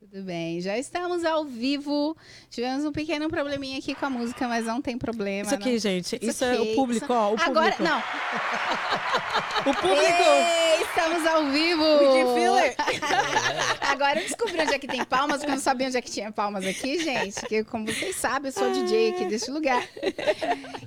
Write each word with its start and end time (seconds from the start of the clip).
Tudo 0.00 0.22
bem, 0.22 0.62
já 0.62 0.78
estamos 0.78 1.26
ao 1.26 1.44
vivo. 1.44 2.16
Tivemos 2.48 2.86
um 2.86 2.90
pequeno 2.90 3.28
probleminha 3.28 3.78
aqui 3.78 3.94
com 3.94 4.06
a 4.06 4.08
música, 4.10 4.48
mas 4.48 4.64
não 4.64 4.80
tem 4.80 4.96
problema. 4.96 5.44
Isso 5.44 5.54
aqui, 5.54 5.72
não. 5.72 5.78
gente, 5.78 6.16
It's 6.16 6.26
isso 6.36 6.42
é 6.42 6.54
okay. 6.58 6.72
o 6.72 6.74
público, 6.74 7.04
Isso- 7.04 7.12
ó, 7.12 7.26
o 7.26 7.36
público. 7.36 7.50
Agora, 7.50 7.76
não. 7.78 8.02
O 9.60 9.74
público! 9.74 10.00
Ei, 10.00 10.82
estamos 10.84 11.26
ao 11.26 11.44
vivo. 11.50 11.84
Agora 13.82 14.20
eu 14.20 14.26
descobri 14.26 14.58
onde 14.58 14.72
é 14.72 14.78
que 14.78 14.86
tem 14.86 15.04
palmas, 15.04 15.36
porque 15.36 15.50
eu 15.50 15.56
não 15.56 15.62
sabia 15.62 15.86
onde 15.86 15.98
é 15.98 16.00
que 16.00 16.10
tinha 16.10 16.32
palmas 16.32 16.66
aqui, 16.66 16.98
gente. 16.98 17.44
Que, 17.46 17.62
como 17.64 17.84
vocês 17.84 18.16
sabem, 18.16 18.48
eu 18.48 18.52
sou 18.58 18.72
DJ 18.72 19.10
aqui 19.10 19.26
deste 19.26 19.50
lugar. 19.50 19.86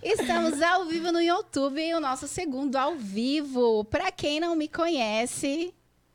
Estamos 0.02 0.59
ao 0.59 0.86
vivo 0.86 1.11
no 1.11 1.21
YouTube, 1.21 1.93
o 1.93 2.00
nosso 2.00 2.27
segundo 2.27 2.75
ao 2.77 2.95
vivo. 2.95 3.86
Pra 3.86 4.11
quem 4.11 4.39
não 4.39 4.55
me 4.55 4.68
conhece, 4.68 5.71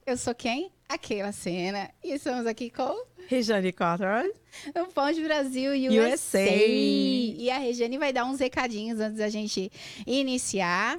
eu 0.09 0.17
sou 0.17 0.35
quem? 0.35 0.73
Aquela 0.89 1.33
cena. 1.33 1.91
E 2.03 2.15
estamos 2.15 2.47
aqui 2.47 2.71
com 2.71 3.05
Rejane 3.29 3.71
Carter. 3.73 4.33
o 4.75 4.87
Pão 4.87 5.13
de 5.13 5.23
Brasil 5.23 5.73
USA. 5.73 6.15
USA. 6.15 6.47
E 6.49 7.51
a 7.51 7.59
Regiane 7.59 7.99
vai 7.99 8.11
dar 8.11 8.25
uns 8.25 8.41
recadinhos 8.41 8.99
antes 9.01 9.19
da 9.19 9.29
gente 9.29 9.71
iniciar. 10.07 10.99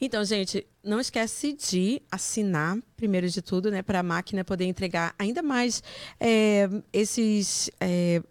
Então, 0.00 0.24
gente, 0.24 0.66
não 0.82 0.98
esquece 0.98 1.52
de 1.52 2.00
assinar, 2.10 2.78
primeiro 2.96 3.28
de 3.28 3.42
tudo, 3.42 3.70
né, 3.70 3.82
para 3.82 3.98
a 3.98 4.02
máquina 4.02 4.42
poder 4.42 4.64
entregar 4.64 5.14
ainda 5.18 5.42
mais 5.42 5.82
é, 6.18 6.66
esses. 6.94 7.70
é, 7.78 8.22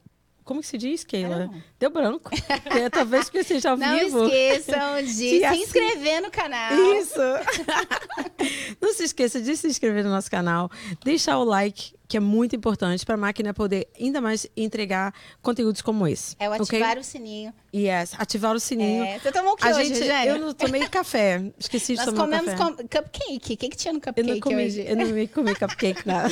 como 0.45 0.61
que 0.61 0.67
se 0.67 0.77
diz, 0.77 1.03
Keila? 1.03 1.47
Não. 1.47 1.63
Deu 1.79 1.89
branco. 1.89 2.29
É, 2.65 2.89
talvez 2.89 3.25
porque 3.25 3.43
seja 3.43 3.71
ao 3.71 3.77
Não 3.77 3.99
vivo. 3.99 4.25
esqueçam 4.25 5.01
de 5.01 5.07
Se 5.13 5.39
se 5.39 5.43
assi- 5.45 5.61
inscrever 5.63 6.21
no 6.21 6.31
canal. 6.31 6.71
Isso! 6.97 7.19
Não 8.81 8.93
se 8.93 9.03
esqueça 9.03 9.41
de 9.41 9.55
se 9.55 9.67
inscrever 9.67 10.03
no 10.03 10.09
nosso 10.09 10.29
canal, 10.29 10.69
deixar 11.03 11.37
o 11.39 11.43
like, 11.43 11.93
que 12.07 12.17
é 12.17 12.19
muito 12.19 12.55
importante 12.55 13.05
para 13.05 13.15
a 13.15 13.17
máquina 13.17 13.53
poder 13.53 13.87
ainda 13.99 14.21
mais 14.21 14.45
entregar 14.55 15.13
conteúdos 15.41 15.81
como 15.81 16.07
esse. 16.07 16.35
É 16.39 16.49
o 16.49 16.53
ativar 16.53 16.97
o 16.99 17.03
sininho. 17.03 17.53
Yes, 17.73 18.13
ativar 18.17 18.55
o 18.55 18.59
sininho. 18.59 19.03
É, 19.03 19.19
você 19.19 19.31
tomou 19.31 19.53
o 19.53 19.55
que 19.55 19.67
a 19.67 19.71
hoje, 19.75 19.95
gente, 19.95 20.27
eu 20.27 20.37
não 20.39 20.53
tomei 20.53 20.87
café. 20.87 21.41
Esqueci 21.57 21.93
de 21.93 21.97
Nós 21.97 22.05
tomar 22.05 22.25
comemos 22.25 22.53
café. 22.53 22.63
com- 22.63 22.87
cupcake. 22.87 23.53
O 23.53 23.57
que, 23.57 23.69
que 23.69 23.77
tinha 23.77 23.93
no 23.93 23.97
Eu 23.99 24.01
cupcake 24.03 24.29
não 24.29 24.39
comi, 24.39 24.65
hoje? 24.65 24.85
eu 24.87 24.95
não 24.95 25.27
comi 25.27 25.55
cupcake 25.55 26.05
nada. 26.07 26.29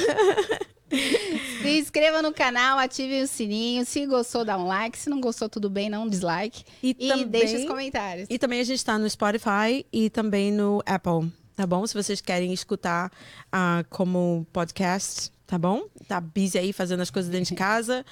Se 1.62 1.80
inscreva 1.80 2.22
no 2.22 2.34
canal, 2.34 2.78
ative 2.78 3.22
o 3.22 3.28
sininho. 3.28 3.86
Se 3.86 4.06
gostou, 4.06 4.44
dá 4.46 4.58
um 4.58 4.68
like. 4.68 4.98
Se 4.98 5.10
não 5.10 5.20
gostou, 5.22 5.48
tudo 5.50 5.70
bem, 5.70 5.90
não 5.90 6.08
dislike. 6.08 6.64
E, 6.82 6.96
E 7.00 7.08
também, 7.08 7.28
deixe 7.28 7.58
os 7.58 7.66
comentários. 7.66 8.28
e 8.30 8.38
também 8.38 8.60
a 8.60 8.64
gente 8.64 8.78
está 8.78 8.98
no 8.98 9.10
Spotify 9.10 9.86
e 9.92 10.10
também 10.10 10.52
no 10.52 10.82
Apple, 10.86 11.32
tá 11.56 11.66
bom? 11.66 11.86
Se 11.88 11.94
vocês 11.94 12.20
querem 12.22 12.52
escutar 12.54 13.12
ah, 13.52 13.84
como 13.90 14.46
podcast, 14.52 15.32
tá 15.48 15.58
bom? 15.58 15.84
Tá 16.08 16.20
busy 16.20 16.58
aí 16.58 16.74
fazendo 16.74 17.02
as 17.02 17.10
coisas 17.10 17.32
dentro 17.32 17.50
de 17.50 17.56
casa, 17.60 18.06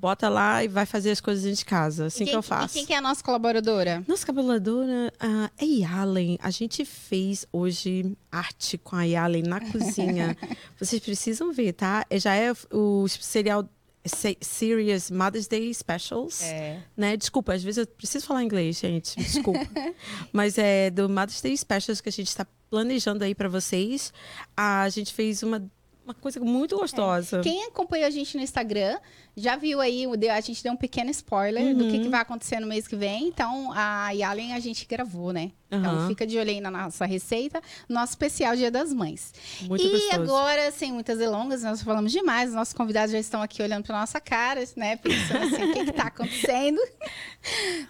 bota 0.00 0.28
lá 0.28 0.62
e 0.62 0.68
vai 0.68 0.86
fazer 0.86 1.10
as 1.10 1.20
coisas 1.20 1.58
de 1.58 1.64
casa, 1.64 2.06
assim 2.06 2.22
E 2.22 2.26
quem, 2.26 2.32
que 2.32 2.36
eu 2.36 2.40
E 2.40 2.42
faço. 2.42 2.74
quem 2.74 2.86
que 2.86 2.92
é 2.92 2.96
a 2.96 3.00
nossa 3.00 3.22
colaboradora? 3.22 4.04
Nossa 4.06 4.24
cabeladora 4.24 5.12
ah, 5.18 5.50
é 5.58 5.64
Yalen. 5.64 6.38
A 6.40 6.50
gente 6.50 6.84
fez 6.84 7.44
hoje 7.52 8.16
arte 8.30 8.78
com 8.78 8.94
a 8.94 9.02
Yalen 9.02 9.42
na 9.42 9.58
cozinha. 9.72 10.36
Vocês 10.78 11.02
precisam 11.02 11.52
ver, 11.52 11.72
tá? 11.72 12.06
Já 12.12 12.34
é 12.36 12.52
o 12.72 13.06
serial 13.08 13.68
se- 14.06 14.38
Serious 14.40 15.10
Mother's 15.10 15.48
Day 15.48 15.74
Specials. 15.74 16.42
É. 16.42 16.80
Né? 16.96 17.16
Desculpa, 17.16 17.52
às 17.54 17.62
vezes 17.62 17.78
eu 17.78 17.86
preciso 17.86 18.24
falar 18.24 18.44
inglês, 18.44 18.78
gente. 18.78 19.16
Desculpa. 19.18 19.66
Mas 20.32 20.56
é 20.58 20.90
do 20.90 21.08
Mother's 21.08 21.40
Day 21.42 21.56
Specials 21.56 22.00
que 22.00 22.08
a 22.08 22.12
gente 22.12 22.28
está 22.28 22.46
planejando 22.70 23.24
aí 23.24 23.34
para 23.34 23.48
vocês. 23.48 24.12
A 24.56 24.88
gente 24.90 25.12
fez 25.12 25.42
uma, 25.42 25.60
uma 26.08 26.14
coisa 26.14 26.40
muito 26.40 26.76
gostosa. 26.76 27.40
Quem 27.40 27.64
acompanha 27.66 28.06
a 28.06 28.10
gente 28.10 28.36
no 28.36 28.42
Instagram 28.42 28.98
já 29.36 29.56
viu 29.56 29.80
aí, 29.80 30.04
a 30.30 30.40
gente 30.40 30.62
deu 30.62 30.72
um 30.72 30.76
pequeno 30.76 31.10
spoiler 31.10 31.74
do 31.76 31.84
Uhum. 31.84 31.90
que, 31.90 31.98
que 32.00 32.08
vai 32.08 32.20
acontecer 32.20 32.58
no 32.58 32.66
mês 32.66 32.88
que 32.88 32.96
vem. 32.96 33.28
Então, 33.28 33.70
a 33.72 34.10
Yalen 34.10 34.54
a 34.54 34.58
gente 34.58 34.84
gravou, 34.86 35.32
né? 35.32 35.52
Então, 35.70 35.96
Aham. 35.96 36.08
fica 36.08 36.26
de 36.26 36.38
olho 36.38 36.48
aí 36.48 36.60
na 36.62 36.70
nossa 36.70 37.04
receita, 37.04 37.60
nosso 37.88 38.12
especial 38.12 38.56
Dia 38.56 38.70
das 38.70 38.92
Mães. 38.92 39.32
Muito 39.62 39.84
e 39.84 39.90
gostoso. 39.90 40.12
agora, 40.14 40.72
sem 40.72 40.90
muitas 40.92 41.18
delongas, 41.18 41.62
nós 41.62 41.82
falamos 41.82 42.10
demais. 42.10 42.48
Os 42.48 42.54
nossos 42.56 42.72
convidados 42.74 43.12
já 43.12 43.18
estão 43.18 43.42
aqui 43.42 43.62
olhando 43.62 43.84
para 43.84 44.00
nossa 44.00 44.18
cara, 44.18 44.64
né? 44.76 44.96
Pensando 44.96 45.44
assim, 45.44 45.64
o 45.70 45.72
que 45.74 45.90
está 45.90 46.04
acontecendo. 46.08 46.80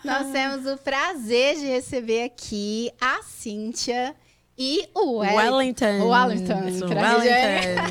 Nós 0.04 0.30
temos 0.32 0.66
o 0.66 0.76
prazer 0.78 1.56
de 1.56 1.66
receber 1.66 2.24
aqui 2.24 2.90
a 3.00 3.22
Cíntia 3.22 4.14
e 4.58 4.88
o 4.92 5.18
Wellington. 5.18 5.36
Wellington. 5.36 6.00
O 6.00 6.08
Wellington, 6.08 6.88
pra 6.88 7.16
Wellington. 7.16 7.82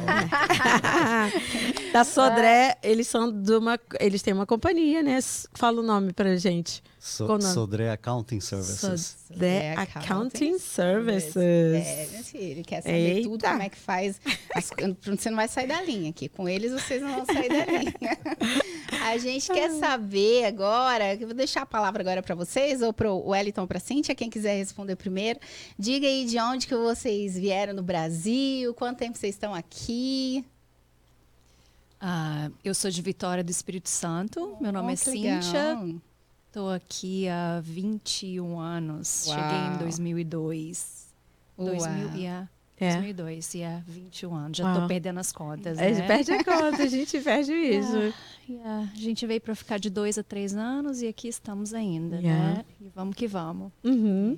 da 1.93 2.03
Sodré, 2.03 2.77
eles 2.83 3.07
são 3.07 3.31
de 3.31 3.53
uma. 3.53 3.79
Eles 3.99 4.21
têm 4.21 4.33
uma 4.33 4.45
companhia, 4.45 5.01
né? 5.01 5.17
Fala 5.53 5.79
o 5.79 5.83
nome 5.83 6.11
pra 6.11 6.35
gente. 6.35 6.83
So? 7.07 7.39
Sodré 7.39 7.89
Accounting 7.89 8.41
Services. 8.41 9.15
Sodré 9.29 9.75
Accounting 9.75 10.59
Services. 10.59 11.35
É, 11.37 12.07
meu 12.11 12.23
filho, 12.23 12.63
quer 12.65 12.81
saber 12.81 13.21
tudo, 13.23 13.35
Eita. 13.35 13.49
como 13.49 13.61
é 13.63 13.69
que 13.69 13.77
faz. 13.77 14.19
as 14.53 14.69
Você 15.05 15.29
não 15.29 15.37
vai 15.37 15.47
sair 15.47 15.67
da 15.67 15.81
linha 15.81 16.09
aqui. 16.09 16.27
Com 16.27 16.49
eles, 16.49 16.73
vocês 16.73 17.01
não 17.01 17.15
vão 17.15 17.25
sair 17.25 17.47
da 17.47 17.65
linha. 17.65 17.93
A 19.03 19.17
gente 19.17 19.49
quer 19.49 19.71
saber 19.71 20.45
agora, 20.45 21.15
eu 21.15 21.27
vou 21.27 21.33
deixar 21.33 21.61
a 21.61 21.65
palavra 21.65 22.01
agora 22.01 22.21
para 22.21 22.35
vocês, 22.35 22.81
ou 22.81 22.91
para 22.91 23.09
o 23.09 23.29
Wellington 23.29 23.61
ou 23.61 23.67
para 23.67 23.77
a 23.77 23.81
Cíntia, 23.81 24.13
quem 24.13 24.29
quiser 24.29 24.57
responder 24.57 24.97
primeiro. 24.97 25.39
Diga 25.79 26.05
aí 26.05 26.25
de 26.25 26.37
onde 26.39 26.67
que 26.67 26.75
vocês 26.75 27.35
vieram 27.35 27.73
no 27.73 27.83
Brasil, 27.83 28.73
quanto 28.73 28.97
tempo 28.97 29.17
vocês 29.17 29.33
estão 29.33 29.55
aqui. 29.55 30.43
Ah, 32.01 32.51
eu 32.65 32.75
sou 32.75 32.91
de 32.91 33.01
Vitória 33.01 33.43
do 33.43 33.49
Espírito 33.49 33.89
Santo. 33.89 34.57
Meu 34.59 34.73
nome 34.73 34.89
Oh, 34.89 34.93
é 34.93 34.97
que 34.97 35.09
legal. 35.09 36.01
Estou 36.47 36.69
aqui 36.71 37.27
há 37.27 37.59
21 37.63 38.59
anos. 38.59 39.25
Cheguei 39.25 39.43
Uau. 39.43 39.73
em 39.75 39.77
2002. 39.77 41.07
2000, 41.57 42.07
Uau. 42.07 42.15
yeah, 42.17 42.49
É. 42.79 42.91
2002, 42.93 43.53
yeah, 43.55 43.83
21 43.87 44.35
anos. 44.35 44.57
Já 44.57 44.71
estou 44.73 44.87
perdendo 44.87 45.19
as 45.19 45.31
contas, 45.31 45.77
A 45.77 45.83
gente 45.87 45.99
né? 45.99 46.07
perde 46.07 46.31
a 46.31 46.43
conta, 46.43 46.83
a 46.83 46.85
gente 46.87 47.19
perde 47.19 47.51
isso. 47.53 48.13
Yeah, 48.49 48.89
A 48.93 48.95
gente 48.97 49.25
veio 49.27 49.41
para 49.41 49.55
ficar 49.55 49.79
de 49.79 49.89
dois 49.89 50.17
a 50.17 50.23
três 50.23 50.55
anos 50.55 51.01
e 51.01 51.07
aqui 51.07 51.27
estamos 51.27 51.73
ainda, 51.73 52.17
Yeah. 52.17 52.53
né? 52.57 52.65
E 52.81 52.89
vamos 52.95 53.15
que 53.15 53.27
vamos. 53.27 53.71
Uhum. 53.83 54.37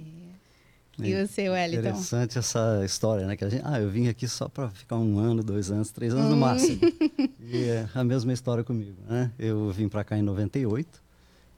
E 1.02 1.14
você, 1.26 1.47
Wellington? 1.50 1.80
Interessante 1.90 2.38
essa 2.38 2.81
história, 2.84 3.26
né? 3.26 3.38
Que 3.38 3.46
a 3.46 3.50
gente, 3.50 3.62
ah, 3.66 3.80
eu 3.80 3.90
vim 3.90 4.09
aqui 4.09 4.28
só 4.28 4.50
para 4.50 4.70
ficar 4.70 4.97
um 4.97 5.18
ano, 5.18 5.41
dois 5.41 5.72
anos, 5.72 5.91
três 5.91 6.14
anos 6.14 6.30
no 6.30 6.36
Hum. 6.36 6.40
máximo. 6.40 6.80
e 7.40 7.64
é 7.64 7.88
a 7.94 8.03
mesma 8.03 8.34
história 8.34 8.64
comigo, 8.66 8.97
né? 9.08 9.31
Eu 9.40 9.70
vim 9.72 9.88
para 9.88 10.03
cá 10.03 10.18
em 10.18 10.22
98, 10.22 11.02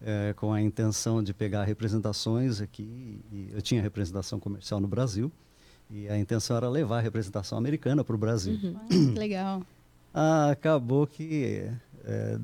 é, 0.03 0.33
com 0.33 0.51
a 0.51 0.61
intenção 0.61 1.21
de 1.23 1.33
pegar 1.33 1.63
representações 1.63 2.59
aqui. 2.61 3.19
Eu 3.53 3.61
tinha 3.61 3.81
representação 3.81 4.39
comercial 4.39 4.79
no 4.79 4.87
Brasil. 4.87 5.31
E 5.89 6.07
a 6.07 6.17
intenção 6.17 6.55
era 6.55 6.69
levar 6.69 6.99
a 6.99 7.01
representação 7.01 7.57
americana 7.57 8.03
para 8.03 8.15
o 8.15 8.17
Brasil. 8.17 8.57
Uhum. 8.63 8.75
Ah, 8.77 8.87
que 8.87 9.19
legal. 9.19 9.63
Ah, 10.13 10.49
acabou 10.51 11.05
que 11.05 11.69
é, 12.05 12.39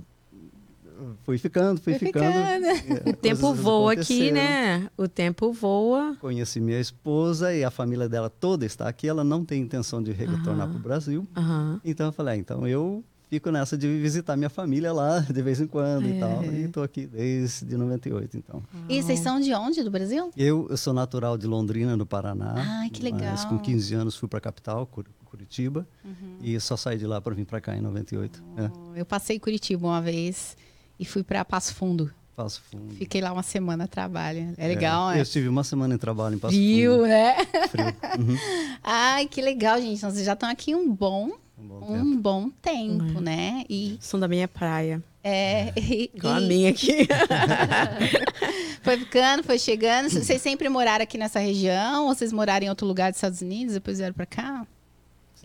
fui 1.24 1.38
ficando, 1.38 1.80
fui 1.80 1.94
Foi 1.98 2.08
ficando. 2.08 2.26
ficando. 2.34 2.66
é, 3.08 3.10
O 3.10 3.14
tempo 3.16 3.54
voa 3.54 3.94
aqui, 3.94 4.32
né? 4.32 4.90
O 4.98 5.08
tempo 5.08 5.54
voa. 5.54 6.16
Conheci 6.20 6.60
minha 6.60 6.80
esposa 6.80 7.54
e 7.54 7.64
a 7.64 7.72
família 7.72 8.10
dela 8.10 8.30
toda 8.30 8.66
está 8.66 8.88
aqui. 8.88 9.08
Ela 9.08 9.24
não 9.24 9.46
tem 9.46 9.62
intenção 9.62 10.02
de 10.04 10.12
retornar 10.12 10.64
Aham. 10.66 10.70
para 10.72 10.78
o 10.80 10.82
Brasil. 10.82 11.28
Aham. 11.36 11.80
Então 11.86 12.08
eu 12.08 12.12
falei, 12.12 12.34
ah, 12.36 12.38
então 12.38 12.68
eu 12.68 13.04
fico 13.30 13.52
nessa 13.52 13.78
de 13.78 13.88
visitar 14.00 14.36
minha 14.38 14.50
família 14.50 14.92
lá 14.94 15.20
de 15.30 15.42
vez 15.42 15.60
em 15.62 15.68
quando 15.68 16.06
É. 16.06 16.10
e 16.10 16.20
tal. 16.20 16.44
E 16.44 16.62
estou 16.64 16.84
aqui 16.84 17.06
desde 17.06 17.76
98, 17.78 18.38
então. 18.38 18.64
E 18.90 19.02
vocês 19.02 19.20
são 19.20 19.40
de 19.40 19.54
onde, 19.54 19.84
do 19.84 19.92
Brasil? 19.92 20.32
Eu, 20.36 20.68
eu 20.70 20.78
sou 20.78 20.94
natural 20.94 21.38
de 21.38 21.46
Londrina, 21.48 21.96
no 21.98 22.06
Paraná. 22.06 22.54
Ai, 22.58 22.90
que 22.90 23.02
legal. 23.04 23.32
Mas 23.32 23.46
com 23.46 23.58
15 23.60 23.94
anos 23.96 24.16
fui 24.16 24.28
para 24.30 24.38
a 24.40 24.42
capital, 24.42 24.86
Cur- 24.88 25.06
Curitiba. 25.26 25.86
Uhum. 26.06 26.38
E 26.42 26.60
só 26.60 26.78
saí 26.78 26.98
de 26.98 27.06
lá 27.06 27.20
para 27.22 27.34
vir 27.36 27.46
para 27.46 27.60
cá 27.62 27.76
em 27.76 27.82
98. 27.82 28.42
É, 28.58 29.00
Eu 29.00 29.06
passei 29.06 29.38
Curitiba 29.40 29.86
uma 29.88 30.02
vez 30.02 30.56
e 31.00 31.06
fui 31.06 31.22
para 31.24 31.44
Passo 31.44 31.76
Fundo. 31.76 32.10
Passo 32.36 32.62
Fundo. 32.72 32.94
Fiquei 32.94 33.20
lá 33.20 33.34
uma 33.34 33.42
semana 33.44 33.86
a 33.86 33.88
trabalho. 33.88 34.54
É 34.58 34.68
legal, 34.68 35.10
Eu 35.10 35.16
né? 35.18 35.22
estive 35.24 35.48
uma 35.50 35.64
semana 35.64 35.96
em 35.96 35.98
trabalho 35.98 36.36
em 36.36 36.40
Passo 36.40 36.56
Viu, 36.56 36.92
Fundo. 36.94 37.08
né? 37.08 37.36
Frio. 37.68 37.86
Uhum. 38.20 38.38
Ai, 38.84 39.28
que 39.28 39.42
legal, 39.42 39.82
gente. 39.82 39.98
Então, 39.98 40.12
vocês 40.12 40.26
já 40.26 40.34
estão 40.34 40.48
aqui 40.50 40.74
um 40.76 40.94
bom, 40.94 41.32
Um 41.60 41.68
bom 41.68 41.80
tempo. 41.82 41.94
um 41.96 42.18
bom 42.22 42.50
tempo, 42.62 43.04
Uhum. 43.16 43.22
né? 43.22 43.64
E, 43.70 43.98
São 44.00 44.20
da 44.20 44.28
minha 44.28 44.48
praia. 44.48 45.02
é, 45.24 45.74
e- 45.76 46.12
Igual 46.14 46.36
a 46.36 46.42
e 46.42 46.48
minha 46.48 46.70
aqui. 46.70 47.08
foi 48.84 48.98
ficando, 48.98 49.44
foi 49.44 49.58
chegando. 49.58 50.10
Vocês 50.10 50.42
sempre 50.42 50.70
moraram 50.70 51.04
aqui 51.04 51.18
nessa 51.18 51.40
região? 51.40 52.08
Ou 52.08 52.14
vocês 52.16 52.32
moraram 52.32 52.66
em 52.66 52.70
outro 52.70 52.86
lugar 52.88 53.12
dos 53.12 53.18
Estados 53.18 53.42
Unidos 53.42 53.74
depois 53.74 53.98
vieram 53.98 54.14
para 54.14 54.26
cá? 54.26 54.68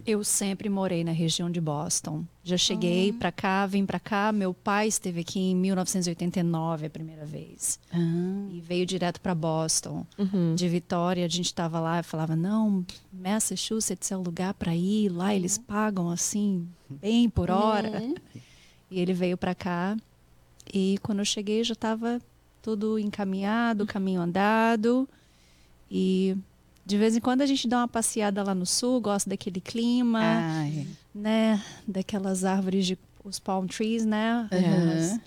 Eu 0.06 0.24
sempre 0.24 0.68
morei 0.68 1.04
na 1.04 1.12
região 1.12 1.50
de 1.50 1.60
Boston. 1.60 2.24
Já 2.42 2.56
cheguei 2.56 3.12
para 3.12 3.30
cá, 3.30 3.66
vim 3.66 3.86
para 3.86 4.00
cá. 4.00 4.32
Meu 4.32 4.52
pai 4.52 4.88
esteve 4.88 5.20
aqui 5.20 5.38
em 5.38 5.56
1989 5.56 6.86
a 6.86 6.90
primeira 6.90 7.24
vez. 7.24 7.78
E 8.52 8.60
veio 8.60 8.84
direto 8.84 9.20
para 9.20 9.34
Boston. 9.34 10.04
Uhum. 10.18 10.54
De 10.54 10.68
Vitória, 10.68 11.24
a 11.24 11.28
gente 11.28 11.46
estava 11.46 11.78
lá 11.78 12.00
e 12.00 12.02
falava: 12.02 12.34
não, 12.34 12.84
Massachusetts 13.12 14.10
é 14.10 14.16
o 14.16 14.22
lugar 14.22 14.54
para 14.54 14.74
ir. 14.74 15.08
Lá 15.08 15.34
eles 15.34 15.56
pagam 15.56 16.10
assim, 16.10 16.68
bem 16.90 17.30
por 17.30 17.50
hora. 17.50 18.00
Uhum. 18.00 18.14
E 18.90 19.00
ele 19.00 19.14
veio 19.14 19.36
para 19.36 19.54
cá 19.54 19.96
e 20.72 20.98
quando 21.02 21.20
eu 21.20 21.24
cheguei 21.24 21.64
já 21.64 21.72
estava 21.74 22.20
tudo 22.60 22.98
encaminhado, 22.98 23.86
caminho 23.86 24.20
andado. 24.20 25.08
E 25.90 26.36
de 26.84 26.98
vez 26.98 27.16
em 27.16 27.20
quando 27.20 27.42
a 27.42 27.46
gente 27.46 27.66
dá 27.68 27.78
uma 27.78 27.88
passeada 27.88 28.42
lá 28.42 28.54
no 28.54 28.66
sul, 28.66 29.00
gosta 29.00 29.30
daquele 29.30 29.60
clima, 29.60 30.20
Ai. 30.22 30.86
né? 31.14 31.62
Daquelas 31.86 32.44
árvores 32.44 32.86
de 32.86 32.98
os 33.24 33.38
palm 33.38 33.66
trees, 33.66 34.04
né? 34.04 34.48
Uhum. 34.52 35.20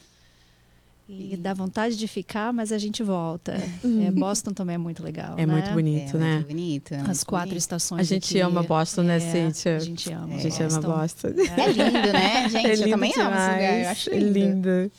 E 1.08 1.38
dá 1.38 1.54
vontade 1.54 1.96
de 1.96 2.08
ficar, 2.08 2.52
mas 2.52 2.72
a 2.72 2.80
gente 2.80 3.04
volta. 3.04 3.54
É, 3.54 4.10
Boston 4.12 4.54
também 4.54 4.74
é 4.74 4.78
muito 4.78 5.04
legal. 5.04 5.36
É 5.38 5.46
né? 5.46 5.54
muito 5.54 5.72
bonito, 5.72 6.18
é 6.18 6.20
né? 6.20 6.34
Muito 6.36 6.48
bonito. 6.48 6.94
é 6.94 6.98
As 6.98 7.06
muito 7.08 7.26
quatro 7.28 7.50
bonito. 7.50 7.62
estações. 7.62 8.02
A 8.02 8.04
gente 8.04 8.36
aqui. 8.36 8.40
ama 8.42 8.64
Boston, 8.64 9.04
né, 9.04 9.18
É, 9.18 9.20
Cíntia? 9.20 9.76
A 9.76 9.80
gente 9.80 10.12
ama. 10.12 10.34
A 10.34 10.38
gente 10.40 10.64
ama 10.64 10.82
Boston. 10.82 11.28
É 11.28 11.68
lindo, 11.72 12.12
né, 12.14 12.50
gente? 12.50 12.66
É 12.68 12.72
eu 12.72 12.76
lindo 12.76 12.90
também 12.90 13.14
amo 13.14 13.22
esse 13.22 13.30
lugar. 13.30 13.62
Eu 13.62 13.68
demais, 13.68 13.88
acho 13.88 14.10
é 14.10 14.18
lindo. 14.20 14.40
lindo. 14.40 14.92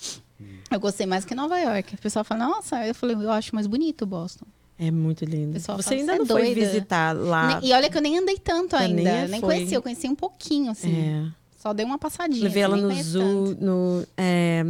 Eu 0.71 0.81
gostei 0.81 1.07
mais 1.07 1.25
que 1.25 1.35
Nova 1.35 1.59
York. 1.59 1.97
O 1.97 1.99
pessoal 1.99 2.25
fala, 2.25 2.47
nossa, 2.47 2.87
eu 2.87 2.95
falei, 2.95 3.17
eu 3.17 3.31
acho 3.33 3.53
mais 3.53 3.67
bonito 3.67 4.07
Boston. 4.07 4.47
É 4.79 4.91
muito 4.91 5.25
lindo. 5.25 5.59
Você 5.59 5.65
fala, 5.67 5.79
ainda 5.91 6.13
"Você 6.13 6.17
é 6.17 6.19
não 6.19 6.27
foi 6.27 6.43
doida?" 6.55 6.61
visitar 6.61 7.17
lá? 7.17 7.61
E 7.63 7.73
olha 7.73 7.89
que 7.89 7.97
eu 7.97 8.03
nem 8.03 8.19
andei 8.19 8.37
tanto 8.39 8.77
Eu 8.77 8.81
ainda. 8.81 9.03
nem 9.03 9.29
Nem, 9.29 9.41
conheci, 9.41 9.75
eu 9.75 9.83
conheci 9.83 10.07
um 10.09 10.15
pouquinho, 10.15 10.71
assim. 10.71 10.95
É. 10.95 11.27
Só 11.59 11.73
dei 11.73 11.85
uma 11.85 11.99
passadinha. 11.99 12.45
Levei 12.45 12.63
assim, 12.63 12.73
ela 12.73 12.83
no 12.83 13.03
Zoo, 13.03 13.49
tanto. 13.49 13.65
no, 13.65 14.07
é, 14.17 14.65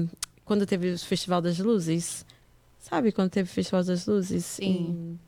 quando 0.44 0.64
teve 0.64 0.92
o 0.92 0.98
Festival 0.98 1.42
das 1.42 1.58
Luzes. 1.58 2.24
Sabe 2.78 3.10
quando 3.10 3.30
teve 3.30 3.50
o 3.50 3.52
Festival 3.52 3.82
das 3.82 4.06
Luzes? 4.06 4.44
Sim. 4.44 5.18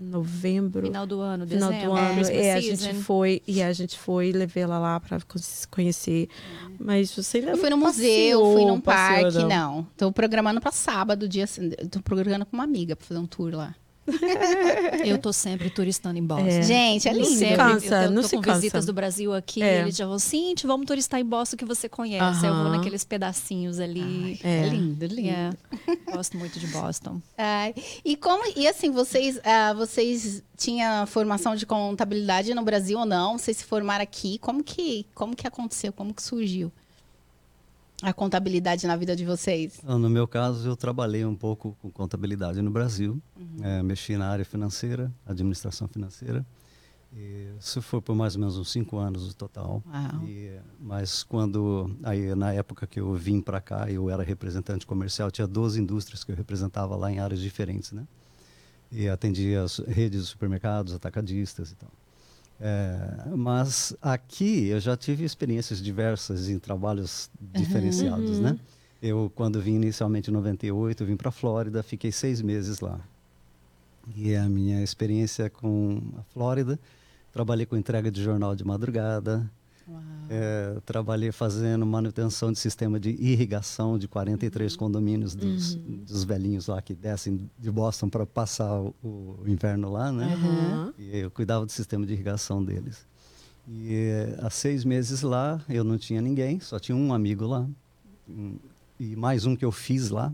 Em 0.00 0.06
novembro. 0.06 0.86
Final 0.86 1.04
do 1.04 1.20
ano, 1.20 1.44
final 1.44 1.70
dezembro, 1.70 1.90
do 1.94 1.98
ano. 1.98 2.14
Christmas 2.14 2.30
É, 2.30 2.54
a 2.54 2.60
gente 2.60 2.94
foi 2.94 3.42
e 3.44 3.60
a 3.60 3.72
gente 3.72 3.98
foi, 3.98 4.30
levei 4.30 4.62
ela 4.62 4.78
lá 4.78 5.00
para 5.00 5.18
conhecer. 5.68 6.28
Mas 6.78 7.10
você 7.10 7.38
ainda 7.38 7.50
Eu 7.50 7.56
fui 7.56 7.68
não 7.70 7.76
no 7.76 7.86
museu, 7.86 8.38
passeou, 8.38 8.54
fui 8.54 8.64
num 8.64 8.80
passeou, 8.80 9.32
parque, 9.32 9.44
não. 9.48 9.84
Tô 9.96 10.12
programando 10.12 10.60
pra 10.60 10.70
sábado, 10.70 11.28
dia. 11.28 11.46
Tô 11.90 12.00
programando 12.00 12.46
com 12.46 12.56
uma 12.56 12.62
amiga 12.62 12.94
pra 12.94 13.04
fazer 13.04 13.18
um 13.18 13.26
tour 13.26 13.52
lá. 13.52 13.74
Eu 15.04 15.18
tô 15.18 15.32
sempre 15.32 15.70
turistando 15.70 16.18
em 16.18 16.22
Boston. 16.24 16.46
É. 16.46 16.62
Gente, 16.62 17.08
é 17.08 17.12
lindo. 17.12 17.26
se 17.26 17.36
Sempre, 17.38 17.56
cansa, 17.56 18.02
eu 18.02 18.08
tô, 18.08 18.14
não 18.14 18.22
tô 18.22 18.28
se 18.28 18.36
com 18.36 18.42
cansa. 18.42 18.56
visitas 18.56 18.86
do 18.86 18.92
Brasil 18.92 19.34
aqui, 19.34 19.62
É. 19.62 19.80
eles 19.82 19.96
já 19.96 20.06
vão, 20.06 20.18
Cintia, 20.18 20.66
vamos 20.66 20.86
turistar 20.86 21.20
em 21.20 21.24
Boston 21.24 21.56
que 21.56 21.64
você 21.64 21.88
conhece. 21.88 22.44
Eu 22.46 22.54
vou 22.54 22.70
naqueles 22.70 23.04
pedacinhos 23.04 23.78
ali. 23.78 24.40
É. 24.42 24.66
É. 24.66 24.68
lindo, 24.68 25.06
lindo. 25.06 25.28
É. 25.28 25.50
Gosto 26.12 26.36
muito 26.36 26.58
de 26.58 26.66
Boston. 26.68 27.20
Ai, 27.36 27.74
e 28.04 28.16
como 28.16 28.42
e 28.56 28.66
assim 28.66 28.90
vocês 28.90 29.38
ah, 29.44 29.72
vocês 29.74 30.42
tinham 30.56 31.06
formação 31.06 31.54
de 31.54 31.64
contabilidade 31.66 32.52
no 32.54 32.62
Brasil 32.62 32.98
ou 32.98 33.06
não? 33.06 33.38
Vocês 33.38 33.58
se 33.58 33.64
formaram 33.64 34.02
aqui? 34.02 34.38
Como 34.38 34.62
que 34.64 35.06
como 35.14 35.36
que 35.36 35.46
aconteceu? 35.46 35.92
Como 35.92 36.12
que 36.14 36.22
surgiu 36.22 36.72
a 38.02 38.12
contabilidade 38.12 38.86
na 38.86 38.96
vida 38.96 39.14
de 39.16 39.24
vocês? 39.24 39.80
Ah, 39.86 39.98
No 39.98 40.08
meu 40.08 40.26
caso, 40.28 40.68
eu 40.68 40.76
trabalhei 40.76 41.24
um 41.24 41.34
pouco 41.34 41.76
com 41.80 41.90
contabilidade 41.90 42.60
no 42.62 42.70
Brasil, 42.70 43.20
Uhum. 43.36 43.56
eh, 43.64 43.82
mexi 43.82 44.16
na 44.16 44.28
área 44.28 44.44
financeira, 44.44 45.12
administração 45.26 45.88
financeira. 45.88 46.46
E 47.12 47.48
isso 47.58 47.80
foi 47.80 48.00
por 48.02 48.14
mais 48.14 48.34
ou 48.34 48.40
menos 48.40 48.56
uns 48.58 48.70
cinco 48.70 48.98
anos 48.98 49.26
no 49.26 49.34
total. 49.34 49.82
E, 50.24 50.58
mas 50.78 51.22
quando, 51.22 51.90
aí, 52.02 52.34
na 52.34 52.52
época 52.52 52.86
que 52.86 53.00
eu 53.00 53.12
vim 53.14 53.40
para 53.40 53.60
cá, 53.60 53.90
eu 53.90 54.10
era 54.10 54.22
representante 54.22 54.86
comercial, 54.86 55.30
tinha 55.30 55.46
12 55.46 55.80
indústrias 55.80 56.22
que 56.22 56.30
eu 56.30 56.36
representava 56.36 56.94
lá 56.96 57.10
em 57.10 57.18
áreas 57.18 57.40
diferentes, 57.40 57.92
né? 57.92 58.06
E 58.92 59.08
atendia 59.08 59.62
as 59.62 59.78
redes 59.78 60.22
de 60.22 60.28
supermercados, 60.28 60.92
atacadistas 60.94 61.72
e 61.72 61.76
tal. 61.76 61.90
É, 62.60 63.28
mas 63.36 63.94
aqui 64.02 64.66
eu 64.66 64.80
já 64.80 64.96
tive 64.96 65.24
experiências 65.24 65.80
diversas 65.80 66.48
em 66.48 66.58
trabalhos 66.58 67.30
diferenciados, 67.54 68.40
né? 68.40 68.58
Eu, 69.00 69.30
quando 69.34 69.60
vim 69.60 69.76
inicialmente 69.76 70.28
em 70.28 70.34
98, 70.34 71.02
eu 71.02 71.06
vim 71.06 71.16
para 71.16 71.28
a 71.28 71.32
Flórida, 71.32 71.82
fiquei 71.84 72.10
seis 72.10 72.42
meses 72.42 72.80
lá. 72.80 72.98
E 74.16 74.34
a 74.34 74.48
minha 74.48 74.82
experiência 74.82 75.48
com 75.48 76.00
a 76.16 76.22
Flórida, 76.32 76.78
trabalhei 77.32 77.64
com 77.64 77.76
entrega 77.76 78.10
de 78.10 78.22
jornal 78.22 78.56
de 78.56 78.64
madrugada, 78.64 79.48
é, 80.30 80.78
trabalhei 80.84 81.32
fazendo 81.32 81.86
manutenção 81.86 82.52
de 82.52 82.58
sistema 82.58 83.00
de 83.00 83.10
irrigação 83.10 83.98
de 83.98 84.06
43 84.06 84.76
condomínios 84.76 85.34
dos, 85.34 85.74
dos 85.74 86.24
velhinhos 86.24 86.66
lá 86.66 86.82
que 86.82 86.94
descem 86.94 87.48
de 87.58 87.70
Boston 87.70 88.08
para 88.08 88.26
passar 88.26 88.78
o, 88.80 88.94
o 89.02 89.44
inverno 89.46 89.90
lá, 89.90 90.12
né? 90.12 90.34
Aham. 90.34 90.94
E 90.98 91.18
eu 91.18 91.30
cuidava 91.30 91.64
do 91.64 91.72
sistema 91.72 92.04
de 92.04 92.12
irrigação 92.12 92.62
deles. 92.62 93.06
E 93.66 93.94
eh, 93.94 94.38
há 94.42 94.50
seis 94.50 94.84
meses 94.84 95.22
lá, 95.22 95.60
eu 95.68 95.84
não 95.84 95.98
tinha 95.98 96.20
ninguém, 96.20 96.58
só 96.60 96.78
tinha 96.78 96.96
um 96.96 97.12
amigo 97.12 97.46
lá. 97.46 97.66
Hum, 98.28 98.56
E 99.00 99.14
mais 99.16 99.44
um 99.46 99.54
que 99.54 99.64
eu 99.64 99.70
fiz 99.72 100.10
lá, 100.10 100.32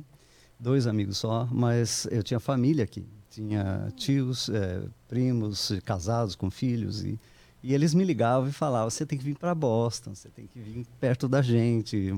dois 0.58 0.86
amigos 0.86 1.18
só, 1.18 1.48
mas 1.52 2.06
eu 2.10 2.22
tinha 2.22 2.40
família 2.40 2.84
aqui. 2.84 3.04
Tinha 3.30 3.92
tios, 3.96 4.48
eh, 4.48 4.82
primos, 5.08 5.72
casados 5.84 6.34
com 6.36 6.48
filhos. 6.50 7.04
E, 7.04 7.18
e 7.64 7.72
eles 7.74 7.94
me 7.94 8.04
ligavam 8.04 8.48
e 8.48 8.52
falavam: 8.52 8.90
você 8.90 9.06
tem 9.06 9.18
que 9.18 9.24
vir 9.24 9.36
para 9.38 9.54
Boston, 9.54 10.14
você 10.14 10.28
tem 10.28 10.46
que 10.46 10.58
vir 10.60 10.84
perto 11.00 11.26
da 11.26 11.40
gente, 11.40 12.12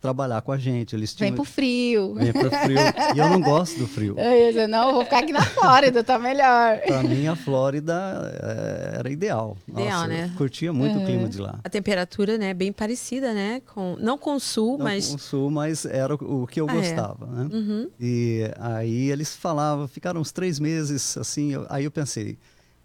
trabalhar 0.00 0.40
com 0.42 0.52
a 0.52 0.58
gente. 0.58 0.94
Eles 0.94 1.10
Vem 1.14 1.28
tinham, 1.30 1.36
pro 1.36 1.44
frio. 1.44 2.14
Vem 2.14 2.32
pro 2.32 2.50
frio. 2.50 2.78
E 3.14 3.18
eu 3.18 3.28
não 3.28 3.40
gosto 3.40 3.78
do 3.78 3.86
frio. 3.86 4.14
Eu 4.18 4.32
ia 4.32 4.48
dizer, 4.48 4.66
não, 4.66 4.88
eu 4.88 4.94
vou 4.94 5.04
ficar 5.04 5.18
aqui 5.20 5.32
na 5.32 5.42
Flórida, 5.44 6.02
tá 6.04 6.18
melhor. 6.18 6.78
Para 6.86 7.02
mim, 7.02 7.26
a 7.26 7.36
Flórida 7.36 7.94
eh, 8.42 8.96
era 8.98 9.10
ideal. 9.10 9.56
Ideal, 9.68 9.86
Nossa, 9.90 10.06
né? 10.06 10.30
Eu 10.32 10.38
curtia 10.38 10.72
muito 10.72 10.98
o 10.98 11.04
clima 11.04 11.28
de 11.28 11.38
lá. 11.38 11.58
A 11.64 11.68
temperatura, 11.68 12.38
né, 12.38 12.54
bem 12.54 12.72
parecida, 12.72 13.32
né? 13.34 13.60
Com, 13.74 13.96
não 14.00 14.16
com 14.16 14.34
o 14.36 14.40
sul, 14.40 14.78
Não 14.78 14.84
mas. 14.84 15.08
com 15.08 15.16
o 15.16 15.18
sul, 15.18 15.50
mas 15.50 15.84
era 15.84 16.14
o, 16.14 16.46
que 16.46 16.60
eu 16.60 16.66
Ah, 16.68 16.72
é. 16.72 16.76
gostava, 16.76 17.26
né? 17.26 17.48
Uhum. 17.52 17.90
E 18.00 18.44
aí 18.58 19.10
eles 19.10 19.34
falavam, 19.36 19.86
ficaram 19.86 20.20
uns 20.20 20.32
três 20.32 20.58
meses 20.58 21.16
assim. 21.18 21.52
eu- 21.52 21.66
aí 21.68 21.84
eu 21.84 21.90
pensei, 21.90 22.38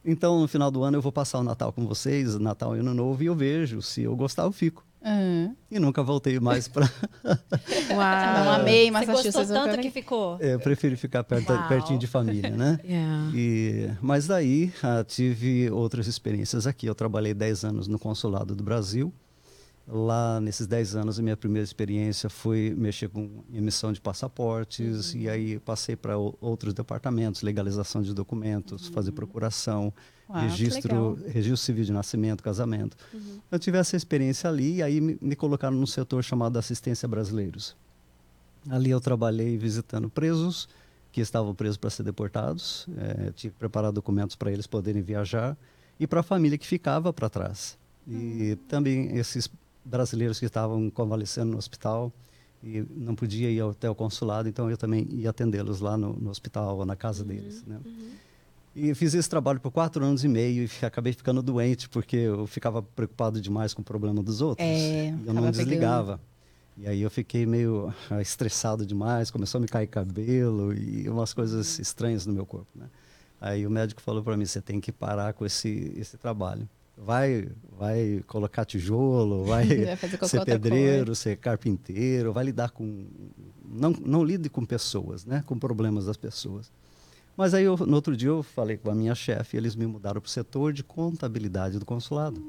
então 0.05 0.39
no 0.39 0.47
final 0.47 0.69
do 0.69 0.83
ano 0.83 0.97
eu 0.97 1.01
vou 1.01 1.11
passar 1.11 1.39
o 1.39 1.43
Natal 1.43 1.71
com 1.73 1.85
vocês, 1.85 2.37
Natal 2.39 2.75
e 2.75 2.79
Ano 2.79 2.93
Novo, 2.93 3.23
e 3.23 3.25
eu 3.25 3.35
vejo. 3.35 3.81
Se 3.81 4.03
eu 4.03 4.15
gostar, 4.15 4.43
eu 4.43 4.51
fico. 4.51 4.85
Uhum. 5.05 5.55
E 5.69 5.77
nunca 5.77 6.01
voltei 6.01 6.39
mais 6.39 6.67
para. 6.67 6.89
Não 7.89 7.97
Uau. 7.97 8.51
amei 8.53 8.85
Você 8.85 8.91
Massachusetts. 8.91 9.35
gostou 9.35 9.55
tanto 9.55 9.69
quero 9.69 9.81
que 9.83 9.91
ficou? 9.91 10.39
eu 10.39 10.59
prefiro 10.59 10.97
ficar 10.97 11.23
perto, 11.23 11.53
pertinho 11.67 11.99
de 11.99 12.07
família, 12.07 12.49
né? 12.49 12.79
Yeah. 12.85 13.31
E, 13.35 13.91
mas 14.01 14.25
daí 14.25 14.71
ah, 14.81 15.03
tive 15.03 15.69
outras 15.69 16.07
experiências 16.07 16.65
aqui. 16.65 16.87
Eu 16.87 16.95
trabalhei 16.95 17.33
10 17.33 17.65
anos 17.65 17.87
no 17.87 17.99
Consulado 17.99 18.55
do 18.55 18.63
Brasil. 18.63 19.13
Lá, 19.87 20.41
nesses 20.41 20.65
10 20.65 20.95
anos, 20.95 21.19
a 21.19 21.21
minha 21.21 21.37
primeira 21.37 21.63
experiência 21.63 22.27
foi 22.27 22.73
mexer 22.75 23.07
com 23.07 23.43
emissão 23.53 23.93
de 23.93 24.01
passaportes. 24.01 25.13
E 25.13 25.29
aí 25.29 25.59
passei 25.59 25.95
para 25.95 26.17
outros 26.17 26.73
departamentos, 26.73 27.43
legalização 27.43 28.01
de 28.01 28.11
documentos, 28.11 28.87
fazer 28.87 29.11
procuração, 29.11 29.93
Uau, 30.27 30.39
que 30.39 30.47
registro, 30.47 31.19
registro 31.27 31.57
civil 31.57 31.85
de 31.85 31.91
nascimento, 31.91 32.41
casamento. 32.41 32.97
Eu 33.51 33.59
tive 33.59 33.77
essa 33.77 33.95
experiência 33.95 34.49
ali 34.49 34.77
e 34.77 34.83
aí 34.83 34.99
me, 34.99 35.19
me 35.21 35.35
colocaram 35.35 35.77
num 35.77 35.85
setor 35.85 36.23
chamado 36.23 36.57
Assistência 36.57 37.07
Brasileiros. 37.07 37.75
Ali 38.67 38.89
eu 38.89 38.99
trabalhei 38.99 39.55
visitando 39.55 40.09
presos 40.09 40.67
que 41.11 41.21
estavam 41.21 41.53
presos 41.53 41.77
para 41.77 41.91
ser 41.91 42.01
deportados. 42.01 42.87
Eh, 42.97 43.31
tinha 43.35 43.51
que 43.51 43.57
preparar 43.59 43.91
documentos 43.91 44.35
para 44.35 44.51
eles 44.51 44.65
poderem 44.65 45.03
viajar 45.03 45.55
e 45.99 46.07
para 46.07 46.21
a 46.21 46.23
família 46.23 46.57
que 46.57 46.65
ficava 46.65 47.13
para 47.13 47.29
trás. 47.29 47.77
E 48.07 48.57
também 48.67 49.15
esses 49.17 49.49
brasileiros 49.85 50.39
que 50.39 50.45
estavam 50.45 50.89
convalescendo 50.89 51.51
no 51.51 51.57
hospital 51.57 52.11
e 52.63 52.83
não 52.95 53.13
podia 53.13 53.49
ir 53.51 53.61
até 53.61 53.89
o 53.89 53.93
consulado, 53.93 54.49
então 54.49 54.69
eu 54.69 54.77
também 54.77 55.07
ia 55.11 55.29
atendê-los 55.29 55.79
lá 55.79 55.95
no, 55.95 56.13
no 56.13 56.31
hospital 56.31 56.77
ou 56.77 56.85
na 56.85 56.95
casa 56.95 57.23
deles. 57.23 57.63
Né? 57.65 57.79
E 58.75 58.93
fiz 58.95 59.13
esse 59.13 59.29
trabalho 59.29 59.59
por 59.59 59.71
quatro 59.71 60.03
anos 60.03 60.23
e 60.23 60.27
meio 60.27 60.63
e 60.63 60.85
acabei 60.85 61.13
ficando 61.13 61.41
doente 61.43 61.87
porque 61.87 62.17
eu 62.17 62.47
ficava 62.47 62.81
preocupado 62.81 63.39
demais 63.39 63.73
com 63.73 63.81
o 63.81 63.85
problema 63.85 64.21
dos 64.23 64.41
outros. 64.41 64.67
É, 64.67 65.09
eu 65.09 65.33
não 65.33 65.35
pegando. 65.35 65.51
desligava. 65.51 66.19
E 66.77 66.87
aí 66.87 67.01
eu 67.01 67.09
fiquei 67.09 67.45
meio 67.45 67.93
ah, 68.09 68.21
estressado 68.21 68.85
demais, 68.85 69.31
começou 69.31 69.59
a 69.59 69.61
me 69.61 69.67
cair 69.67 69.87
cabelo 69.87 70.73
e 70.73 71.07
umas 71.07 71.33
coisas 71.33 71.79
estranhas 71.79 72.25
no 72.25 72.33
meu 72.33 72.45
corpo, 72.45 72.67
né? 72.75 72.87
Aí 73.39 73.65
o 73.65 73.69
médico 73.69 74.01
falou 74.01 74.21
para 74.21 74.35
mim, 74.35 74.45
você 74.45 74.59
tem 74.59 74.81
que 74.81 74.91
parar 74.91 75.33
com 75.33 75.45
esse 75.45 75.93
esse 75.95 76.17
trabalho. 76.17 76.67
Vai, 76.97 77.49
vai 77.77 78.23
colocar 78.25 78.63
tijolo, 78.63 79.43
vai, 79.43 79.67
Vai 80.17 80.29
ser 80.29 80.45
pedreiro, 80.45 81.13
ser 81.13 81.37
carpinteiro, 81.37 82.31
vai 82.31 82.45
lidar 82.45 82.71
com 82.71 83.05
não 83.67 83.91
não 83.91 84.23
lide 84.23 84.49
com 84.49 84.65
pessoas, 84.65 85.25
né? 85.25 85.43
Com 85.45 85.59
problemas 85.59 86.05
das 86.05 86.15
pessoas. 86.15 86.71
Mas 87.35 87.53
aí 87.53 87.65
eu, 87.65 87.75
no 87.77 87.95
outro 87.95 88.15
dia 88.15 88.29
eu 88.29 88.41
falei 88.41 88.77
com 88.77 88.89
a 88.89 88.95
minha 88.95 89.13
chefe, 89.13 89.55
e 89.55 89.59
eles 89.59 89.75
me 89.75 89.85
mudaram 89.85 90.21
para 90.21 90.27
o 90.27 90.31
setor 90.31 90.71
de 90.71 90.83
contabilidade 90.83 91.77
do 91.77 91.85
consulado. 91.85 92.41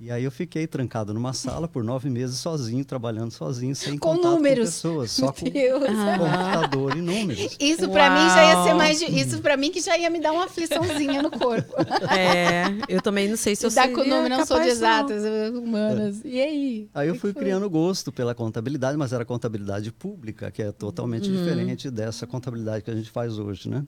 E 0.00 0.10
aí 0.10 0.24
eu 0.24 0.30
fiquei 0.30 0.66
trancado 0.66 1.14
numa 1.14 1.32
sala 1.32 1.68
por 1.68 1.82
nove 1.84 2.10
meses 2.10 2.38
sozinho, 2.38 2.84
trabalhando 2.84 3.30
sozinho, 3.30 3.74
sem 3.76 3.96
Com 3.96 4.16
contato 4.16 4.32
números. 4.34 4.66
com 4.68 4.72
pessoas, 4.74 5.10
só 5.12 5.32
com 5.32 5.48
Deus. 5.48 5.82
computador 5.86 6.96
e 6.96 7.00
números. 7.00 7.56
Isso 7.60 7.88
pra 7.88 8.10
mim 8.10 8.28
já 8.28 8.44
ia 8.44 8.62
ser 8.64 8.74
mais. 8.74 8.98
de- 8.98 9.06
Isso 9.18 9.40
pra 9.40 9.56
mim 9.56 9.70
que 9.70 9.80
já 9.80 9.96
ia 9.96 10.10
me 10.10 10.20
dar 10.20 10.32
uma 10.32 10.44
afliçãozinha 10.46 11.22
no 11.22 11.30
corpo. 11.30 11.72
É, 12.14 12.64
eu 12.88 13.00
também 13.00 13.28
não 13.28 13.36
sei 13.36 13.54
se 13.56 13.64
eu 13.64 13.70
seria 13.70 13.94
com 13.94 14.02
número, 14.04 14.28
não 14.28 14.44
sou 14.44 14.58
de 14.58 14.64
não. 14.66 14.70
exatas, 14.72 15.22
eu- 15.24 15.62
humanas. 15.62 16.20
E 16.24 16.40
aí? 16.40 16.88
Aí 16.92 17.08
eu 17.08 17.14
fui 17.14 17.32
foi? 17.32 17.42
criando 17.42 17.68
gosto 17.70 18.12
pela 18.12 18.34
contabilidade, 18.34 18.96
mas 18.98 19.12
era 19.12 19.24
contabilidade 19.24 19.90
pública, 19.92 20.50
que 20.50 20.62
é 20.62 20.72
totalmente 20.72 21.30
Uhum. 21.30 21.36
diferente 21.36 21.90
dessa 21.90 22.26
contabilidade 22.26 22.82
que 22.84 22.90
a 22.90 22.94
gente 22.94 23.10
faz 23.10 23.38
hoje, 23.38 23.68
né? 23.70 23.84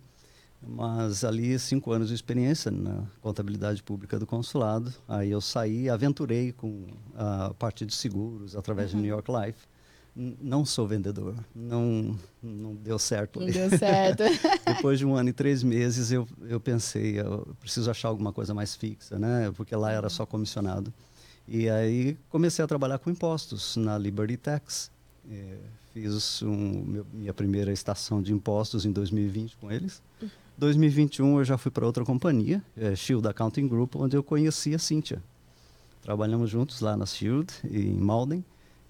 Mas 0.61 1.23
ali, 1.25 1.59
cinco 1.59 1.93
anos 1.93 2.09
de 2.09 2.15
experiência 2.15 2.71
na 2.71 3.05
contabilidade 3.21 3.83
pública 3.83 4.19
do 4.19 4.27
consulado. 4.27 4.93
Aí 5.07 5.31
eu 5.31 5.41
saí, 5.41 5.89
aventurei 5.89 6.53
com 6.53 6.87
a 7.15 7.53
parte 7.59 7.85
de 7.87 7.95
seguros 7.95 8.57
através 8.57 8.91
Uhum. 8.93 8.97
de 8.97 9.03
New 9.03 9.11
York 9.15 9.31
Life. 9.31 9.59
N- 10.17 10.37
Não 10.41 10.65
sou 10.65 10.89
vendedor, 10.89 11.35
não, 11.55 12.19
não 12.43 12.75
deu 12.75 12.99
certo. 12.99 13.39
Não 13.39 13.47
deu 13.51 13.69
certo. 13.79 14.23
Depois 14.67 14.99
de 14.99 15.05
um 15.05 15.15
ano 15.15 15.29
e 15.29 15.33
três 15.33 15.63
meses, 15.63 16.11
eu, 16.11 16.27
eu 16.49 16.59
pensei, 16.59 17.21
eu 17.21 17.55
preciso 17.61 17.91
achar 17.91 18.09
alguma 18.09 18.33
coisa 18.33 18.55
mais 18.55 18.75
fixa, 18.75 19.19
né? 19.19 19.53
Porque 19.57 19.77
lá 19.77 19.93
era 19.93 20.09
só 20.09 20.25
comissionado. 20.25 20.93
E 21.47 21.69
aí 21.69 22.17
comecei 22.31 22.65
a 22.65 22.67
trabalhar 22.69 22.99
com 22.99 23.11
impostos 23.11 23.77
na 23.77 23.97
Liberty 23.99 24.37
Tax. 24.39 24.91
Eh, 25.31 25.59
fiz 25.93 26.43
um, 26.43 26.83
meu- 26.83 27.07
minha 27.13 27.35
primeira 27.35 27.71
estação 27.73 28.21
de 28.23 28.33
impostos 28.33 28.85
em 28.87 28.91
2020 28.93 29.57
com 29.59 29.71
eles. 29.71 30.03
2021 30.59 31.39
eu 31.39 31.45
já 31.45 31.59
fui 31.59 31.71
para 31.71 31.85
outra 31.87 32.05
companhia, 32.05 32.63
eh, 32.77 32.95
Shield 32.97 33.27
Accounting 33.29 33.69
Group, 33.69 33.97
onde 33.97 34.17
eu 34.17 34.23
conheci 34.23 34.75
a 34.75 34.79
Cíntia. 34.79 35.23
Trabalhamos 36.03 36.49
juntos 36.49 36.81
lá 36.81 36.97
na 36.97 37.05
Shield, 37.05 37.53
em 37.71 37.93
Malden. 37.95 38.45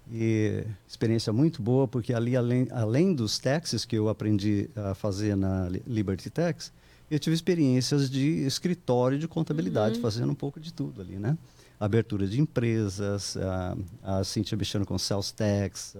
E 0.09 0.63
experiência 0.87 1.33
muito 1.33 1.61
boa, 1.61 1.85
porque 1.85 2.13
ali, 2.13 2.37
além, 2.37 2.67
além 2.71 3.13
dos 3.13 3.37
taxes 3.39 3.83
que 3.83 3.97
eu 3.97 4.07
aprendi 4.07 4.69
a 4.73 4.95
fazer 4.95 5.35
na 5.35 5.67
Li- 5.67 5.83
Liberty 5.85 6.29
Tax, 6.29 6.71
eu 7.11 7.19
tive 7.19 7.33
experiências 7.35 8.09
de 8.09 8.45
escritório 8.45 9.19
de 9.19 9.27
contabilidade, 9.27 9.99
fazendo 9.99 10.31
um 10.31 10.35
pouco 10.35 10.61
de 10.61 10.71
tudo 10.71 11.01
ali, 11.01 11.15
né? 11.17 11.37
Abertura 11.79 12.25
de 12.27 12.41
empresas, 12.41 13.37
a, 13.37 13.77
a 14.19 14.23
Cintia 14.23 14.57
mexendo 14.57 14.85
com 14.85 14.97
sales 14.97 15.31
tax, 15.31 15.95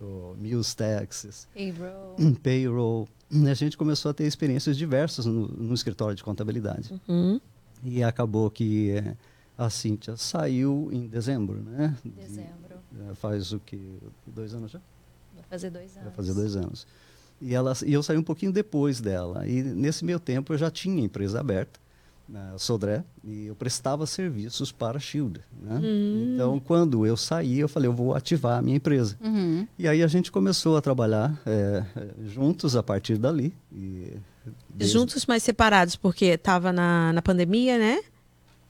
o 0.00 0.34
meals 0.38 0.74
taxes, 0.74 1.46
Payroll. 1.52 2.16
payroll. 2.42 3.08
A 3.50 3.54
gente 3.54 3.76
começou 3.76 4.10
a 4.10 4.14
ter 4.14 4.24
experiências 4.24 4.76
diversas 4.78 5.26
no, 5.26 5.46
no 5.48 5.74
escritório 5.74 6.14
de 6.14 6.24
contabilidade. 6.24 6.98
Uhum. 7.06 7.38
E 7.84 8.02
acabou 8.02 8.50
que 8.50 8.92
eh, 8.92 9.14
a 9.58 9.68
Cíntia 9.68 10.16
saiu 10.16 10.88
em 10.90 11.06
dezembro, 11.06 11.60
né? 11.62 11.94
De- 12.02 12.10
Dezembro. 12.10 12.76
eh, 13.10 13.14
faz 13.14 13.52
o 13.52 13.60
que? 13.60 13.98
Dois 14.26 14.54
anos 14.54 14.70
já? 14.70 14.80
Vai 15.34 15.44
fazer 15.50 15.70
dois 15.70 15.90
anos. 15.92 16.04
Vai 16.04 16.12
fazer 16.14 16.34
dois 16.34 16.56
anos. 16.56 16.86
E, 17.42 17.54
ela, 17.54 17.72
e 17.86 17.92
eu 17.92 18.02
saí 18.02 18.16
um 18.16 18.22
pouquinho 18.22 18.50
depois 18.52 19.00
dela. 19.00 19.46
E 19.46 19.62
nesse 19.62 20.04
meio 20.04 20.18
tempo 20.18 20.52
eu 20.54 20.58
já 20.58 20.70
tinha 20.70 21.04
empresa 21.04 21.38
aberta, 21.38 21.78
na 22.28 22.58
Sodré, 22.58 23.02
e 23.24 23.46
eu 23.46 23.54
prestava 23.56 24.04
serviços 24.06 24.70
para 24.70 24.98
a 24.98 25.00
Shield. 25.00 25.40
Né? 25.62 25.80
Então, 26.34 26.60
quando 26.60 27.06
eu 27.06 27.16
saí, 27.16 27.58
eu 27.58 27.68
falei, 27.68 27.88
eu 27.88 27.92
vou 27.94 28.14
ativar 28.14 28.58
a 28.58 28.62
minha 28.62 28.76
empresa. 28.76 29.16
Uhum. 29.20 29.66
E 29.78 29.88
aí 29.88 30.02
a 30.02 30.06
gente 30.06 30.30
começou 30.30 30.76
a 30.76 30.82
trabalhar 30.82 31.40
eh, 31.46 31.82
juntos 32.26 32.76
a 32.76 32.82
partir 32.82 33.16
dali. 33.16 33.54
E 33.72 34.12
desde- 34.68 34.92
Juntos, 34.98 35.24
mas 35.26 35.42
separados, 35.42 35.96
porque 35.96 36.26
estava 36.26 36.70
na, 36.72 37.12
na 37.14 37.22
pandemia, 37.22 37.78
né? 37.78 38.00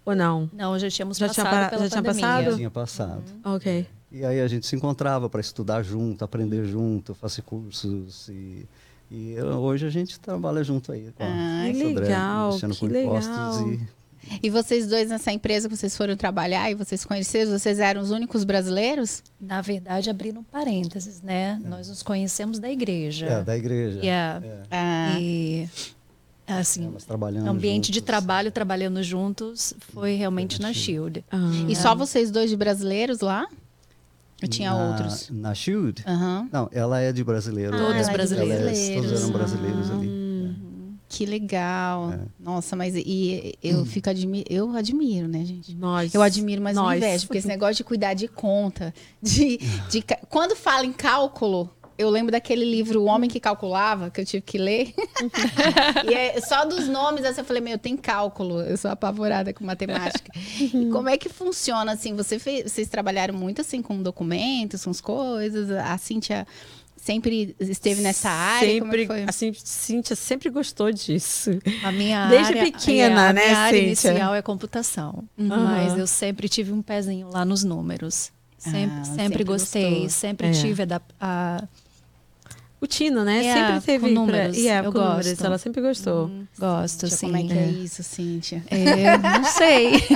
Ou 0.05 0.15
não? 0.15 0.49
Não, 0.53 0.79
já 0.79 0.89
tínhamos 0.89 1.19
Já 1.19 1.29
tinha 1.29 1.45
passado 1.45 1.59
para- 1.61 1.69
pela 1.71 1.83
já 1.83 1.89
tinha 1.91 2.03
pandemia. 2.03 2.29
passado? 2.31 2.57
Tinha 2.57 2.71
passado. 2.71 3.23
Ok. 3.45 3.87
E 4.11 4.25
aí 4.25 4.41
a 4.41 4.47
gente 4.49 4.67
se 4.67 4.75
encontrava 4.77 5.29
para 5.29 5.41
estudar 5.41 5.83
junto, 5.83 6.25
aprender 6.25 6.65
junto, 6.65 7.15
fazer 7.15 7.43
cursos. 7.43 8.29
E, 8.29 8.67
e 9.11 9.35
eh, 9.37 9.43
hoje 9.45 9.87
a 9.87 9.91
gente 9.91 10.19
trabalha 10.21 10.63
junto 10.63 10.93
aí 10.93 11.11
com 11.17 11.23
a 11.23 11.27
Ah, 11.27 11.67
Sodré, 11.73 11.85
legal, 12.01 12.53
mexendo 12.53 12.77
com 12.77 12.87
impostos 12.87 13.27
legal. 13.29 13.73
e 13.73 13.81
E 14.43 14.51
vocês 14.51 14.87
dois 14.87 15.09
nessa 15.09 15.33
empresa 15.33 15.69
que 15.69 15.77
vocês 15.77 15.97
foram 15.97 16.15
trabalhar 16.17 16.71
e 16.71 16.75
vocês 16.75 17.05
conheceram, 17.05 17.51
vocês 17.59 17.79
eram 17.79 18.03
os 18.03 18.11
únicos 18.11 18.45
brasileiros? 18.45 19.23
Na 19.41 19.63
verdade, 19.63 20.11
abrindo 20.11 20.41
um 20.41 20.45
parênteses, 20.45 21.23
né? 21.23 21.59
Nós 21.65 21.89
nos 21.89 22.03
conhecemos 22.03 22.59
da 22.59 22.71
igreja. 22.71 23.27
é, 23.27 23.43
da 23.43 23.57
igreja. 23.57 24.01
Yeah. 24.01 24.45
É, 24.47 24.63
Ah, 24.71 25.17
E, 25.19 25.69
assim, 26.47 26.85
é, 26.85 27.39
ambiente 27.49 27.91
de 27.91 27.99
juntos. 28.01 28.07
trabalho, 28.07 28.51
trabalhando 28.53 29.03
juntos, 29.03 29.73
foi 29.95 30.15
realmente 30.15 30.61
na 30.61 30.73
Shield. 30.75 31.25
Ah. 31.31 31.39
E 31.69 31.75
só 31.75 31.95
vocês 31.95 32.31
dois 32.31 32.51
de 32.51 32.57
brasileiros 32.57 33.21
lá? 33.21 33.47
Ou 34.43 34.49
tinha 34.49 34.71
na, 34.73 34.89
outros? 34.89 35.29
Na 35.31 35.55
Shield? 35.55 36.03
Aham. 36.07 36.49
Não, 36.53 36.69
ela 36.73 37.01
é 37.01 37.13
de 37.13 37.25
brasileiro. 37.25 37.75
Ah, 37.75 37.79
Todos 37.79 37.95
ela 37.97 38.11
é 38.11 38.13
brasileiros. 38.13 38.79
É- 38.79 38.95
todos 38.95 39.13
eram 39.23 39.31
brasileiros 39.33 39.91
Ah. 39.91 39.95
ali. 39.95 40.19
Que 41.11 41.25
legal. 41.25 42.13
É. 42.13 42.19
Nossa, 42.39 42.77
mas 42.77 42.95
e 42.95 43.55
eu 43.63 43.85
fico 43.87 44.11
admi 44.11 44.45
eu 44.49 44.77
admiro, 44.77 45.27
né, 45.27 45.43
gente? 45.43 45.75
Nós. 45.75 46.15
Eu 46.15 46.21
admiro, 46.21 46.61
mas 46.61 46.77
não 46.77 46.95
invejo, 46.95 47.27
porque 47.27 47.39
esse 47.39 47.49
negócio 47.49 47.77
de 47.77 47.85
cuidar 47.85 48.13
de 48.13 48.29
conta, 48.29 48.93
de, 49.23 49.59
de 49.91 50.05
quando 50.29 50.55
fala 50.55 50.85
em 50.85 50.93
cálculo, 50.93 51.71
eu 51.99 52.09
lembro 52.09 52.31
daquele 52.33 52.65
livro 52.65 53.03
O 53.03 53.07
Homem 53.07 53.29
que 53.29 53.41
Calculava, 53.41 54.09
que 54.11 54.21
eu 54.21 54.25
tive 54.25 54.41
que 54.43 54.57
ler. 54.57 54.95
e 56.09 56.15
é 56.15 56.41
só 56.41 56.65
dos 56.65 56.87
nomes, 56.89 57.25
assim, 57.25 57.41
eu 57.41 57.45
falei, 57.45 57.61
meu, 57.63 57.77
tem 57.79 57.97
cálculo, 57.97 58.61
eu 58.61 58.77
sou 58.77 58.91
apavorada 58.91 59.53
com 59.53 59.65
matemática. 59.65 60.31
e 60.61 60.89
como 60.91 61.09
é 61.09 61.17
que 61.19 61.29
funciona, 61.29 61.93
assim, 61.93 62.15
você 62.15 62.39
fez, 62.39 62.71
vocês 62.71 62.89
trabalharam 62.89 63.35
muito, 63.35 63.61
assim, 63.61 63.83
com 63.83 64.01
documentos, 64.03 64.85
com 64.85 64.91
as 64.91 65.01
coisas, 65.01 65.71
a 65.71 65.99
Cíntia 65.99 66.47
sempre 66.97 67.57
esteve 67.61 68.03
nessa 68.03 68.29
área, 68.29 68.79
como 68.81 68.93
é 68.93 68.97
que 68.97 69.03
Sempre, 69.03 69.07
foi? 69.07 69.25
assim, 69.29 69.53
Cíntia 69.55 70.15
sempre 70.17 70.51
gostou 70.51 70.93
disso. 70.93 71.51
A 71.83 71.91
minha 71.91 72.29
Desde 72.29 72.59
área, 72.59 72.63
pequena, 72.73 73.27
é, 73.27 73.29
a 73.29 73.33
né, 73.33 73.45
minha 73.47 73.59
área 73.59 73.79
Cíntia? 73.79 73.87
inicial 74.11 74.35
é 74.35 74.43
computação, 74.43 75.25
mas 75.37 75.97
eu 75.99 76.07
sempre 76.07 76.49
tive 76.49 76.73
um 76.73 76.83
pezinho 76.83 77.29
lá 77.31 77.45
nos 77.45 77.65
números. 77.65 78.31
Sempre, 78.59 78.99
Ah, 79.01 79.05
sempre, 79.05 79.23
sempre 79.23 79.45
gostei, 79.45 79.91
gostou. 79.91 80.09
sempre 80.11 80.49
É. 80.49 80.51
tive 80.51 80.83
a, 80.83 81.01
a 81.21 81.63
O 82.81 82.87
Tino, 82.87 83.25
né? 83.25 83.45
É, 83.45 83.53
sempre 83.55 83.81
teve. 83.81 84.07
com 84.09 84.15
números, 84.15 84.53
Pra... 84.57 84.57
Yeah, 84.65 84.87
eu 84.87 84.93
com 84.93 84.99
números. 85.01 85.27
gosto. 85.27 85.45
Ela 85.47 85.59
sempre 85.59 85.81
gostou. 85.83 86.31
gosto, 86.59 87.09
Cíntia, 87.09 87.09
assim. 87.09 87.27
como 87.27 87.37
é 87.39 87.43
que 87.43 87.53
é 87.59 87.67
isso, 87.67 88.03
Cíntia? 88.05 88.63
É, 88.71 89.19
não 89.39 89.45
sei. 89.45 89.93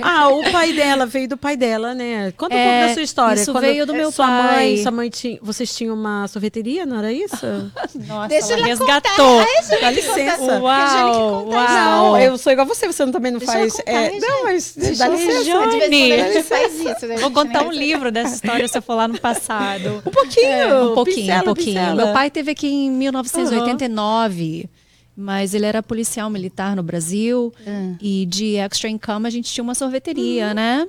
Ah, 0.00 0.28
o 0.28 0.50
pai 0.52 0.72
dela 0.72 1.04
veio 1.06 1.28
do 1.28 1.36
pai 1.36 1.56
dela, 1.56 1.92
né? 1.94 2.32
Conta 2.36 2.54
um 2.54 2.58
É, 2.58 2.64
pouco 2.64 2.88
da 2.88 2.94
sua 2.94 3.02
história. 3.02 3.40
isso 3.40 3.52
Quando 3.52 3.64
veio 3.64 3.84
do 3.86 3.92
meu 3.92 4.10
sua 4.12 4.26
pai. 4.26 4.54
Mãe, 4.54 4.82
sua 4.82 4.90
mãe 4.92 5.10
tinha. 5.10 5.38
Vocês 5.42 5.74
tinham 5.76 5.94
uma 5.94 6.26
sorveteria, 6.28 6.86
não 6.86 6.98
era 6.98 7.12
isso? 7.12 7.36
Nossa, 8.06 8.28
Deixa 8.28 8.52
ela 8.52 8.58
ela 8.58 8.66
resgatou. 8.66 9.42
Dá 9.80 9.90
licença. 9.90 10.60
Uau, 10.60 11.44
contar 11.46 11.84
Não, 11.84 12.04
uau. 12.12 12.18
eu 12.20 12.38
sou 12.38 12.52
igual 12.52 12.66
você, 12.66 12.86
você 12.86 13.04
não- 13.04 13.12
também 13.12 13.32
não 13.32 13.38
Deixa 13.38 13.52
faz. 13.52 13.72
contar, 13.74 13.90
é, 13.92 14.18
não, 14.18 14.44
mas 14.44 14.72
Deixa 14.76 14.98
dá 15.04 15.08
licença. 15.08 15.44
contar. 15.44 15.58
Quando 15.58 15.82
a 15.82 15.86
gente 15.86 16.28
Johnny. 16.32 16.42
faz 16.42 16.74
isso, 16.80 17.06
né? 17.06 17.16
Vou 17.18 17.30
contar 17.30 17.62
um 17.64 17.68
A 17.68 17.72
gente 17.72 17.78
livro 17.84 18.12
dessa 18.12 18.34
história 18.34 18.68
se 18.68 18.78
eu 18.78 18.82
for 18.82 18.94
lá 18.94 19.08
no 19.08 19.18
passado. 19.20 20.02
Um 20.06 20.10
pouquinho, 20.10 20.46
É, 20.46 20.82
um 20.82 20.94
pouquinho, 20.94 21.40
um 21.40 21.44
pouquinho. 21.64 21.96
Meu 21.96 22.12
pai 22.12 22.30
teve 22.30 22.50
aqui 22.50 22.66
em 22.68 22.90
1989, 22.90 24.68
mas 25.16 25.54
ele 25.54 25.66
era 25.66 25.82
policial 25.82 26.30
militar 26.30 26.76
no 26.76 26.82
Brasil 26.82 27.52
Hum. 27.66 27.96
e 28.00 28.24
de 28.26 28.56
extra 28.56 28.88
income 28.88 29.26
a 29.26 29.30
gente 29.30 29.52
tinha 29.52 29.64
uma 29.64 29.74
sorveteria, 29.74 30.54
né? 30.54 30.86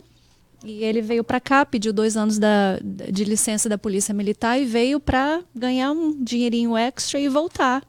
E 0.63 0.83
ele 0.83 1.01
veio 1.01 1.23
para 1.23 1.39
cá, 1.39 1.65
pediu 1.65 1.93
dois 1.93 2.17
anos 2.17 2.37
da, 2.37 2.77
de 2.83 3.23
licença 3.23 3.69
da 3.69 3.77
polícia 3.77 4.13
militar 4.13 4.59
e 4.59 4.65
veio 4.65 4.99
para 4.99 5.41
ganhar 5.55 5.91
um 5.93 6.21
dinheirinho 6.21 6.75
extra 6.75 7.17
e 7.19 7.29
voltar. 7.29 7.81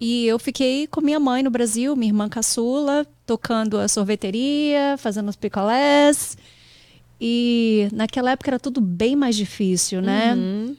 E 0.00 0.26
eu 0.26 0.38
fiquei 0.40 0.88
com 0.88 1.00
minha 1.00 1.20
mãe 1.20 1.40
no 1.42 1.50
Brasil, 1.50 1.94
minha 1.94 2.10
irmã 2.10 2.28
caçula, 2.28 3.06
tocando 3.24 3.78
a 3.78 3.86
sorveteria, 3.86 4.96
fazendo 4.98 5.28
os 5.28 5.36
picolés. 5.36 6.36
E 7.20 7.88
naquela 7.92 8.32
época 8.32 8.50
era 8.50 8.58
tudo 8.58 8.80
bem 8.80 9.14
mais 9.14 9.36
difícil, 9.36 10.02
né? 10.02 10.34
Uhum. 10.34 10.76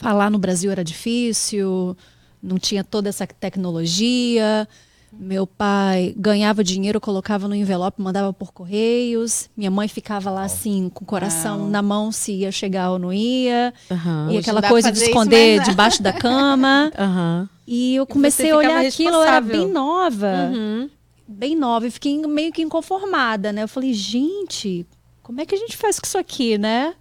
Falar 0.00 0.30
no 0.30 0.38
Brasil 0.38 0.70
era 0.70 0.84
difícil, 0.84 1.96
não 2.42 2.58
tinha 2.58 2.84
toda 2.84 3.08
essa 3.08 3.26
tecnologia. 3.26 4.68
Meu 5.10 5.46
pai 5.46 6.14
ganhava 6.16 6.62
dinheiro, 6.62 7.00
colocava 7.00 7.48
no 7.48 7.54
envelope, 7.54 8.00
mandava 8.00 8.30
por 8.32 8.52
correios. 8.52 9.48
Minha 9.56 9.70
mãe 9.70 9.88
ficava 9.88 10.30
lá 10.30 10.44
assim, 10.44 10.90
com 10.92 11.02
o 11.02 11.06
coração 11.06 11.60
Uau. 11.60 11.68
na 11.68 11.80
mão, 11.80 12.12
se 12.12 12.32
ia 12.32 12.52
chegar 12.52 12.90
ou 12.90 12.98
não 12.98 13.12
ia. 13.12 13.72
Aham. 13.90 14.28
E 14.30 14.36
aquela 14.38 14.60
não 14.60 14.68
coisa 14.68 14.92
de 14.92 14.98
isso, 14.98 15.06
esconder 15.08 15.58
mas- 15.58 15.68
debaixo 15.68 16.02
da 16.02 16.12
cama. 16.12 16.92
Aham. 16.98 17.48
E 17.66 17.94
eu 17.96 18.06
comecei 18.06 18.50
a 18.50 18.56
ficava 18.58 18.74
olhar 18.78 18.86
aquilo, 18.86 19.14
eu 19.14 19.22
era 19.22 19.40
bem 19.40 19.66
nova. 19.68 20.50
Uhum. 20.52 20.90
Bem 21.26 21.56
nova. 21.56 21.86
E 21.86 21.90
fiquei 21.90 22.16
meio 22.26 22.52
que 22.52 22.62
inconformada, 22.62 23.50
né? 23.52 23.62
Eu 23.62 23.68
falei, 23.68 23.92
gente, 23.94 24.86
como 25.22 25.40
é 25.40 25.46
que 25.46 25.54
a 25.54 25.58
gente 25.58 25.76
faz 25.76 25.98
com 25.98 26.06
isso 26.06 26.18
aqui, 26.18 26.56
né? 26.58 26.94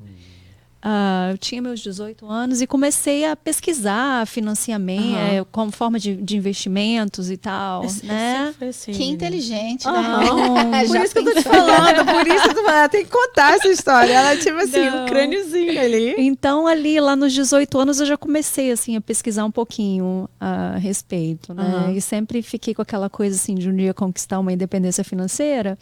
Ah, 0.90 1.28
eu 1.32 1.38
tinha 1.38 1.62
meus 1.62 1.82
18 1.82 2.26
anos 2.26 2.62
e 2.62 2.66
comecei 2.68 3.26
a 3.26 3.36
pesquisar 3.36 4.26
financiamento, 4.26 5.18
é, 5.18 5.46
como 5.52 5.70
forma 5.70 6.00
de, 6.00 6.16
de 6.16 6.38
investimentos 6.38 7.30
e 7.30 7.36
tal, 7.36 7.84
Esse- 7.84 8.06
né? 8.06 8.46
esse 8.50 8.58
foi 8.58 8.68
assim, 8.70 8.92
Que 8.94 9.00
né? 9.00 9.06
inteligente, 9.06 9.86
né? 9.86 9.92
Por 10.88 10.94
Já 10.94 11.04
isso 11.04 11.14
que 11.14 11.20
eu 11.20 11.24
tô 11.26 11.34
te 11.34 11.42
falando, 11.44 12.06
por 12.06 12.28
isso 12.28 12.42
que 12.44 12.50
eu 12.50 12.54
tô 12.56 12.64
falando. 12.64 12.90
Tem 12.90 13.04
que 13.04 13.12
contar 13.12 13.56
essa 13.56 13.68
história. 13.68 14.14
Ela, 14.14 14.38
tipo 14.38 14.58
assim, 14.60 14.90
Não. 14.90 15.04
um 15.04 15.06
crâniozinho 15.08 15.78
ali. 15.82 16.16
Então, 16.20 16.66
ali, 16.66 17.00
lá 17.02 17.16
nos 17.18 17.34
18 17.34 17.78
anos, 17.80 18.00
eu 18.00 18.06
já 18.06 18.16
comecei, 18.18 18.72
assim, 18.72 18.96
a 18.96 19.02
pesquisar 19.02 19.44
um 19.44 19.52
pouquinho 19.52 20.30
a 20.40 20.78
respeito, 20.78 21.54
né? 21.54 21.64
Aham. 21.64 21.92
E 21.92 22.00
sempre 22.02 22.42
fiquei 22.42 22.74
com 22.74 22.82
aquela 22.82 23.10
coisa, 23.10 23.36
assim, 23.36 23.56
de 23.56 23.70
um 23.70 23.76
dia 23.76 23.94
conquistar 23.94 24.40
uma 24.40 24.54
independência 24.54 25.04
financeira. 25.04 25.78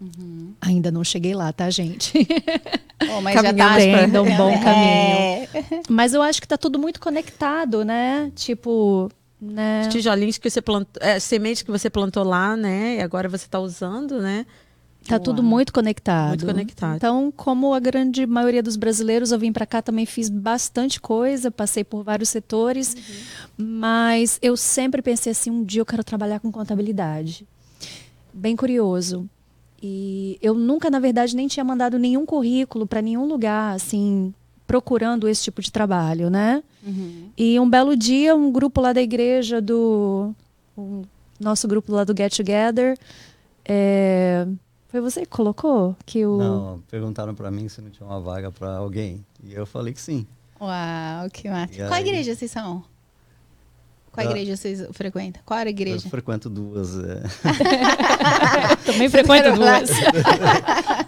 Uhum. 0.00 0.54
Ainda 0.60 0.90
não 0.90 1.04
cheguei 1.04 1.34
lá, 1.34 1.52
tá, 1.52 1.68
gente? 1.70 2.26
Oh, 3.16 3.22
mas 3.22 3.34
já 3.34 3.42
Caminhando 3.42 3.92
tá 3.92 3.98
ainda 3.98 4.22
um 4.22 4.36
bom 4.36 4.50
É. 4.50 5.48
Mas 5.88 6.12
eu 6.12 6.20
acho 6.20 6.38
que 6.38 6.46
tá 6.46 6.58
tudo 6.58 6.78
muito 6.78 7.00
conectado, 7.00 7.82
né? 7.82 8.30
Tipo, 8.34 9.10
né? 9.40 9.80
Os 9.80 9.88
tijolinhos 9.88 10.36
que 10.36 10.50
você 10.50 10.60
plantou, 10.60 11.02
é, 11.02 11.18
sementes 11.18 11.62
que 11.62 11.70
você 11.70 11.88
plantou 11.88 12.22
lá, 12.22 12.54
né? 12.54 12.96
E 12.96 13.00
agora 13.00 13.26
você 13.26 13.48
tá 13.48 13.58
usando, 13.58 14.20
né? 14.20 14.44
Tá 15.08 15.18
tudo 15.18 15.40
Uau. 15.40 15.48
muito 15.48 15.72
conectado. 15.72 16.28
Muito 16.28 16.46
conectado. 16.46 16.96
Então, 16.96 17.32
como 17.34 17.72
a 17.72 17.80
grande 17.80 18.26
maioria 18.26 18.62
dos 18.62 18.76
brasileiros, 18.76 19.32
eu 19.32 19.38
vim 19.38 19.50
para 19.50 19.64
cá 19.64 19.80
também 19.80 20.04
fiz 20.04 20.28
bastante 20.28 21.00
coisa, 21.00 21.50
passei 21.50 21.82
por 21.82 22.04
vários 22.04 22.28
setores, 22.28 22.94
mas 23.56 24.38
eu 24.42 24.58
sempre 24.58 25.00
pensei 25.00 25.32
assim, 25.32 25.50
um 25.50 25.64
dia 25.64 25.80
eu 25.80 25.86
quero 25.86 26.04
trabalhar 26.04 26.38
com 26.38 26.52
contabilidade. 26.52 27.48
Bem 28.32 28.54
curioso. 28.54 29.28
E 29.82 30.38
eu 30.42 30.54
nunca, 30.54 30.90
na 30.90 30.98
verdade, 30.98 31.34
nem 31.34 31.48
tinha 31.48 31.64
mandado 31.64 31.98
nenhum 31.98 32.26
currículo 32.26 32.86
para 32.86 33.00
nenhum 33.00 33.26
lugar, 33.26 33.74
assim, 33.74 34.34
procurando 34.66 35.28
esse 35.28 35.42
tipo 35.42 35.62
de 35.62 35.72
trabalho, 35.72 36.28
né? 36.28 36.62
Uhum. 36.86 37.30
E 37.36 37.58
um 37.58 37.68
belo 37.68 37.96
dia, 37.96 38.36
um 38.36 38.52
grupo 38.52 38.80
lá 38.80 38.92
da 38.92 39.00
igreja 39.00 39.60
do. 39.60 40.34
o 40.76 41.02
nosso 41.38 41.66
grupo 41.66 41.92
lá 41.92 42.04
do 42.04 42.14
Get 42.16 42.36
Together. 42.36 42.96
é, 43.64 44.46
foi 44.88 45.00
você 45.00 45.22
que 45.22 45.28
colocou? 45.28 45.96
Que 46.04 46.26
o. 46.26 46.36
Não, 46.36 46.82
perguntaram 46.90 47.34
para 47.34 47.50
mim 47.50 47.68
se 47.68 47.80
não 47.80 47.90
tinha 47.90 48.06
uma 48.06 48.20
vaga 48.20 48.50
para 48.50 48.76
alguém. 48.76 49.24
E 49.42 49.54
eu 49.54 49.64
falei 49.64 49.94
que 49.94 50.00
sim. 50.00 50.26
Uau, 50.60 51.30
que 51.32 51.48
massa. 51.48 51.74
Qual 51.74 51.92
aí? 51.92 52.02
igreja 52.02 52.34
vocês 52.34 52.50
são? 52.50 52.84
Qual 54.12 54.26
Ah. 54.26 54.30
igreja 54.30 54.56
vocês 54.56 54.84
frequentam? 54.92 55.40
Qual 55.44 55.58
era 55.58 55.68
a 55.68 55.70
igreja? 55.70 56.06
Eu 56.06 56.10
frequento 56.10 56.50
duas. 56.50 56.98
é. 56.98 57.22
Também 58.84 59.08
frequento 59.08 59.52
duas. 59.54 59.90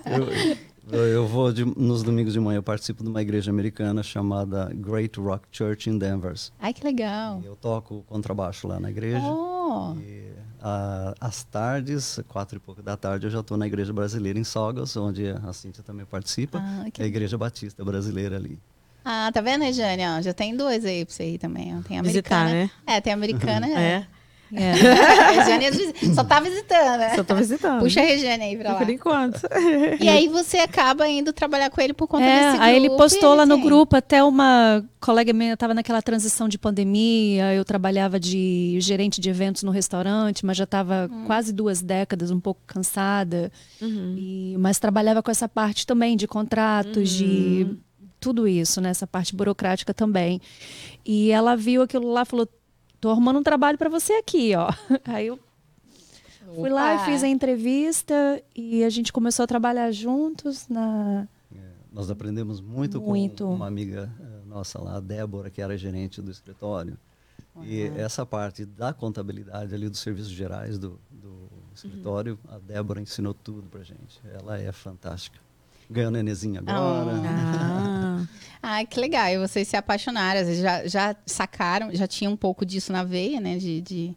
eu, 0.07 0.99
eu- 0.99 1.07
eu 1.09 1.27
vou 1.27 1.53
de- 1.53 1.65
nos 1.65 2.03
domingos 2.03 2.33
de 2.33 2.41
manhã, 2.41 2.59
eu 2.59 2.63
participo 2.63 3.03
de 3.03 3.09
uma 3.09 3.21
igreja 3.23 3.51
americana 3.51 4.03
chamada 4.03 4.71
Great 4.75 5.19
Rock 5.19 5.47
Church 5.51 5.89
in 5.91 5.99
Denver. 5.99 6.35
Ai, 6.61 6.73
que 6.73 6.85
legal. 6.85 7.41
E 7.43 7.47
eu 7.47 7.57
toco 7.57 8.05
contrabaixo 8.07 8.67
lá 8.69 8.79
na 8.79 8.91
igreja. 8.91 9.21
Oh, 9.25 9.95
E 10.01 10.31
ah, 10.61 11.15
às 11.21 11.43
tardes, 11.45 12.21
quatro 12.29 12.57
e 12.57 12.61
pouco 12.61 12.83
da 12.83 12.97
tarde, 12.97 13.27
eu 13.27 13.31
já 13.31 13.41
estou 13.41 13.57
na 13.57 13.67
igreja 13.67 13.93
brasileira 13.93 14.39
em 14.39 14.45
Saugas, 14.45 14.97
onde 14.97 15.29
a 15.29 15.53
Cíntia 15.53 15.83
também 15.83 16.05
participa. 16.07 16.59
ah, 16.63 16.85
É 16.99 17.03
a 17.05 17.07
igreja 17.07 17.37
batista 17.39 17.85
brasileira 17.85 18.37
ali. 18.37 18.59
Ah, 19.05 19.31
tá 19.33 19.41
vendo, 19.41 19.63
Rejane? 19.63 20.03
Ó, 20.19 20.21
já 20.23 20.33
tem 20.33 20.57
dois 20.57 20.85
aí 20.85 21.05
pra 21.05 21.15
você 21.15 21.25
ir 21.35 21.39
também. 21.39 21.77
ó. 21.77 21.83
Tem 21.87 21.99
a 21.99 22.03
Visitar, 22.03 22.43
americana. 22.47 22.71
né? 22.87 22.97
É, 22.97 23.01
tem 23.01 23.13
a 23.13 23.17
americana. 23.17 23.67
É. 23.69 24.07
É. 24.55 24.73
Às 25.41 25.77
vezes 25.79 26.15
só 26.15 26.23
tá 26.25 26.39
visitando, 26.39 26.99
né? 26.99 27.15
Só 27.17 27.25
tô 27.25 27.35
visitando. 27.35 27.81
Puxa 27.81 28.01
a 28.01 28.05
Rejane 28.05 28.43
aí 28.45 28.55
pra 28.59 28.73
lá. 28.75 28.79
Por 28.81 28.91
enquanto. 28.91 29.41
E 29.99 30.07
aí 30.07 30.29
você 30.29 30.59
acaba 30.59 31.09
indo 31.09 31.33
trabalhar 31.33 31.71
com 31.71 31.81
ele 31.81 31.95
por 31.95 32.07
conta 32.07 32.25
É, 32.27 32.51
desse 32.53 32.63
aí 32.63 32.77
ele 32.77 32.89
grupo, 32.89 33.03
postou 33.03 33.35
lá 33.35 33.47
no 33.47 33.55
tem. 33.55 33.65
grupo, 33.65 33.97
até 33.97 34.23
uma 34.23 34.85
colega 35.01 35.33
minha 35.33 35.55
estava 35.55 35.73
naquela 35.73 36.03
transição 36.03 36.51
de 36.51 36.59
pandemia, 36.59 37.55
eu 37.55 37.65
trabalhava 37.65 38.21
de 38.21 38.77
gerente 38.79 39.23
de 39.23 39.31
eventos 39.31 39.63
no 39.63 39.71
restaurante, 39.71 40.45
mas 40.45 40.59
já 40.59 40.65
estava 40.65 41.09
Hum. 41.11 41.25
quase 41.25 41.51
duas 41.51 41.81
décadas, 41.81 42.31
um 42.31 42.39
pouco 42.39 42.61
cansada, 42.67 43.51
Uhum. 43.81 44.15
e, 44.19 44.55
mas 44.59 44.79
trabalhava 44.79 45.23
com 45.23 45.31
essa 45.31 45.49
parte 45.49 45.87
também 45.87 46.15
de 46.15 46.27
contratos, 46.29 47.09
de 47.09 47.67
tudo 48.23 48.47
isso, 48.47 48.81
né? 48.81 48.91
Essa 48.91 49.07
parte 49.07 49.35
burocrática 49.35 49.93
também. 49.93 50.41
E 51.05 51.33
ela 51.33 51.57
viu 51.57 51.83
aquilo 51.83 52.13
lá 52.13 52.25
falou, 52.25 52.49
tô 53.01 53.11
arrumando 53.11 53.41
um 53.41 53.43
trabalho 53.43 53.77
para 53.77 53.91
você 53.91 54.13
aqui, 54.13 54.55
ó. 54.55 54.71
Aí 55.05 55.27
eu 55.27 55.39
fui 56.55 56.71
lá 56.71 56.95
Opa. 56.95 57.03
e 57.03 57.05
fiz 57.07 57.25
a 57.25 57.29
entrevista 57.29 58.41
e 58.55 58.85
a 58.85 58.89
gente 58.89 59.13
começou 59.13 59.43
a 59.43 59.47
trabalhar 59.47 59.91
juntos 59.91 60.69
na... 60.69 61.27
Nós 61.93 62.11
aprendemos 62.11 62.61
muito, 62.61 63.03
Muito. 63.03 63.45
com 63.45 63.55
uma 63.55 63.67
amiga 63.67 64.11
eh, 64.19 64.47
nossa 64.47 64.81
lá, 64.81 64.97
a 64.97 65.01
Débora, 65.01 65.51
que 65.51 65.61
era 65.61 65.77
gerente 65.77 66.23
do 66.23 66.31
escritório. 66.31 66.97
E 67.61 67.83
essa 67.99 68.25
parte 68.25 68.65
da 68.65 68.95
contabilidade 68.95 69.75
ali 69.75 69.91
dos 69.91 69.99
serviços 69.99 70.33
gerais 70.33 70.79
do, 70.79 70.99
do 71.11 71.51
escritório, 71.75 72.39
a 72.49 72.59
Débora 72.59 72.99
ensinou 72.99 73.35
tudo 73.35 73.69
pra 73.69 73.83
gente. 73.83 74.19
Ela 74.25 74.59
é 74.59 74.73
fantástica. 74.73 75.39
Ganhou 75.91 76.11
nenenzinho 76.11 76.61
agora. 76.61 77.13
Ah. 77.27 78.27
Ah, 78.63 78.85
que 78.85 79.01
legal. 79.01 79.29
E 79.29 79.39
vocês 79.39 79.67
se 79.67 79.77
apaixonaram, 79.77 80.41
às 80.41 80.47
vezes 80.47 80.63
já, 80.63 80.87
já 80.87 81.17
sacaram, 81.27 81.93
já 81.95 82.07
tinha 82.07 82.31
um 82.31 82.37
pouco 82.37 82.65
disso 82.65 82.93
na 82.93 83.03
veia, 83.03 83.41
né? 83.41 83.59
De, 83.59 83.81
de, 83.81 84.15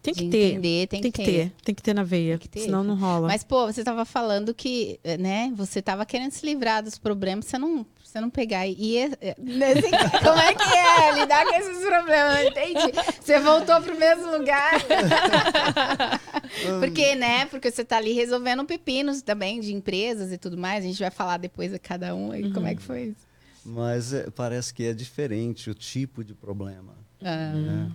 Tem 0.00 0.14
de 0.14 0.22
que 0.22 0.28
ter. 0.30 0.52
entender, 0.52 0.86
tem, 0.86 1.00
Tem 1.00 1.10
que 1.10 1.24
ter. 1.24 1.52
Tem 1.64 1.74
que 1.74 1.82
ter 1.82 1.94
na 1.94 2.04
veia. 2.04 2.38
Tem 2.38 2.38
que 2.38 2.48
ter. 2.48 2.60
Senão 2.60 2.84
não 2.84 2.94
rola. 2.94 3.26
Mas, 3.26 3.42
pô, 3.42 3.66
você 3.66 3.80
estava 3.80 4.04
falando 4.04 4.54
que, 4.54 5.00
eh, 5.02 5.18
né, 5.18 5.52
você 5.56 5.80
estava 5.80 6.06
querendo 6.06 6.30
se 6.30 6.46
livrar 6.46 6.80
dos 6.82 6.96
problemas, 6.96 7.46
você 7.46 7.58
não, 7.58 7.84
você 8.08 8.20
não 8.20 8.30
pegar 8.30 8.66
e... 8.66 8.74
e 8.98 9.08
nesse- 9.38 9.90
como 10.22 10.38
é 10.40 10.54
que 10.54 10.76
é 10.76 11.14
lidar 11.20 11.44
com 11.46 11.54
esses 11.54 11.78
problemas? 11.84 12.34
Não 12.34 12.42
entendi. 12.48 12.92
Você 13.20 13.38
voltou 13.40 13.80
pro 13.82 13.98
mesmo 13.98 14.30
lugar. 14.36 14.72
Porque, 16.80 17.14
né, 17.14 17.46
porque 17.46 17.70
você 17.70 17.84
tá 17.84 17.98
ali 17.98 18.12
resolvendo 18.12 18.64
pepinos 18.64 19.22
também 19.22 19.60
de 19.60 19.72
empresas 19.74 20.32
e 20.32 20.38
tudo 20.38 20.56
mais. 20.56 20.84
A 20.84 20.88
gente 20.88 20.98
vai 20.98 21.10
falar 21.10 21.36
depois 21.36 21.70
de 21.72 21.78
cada 21.78 22.14
um 22.14 22.32
aí 22.32 22.50
como 22.52 22.66
é 22.66 22.74
que 22.74 22.82
foi 22.82 23.02
isso. 23.04 23.26
Mas 23.64 24.12
eh, 24.14 24.28
parece 24.34 24.72
que 24.72 24.84
é 24.84 24.94
diferente 24.94 25.68
o 25.70 25.74
tipo 25.74 26.24
de 26.24 26.34
problema. 26.34 26.94
Ah, 27.22 27.52
né? 27.52 27.90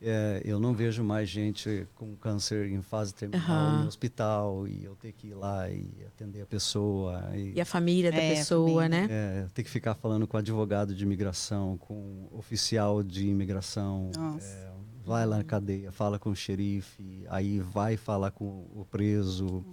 É, 0.00 0.40
eu 0.44 0.60
não 0.60 0.72
vejo 0.74 1.02
mais 1.02 1.28
gente 1.28 1.86
com 1.96 2.14
câncer 2.16 2.70
em 2.70 2.80
fase 2.80 3.12
terminal 3.12 3.44
Aham. 3.48 3.82
no 3.82 3.88
hospital 3.88 4.68
e 4.68 4.84
eu 4.84 4.94
ter 4.94 5.12
que 5.12 5.28
ir 5.28 5.34
lá 5.34 5.68
e 5.68 5.90
atender 6.06 6.42
a 6.42 6.46
pessoa. 6.46 7.20
E, 7.34 7.54
E 7.54 7.60
a 7.60 7.64
família 7.64 8.12
da 8.12 8.18
É, 8.18 8.34
pessoa, 8.36 8.82
família. 8.82 8.88
né? 8.88 9.08
é, 9.10 9.46
ter 9.52 9.64
que 9.64 9.70
ficar 9.70 9.94
falando 9.94 10.26
com 10.26 10.36
advogado 10.36 10.94
de 10.94 11.02
imigração, 11.02 11.76
com 11.78 12.28
oficial 12.30 13.02
de 13.02 13.26
imigração. 13.26 14.10
Nossa. 14.16 14.46
é, 14.46 14.70
vai 15.04 15.26
lá 15.26 15.38
na 15.38 15.44
cadeia, 15.44 15.90
fala 15.90 16.18
com 16.18 16.30
o 16.30 16.36
xerife, 16.36 17.24
aí 17.28 17.58
vai 17.58 17.96
falar 17.96 18.30
com 18.30 18.44
o 18.74 18.86
preso. 18.88 19.46
Uhum. 19.46 19.64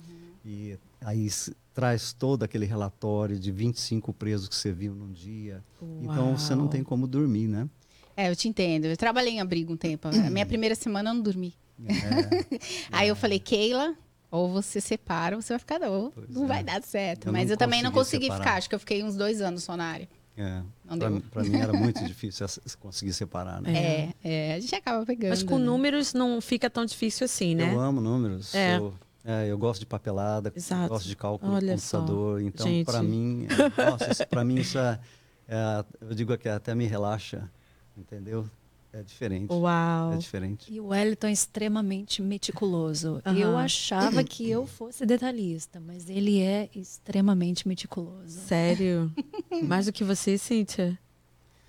E 0.43 0.77
aí 1.01 1.27
traz 1.73 2.13
todo 2.13 2.43
aquele 2.43 2.65
relatório 2.65 3.37
de 3.37 3.51
25 3.51 4.13
presos 4.13 4.47
que 4.47 4.55
você 4.55 4.71
viu 4.71 4.95
num 4.95 5.11
dia. 5.11 5.63
Então 6.01 6.37
você 6.37 6.55
não 6.55 6.63
Uau. 6.63 6.69
tem 6.71 6.83
como 6.83 7.05
dormir, 7.05 7.47
né? 7.47 7.67
É, 8.17 8.29
eu 8.29 8.35
te 8.35 8.47
entendo. 8.47 8.85
Eu 8.85 8.97
trabalhei 8.97 9.33
em 9.33 9.41
abrigo 9.41 9.73
um 9.73 9.77
tempo. 9.77 10.07
A 10.07 10.29
minha 10.29 10.45
primeira 10.45 10.75
semana 10.75 11.09
eu 11.09 11.13
não 11.13 11.21
dormi. 11.21 11.53
É, 11.85 12.59
Aí 12.91 13.09
eu 13.09 13.15
falei, 13.15 13.39
Keila, 13.39 13.93
ou 14.31 14.49
você 14.49 14.79
separa 14.79 15.35
ou 15.35 15.41
você 15.41 15.53
vai 15.53 15.59
ficar, 15.59 15.81
ou 15.83 16.11
Pois 16.11 16.29
não 16.29 16.45
é. 16.45 16.47
vai 16.47 16.63
dar 16.63 16.81
certo. 16.81 17.27
Eu 17.27 17.33
Mas 17.33 17.49
eu 17.49 17.57
também 17.57 17.81
não 17.83 17.91
consegui 17.91 18.25
separar. 18.25 18.43
ficar. 18.43 18.55
Acho 18.57 18.69
que 18.69 18.75
eu 18.75 18.79
fiquei 18.79 19.03
uns 19.03 19.15
dois 19.15 19.41
anos 19.41 19.63
só 19.63 19.75
na 19.75 19.85
área. 19.85 20.07
é. 20.37 20.61
Deu. 20.97 21.09
mim- 21.11 21.23
era 21.59 21.73
muito 21.73 22.03
difícil 22.05 22.45
conseguir 22.79 23.11
separar, 23.13 23.61
né? 23.61 23.73
É, 23.75 24.13
é, 24.23 24.53
a 24.55 24.59
gente 24.59 24.73
acaba 24.75 25.05
pegando. 25.05 25.29
Mas 25.31 25.43
com 25.43 25.57
né? 25.57 25.65
números 25.65 26.13
não 26.13 26.39
fica 26.39 26.69
tão 26.69 26.85
difícil 26.85 27.25
assim, 27.25 27.55
né? 27.55 27.73
Eu 27.73 27.79
amo 27.79 27.99
números. 27.99 28.53
É. 28.55 28.77
Eu, 28.77 28.93
é, 29.25 29.47
eu 29.51 29.57
gosto 29.57 29.79
de 29.79 29.85
papelada, 29.87 30.53
Exato. 30.55 30.87
gosto 30.89 31.07
de 31.07 31.15
cálculo 31.15 31.53
Olha 31.53 31.73
no 31.73 31.79
só, 31.79 31.97
computador. 31.99 32.41
Então, 32.41 32.83
para 32.85 33.01
mim, 33.03 33.47
é, 33.49 33.89
nossa, 33.89 34.25
pra 34.27 34.43
mim 34.45 34.55
isso 34.55 34.77
é, 34.77 34.99
é- 35.47 35.85
eu 36.01 36.13
digo 36.13 36.37
que 36.37 36.47
até 36.47 36.75
me 36.75 36.85
relaxa, 36.85 37.49
entendeu? 37.97 38.49
É 38.93 39.03
diferente. 39.03 39.51
Uau. 39.51 40.13
É 40.13 40.17
diferente. 40.17 40.71
E 40.73 40.79
o 40.79 40.87
Wellington 40.87 41.27
é 41.27 41.31
extremamente 41.33 42.21
meticuloso. 42.21 43.21
Aham. 43.25 43.37
Eu 43.37 43.57
achava 43.57 44.23
que 44.23 44.49
eu 44.49 44.65
fosse 44.65 45.05
detalhista, 45.05 45.81
mas 45.81 46.09
ele 46.09 46.41
é 46.41 46.69
extremamente 46.73 47.67
meticuloso. 47.67 48.39
Sério? 48.39 49.11
Mais 49.63 49.87
do 49.87 49.91
que 49.91 50.03
você, 50.03 50.37
Cíntia? 50.37 50.97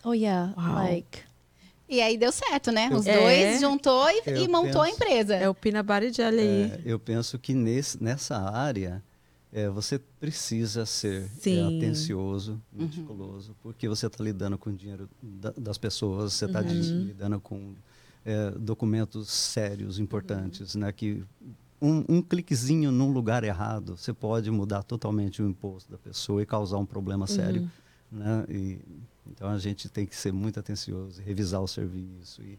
Oh 0.05 0.13
yeah, 0.13 0.55
Uau. 0.57 0.75
like. 0.75 1.19
E 1.89 2.01
aí 2.01 2.17
deu 2.17 2.31
certo, 2.31 2.71
né? 2.71 2.89
Os 2.93 3.07
É. 3.07 3.21
dois 3.21 3.61
juntou 3.61 4.09
e, 4.09 4.23
e 4.45 4.49
montou 4.49 4.83
a 4.83 4.85
penso- 4.85 4.97
empresa. 4.97 5.35
É 5.35 5.49
o 5.49 5.55
butter 5.55 6.13
jelly 6.13 6.41
aí. 6.41 6.63
É, 6.73 6.81
eu 6.85 6.99
penso 6.99 7.39
que 7.41 7.55
nesse, 7.55 8.01
nessa 8.03 8.37
área 8.39 9.03
é, 9.57 9.71
você 9.71 9.99
precisa 9.99 10.85
ser 10.85 11.31
é, 11.47 11.63
atencioso, 11.63 12.61
meticuloso, 12.71 13.57
porque 13.63 13.89
você 13.89 14.07
está 14.07 14.23
lidando 14.23 14.59
com 14.59 14.69
o 14.69 14.73
dinheiro 14.75 15.09
da- 15.23 15.55
das 15.57 15.79
pessoas, 15.79 16.35
você 16.35 16.45
está 16.45 16.61
Uhum. 16.61 17.05
lidando 17.07 17.41
com 17.41 17.75
é, 18.23 18.51
documentos 18.51 19.31
sérios, 19.31 19.99
importantes, 19.99 20.75
né? 20.75 20.93
Que 20.93 21.25
um, 21.81 22.05
um 22.09 22.21
cliquezinho 22.21 22.91
num 22.93 23.11
lugar 23.13 23.45
errado, 23.45 23.97
você 23.97 24.13
pode 24.13 24.51
mudar 24.51 24.83
totalmente 24.83 25.41
o 25.41 25.49
imposto 25.49 25.91
da 25.91 25.97
pessoa 25.97 26.43
e 26.43 26.47
causar 26.47 26.77
um 26.77 26.85
problema 26.85 27.27
sério 27.27 27.71
né? 28.11 28.45
E, 28.49 28.79
então 29.31 29.49
a 29.49 29.59
gente 29.59 29.89
tem 29.89 30.05
que 30.05 30.15
ser 30.17 30.33
muito 30.33 30.61
atencioso, 30.61 31.23
revisar 31.23 31.63
o 31.63 31.69
serviço 31.69 32.43
e 32.43 32.59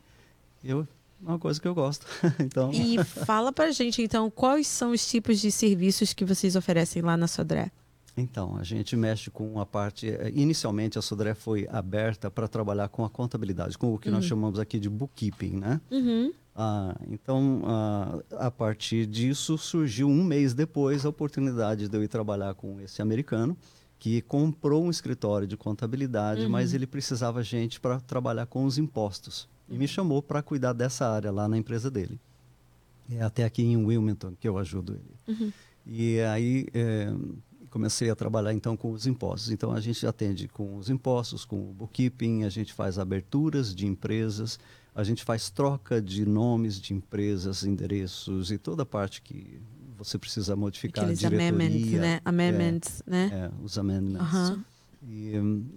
eu 0.64 0.88
uma 1.22 1.40
coisa 1.40 1.60
que 1.60 1.68
eu 1.68 1.74
gosto. 1.76 2.06
então 2.40 2.72
E 2.72 3.04
fala 3.04 3.52
pra 3.52 3.72
gente, 3.72 4.02
então, 4.02 4.30
quais 4.30 4.68
são 4.68 4.92
os 4.92 5.08
tipos 5.10 5.40
de 5.40 5.52
serviços 5.52 6.14
que 6.14 6.24
vocês 6.26 6.56
oferecem 6.56 7.02
lá 7.02 7.18
na 7.18 7.28
Sodré? 7.28 7.72
Então, 8.16 8.58
a 8.58 8.64
gente 8.64 8.96
mexe 8.96 9.30
com 9.30 9.60
a 9.60 9.66
parte. 9.66 10.10
eh, 10.10 10.32
Inicialmente, 10.34 10.98
a 10.98 11.02
Sodré 11.04 11.36
foi 11.36 11.68
aberta 11.70 12.32
para 12.32 12.48
trabalhar 12.48 12.90
com 12.90 13.06
a 13.06 13.10
contabilidade, 13.10 13.78
com 13.78 13.94
o 13.94 14.00
que 14.00 14.10
nós 14.10 14.26
chamamos 14.26 14.58
aqui 14.60 14.80
de 14.80 14.90
bookkeeping, 14.90 15.52
né? 15.58 15.80
Uhum. 15.92 16.34
Ah, 16.56 16.96
então, 17.08 17.62
ah, 17.66 18.20
a 18.40 18.50
partir 18.50 19.06
disso, 19.06 19.56
surgiu 19.60 20.10
um 20.10 20.24
mês 20.24 20.56
depois 20.56 21.06
a 21.06 21.10
oportunidade 21.10 21.88
de 21.88 21.96
eu 21.96 22.04
ir 22.04 22.08
trabalhar 22.08 22.56
com 22.56 22.82
esse 22.82 23.04
americano, 23.04 23.56
que 24.00 24.22
comprou 24.24 24.84
um 24.84 24.90
escritório 24.90 25.48
de 25.48 25.56
contabilidade, 25.56 26.48
mas 26.48 26.74
ele 26.74 26.88
precisava 26.88 27.44
gente 27.44 27.80
para 27.80 28.00
trabalhar 28.00 28.48
com 28.48 28.64
os 28.66 28.80
impostos. 28.80 29.48
E 29.70 29.78
me 29.78 29.88
chamou 29.88 30.22
para 30.22 30.42
cuidar 30.42 30.74
dessa 30.74 31.08
área 31.08 31.32
lá 31.32 31.48
na 31.48 31.58
empresa 31.58 31.92
dele. 31.92 32.20
É 33.10 33.22
até 33.22 33.44
aqui 33.44 33.64
em 33.64 33.78
Wilmington 33.78 34.34
que 34.40 34.48
eu 34.48 34.58
ajudo 34.58 34.94
ele. 34.94 35.54
E 35.86 36.20
aí 36.22 36.68
eh, 36.74 37.14
comecei 37.70 38.10
a 38.10 38.16
trabalhar 38.16 38.54
então 38.54 38.76
com 38.76 38.92
os 38.92 39.08
impostos. 39.08 39.52
Então 39.52 39.72
a 39.72 39.80
gente 39.80 40.06
atende 40.06 40.48
com 40.48 40.76
os 40.76 40.90
impostos, 40.90 41.46
com 41.46 41.70
o 41.70 41.74
bookkeeping, 41.74 42.44
a 42.44 42.50
gente 42.50 42.74
faz 42.74 43.00
aberturas 43.00 43.74
de 43.74 43.86
empresas, 43.88 44.60
a 44.94 45.04
gente 45.04 45.24
faz 45.24 45.50
troca 45.50 46.02
de 46.02 46.26
nomes 46.26 46.82
de 46.82 46.94
empresas, 46.94 47.64
endereços 47.64 48.52
e 48.52 48.58
toda 48.58 48.84
a 48.84 48.86
parte 48.86 49.22
que 49.22 49.62
você 49.98 50.18
precisa 50.18 50.56
modificar 50.56 51.04
Aqueles 51.06 51.24
a 51.24 51.30
diretoria. 51.30 51.56
amendments, 51.56 51.92
né? 51.94 52.22
Amendments, 52.24 53.04
né? 53.06 53.30
É, 53.32 53.64
os 53.64 53.78
amendments. 53.78 54.22
Aham. 54.22 54.66
E 55.02 55.34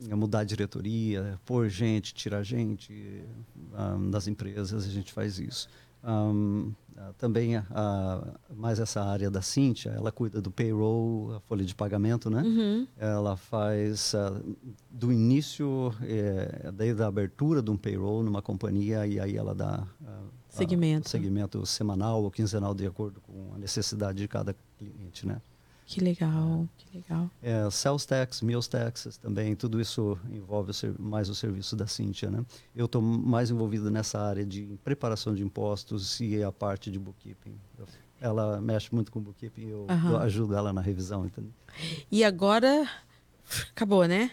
é 0.09 0.15
mudar 0.15 0.41
a 0.41 0.45
diretoria, 0.45 1.39
pôr 1.45 1.69
gente, 1.69 2.15
tirar 2.15 2.43
gente 2.43 3.23
hum, 3.99 4.11
das 4.11 4.27
empresas, 4.27 4.87
a 4.87 4.91
gente 4.91 5.13
faz 5.13 5.39
isso. 5.39 5.69
Hum, 6.03 6.73
ah, 6.97 7.13
também 7.19 7.57
a, 7.57 7.67
a- 7.71 8.35
mais 8.55 8.79
essa 8.81 9.03
área 9.03 9.31
da 9.31 9.43
Cíntia, 9.43 9.91
ela 9.91 10.11
cuida 10.11 10.41
do 10.41 10.51
payroll, 10.51 11.35
a 11.35 11.41
folha 11.41 11.63
de 11.65 11.75
pagamento, 11.75 12.31
né? 12.31 12.43
Uhum. 12.43 12.87
Ela 12.97 13.37
faz 13.37 14.15
ah, 14.15 14.41
do 14.91 15.13
início, 15.13 15.93
eh, 16.03 16.73
desde 16.75 17.03
a 17.03 17.07
abertura 17.07 17.61
de 17.61 17.71
um 17.71 17.77
payroll 17.77 18.23
numa 18.23 18.41
companhia, 18.41 19.07
e 19.07 19.21
aí 19.21 19.37
ela 19.37 19.55
dá 19.55 19.87
ah, 20.07 20.07
ah, 20.09 20.23
Segmento. 20.49 21.09
segmento 21.11 21.65
semanal 21.67 22.25
ou 22.25 22.31
quinzenal, 22.31 22.75
de 22.75 22.87
acordo 22.87 23.21
com 23.21 23.53
a 23.55 23.59
necessidade 23.59 24.19
de 24.19 24.27
cada 24.27 24.57
cliente, 24.79 25.27
né? 25.27 25.41
Que 25.91 26.01
legal, 26.01 26.69
que 26.79 26.99
legal. 26.99 27.29
É, 27.43 27.69
sales 27.69 28.07
tax, 28.07 28.43
meals 28.43 28.69
taxes 28.69 29.17
também, 29.17 29.57
tudo 29.57 29.81
isso 29.81 30.17
envolve 30.31 30.71
o 30.71 31.03
mais 31.03 31.29
o 31.29 31.35
serviço 31.35 31.75
da 31.75 31.85
Cíntia, 31.89 32.31
né? 32.31 32.45
Eu 32.77 32.87
estou 32.87 33.03
mais 33.03 33.51
envolvido 33.51 33.91
nessa 33.91 34.21
área 34.21 34.47
de 34.47 34.79
preparação 34.85 35.35
de 35.35 35.43
impostos 35.43 36.21
e 36.21 36.45
a 36.45 36.53
parte 36.53 36.93
de 36.93 36.99
bookkeeping. 37.01 37.59
Ela 38.21 38.61
mexe 38.61 38.95
muito 38.95 39.11
com 39.11 39.21
bookkeeping, 39.21 39.69
eu, 39.69 39.87
Aham. 39.91 40.13
eu 40.13 40.19
ajudo 40.19 40.55
ela 40.55 40.73
na 40.73 40.81
revisão, 40.81 41.27
entendeu? 41.27 41.51
E 42.09 42.23
agora, 42.23 42.89
acabou, 43.73 44.07
né? 44.07 44.31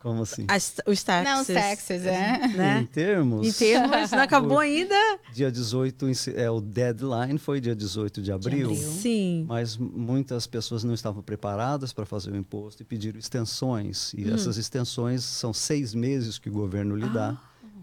Como 0.00 0.22
assim? 0.22 0.44
As- 0.48 0.76
os 0.86 1.02
taxes. 1.02 1.32
Não, 1.34 1.40
os 1.40 1.46
taxes, 1.48 2.06
é. 2.06 2.40
Em 2.46 2.56
Né? 2.56 2.88
termos, 2.92 3.46
Em 3.48 3.52
termos, 3.52 4.10
não 4.12 4.20
acabou 4.20 4.58
ainda? 4.60 4.94
dia 5.32 5.50
18, 5.50 6.08
enci- 6.08 6.34
é, 6.36 6.48
o 6.48 6.60
deadline 6.60 7.36
foi 7.38 7.60
dia 7.60 7.74
18 7.74 8.22
de 8.22 8.30
abril, 8.30 8.70
abril. 8.70 8.80
Sim. 8.92 9.44
mas 9.48 9.76
muitas 9.76 10.46
pessoas 10.46 10.84
não 10.84 10.94
estavam 10.94 11.20
preparadas 11.22 11.92
para 11.92 12.06
fazer 12.06 12.30
o 12.30 12.36
imposto 12.36 12.80
e 12.82 12.84
pediram 12.84 13.18
extensões. 13.18 14.12
E 14.14 14.30
essas 14.30 14.56
extensões 14.56 15.24
são 15.24 15.52
seis 15.52 15.94
meses 15.94 16.38
que 16.38 16.48
o 16.48 16.52
governo 16.52 16.94
lhe 16.94 17.08
dá 17.08 17.36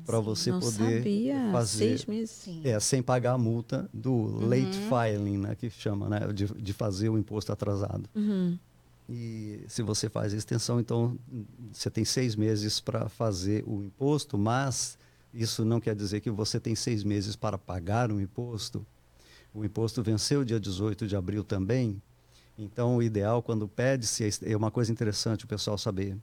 para 0.05 0.19
você 0.19 0.51
não 0.51 0.59
poder 0.59 0.97
sabia. 0.99 1.49
fazer 1.51 1.77
Seis 1.87 2.05
meses. 2.05 2.29
Sim. 2.29 2.61
É, 2.63 2.79
sem 2.79 3.01
pagar 3.01 3.33
a 3.33 3.37
multa 3.37 3.89
do 3.93 4.39
late 4.47 4.77
filing, 4.87 5.37
né, 5.39 5.55
que 5.55 5.69
chama, 5.69 6.07
né, 6.07 6.19
de, 6.33 6.45
de 6.45 6.73
fazer 6.73 7.09
o 7.09 7.17
imposto 7.17 7.51
atrasado. 7.51 8.07
Uhum. 8.15 8.57
E 9.07 9.61
se 9.67 9.83
você 9.83 10.09
faz 10.09 10.33
a 10.33 10.37
extensão, 10.37 10.79
então 10.79 11.17
você 11.71 11.89
tem 11.89 12.03
seis 12.03 12.35
meses 12.35 12.79
para 12.79 13.07
fazer 13.07 13.63
o 13.67 13.83
imposto, 13.83 14.37
mas 14.37 14.97
isso 15.33 15.63
não 15.63 15.79
quer 15.79 15.95
dizer 15.95 16.21
que 16.21 16.31
você 16.31 16.59
tem 16.59 16.75
seis 16.75 17.03
meses 17.03 17.35
para 17.35 17.57
pagar 17.57 18.11
o 18.11 18.19
imposto. 18.19 18.85
O 19.53 19.63
imposto 19.63 20.01
venceu 20.01 20.43
dia 20.43 20.59
18 20.59 21.05
de 21.07 21.15
abril 21.15 21.43
também. 21.43 22.01
Então, 22.57 22.97
o 22.97 23.03
ideal, 23.03 23.43
quando 23.43 23.67
pede-se, 23.67 24.23
ex- 24.23 24.41
é 24.43 24.55
uma 24.55 24.71
coisa 24.71 24.91
interessante 24.91 25.45
o 25.45 25.47
pessoal 25.47 25.77
saber. 25.77 26.17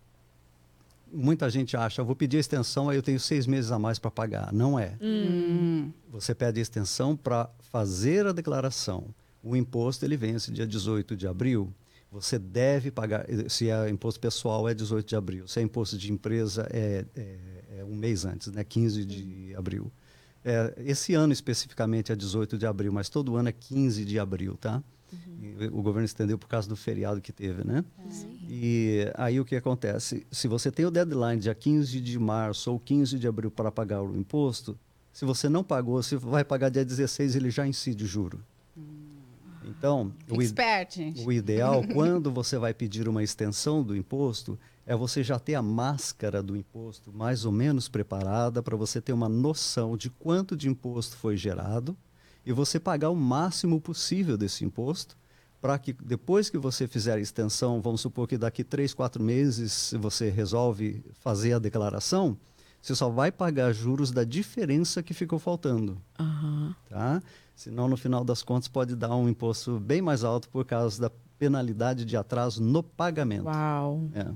Muita 1.13 1.49
gente 1.51 1.77
acha, 1.77 2.01
eu 2.01 2.07
vou 2.07 2.17
pedir 2.17 2.39
a 2.39 2.41
extensão, 2.41 2.89
aí 2.89 2.97
eu 2.97 3.03
tenho 3.03 3.21
seis 3.21 3.47
meses 3.47 3.71
a 3.71 3.79
mais 3.79 3.99
para 3.99 4.11
pagar. 4.11 4.51
Não 4.53 4.79
é. 4.79 4.97
Hum. 5.01 5.91
Você 6.11 6.35
pede 6.35 6.59
a 6.59 6.63
extensão 6.63 7.15
para 7.15 7.51
fazer 7.71 8.27
a 8.27 8.33
declaração. 8.33 9.05
O 9.45 9.55
imposto 9.55 10.05
ele 10.07 10.17
vence 10.17 10.51
dia 10.51 10.67
18 10.67 11.15
de 11.15 11.27
abril. 11.27 11.71
Você 12.13 12.39
deve 12.39 12.91
pagar, 12.91 13.25
se 13.49 13.71
é 13.71 13.89
imposto 13.89 14.21
pessoal 14.21 14.69
é 14.69 14.75
18 14.75 15.09
de 15.09 15.17
abril, 15.17 15.49
se 15.49 15.59
é 15.61 15.63
imposto 15.63 15.97
de 15.97 16.13
empresa 16.13 16.69
é, 16.71 17.07
é- 17.17 17.39
é 17.79 17.85
um 17.85 17.97
mês 17.97 18.27
antes, 18.27 18.49
né? 18.53 18.63
15 18.63 19.03
de 19.05 19.55
abril. 19.57 19.91
É, 20.45 20.75
esse 20.85 21.15
ano 21.15 21.33
especificamente 21.33 22.13
é 22.13 22.17
18 22.17 22.59
de 22.59 22.67
abril, 22.67 22.93
mas 22.93 23.09
todo 23.09 23.35
ano 23.37 23.49
é 23.49 23.53
15 23.53 24.05
de 24.05 24.19
abril, 24.19 24.57
tá? 24.57 24.83
E 25.41 25.67
o 25.69 25.83
governo 25.83 26.05
estendeu 26.05 26.37
por 26.39 26.49
causa 26.49 26.69
do 26.69 26.77
feriado 26.77 27.21
que 27.21 27.33
teve, 27.33 27.65
né? 27.67 27.83
E 28.49 29.11
aí 29.15 29.41
o 29.41 29.45
que 29.45 29.57
acontece? 29.57 30.27
Se 30.31 30.47
você 30.49 30.71
tem 30.71 30.85
o 30.85 30.91
deadline 30.91 31.41
dia 31.41 31.55
15 31.55 31.99
de 32.01 32.19
março 32.19 32.71
ou 32.71 32.79
15 32.79 33.19
de 33.19 33.27
abril 33.27 33.51
para 33.51 33.73
pagar 33.73 34.03
o 34.03 34.15
imposto, 34.17 34.79
se 35.13 35.25
você 35.25 35.49
não 35.49 35.65
pagou, 35.65 36.03
você 36.03 36.17
vai 36.17 36.45
pagar 36.45 36.69
dia 36.69 36.85
16, 36.85 37.37
ele 37.37 37.51
já 37.51 37.67
incide 37.67 38.05
o 38.05 38.07
juro. 38.07 38.41
Então, 39.65 40.13
o, 40.29 41.25
o 41.25 41.33
ideal, 41.33 41.83
quando 41.93 42.31
você 42.31 42.59
vai 42.59 42.75
pedir 42.75 43.09
uma 43.09 43.23
extensão 43.23 43.83
do 43.83 43.97
imposto, 43.97 44.59
é 44.87 44.97
você 44.97 45.23
já 45.23 45.39
ter 45.39 45.55
a 45.55 45.63
máscara 45.63 46.43
do 46.43 46.57
imposto 46.57 47.13
mais 47.13 47.45
ou 47.45 47.53
menos 47.53 47.89
preparada 47.89 48.63
para 48.63 48.77
você 48.77 49.01
ter 49.01 49.13
uma 49.13 49.29
noção 49.29 49.97
de 49.97 50.11
quanto 50.11 50.57
de 50.57 50.69
imposto 50.69 51.17
foi 51.17 51.37
gerado 51.37 51.97
e 52.45 52.53
você 52.53 52.81
pagar 52.81 53.11
o 53.11 53.17
máximo 53.17 53.81
possível 53.81 54.37
desse 54.37 54.65
imposto 54.65 55.17
para 55.61 55.79
que 55.79 55.93
depois 55.93 56.51
que 56.51 56.59
você 56.59 56.89
fizer 56.89 57.15
a 57.15 57.21
extensão, 57.21 57.81
vamos 57.81 58.01
supor 58.01 58.27
que 58.27 58.37
daqui 58.37 58.65
três, 58.65 58.93
quatro 58.93 59.23
meses 59.23 59.95
você 60.01 60.29
resolve 60.29 61.05
fazer 61.21 61.53
a 61.53 61.59
declaração, 61.61 62.37
você 62.81 62.97
só 62.97 63.09
vai 63.09 63.31
pagar 63.31 63.73
juros 63.73 64.11
da 64.11 64.25
diferença 64.25 65.05
que 65.05 65.15
ficou 65.15 65.39
faltando 65.39 66.03
Aham. 66.19 66.75
tá? 66.89 67.23
Senão, 67.55 67.89
no 67.89 67.97
final 67.97 68.25
das 68.25 68.43
contas, 68.43 68.69
pode 68.69 68.97
dar 68.97 69.15
um 69.15 69.29
imposto 69.29 69.79
bem 69.79 70.03
mais 70.03 70.25
alto 70.25 70.49
por 70.49 70.65
causa 70.65 71.01
da 71.01 71.11
penalidade 71.39 72.05
de 72.05 72.17
atraso 72.17 72.63
no 72.63 72.83
pagamento. 72.83 73.45
Uau. 73.45 74.03
É. 74.15 74.27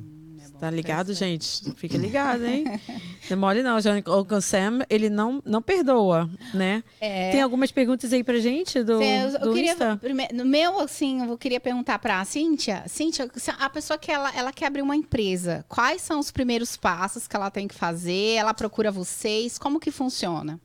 Tá 0.59 0.71
ligado, 0.71 1.13
gente? 1.13 1.71
Fica 1.75 1.99
ligado, 1.99 2.45
hein? 2.47 2.65
Não 3.29 3.33
é 3.33 3.37
mole 3.37 3.63
não, 3.63 3.79
John. 3.79 4.01
O 4.07 4.41
Sam, 4.41 4.79
ele 4.89 5.11
não, 5.11 5.43
não 5.45 5.61
perdoa, 5.61 6.31
né? 6.55 6.83
É. 7.01 7.31
Tem 7.33 7.43
algumas 7.43 7.71
perguntas 7.71 8.11
aí 8.13 8.23
pra 8.25 8.39
gente 8.39 8.83
do, 8.83 8.97
Cê- 8.99 9.05
eu, 9.25 9.29
eu 9.29 9.41
do 9.41 9.53
queria, 9.53 9.73
Insta? 9.73 10.01
no 10.33 10.45
meu, 10.47 10.81
assim, 10.81 11.23
eu 11.29 11.37
queria 11.37 11.61
perguntar 11.61 11.99
pra 11.99 12.25
Cíntia. 12.25 12.85
Cíntia, 12.87 13.29
a 13.59 13.69
pessoa 13.69 13.99
que 13.99 14.11
ela, 14.11 14.35
ela 14.35 14.53
quer 14.53 14.67
abrir 14.67 14.81
uma 14.83 14.97
empresa, 14.97 15.65
quais 15.69 16.01
são 16.01 16.19
os 16.21 16.31
primeiros 16.31 16.77
passos 16.77 17.27
que 17.29 17.37
ela 17.37 17.51
tem 17.51 17.67
que 17.69 17.75
fazer? 17.75 18.37
Ela 18.37 18.55
procura 18.55 18.91
vocês? 18.91 19.59
Como 19.59 19.79
que 19.81 19.91
funciona? 19.91 20.59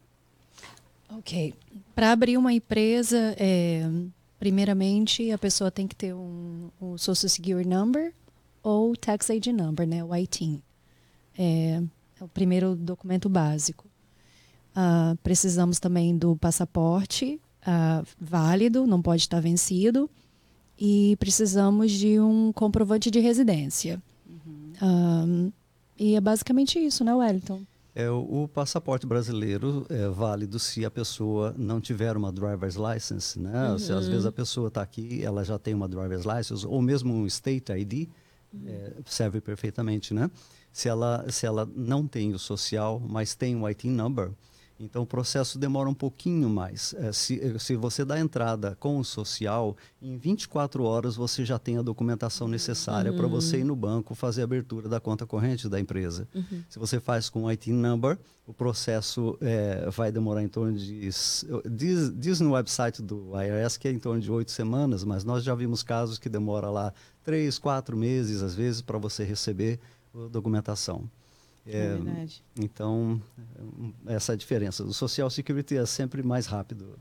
Ok. 1.18 1.54
Para 2.02 2.14
abrir 2.14 2.36
uma 2.36 2.52
empresa, 2.52 3.36
é, 3.38 3.88
primeiramente 4.40 5.30
a 5.30 5.38
pessoa 5.38 5.70
tem 5.70 5.88
que 5.88 5.96
ter 5.96 6.16
um, 6.16 6.72
um 6.82 6.98
Social 6.98 7.30
Security 7.30 7.70
Number 7.70 8.12
ou 8.64 8.96
Tax 8.96 9.30
ID 9.30 9.50
Number, 9.50 9.88
né? 9.88 10.04
O 10.04 10.16
ITIN. 10.16 10.64
É, 11.38 11.80
é 12.20 12.24
o 12.24 12.28
primeiro 12.28 12.76
documento 12.76 13.30
básico. 13.30 13.86
Ah, 14.76 15.16
precisamos 15.22 15.80
também 15.80 16.18
do 16.18 16.36
passaporte 16.36 17.40
ah, 17.64 18.04
válido, 18.20 18.88
não 18.88 19.00
pode 19.00 19.22
estar 19.22 19.40
vencido. 19.40 20.10
E 20.80 21.16
precisamos 21.18 21.92
de 21.92 22.20
um 22.20 22.52
comprovante 22.52 23.12
de 23.12 23.20
residência. 23.20 24.02
Ah, 24.82 25.52
e 26.00 26.16
é 26.16 26.20
basicamente 26.20 26.80
isso, 26.80 27.04
né, 27.04 27.14
Wellington? 27.14 27.62
É, 27.94 28.10
o, 28.10 28.44
o 28.44 28.48
passaporte 28.48 29.06
brasileiro 29.06 29.86
é 29.90 30.08
válido 30.08 30.58
se 30.60 30.86
a 30.86 30.92
pessoa 30.92 31.54
não 31.58 31.82
tiver 31.82 32.16
uma 32.16 32.32
driver's 32.32 32.76
license, 32.76 33.38
né? 33.38 33.78
Se 33.78 33.92
às 33.92 34.08
vezes 34.08 34.26
a 34.26 34.32
pessoa 34.32 34.70
está 34.70 34.82
aqui, 34.82 35.24
ela 35.24 35.44
já 35.44 35.60
tem 35.60 35.74
uma 35.74 35.90
driver's 35.90 36.26
license 36.26 36.66
ou 36.66 36.82
mesmo 36.82 37.14
um 37.14 37.26
state 37.28 37.72
ID, 37.74 38.08
é, 38.66 38.94
serve 39.06 39.42
perfeitamente, 39.42 40.14
né? 40.14 40.32
Se 40.72 40.88
ela, 40.88 41.26
se 41.30 41.46
ela 41.46 41.70
não 41.76 42.08
tem 42.08 42.34
o 42.34 42.40
social, 42.40 42.98
mas 42.98 43.36
tem 43.36 43.58
o 43.58 43.68
IT 43.68 43.90
number, 43.90 44.32
Então 44.82 45.04
o 45.04 45.06
processo 45.06 45.60
demora 45.60 45.88
um 45.88 45.94
pouquinho 45.94 46.50
mais. 46.50 46.96
É, 46.98 47.12
se, 47.12 47.40
eh, 47.40 47.60
se 47.60 47.76
você 47.76 48.04
dá 48.04 48.20
entrada 48.20 48.76
com 48.80 48.98
o 48.98 49.04
social, 49.04 49.78
em 50.02 50.18
24 50.18 50.84
horas 50.84 51.16
você 51.16 51.46
já 51.46 51.60
tem 51.60 51.78
a 51.78 51.82
documentação 51.82 52.48
necessária 52.48 53.14
para 53.14 53.28
você 53.28 53.60
ir 53.60 53.64
no 53.64 53.76
banco 53.76 54.16
fazer 54.16 54.42
a 54.42 54.44
abertura 54.46 54.90
da 54.90 55.00
conta 55.00 55.26
corrente 55.26 55.70
da 55.70 55.80
empresa. 55.80 56.28
Se 56.68 56.80
você 56.80 57.00
faz 57.00 57.30
com 57.30 57.44
o 57.44 57.50
IT 57.50 57.72
number, 57.72 58.18
o 58.48 58.54
processo 58.54 59.38
é, 59.40 59.88
vai 59.90 60.12
demorar 60.12 60.42
em 60.42 60.48
torno 60.48 60.78
de. 60.78 61.10
Diz, 61.70 62.12
diz 62.16 62.40
no 62.40 62.54
website 62.54 63.02
do 63.02 63.32
IRS 63.40 63.78
que 63.78 63.88
é 63.88 63.92
em 63.92 64.00
torno 64.00 64.20
de 64.20 64.32
oito 64.32 64.52
semanas, 64.52 65.04
mas 65.04 65.24
nós 65.24 65.44
já 65.44 65.54
vimos 65.54 65.84
casos 65.84 66.18
que 66.18 66.28
demora 66.28 66.70
lá 66.70 66.94
três, 67.24 67.60
quatro 67.60 67.96
meses, 67.96 68.42
às 68.42 68.56
vezes, 68.56 68.82
para 68.82 68.98
você 68.98 69.24
receber 69.24 69.80
a 70.14 70.28
documentação. 70.28 71.10
É, 71.66 71.96
verdade. 71.96 72.44
Então, 72.60 73.22
essa 74.08 74.32
é 74.32 74.36
a 74.36 74.38
diferença. 74.38 74.84
O 74.84 74.94
Social 74.94 75.30
Security 75.30 75.78
é 75.78 75.86
sempre 75.86 76.24
mais 76.24 76.46
rápido 76.48 76.98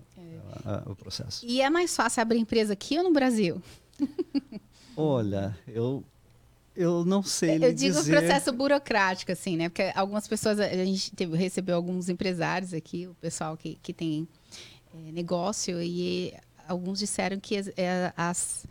a- 0.64 0.82
a- 0.86 0.90
o 0.90 0.94
processo. 0.94 1.44
E 1.46 1.60
é 1.62 1.70
mais 1.70 1.94
fácil 1.96 2.20
abrir 2.22 2.38
empresa 2.38 2.72
aqui 2.74 2.98
ou 2.98 3.04
no 3.04 3.12
Brasil? 3.12 3.62
Olha, 4.96 5.56
eu, 5.66 6.04
eu 6.76 7.04
não 7.04 7.22
sei 7.22 7.56
Eu 7.56 7.72
digo 7.72 7.96
dizer... 7.96 8.10
processo 8.18 8.52
burocrático, 8.52 9.32
assim, 9.32 9.56
né? 9.56 9.68
Porque 9.68 9.90
algumas 9.94 10.26
pessoas, 10.28 10.58
a 10.60 10.68
gente 10.84 11.10
teve, 11.14 11.36
recebeu 11.36 11.76
alguns 11.76 12.08
empresários 12.08 12.74
aqui, 12.74 13.06
o 13.06 13.14
pessoal 13.14 13.56
que, 13.56 13.78
que 13.82 13.92
tem 13.92 14.28
é, 14.94 15.12
negócio, 15.12 15.80
e 15.82 16.34
alguns 16.68 16.98
disseram 16.98 17.38
que 17.40 17.56
as, 17.56 17.68
é, 17.76 18.12
as- 18.16 18.66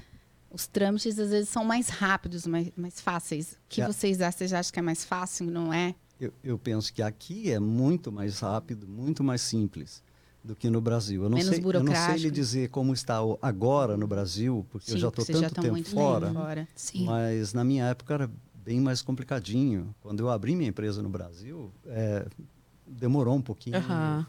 os 0.52 0.68
trâmites 0.68 1.18
às 1.20 1.30
vezes 1.30 1.50
são 1.50 1.64
mais 1.64 1.90
rápidos, 1.90 2.46
mais, 2.48 2.72
mais 2.76 3.00
fáceis. 3.00 3.54
O 3.54 3.58
que 3.70 3.82
É. 3.82 3.88
vocês 3.88 4.20
acham? 4.22 4.38
Vocês 4.40 4.54
acham 4.54 4.74
que 4.74 4.80
é 4.80 4.82
mais 4.82 5.06
fácil, 5.06 5.46
não 5.50 5.74
é? 5.74 5.94
Eu, 6.20 6.34
eu 6.44 6.58
penso 6.58 6.94
que 6.94 7.02
aqui 7.02 7.52
é 7.52 7.60
muito 7.60 8.12
mais 8.12 8.40
rápido, 8.40 8.88
muito 8.88 9.24
mais 9.24 9.42
simples 9.42 10.04
do 10.44 10.56
que 10.56 10.70
no 10.70 10.82
Brasil. 10.82 11.24
Eu 11.24 11.30
não, 11.30 11.38
Menos 11.38 11.56
sei, 11.56 11.64
eu 11.64 11.84
não 11.84 11.96
sei 11.96 12.18
lhe 12.18 12.32
dizer 12.32 12.70
como 12.70 12.94
está 12.94 13.20
agora 13.42 13.96
no 13.96 14.08
Brasil, 14.08 14.66
porque 14.70 14.92
eu 14.92 14.98
já 14.98 15.08
estou 15.10 15.26
tanto 15.26 15.46
estão 15.46 15.64
tempo 15.64 15.84
fora. 15.90 16.32
fora. 16.34 16.68
Sim. 16.76 17.06
Mas 17.06 17.54
na 17.54 17.64
minha 17.64 17.86
época 17.86 18.14
era 18.14 18.32
bem 18.54 18.80
mais 18.82 19.02
complicadinho. 19.02 19.94
Quando 20.02 20.20
eu 20.22 20.30
abri 20.30 20.56
minha 20.56 20.70
empresa 20.70 21.02
no 21.02 21.10
Brasil, 21.10 21.72
é, 21.86 22.26
demorou 22.88 23.36
um 23.36 23.42
pouquinho, 23.42 23.78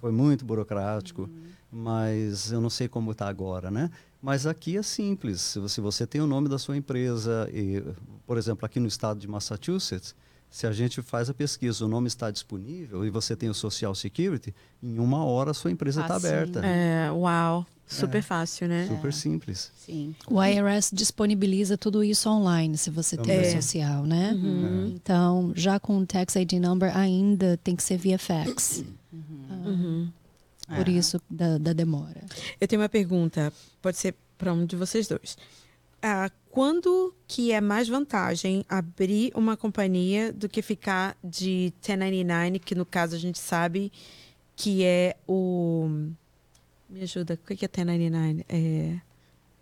foi 0.00 0.12
muito 0.12 0.44
burocrático, 0.44 1.28
mas 1.70 2.50
eu 2.50 2.60
não 2.60 2.70
sei 2.70 2.88
como 2.88 3.12
está 3.12 3.28
agora, 3.28 3.70
né? 3.70 3.90
Mas 4.22 4.46
aqui 4.46 4.76
é 4.76 4.82
simples. 4.82 5.40
Se 5.40 5.80
você, 5.80 6.06
tem 6.06 6.20
o 6.20 6.26
nome 6.26 6.48
da 6.48 6.58
sua 6.58 6.76
empresa, 6.76 7.48
e, 7.52 7.82
por 8.26 8.36
exemplo, 8.36 8.66
aqui 8.66 8.78
no 8.78 8.86
estado 8.86 9.18
de 9.18 9.26
Massachusetts, 9.26 10.14
se 10.50 10.66
a 10.66 10.72
gente 10.72 11.00
faz 11.00 11.30
a 11.30 11.34
pesquisa, 11.34 11.84
o 11.84 11.88
nome 11.88 12.08
está 12.08 12.30
disponível 12.30 13.06
e 13.06 13.10
você 13.10 13.36
tem 13.36 13.48
o 13.48 13.54
Social 13.54 13.94
Security, 13.94 14.54
em 14.82 14.98
uma 14.98 15.24
hora 15.24 15.52
a 15.52 15.54
sua 15.54 15.70
empresa 15.70 16.02
está 16.02 16.14
Facinho. 16.14 16.32
aberta. 16.32 16.66
É, 16.66 17.10
uau. 17.10 17.64
Super 17.86 18.22
fácil, 18.22 18.68
né? 18.68 18.86
Super 18.86 19.12
simples. 19.12 19.72
Sim. 19.76 20.14
O 20.28 20.42
IRS 20.42 20.94
disponibiliza 20.94 21.76
tudo 21.76 22.04
isso 22.04 22.30
online, 22.30 22.78
se 22.78 22.88
você 22.88 23.16
tem 23.16 23.36
Também. 23.36 23.48
o 23.48 23.62
social, 23.62 24.04
né? 24.04 24.32
Uhum. 24.32 24.92
Então, 24.94 25.52
já 25.56 25.80
com 25.80 25.98
o 25.98 26.06
Tax 26.06 26.36
ID 26.36 26.52
Number, 26.54 26.96
ainda 26.96 27.58
tem 27.64 27.74
que 27.74 27.82
ser 27.82 27.96
via 27.96 28.16
fax. 28.16 28.84
Uhum. 29.12 30.08
Por 30.76 30.88
É. 30.88 30.90
isso 30.92 31.20
da, 31.28 31.58
da 31.58 31.72
demora. 31.72 32.20
Eu 32.60 32.68
tenho 32.68 32.80
uma 32.82 32.88
pergunta, 32.88 33.52
pode 33.82 33.96
ser 33.96 34.14
para 34.38 34.52
um 34.52 34.64
de 34.64 34.76
vocês 34.76 35.06
dois. 35.08 35.36
Ah, 36.02 36.30
quando 36.50 37.14
que 37.28 37.52
é 37.52 37.60
mais 37.60 37.88
vantagem 37.88 38.64
abrir 38.68 39.32
uma 39.34 39.56
companhia 39.56 40.32
do 40.32 40.48
que 40.48 40.62
ficar 40.62 41.16
de 41.22 41.72
1099, 41.86 42.58
que 42.60 42.74
no 42.74 42.86
caso 42.86 43.14
a 43.14 43.18
gente 43.18 43.38
sabe 43.38 43.92
que 44.56 44.82
é 44.84 45.16
o... 45.28 46.08
Me 46.88 47.02
ajuda, 47.02 47.34
o 47.34 47.54
que 47.54 47.64
é 47.64 47.68
1099? 47.84 48.44
É... 48.48 48.96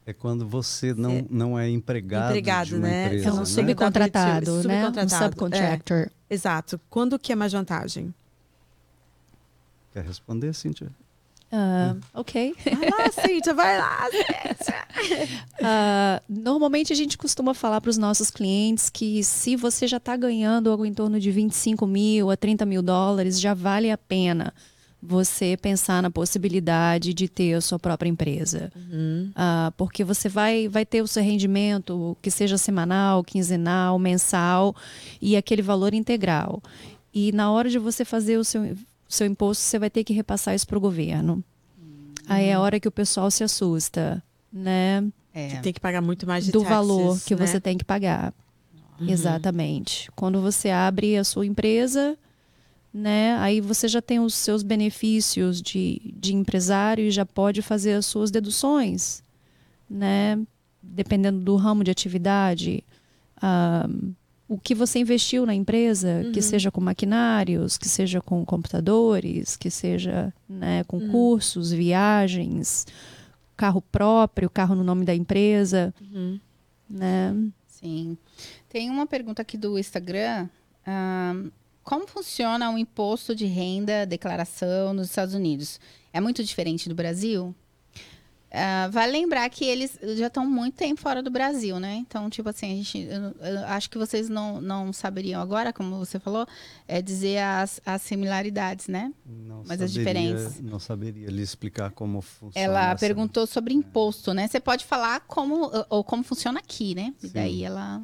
É 0.07 0.13
quando 0.15 0.47
você 0.49 0.95
não, 0.95 1.11
Cê- 1.11 1.27
não 1.29 1.59
é 1.59 1.69
empregado, 1.69 2.31
Empregado, 2.31 2.69
de 2.69 2.75
uma 2.77 2.89
né? 2.89 3.07
empresa. 3.07 3.29
É 3.29 3.33
um 3.33 3.37
né? 3.41 3.45
subcontratado, 3.45 4.51
né? 4.53 4.59
Um 4.59 4.63
Subcontratado, 4.63 5.25
subcontractor. 5.25 6.11
Exato. 6.31 6.81
Quando 6.89 7.19
que 7.19 7.31
é 7.31 7.37
mais 7.37 7.53
vantagem? 7.53 8.15
Quer 9.99 10.05
responder, 10.05 10.55
Cíntia? 10.55 10.93
Ah, 11.51 11.97
ok. 12.15 12.55
Vai 12.65 12.89
lá, 12.89 13.11
Cíntia, 13.27 13.53
vai 13.53 13.79
lá. 13.79 14.09
Ah, 15.61 16.23
normalmente 16.29 16.93
a 16.93 16.97
gente 16.97 17.19
costuma 17.19 17.53
falar 17.53 17.81
para 17.81 17.91
os 17.91 17.99
nossos 17.99 18.31
clientes 18.31 18.89
que 18.89 19.25
se 19.25 19.57
você 19.57 19.89
já 19.89 19.97
está 19.97 20.17
ganhando 20.17 20.71
algo 20.71 20.87
em 20.87 20.95
torno 20.95 21.19
de 21.19 21.33
25 21.33 21.85
mil 21.85 22.31
a 22.31 22.37
30 22.37 22.65
mil 22.65 22.81
dólares, 22.81 23.41
já 23.41 23.55
vale 23.55 23.91
a 23.91 23.99
pena 23.99 24.55
você 25.03 25.57
pensar 25.61 26.01
na 26.01 26.13
possibilidade 26.13 27.13
de 27.13 27.29
ter 27.29 27.55
a 27.55 27.61
sua 27.61 27.79
própria 27.81 28.09
empresa. 28.09 28.71
Uhum. 28.77 29.33
Ah, 29.35 29.73
porque 29.77 30.05
você 30.05 30.29
vai, 30.29 30.69
vai 30.69 30.87
ter 30.87 31.03
o 31.03 31.09
seu 31.09 31.25
rendimento, 31.25 32.17
que 32.23 32.31
seja 32.31 32.57
semanal, 32.57 33.25
quinzenal, 33.25 33.99
mensal, 33.99 34.77
e 35.21 35.37
aquele 35.37 35.63
valor 35.63 35.93
integral. 35.93 36.63
E 37.13 37.33
na 37.33 37.51
hora 37.51 37.69
de 37.69 37.81
você 37.81 38.05
fazer 38.05 38.37
o 38.37 38.45
seu, 38.45 38.77
seu 39.09 39.27
imposto, 39.27 39.63
você 39.63 39.79
vai 39.79 39.91
ter 39.91 40.05
que 40.05 40.13
repassar 40.13 40.55
isso 40.55 40.67
para 40.67 40.79
o 40.79 40.81
governo. 40.81 41.43
Aí 42.29 42.47
é 42.47 42.53
a 42.53 42.61
hora 42.61 42.79
que 42.79 42.87
o 42.87 42.93
pessoal 42.93 43.31
se 43.31 43.43
assusta, 43.43 44.23
né? 44.53 45.03
É. 45.33 45.61
Tem 45.61 45.73
que 45.73 45.81
pagar 45.81 46.03
muito 46.03 46.27
mais 46.27 46.45
de 46.45 46.53
do 46.53 46.61
taxes, 46.61 46.77
valor 46.77 47.21
que 47.21 47.35
né? 47.35 47.47
você 47.47 47.61
tem 47.61 47.79
que 47.79 47.85
pagar. 47.85 48.35
Uhum. 49.01 49.09
Exatamente. 49.09 50.11
Quando 50.15 50.41
você 50.41 50.69
abre 50.71 51.17
a 51.17 51.25
sua 51.25 51.47
empresa, 51.47 52.19
né, 52.93 53.37
aí 53.39 53.61
você 53.61 53.87
já 53.89 54.03
tem 54.03 54.19
os 54.21 54.35
seus 54.35 54.63
benefícios 54.63 55.63
de, 55.63 56.13
de 56.17 56.35
empresário 56.35 57.05
e 57.05 57.11
já 57.11 57.25
pode 57.25 57.63
fazer 57.63 57.93
as 57.93 58.05
suas 58.05 58.31
deduções, 58.31 59.23
né? 59.89 60.39
Dependendo 60.83 61.41
do 61.41 61.57
ramo 61.57 61.83
de 61.85 61.91
atividade. 61.91 62.85
Ah, 63.41 63.89
o 64.49 64.59
que 64.59 64.75
você 64.75 64.99
investiu 64.99 65.45
na 65.45 65.55
empresa, 65.55 66.23
que 66.33 66.39
Uhum. 66.39 66.43
seja 66.43 66.71
com 66.71 66.81
maquinários, 66.81 67.77
que 67.77 67.89
seja 67.89 68.21
com 68.21 68.45
computadores, 68.47 69.57
que 69.57 69.71
seja 69.71 70.33
né, 70.49 70.85
com 70.85 70.97
Uhum. 70.97 71.11
cursos, 71.11 71.71
viagens, 71.71 72.87
carro 73.57 73.83
próprio, 73.83 74.49
carro 74.49 74.75
no 74.75 74.83
nome 74.83 75.05
da 75.05 75.15
empresa, 75.15 75.93
Uhum. 76.01 76.41
né? 76.89 77.35
Sim. 77.67 78.17
Tem 78.69 78.89
uma 78.91 79.07
pergunta 79.07 79.43
aqui 79.43 79.57
do 79.59 79.79
Instagram. 79.79 80.49
como 81.85 82.07
funciona 82.07 82.71
o 82.71 82.77
imposto 82.79 83.35
de 83.35 83.45
renda, 83.47 84.05
declaração 84.07 84.93
nos 84.95 85.09
Estados 85.09 85.35
Unidos? 85.35 85.79
É 86.13 86.21
muito 86.21 86.43
diferente 86.45 86.87
do 86.89 86.95
Brasil? 86.95 87.55
Ah, 88.51 88.89
vale 88.91 89.13
lembrar 89.13 89.49
que 89.51 89.63
eles 89.65 89.99
já 90.17 90.29
estão 90.29 90.47
muito 90.47 90.75
tempo 90.77 90.99
fora 91.01 91.23
do 91.23 91.31
Brasil, 91.31 91.79
né? 91.79 91.97
Então, 91.97 92.31
tipo 92.31 92.49
assim, 92.49 92.73
a 92.73 92.75
gente, 92.77 92.99
eu, 93.01 93.47
eu 93.47 93.67
acho 93.67 93.91
que 93.91 93.99
vocês 93.99 94.29
não, 94.31 94.59
não 94.61 94.91
saberiam 94.91 95.41
agora, 95.43 95.71
como 95.71 95.99
você 95.99 96.19
falou, 96.19 96.47
é 96.87 97.03
dizer 97.03 97.39
as, 97.41 97.79
as 97.85 98.01
similaridades, 98.01 98.89
né? 98.89 99.13
Não 99.27 99.63
Mas 99.67 99.83
as 99.83 99.91
saberia- 99.93 100.23
diferenças. 100.23 100.61
Não 100.63 100.79
saberia 100.79 101.29
lhe 101.29 101.43
explicar 101.43 101.91
como 101.91 102.23
funciona. 102.23 102.65
Ela 102.65 102.91
essa- 102.93 103.01
perguntou 103.01 103.47
sobre 103.47 103.75
imposto, 103.75 104.33
né? 104.33 104.49
Você 104.49 104.59
pode 104.61 104.87
falar 104.87 105.21
como 105.21 105.71
ou 105.91 106.03
como 106.03 106.23
funciona 106.23 106.59
aqui, 106.59 106.95
né? 106.95 107.13
E 107.23 107.27
Sim. 107.27 107.33
daí 107.35 107.65
ela 107.65 108.01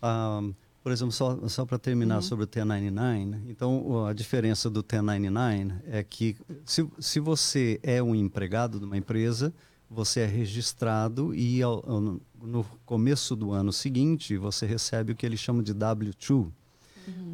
Ah, 0.00 0.40
por 0.86 0.92
exemplo, 0.92 1.10
só, 1.10 1.36
só 1.48 1.66
para 1.66 1.80
terminar 1.80 2.14
Uhum. 2.14 2.22
sobre 2.22 2.44
o 2.44 2.48
1099, 2.48 3.40
então 3.50 3.84
o- 3.84 4.06
a 4.06 4.12
diferença 4.12 4.70
do 4.70 4.84
1099 4.84 5.82
é 5.88 6.04
que 6.04 6.36
se, 6.64 6.88
se 7.00 7.18
você 7.18 7.80
é 7.82 8.00
um 8.00 8.14
empregado 8.14 8.78
de 8.78 8.84
uma 8.84 8.96
empresa, 8.96 9.52
você 9.90 10.20
é 10.20 10.26
registrado 10.26 11.34
e 11.34 11.60
ao- 11.60 11.82
ao- 11.90 12.20
no 12.40 12.64
começo 12.84 13.34
do 13.34 13.50
ano 13.50 13.72
seguinte 13.72 14.36
você 14.36 14.64
recebe 14.64 15.10
o 15.10 15.16
que 15.16 15.26
eles 15.26 15.40
chamam 15.40 15.60
de 15.60 15.74
W2. 15.74 16.52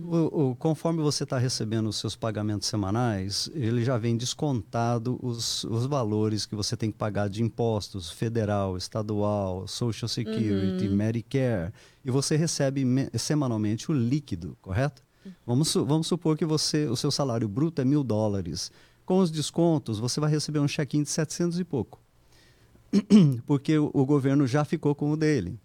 O, 0.05 0.51
o- 0.51 0.57
conforme 0.57 1.01
você 1.03 1.25
está 1.25 1.39
recebendo 1.39 1.89
os 1.89 1.97
seus 1.97 2.15
pagamentos 2.15 2.69
semanais, 2.69 3.49
ele 3.55 3.83
já 3.85 3.97
vem 3.97 4.17
descontado 4.17 5.19
os, 5.23 5.65
os 5.65 5.87
valores 5.87 6.45
que 6.45 6.55
você 6.55 6.77
tem 6.77 6.91
que 6.91 6.99
pagar 6.99 7.29
de 7.31 7.43
impostos 7.43 8.11
federal, 8.11 8.77
estadual, 8.77 9.67
Social 9.67 10.09
Security, 10.09 10.89
Medicare, 10.89 11.73
e 12.05 12.11
você 12.11 12.37
recebe 12.37 12.85
me- 12.85 13.09
semanalmente 13.15 13.91
o 13.91 13.95
líquido, 13.95 14.57
correto? 14.61 15.03
Vamos, 15.47 15.69
su- 15.69 15.85
vamos 15.87 16.07
supor 16.07 16.37
que 16.37 16.45
você, 16.45 16.87
o 16.87 16.97
seu 16.97 17.11
salário 17.11 17.49
bruto 17.49 17.81
é 17.81 17.85
mil 17.85 18.03
dólares. 18.05 18.71
Com 19.07 19.19
os 19.21 19.31
descontos, 19.31 19.99
você 19.99 20.21
vai 20.21 20.31
receber 20.31 20.59
um 20.59 20.67
check-in 20.69 21.03
de 21.05 21.09
700 21.11 21.59
e 21.61 21.65
pouco. 21.65 21.99
Porque 23.47 23.79
o, 23.79 23.91
o 23.95 24.05
governo 24.05 24.47
já 24.47 24.65
ficou 24.65 24.95
com 24.95 25.11
o 25.13 25.17
dele. 25.17 25.59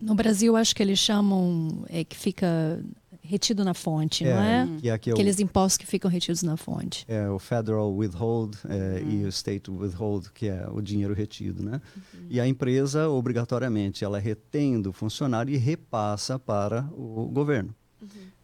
No 0.00 0.14
Brasil, 0.14 0.56
acho 0.56 0.74
que 0.74 0.82
eles 0.82 0.98
chamam 0.98 1.84
é, 1.88 2.02
que 2.04 2.16
fica 2.16 2.82
retido 3.24 3.64
na 3.64 3.72
fonte, 3.72 4.22
não 4.22 4.38
é? 4.38 4.68
Que 5.00 5.10
é 5.10 5.12
o, 5.12 5.16
Aqueles 5.16 5.40
impostos 5.40 5.78
que 5.78 5.86
ficam 5.86 6.10
retidos 6.10 6.42
na 6.42 6.56
fonte. 6.56 7.04
é 7.08 7.28
o 7.28 7.38
federal 7.38 7.92
withhold 7.92 8.56
é, 8.68 9.02
e 9.02 9.24
o 9.24 9.28
state 9.28 9.70
withhold, 9.70 10.30
que 10.32 10.46
é 10.46 10.68
o 10.70 10.82
dinheiro 10.82 11.14
retido, 11.14 11.62
né? 11.62 11.80
E 12.28 12.38
a 12.38 12.46
empresa, 12.46 13.08
obrigatoriamente, 13.08 14.04
ela 14.04 14.18
retém 14.18 14.80
do 14.80 14.92
funcionário 14.92 15.52
e 15.52 15.56
repassa 15.56 16.38
para 16.38 16.82
o 16.92 17.26
governo. 17.26 17.74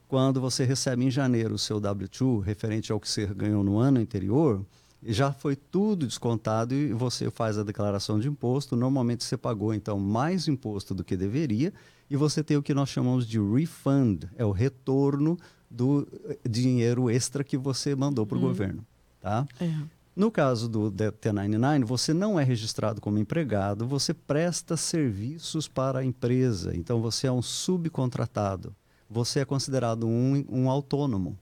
quando 0.09 0.41
você 0.41 0.65
recebe 0.65 1.05
em 1.05 1.11
janeiro 1.11 1.55
o 1.55 1.59
seu 1.59 1.81
W2, 1.81 2.41
referente 2.41 2.91
ao 2.91 2.99
que 2.99 3.09
você 3.09 3.27
ganhou 3.27 3.63
no 3.63 3.79
ano 3.79 4.01
anterior, 4.01 4.65
já 5.05 5.33
foi 5.33 5.57
tudo 5.57 6.07
descontado 6.07 6.75
e 6.75 6.93
você 6.93 7.31
faz 7.31 7.57
a 7.57 7.63
declaração 7.63 8.19
de 8.19 8.29
imposto. 8.29 8.77
Normalmente 8.77 9.25
você 9.25 9.37
pagou 9.37 9.73
então 9.73 9.99
mais 9.99 10.49
imposto 10.49 10.95
do 10.95 11.05
que 11.05 11.17
deveria 11.17 11.73
e 12.11 12.17
você 12.17 12.43
tem 12.43 12.57
o 12.57 12.63
que 12.63 12.75
nós 12.75 12.89
chamamos 12.89 13.27
de 13.27 13.39
refund, 13.39 14.25
é 14.37 14.45
o 14.45 14.51
retorno 14.51 15.39
do 15.71 16.07
eh, 16.25 16.39
dinheiro 16.49 17.09
extra 17.09 17.45
que 17.45 17.57
você 17.57 17.95
mandou 17.95 18.27
para 18.27 18.37
o 18.37 18.41
governo, 18.41 18.85
tá? 19.21 19.47
É. 19.61 19.73
No 20.17 20.31
caso 20.31 20.69
do 20.69 20.91
T99, 20.91 21.85
você 21.85 22.13
não 22.13 22.39
é 22.39 22.43
registrado 22.43 23.01
como 23.01 23.19
empregado, 23.19 23.87
você 23.87 24.13
presta 24.13 24.77
serviços 24.77 25.69
para 25.69 26.01
a 26.01 26.05
empresa, 26.05 26.77
então 26.77 27.01
você 27.01 27.29
é 27.29 27.33
um 27.33 27.41
subcontratado. 27.41 28.75
Você 29.09 29.41
é 29.41 29.45
considerado 29.45 30.07
um, 30.07 30.45
um 30.49 30.69
autônomo. 30.69 31.39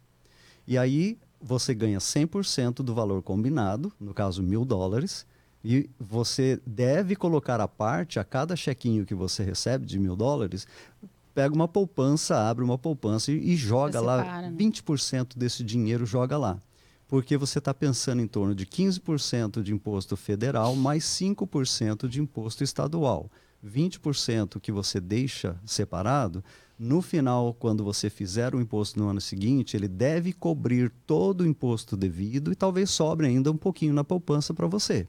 E 0.66 0.76
aí 0.76 1.18
você 1.40 1.74
ganha 1.74 1.98
100% 1.98 2.76
do 2.76 2.94
valor 2.94 3.22
combinado, 3.22 3.92
no 3.98 4.12
caso 4.12 4.42
mil 4.42 4.64
dólares, 4.64 5.26
e 5.64 5.90
você 5.98 6.60
deve 6.66 7.16
colocar 7.16 7.60
à 7.60 7.68
parte 7.68 8.18
a 8.18 8.24
cada 8.24 8.54
chequinho 8.54 9.04
que 9.04 9.14
você 9.14 9.42
recebe 9.42 9.84
de 9.84 9.98
mil 9.98 10.14
dólares, 10.14 10.66
pega 11.34 11.54
uma 11.54 11.68
poupança, 11.68 12.48
abre 12.48 12.64
uma 12.64 12.78
poupança 12.78 13.32
e, 13.32 13.52
e 13.52 13.56
joga 13.56 14.00
Você 14.00 14.06
lá 14.06 14.24
para, 14.24 14.50
né? 14.50 14.56
20% 14.56 15.36
desse 15.36 15.62
dinheiro 15.64 16.06
joga 16.06 16.36
lá. 16.36 16.58
Porque 17.06 17.36
você 17.36 17.58
está 17.58 17.72
pensando 17.72 18.20
em 18.20 18.26
torno 18.26 18.54
de 18.54 18.66
15% 18.66 19.62
de 19.62 19.72
imposto 19.72 20.16
federal 20.16 20.76
mais 20.76 21.04
5% 21.04 22.06
de 22.08 22.20
imposto 22.20 22.62
estadual. 22.62 23.30
20% 23.64 24.60
que 24.60 24.70
você 24.70 25.00
deixa 25.00 25.56
separado, 25.64 26.44
no 26.78 27.02
final, 27.02 27.54
quando 27.54 27.82
você 27.82 28.08
fizer 28.08 28.54
o 28.54 28.60
imposto 28.60 29.00
no 29.00 29.08
ano 29.08 29.20
seguinte, 29.20 29.76
ele 29.76 29.88
deve 29.88 30.32
cobrir 30.32 30.92
todo 31.06 31.40
o 31.40 31.46
imposto 31.46 31.96
devido 31.96 32.52
e 32.52 32.54
talvez 32.54 32.88
sobre 32.90 33.26
ainda 33.26 33.50
um 33.50 33.56
pouquinho 33.56 33.92
na 33.92 34.04
poupança 34.04 34.54
para 34.54 34.68
você. 34.68 35.08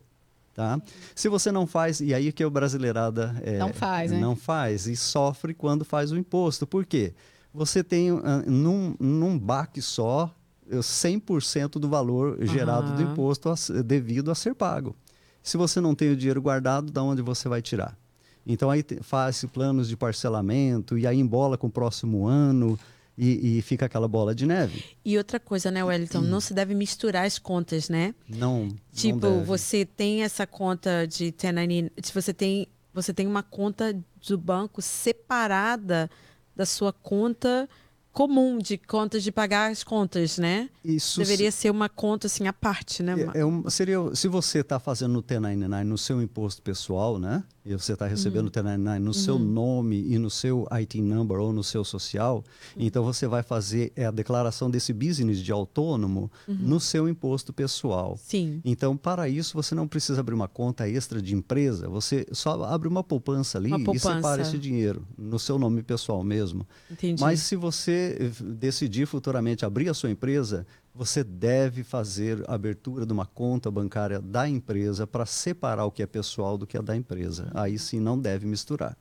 Tá? 0.59 0.77
Se 1.15 1.29
você 1.29 1.53
não 1.53 1.65
faz, 1.65 2.01
e 2.01 2.13
aí 2.13 2.33
que 2.33 2.43
o 2.43 2.49
brasileirada 2.49 3.33
é, 3.45 3.59
Não 3.59 3.71
faz, 3.71 4.11
né? 4.11 4.19
não 4.19 4.35
faz 4.35 4.87
e 4.87 4.95
sofre 4.97 5.53
quando 5.53 5.85
faz 5.85 6.11
o 6.11 6.17
imposto. 6.17 6.67
Por 6.67 6.85
quê? 6.85 7.13
Você 7.53 7.81
tem 7.81 8.11
num, 8.45 8.93
num 8.99 9.39
baque 9.39 9.81
só 9.81 10.29
eh, 10.69 10.79
100% 10.79 11.79
do 11.79 11.87
valor 11.87 12.37
gerado 12.45 12.93
do 12.93 13.01
imposto 13.01 13.47
a 13.47 13.55
devido 13.81 14.31
a 14.31 14.35
ser 14.35 14.53
pago. 14.53 14.97
Se 15.41 15.55
você 15.55 15.79
não 15.79 15.95
tem 15.95 16.11
o 16.11 16.15
dinheiro 16.17 16.41
guardado, 16.41 16.91
da 16.91 17.01
onde 17.01 17.21
você 17.21 17.47
vai 17.47 17.61
tirar? 17.61 17.97
Então 18.45 18.69
aí 18.69 18.83
faz 19.01 19.45
planos 19.45 19.87
de 19.87 19.95
parcelamento 19.95 20.97
e 20.97 21.07
aí 21.07 21.17
embola 21.17 21.57
com 21.57 21.67
o 21.67 21.71
próximo 21.71 22.27
ano 22.27 22.77
e, 23.19 23.57
e 23.57 23.61
fica 23.61 23.85
aquela 23.85 24.07
bola 24.07 24.33
de 24.33 24.45
neve. 24.45 24.83
E 25.03 25.17
outra 25.17 25.39
coisa, 25.39 25.69
né, 25.69 25.83
Wellington? 25.83 26.21
Não 26.21 26.39
se 26.39 26.53
deve 26.53 26.73
misturar 26.73 27.25
as 27.25 27.37
contas, 27.37 27.89
né? 27.89 28.15
Não. 28.27 28.65
não 28.67 28.75
Tipo, 28.93 29.19
deve. 29.19 29.43
você 29.43 29.85
tem 29.85 30.23
essa 30.23 30.47
conta 30.47 31.05
de 31.05 31.25
1099, 31.25 31.91
se 32.01 32.13
você 32.13 32.33
tem, 32.33 32.67
você 32.93 33.13
tem 33.13 33.27
uma 33.27 33.43
conta 33.43 33.93
do 34.27 34.37
banco 34.37 34.81
separada 34.81 36.09
da 36.55 36.65
sua 36.65 36.93
conta 36.93 37.67
comum 38.11 38.57
de 38.57 38.77
contas 38.77 39.23
de 39.23 39.31
pagar 39.31 39.71
as 39.71 39.83
contas, 39.83 40.37
né? 40.37 40.69
Isso 40.83 41.19
Deveria 41.19 41.51
ser 41.51 41.69
uma 41.69 41.87
conta 41.87 42.27
assim 42.27 42.47
à 42.47 42.53
parte, 42.53 43.03
né? 43.03 43.15
É, 43.33 43.39
é 43.41 43.45
um- 43.45 43.69
seria, 43.69 43.97
se 44.15 44.27
você 44.27 44.59
está 44.59 44.79
fazendo 44.79 45.13
no 45.13 45.23
T99 45.23 45.83
no 45.83 45.97
seu 45.97 46.21
imposto 46.21 46.61
pessoal, 46.61 47.19
né? 47.19 47.43
E 47.65 47.73
você 47.73 47.93
está 47.93 48.07
recebendo 48.07 48.47
o 48.47 48.51
T99 48.51 48.99
no 48.99 49.13
seu 49.13 49.37
nome 49.37 50.01
e 50.11 50.17
no 50.17 50.29
seu 50.29 50.65
IT 50.71 50.99
number 51.01 51.37
ou 51.39 51.53
no 51.53 51.63
seu 51.63 51.83
social, 51.83 52.43
então 52.75 53.03
você 53.03 53.27
vai 53.27 53.43
fazer 53.43 53.91
é, 53.95 54.05
a 54.07 54.11
declaração 54.11 54.71
desse 54.71 54.91
business 54.91 55.37
de 55.39 55.51
autônomo 55.51 56.31
no 56.47 56.79
seu 56.79 57.07
imposto 57.07 57.53
pessoal. 57.53 58.17
Sim. 58.17 58.59
Então, 58.65 58.97
para 58.97 59.29
isso, 59.29 59.53
você 59.53 59.75
não 59.75 59.87
precisa 59.87 60.19
abrir 60.21 60.33
uma 60.33 60.47
conta 60.47 60.89
extra 60.89 61.21
de 61.21 61.35
empresa, 61.35 61.87
você 61.87 62.25
só 62.31 62.63
abre 62.63 62.87
uma 62.87 63.03
poupança 63.03 63.59
ali 63.59 63.67
Uma 63.67 63.79
e 63.79 63.83
poupança. 63.83 64.15
separa 64.15 64.41
esse 64.41 64.57
dinheiro 64.57 65.05
no 65.15 65.37
seu 65.37 65.59
nome 65.59 65.83
pessoal 65.83 66.23
mesmo. 66.23 66.65
Entendi. 66.89 67.21
Mas 67.21 67.41
se 67.41 67.55
você 67.55 67.98
decidir 68.41 69.05
futuramente 69.05 69.65
abrir 69.65 69.89
a 69.89 69.93
sua 69.93 70.09
empresa, 70.09 70.65
você 70.93 71.23
deve 71.23 71.83
fazer 71.83 72.43
a 72.47 72.55
abertura 72.55 73.05
de 73.05 73.13
uma 73.13 73.25
conta 73.25 73.69
bancária 73.71 74.19
da 74.19 74.47
empresa 74.49 75.05
para 75.07 75.25
separar 75.25 75.85
o 75.85 75.91
que 75.91 76.03
é 76.03 76.05
pessoal 76.07 76.57
do 76.57 76.65
que 76.67 76.77
é 76.77 76.81
da 76.81 76.95
empresa. 76.95 77.49
Aí 77.53 77.77
sim 77.79 77.99
não 77.99 78.19
deve 78.19 78.45
misturar. 78.45 78.97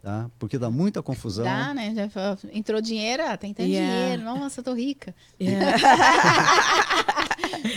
Tá? 0.00 0.30
Porque 0.38 0.56
dá 0.58 0.70
muita 0.70 1.02
confusão. 1.02 1.44
Dá, 1.44 1.74
né? 1.74 1.92
Já 1.94 2.08
entrou 2.52 2.80
dinheiro, 2.80 3.24
ah, 3.26 3.36
tem 3.36 3.52
tanto 3.52 3.68
Yeah. 3.68 4.14
dinheiro. 4.14 4.22
Nossa, 4.22 4.60
eu 4.60 4.64
tô 4.64 4.72
rica. 4.72 5.12
É. 5.40 5.58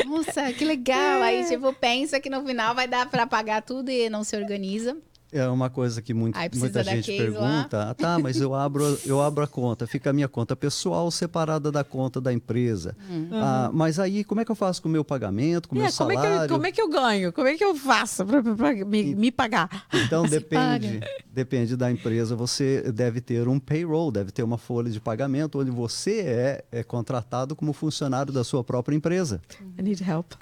Nossa, 0.05 0.53
que 0.53 0.63
legal. 0.63 1.21
Aí, 1.23 1.43
tipo, 1.45 1.73
pensa 1.73 2.19
que 2.19 2.29
no 2.29 2.45
final 2.45 2.75
vai 2.75 2.87
dar 2.87 3.09
pra 3.09 3.25
pagar 3.25 3.61
tudo 3.63 3.89
e 3.89 4.07
não 4.09 4.23
se 4.23 4.35
organiza. 4.37 4.95
É 5.31 5.47
uma 5.47 5.69
coisa 5.69 6.01
que 6.01 6.13
muito- 6.13 6.37
Aí 6.37 6.49
muita 6.55 6.83
gente 6.83 7.05
case 7.09 7.29
lá. 7.29 7.39
pergunta. 7.39 7.89
Ah, 7.89 7.93
tá, 7.93 8.19
mas 8.19 8.35
eu 8.41 8.53
abro, 8.53 8.99
eu 9.05 9.21
abro 9.21 9.43
a 9.43 9.47
conta. 9.47 9.87
Fica 9.87 10.09
a 10.09 10.13
minha 10.13 10.27
conta 10.27 10.55
pessoal 10.55 11.09
separada 11.09 11.71
da 11.71 11.83
conta 11.85 12.19
da 12.19 12.33
empresa. 12.33 12.95
Ah, 13.31 13.69
mas 13.73 13.97
aí, 13.99 14.23
como 14.25 14.41
é 14.41 14.45
que 14.45 14.51
eu 14.51 14.55
faço 14.55 14.81
com 14.81 14.89
o 14.89 14.91
meu 14.91 15.05
pagamento, 15.05 15.69
com 15.69 15.75
o 15.75 15.77
É, 15.79 15.83
meu 15.83 15.91
como, 15.93 16.11
é 16.11 16.15
salário? 16.15 16.37
que 16.39 16.43
eu, 16.45 16.55
como 16.57 16.67
é 16.67 16.71
que 16.71 16.81
eu 16.81 16.89
ganho? 16.89 17.31
Como 17.33 17.47
é 17.47 17.55
que 17.55 17.63
eu 17.63 17.73
faço 17.75 18.25
para 18.25 18.41
me, 18.85 19.15
me 19.15 19.31
pagar? 19.31 19.85
Então 19.93 20.25
Se 20.27 20.31
depende, 20.31 20.99
depende 21.33 21.77
da 21.77 21.89
empresa. 21.89 22.35
Você 22.35 22.91
deve 22.91 23.21
ter 23.21 23.47
um 23.47 23.57
payroll, 23.59 24.11
deve 24.11 24.31
ter 24.31 24.43
uma 24.43 24.57
folha 24.57 24.89
de 24.91 24.99
pagamento 24.99 25.59
onde 25.59 25.71
você 25.71 26.19
é, 26.19 26.65
é 26.71 26.83
contratado 26.83 27.55
como 27.55 27.71
funcionário 27.71 28.33
da 28.33 28.43
sua 28.43 28.63
própria 28.63 28.95
empresa. 28.95 29.41
I 29.79 29.81
need 29.81 30.03
help. 30.03 30.25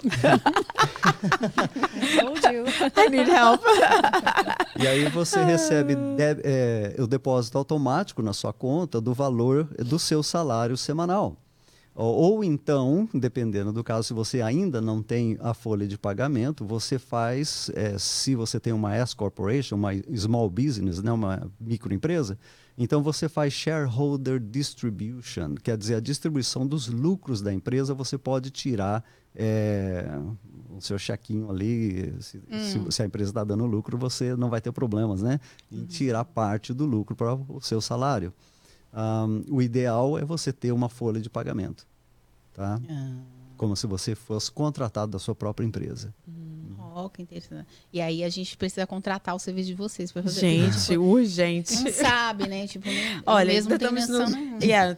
Told 2.20 2.40
you. 2.54 2.64
I 2.96 3.08
need 3.08 3.30
help. 3.30 3.60
E 4.82 4.86
aí 4.86 5.08
você 5.10 5.42
recebe 5.44 5.94
de- 5.94 6.40
é, 6.42 6.96
o 6.98 7.06
depósito 7.06 7.58
automático 7.58 8.22
na 8.22 8.32
sua 8.32 8.52
conta 8.52 9.00
do 9.00 9.12
valor 9.12 9.64
do 9.78 9.98
seu 9.98 10.22
salário 10.22 10.76
semanal. 10.76 11.36
Ou, 11.94 12.14
ou 12.14 12.44
então, 12.44 13.06
dependendo 13.12 13.72
do 13.72 13.84
caso, 13.84 14.08
se 14.08 14.14
você 14.14 14.40
ainda 14.40 14.80
não 14.80 15.02
tem 15.02 15.36
a 15.40 15.52
folha 15.52 15.86
de 15.86 15.98
pagamento, 15.98 16.64
você 16.64 16.98
faz, 16.98 17.70
é, 17.74 17.98
se 17.98 18.34
você 18.34 18.58
tem 18.58 18.72
uma 18.72 18.94
S 18.94 19.14
Corporation, 19.14 19.76
uma 19.76 19.90
small 20.16 20.48
business, 20.48 21.02
né, 21.02 21.12
uma 21.12 21.50
microempresa, 21.60 22.38
então 22.78 23.02
você 23.02 23.28
faz 23.28 23.52
shareholder 23.52 24.40
distribution, 24.40 25.56
quer 25.62 25.76
dizer, 25.76 25.96
a 25.96 26.00
distribuição 26.00 26.66
dos 26.66 26.88
lucros 26.88 27.42
da 27.42 27.52
empresa, 27.52 27.92
você 27.92 28.16
pode 28.16 28.50
tirar 28.50 29.04
é, 29.34 30.06
o 30.70 30.80
seu 30.80 30.98
chequinho 30.98 31.50
ali, 31.50 32.14
se, 32.20 32.40
se- 32.50 32.90
se 32.92 33.02
a 33.02 33.06
empresa 33.06 33.30
está 33.30 33.44
dando 33.44 33.66
lucro, 33.66 33.96
você 33.98 34.34
não 34.36 34.48
vai 34.50 34.60
ter 34.60 34.72
problemas, 34.72 35.22
né? 35.22 35.38
Em 35.70 35.84
tirar 35.84 36.24
parte 36.24 36.72
do 36.72 36.84
lucro 36.86 37.14
para 37.16 37.34
o 37.34 37.60
seu 37.60 37.80
salário. 37.80 38.32
Ahm, 38.92 39.42
o 39.48 39.62
ideal 39.62 40.18
é 40.18 40.24
você 40.24 40.52
ter 40.52 40.72
uma 40.72 40.88
folha 40.88 41.20
de 41.20 41.30
pagamento, 41.30 41.86
tá? 42.52 42.80
Como 43.56 43.76
se 43.76 43.86
você 43.86 44.14
fosse 44.14 44.50
contratado 44.50 45.12
da 45.12 45.18
sua 45.18 45.34
própria 45.34 45.64
empresa. 45.66 46.12
Ó, 46.92 47.08
que 47.08 47.22
interessante. 47.22 47.68
E 47.92 48.00
aí 48.00 48.24
a 48.24 48.28
gente 48.28 48.56
precisa 48.56 48.84
contratar 48.86 49.34
o 49.34 49.38
serviço 49.38 49.68
de 49.68 49.74
vocês 49.74 50.10
pra 50.10 50.22
fazer 50.24 50.40
Gente, 50.40 50.86
Tipo, 50.86 51.02
urgente. 51.04 51.74
não 51.84 51.92
sabe, 51.92 52.48
né? 52.48 52.66
Tipo, 52.66 52.86
nem- 52.88 53.22
Olha, 53.26 53.52
mesmo 53.52 53.72
estamos 53.74 54.08
no 54.08 54.26
nenhuma. 54.26 54.58
yeah, 54.64 54.96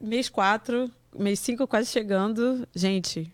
mês 0.00 0.28
4, 0.28 0.88
mês 1.18 1.40
5 1.40 1.66
quase 1.66 1.88
chegando. 1.90 2.68
Gente, 2.74 3.32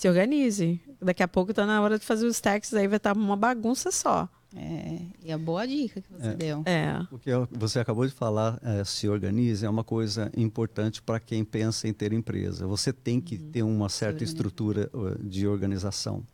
se 0.00 0.08
organize. 0.08 0.80
Daqui 0.98 1.22
a 1.22 1.28
pouco 1.28 1.52
tá 1.52 1.66
na 1.66 1.82
hora 1.82 1.98
de 1.98 2.06
fazer 2.06 2.26
os 2.26 2.40
taxes, 2.40 2.72
aí 2.72 2.88
vai 2.88 2.96
estar 2.96 3.14
uma 3.14 3.36
bagunça 3.36 3.90
só. 3.90 4.26
É, 4.56 5.02
e 5.22 5.30
a 5.30 5.36
boa 5.36 5.66
dica 5.66 6.00
que 6.00 6.10
você 6.10 6.34
deu. 6.34 6.62
É. 6.64 7.06
O 7.12 7.18
que 7.18 7.30
você 7.52 7.80
acabou 7.80 8.06
de 8.06 8.12
falar, 8.12 8.58
eh, 8.62 8.82
se 8.82 9.08
organize, 9.08 9.64
é 9.64 9.68
uma 9.68 9.84
coisa 9.84 10.32
importante 10.34 11.02
para 11.02 11.20
quem 11.20 11.44
pensa 11.44 11.86
em 11.86 11.92
ter 11.92 12.14
empresa. 12.14 12.66
Você 12.66 12.94
tem 12.94 13.20
que 13.20 13.36
ter 13.36 13.62
uma 13.62 13.90
certa 13.90 14.24
estrutura 14.24 14.90
de 15.22 15.46
organização. 15.46 16.24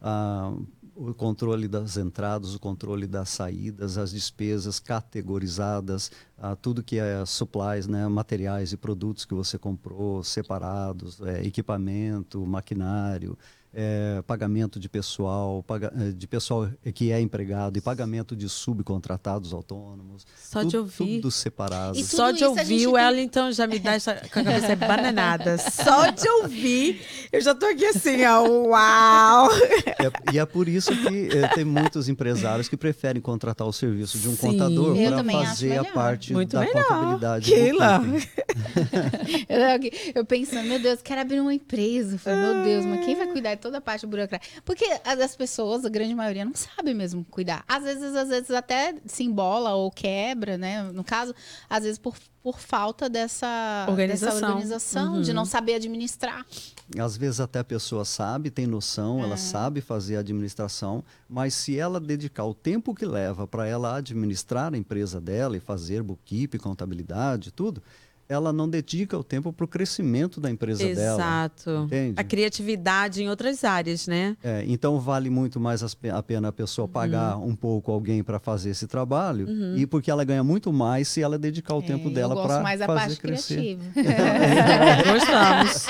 Ah, 0.00 0.54
o 0.96 1.12
controle 1.12 1.68
das 1.68 1.98
entradas, 1.98 2.54
o 2.54 2.58
controle 2.58 3.06
das 3.06 3.28
saídas, 3.28 3.98
as 3.98 4.12
despesas 4.12 4.80
categorizadas, 4.80 6.10
ah, 6.38 6.56
tudo 6.56 6.82
que 6.82 6.98
é 6.98 7.24
supplies, 7.26 7.86
né, 7.86 8.08
materiais 8.08 8.72
e 8.72 8.78
produtos 8.78 9.26
que 9.26 9.34
você 9.34 9.58
comprou 9.58 10.24
separados, 10.24 11.20
eh, 11.20 11.46
equipamento, 11.46 12.44
maquinário, 12.46 13.36
eh, 13.78 14.22
pagamento 14.26 14.80
de 14.80 14.88
pessoal, 14.88 15.62
paga- 15.62 15.92
eh, 15.94 16.10
de 16.10 16.26
pessoal 16.26 16.68
que 16.94 17.12
é 17.12 17.20
empregado 17.20 17.76
e 17.76 17.80
pagamento 17.82 18.34
de 18.34 18.48
subcontratados 18.48 19.52
autônomos. 19.52 20.26
Só 20.42 20.60
tudo, 20.60 20.70
de 20.70 20.76
ouvir. 20.78 21.16
Tudo 21.20 21.30
separado. 21.30 21.98
E 21.98 22.02
Só 22.02 22.28
tudo 22.28 22.38
de 22.38 22.44
a 22.44 22.48
gente 22.48 22.58
ouvir 22.60 22.86
o 22.88 22.92
tem- 22.92 23.04
Wellington 23.04 23.52
já 23.52 23.66
me 23.66 23.78
dá 23.78 23.92
essa 23.92 24.14
com 24.14 24.40
a 24.40 24.44
cabeça 24.44 24.74
bananada. 24.76 25.58
Só 25.70 26.10
de 26.10 26.26
ouvir, 26.42 27.02
eu 27.30 27.40
já 27.42 27.54
tô 27.54 27.66
aqui 27.66 27.84
assim, 27.84 28.24
ó. 28.24 28.42
Uau! 28.48 29.50
É- 29.52 30.32
e 30.32 30.38
é 30.38 30.46
por 30.46 30.66
isso 30.68 30.90
que 30.96 31.28
eh, 31.36 31.48
tem 31.54 31.64
muitos 31.64 32.08
empresários 32.08 32.68
que 32.68 32.76
preferem 32.78 33.20
contratar 33.20 33.66
o 33.68 33.72
serviço 33.72 34.18
de 34.18 34.26
um 34.28 34.32
Sim. 34.36 34.38
contador 34.52 34.96
para 34.96 35.24
fazer 35.24 35.76
a 35.78 35.84
parte 35.84 36.32
Muito 36.32 36.52
da 36.52 36.60
melhor. 36.60 36.82
contabilidade. 36.86 37.50
Keila. 37.50 38.00
Eu, 39.48 39.90
eu 40.14 40.24
pensando, 40.24 40.66
meu 40.68 40.78
Deus, 40.78 41.00
quero 41.02 41.20
abrir 41.20 41.40
uma 41.40 41.52
empresa. 41.54 42.14
Eu 42.14 42.18
falei, 42.18 42.38
meu 42.40 42.64
Deus, 42.64 42.84
mas 42.86 43.04
quem 43.04 43.14
vai 43.16 43.26
cuidar 43.26 43.54
de 43.54 43.60
toda 43.66 43.78
a 43.78 43.80
parte 43.80 44.06
burocrática? 44.06 44.62
Porque 44.64 44.84
as 45.04 45.20
as 45.20 45.34
pessoas, 45.36 45.84
a 45.84 45.88
grande 45.88 46.14
maioria, 46.14 46.44
não 46.44 46.54
sabe 46.54 46.94
mesmo 46.94 47.24
cuidar. 47.30 47.64
Às 47.66 47.82
vezes, 47.84 48.14
às 48.14 48.28
vezes 48.28 48.50
até 48.50 48.94
se 49.06 49.24
embola 49.24 49.74
ou 49.74 49.90
quebra, 49.90 50.56
né? 50.56 50.82
No 50.84 51.02
caso, 51.04 51.34
às 51.68 51.82
vezes 51.82 51.98
por, 51.98 52.16
por 52.42 52.58
falta 52.60 53.08
dessa 53.08 53.86
Organização. 53.88 54.34
dessa 54.34 54.46
organização 54.46 55.20
de 55.22 55.30
Uhum. 55.30 55.36
não 55.36 55.44
saber 55.44 55.74
administrar. 55.74 56.46
Às 56.96 57.16
vezes 57.16 57.40
até 57.40 57.58
a 57.58 57.64
pessoa 57.64 58.04
sabe, 58.04 58.48
tem 58.50 58.66
noção, 58.66 59.18
É. 59.20 59.22
ela 59.24 59.36
sabe 59.36 59.80
fazer 59.80 60.16
a 60.16 60.20
administração, 60.20 61.02
mas 61.28 61.52
se 61.54 61.76
ela 61.76 61.98
dedicar 61.98 62.44
o 62.44 62.54
tempo 62.54 62.94
que 62.94 63.04
leva 63.04 63.46
para 63.48 63.66
ela 63.66 63.96
administrar 63.96 64.72
a 64.72 64.78
empresa 64.78 65.20
dela 65.20 65.56
e 65.56 65.60
fazer 65.60 66.02
bookkeeping, 66.04 66.58
contabilidade, 66.58 67.50
tudo, 67.50 67.82
ela 68.28 68.52
não 68.52 68.68
dedica 68.68 69.16
o 69.18 69.22
tempo 69.24 69.52
para 69.52 69.64
o 69.64 69.68
crescimento 69.68 70.40
da 70.40 70.50
empresa 70.50 70.82
dela. 70.82 71.16
Exato. 71.16 71.88
A 72.16 72.24
criatividade 72.24 73.22
em 73.22 73.28
outras 73.28 73.62
áreas, 73.64 74.06
né? 74.06 74.36
É, 74.42 74.64
então 74.66 74.98
vale 74.98 75.30
muito 75.30 75.60
mais 75.60 75.82
a 75.82 76.22
pena 76.22 76.48
a 76.48 76.52
pessoa 76.52 76.88
pagar 76.88 77.36
Uhum. 77.38 77.48
um 77.48 77.56
pouco 77.56 77.92
alguém 77.92 78.22
para 78.22 78.38
fazer 78.38 78.70
esse 78.70 78.86
trabalho 78.86 79.48
e 79.76 79.86
porque 79.86 80.10
ela 80.10 80.24
ganha 80.24 80.42
muito 80.44 80.72
mais 80.72 81.08
se 81.08 81.22
ela 81.22 81.38
dedicar 81.38 81.74
o 81.74 81.82
tempo 81.82 82.08
É, 82.08 82.12
dela 82.12 82.32
eu 82.34 82.36
gosto 82.36 82.48
para 82.48 82.62
mais 82.62 82.80
da 82.80 82.86
fazer 82.86 83.00
parte 83.00 83.20
crescer. 83.20 83.54
criativa. 83.54 83.82
Gostamos. 85.12 85.86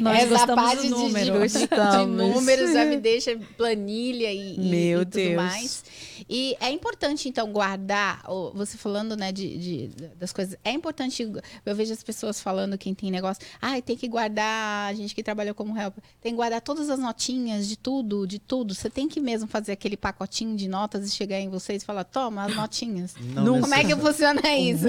Nós 0.00 0.18
Essa 0.18 0.26
gostamos 0.28 0.64
parte 0.64 0.76
do 0.76 0.82
de- 0.82 0.90
número. 1.02 1.46
De, 1.48 2.06
números 2.06 2.72
já 2.72 2.84
me 2.84 2.96
deixa 2.98 3.38
planilha 3.56 4.32
e, 4.32 4.56
e- 4.56 4.70
Meu 4.70 5.02
e 5.02 5.04
tudo 5.04 5.14
Deus. 5.14 5.36
mais. 5.36 5.84
E 6.28 6.56
é 6.60 6.70
importante, 6.70 7.28
então, 7.28 7.52
guardar, 7.52 8.22
você 8.54 8.76
falando, 8.76 9.16
né, 9.16 9.30
de, 9.30 9.58
de- 9.58 9.90
das 10.18 10.32
coisas, 10.32 10.56
é 10.64 10.70
importante, 10.72 11.30
eu 11.70 11.74
vejo 11.76 11.92
as 11.92 12.02
pessoas 12.02 12.40
falando, 12.40 12.76
quem 12.78 12.94
tem 12.94 13.10
negócio, 13.10 13.42
ai, 13.60 13.82
tem 13.82 13.96
que 13.96 14.08
guardar, 14.08 14.88
a 14.90 14.94
gente 14.94 15.14
que 15.14 15.22
trabalhou 15.22 15.54
como 15.54 15.76
helper, 15.76 16.02
tem 16.20 16.32
que 16.32 16.36
guardar 16.36 16.60
todas 16.60 16.88
as 16.90 16.98
notinhas 16.98 17.68
de 17.68 17.76
tudo, 17.76 18.26
de 18.26 18.38
tudo. 18.38 18.74
Você 18.74 18.88
tem 18.88 19.08
que 19.08 19.20
mesmo 19.20 19.48
fazer 19.48 19.72
aquele 19.72 19.96
pacotinho 19.96 20.56
de 20.56 20.68
notas 20.68 21.06
e 21.06 21.10
chegar 21.10 21.38
em 21.40 21.48
vocês 21.48 21.82
e 21.82 21.86
falar, 21.86 22.04
toma 22.04 22.44
as 22.44 22.54
notinhas. 22.54 23.14
Não 23.20 23.60
Como 23.60 23.74
é 23.74 23.84
que 23.84 23.94
funciona 23.96 24.40
isso? 24.56 24.86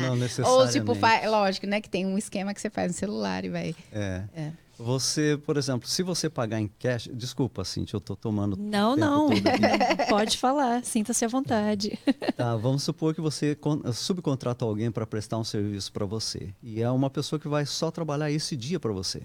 Não 0.00 0.10
Ou 0.10 0.16
necessariamente. 0.16 0.72
tipo, 0.72 0.94
fa- 0.94 1.20
lógico, 1.28 1.66
né, 1.66 1.80
que 1.80 1.88
tem 1.88 2.06
um 2.06 2.18
esquema 2.18 2.52
que 2.54 2.60
você 2.60 2.70
faz 2.70 2.92
no 2.92 2.98
celular 2.98 3.44
e 3.44 3.48
vai... 3.48 3.74
É. 3.92 4.22
É. 4.34 4.52
Você, 4.82 5.38
por 5.44 5.56
exemplo, 5.56 5.88
se 5.88 6.02
você 6.02 6.28
pagar 6.28 6.60
em 6.60 6.68
cash, 6.78 7.08
desculpa, 7.12 7.64
Cintia, 7.64 7.96
eu 7.96 8.00
tô 8.00 8.16
tomando 8.16 8.56
Não, 8.56 8.96
não. 8.96 9.28
Pode 10.08 10.36
falar, 10.36 10.84
sinta-se 10.84 11.24
à 11.24 11.28
vontade. 11.28 11.98
Tá, 12.36 12.56
vamos 12.56 12.82
supor 12.82 13.14
que 13.14 13.20
você 13.20 13.54
con- 13.54 13.82
subcontrata 13.92 14.64
alguém 14.64 14.90
para 14.90 15.06
prestar 15.06 15.38
um 15.38 15.44
serviço 15.44 15.92
para 15.92 16.04
você. 16.06 16.52
E 16.62 16.80
é 16.82 16.90
uma 16.90 17.10
pessoa 17.10 17.38
que 17.38 17.46
vai 17.46 17.64
só 17.66 17.90
trabalhar 17.90 18.30
esse 18.30 18.56
dia 18.56 18.80
para 18.80 18.92
você. 18.92 19.22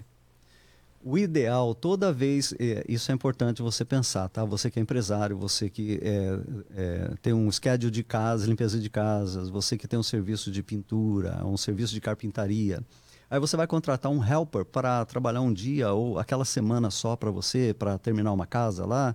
O 1.02 1.16
ideal, 1.16 1.74
toda 1.74 2.12
vez, 2.12 2.52
é, 2.58 2.84
isso 2.88 3.10
é 3.10 3.14
importante 3.14 3.62
você 3.62 3.84
pensar, 3.84 4.28
tá? 4.28 4.44
Você 4.44 4.70
que 4.70 4.78
é 4.78 4.82
empresário, 4.82 5.38
você 5.38 5.70
que 5.70 5.98
é, 6.02 6.38
é, 6.76 7.10
tem 7.22 7.32
um 7.32 7.50
schedule 7.50 7.90
de 7.90 8.02
casa, 8.04 8.46
limpeza 8.46 8.78
de 8.78 8.90
casas, 8.90 9.48
você 9.48 9.76
que 9.78 9.88
tem 9.88 9.98
um 9.98 10.02
serviço 10.02 10.50
de 10.50 10.62
pintura, 10.62 11.40
um 11.46 11.56
serviço 11.56 11.94
de 11.94 12.00
carpintaria. 12.00 12.82
Aí 13.30 13.38
você 13.38 13.56
vai 13.56 13.66
contratar 13.66 14.10
um 14.10 14.24
helper 14.24 14.64
para 14.64 15.04
trabalhar 15.04 15.42
um 15.42 15.52
dia 15.52 15.92
ou 15.92 16.18
aquela 16.18 16.44
semana 16.44 16.90
só 16.90 17.14
para 17.14 17.30
você, 17.30 17.74
para 17.78 17.98
terminar 17.98 18.32
uma 18.32 18.46
casa 18.46 18.86
lá. 18.86 19.14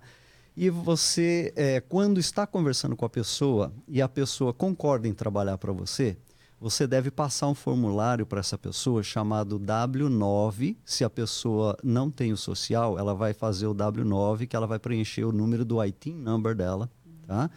E 0.55 0.69
você, 0.69 1.51
é, 1.55 1.81
quando 1.81 2.19
está 2.19 2.45
conversando 2.45 2.95
com 2.95 3.05
a 3.05 3.09
pessoa 3.09 3.73
e 3.87 4.01
a 4.01 4.07
pessoa 4.07 4.53
concorda 4.53 5.07
em 5.07 5.13
trabalhar 5.13 5.57
para 5.57 5.71
você, 5.71 6.15
você 6.63 6.85
deve 6.85 7.09
passar 7.09 7.47
um 7.47 7.55
formulário 7.55 8.25
para 8.25 8.39
essa 8.39 8.57
pessoa 8.57 9.01
chamado 9.01 9.59
W9. 9.59 10.77
Se 10.85 11.03
a 11.03 11.09
pessoa 11.09 11.75
não 11.83 12.11
tem 12.11 12.31
o 12.31 12.37
social, 12.37 12.99
ela 12.99 13.15
vai 13.15 13.33
fazer 13.33 13.65
o 13.65 13.73
W9, 13.73 14.47
que 14.47 14.55
ela 14.55 14.67
vai 14.67 14.77
preencher 14.77 15.25
o 15.25 15.31
número 15.31 15.65
do 15.65 15.81
IT 15.83 16.13
number 16.13 16.55
dela, 16.55 16.89
tá? 17.27 17.49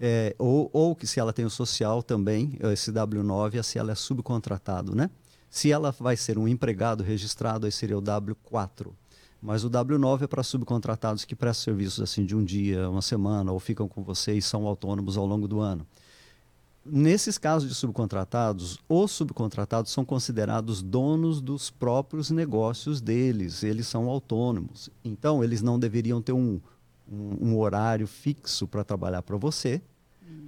É, 0.00 0.34
ou, 0.38 0.70
ou 0.72 0.94
que 0.94 1.06
se 1.06 1.18
ela 1.18 1.32
tem 1.32 1.44
o 1.44 1.50
social 1.50 2.02
também, 2.02 2.56
esse 2.72 2.92
W9 2.92 3.56
é 3.56 3.62
se 3.62 3.78
ela 3.78 3.92
é 3.92 3.94
subcontratado, 3.94 4.94
né? 4.94 5.10
Se 5.48 5.70
ela 5.72 5.90
vai 5.92 6.16
ser 6.16 6.38
um 6.38 6.46
empregado 6.48 7.02
registrado, 7.02 7.66
aí 7.66 7.72
seria 7.72 7.96
o 7.96 8.02
W4. 8.02 8.88
Mas 9.40 9.64
o 9.64 9.70
W9 9.70 10.22
é 10.22 10.26
para 10.26 10.42
subcontratados 10.42 11.24
que 11.24 11.36
prestam 11.36 11.64
serviços 11.64 12.00
assim 12.00 12.24
de 12.24 12.34
um 12.34 12.42
dia, 12.44 12.88
uma 12.90 13.02
semana, 13.02 13.52
ou 13.52 13.60
ficam 13.60 13.86
com 13.86 14.02
você 14.02 14.32
e 14.34 14.42
são 14.42 14.66
autônomos 14.66 15.16
ao 15.16 15.26
longo 15.26 15.46
do 15.46 15.60
ano. 15.60 15.86
Nesses 16.84 17.36
casos 17.36 17.68
de 17.68 17.74
subcontratados, 17.74 18.78
os 18.88 19.10
subcontratados 19.10 19.90
são 19.90 20.04
considerados 20.04 20.82
donos 20.82 21.40
dos 21.40 21.68
próprios 21.68 22.30
negócios 22.30 23.00
deles, 23.00 23.64
eles 23.64 23.88
são 23.88 24.08
autônomos. 24.08 24.88
Então, 25.04 25.42
eles 25.42 25.62
não 25.62 25.78
deveriam 25.80 26.22
ter 26.22 26.32
um, 26.32 26.60
um, 27.10 27.48
um 27.50 27.58
horário 27.58 28.06
fixo 28.06 28.68
para 28.68 28.84
trabalhar 28.84 29.22
para 29.22 29.36
você, 29.36 29.82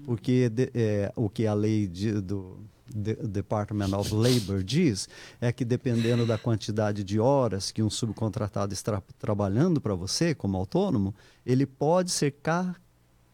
porque 0.05 0.49
de- 0.49 0.71
é, 0.75 1.13
o 1.17 1.29
que 1.29 1.45
a 1.47 1.55
lei 1.55 1.89
de- 1.89 2.21
do 2.21 2.57
de- 2.95 3.15
Department 3.17 3.97
of 3.97 4.15
Labor 4.15 4.63
diz 4.63 5.09
é 5.41 5.53
que 5.53 5.65
dependendo 5.65 6.27
da 6.27 6.39
quantidade 6.39 7.03
de 7.05 7.19
horas 7.21 7.71
que 7.71 7.83
um 7.83 7.91
subcontratado 7.91 8.73
está 8.73 9.03
trabalhando 9.19 9.81
para 9.81 9.95
você 9.95 10.35
como 10.35 10.57
autônomo, 10.57 11.15
ele 11.45 11.67
pode 11.67 12.11
ser 12.11 12.33
ca- 12.43 12.75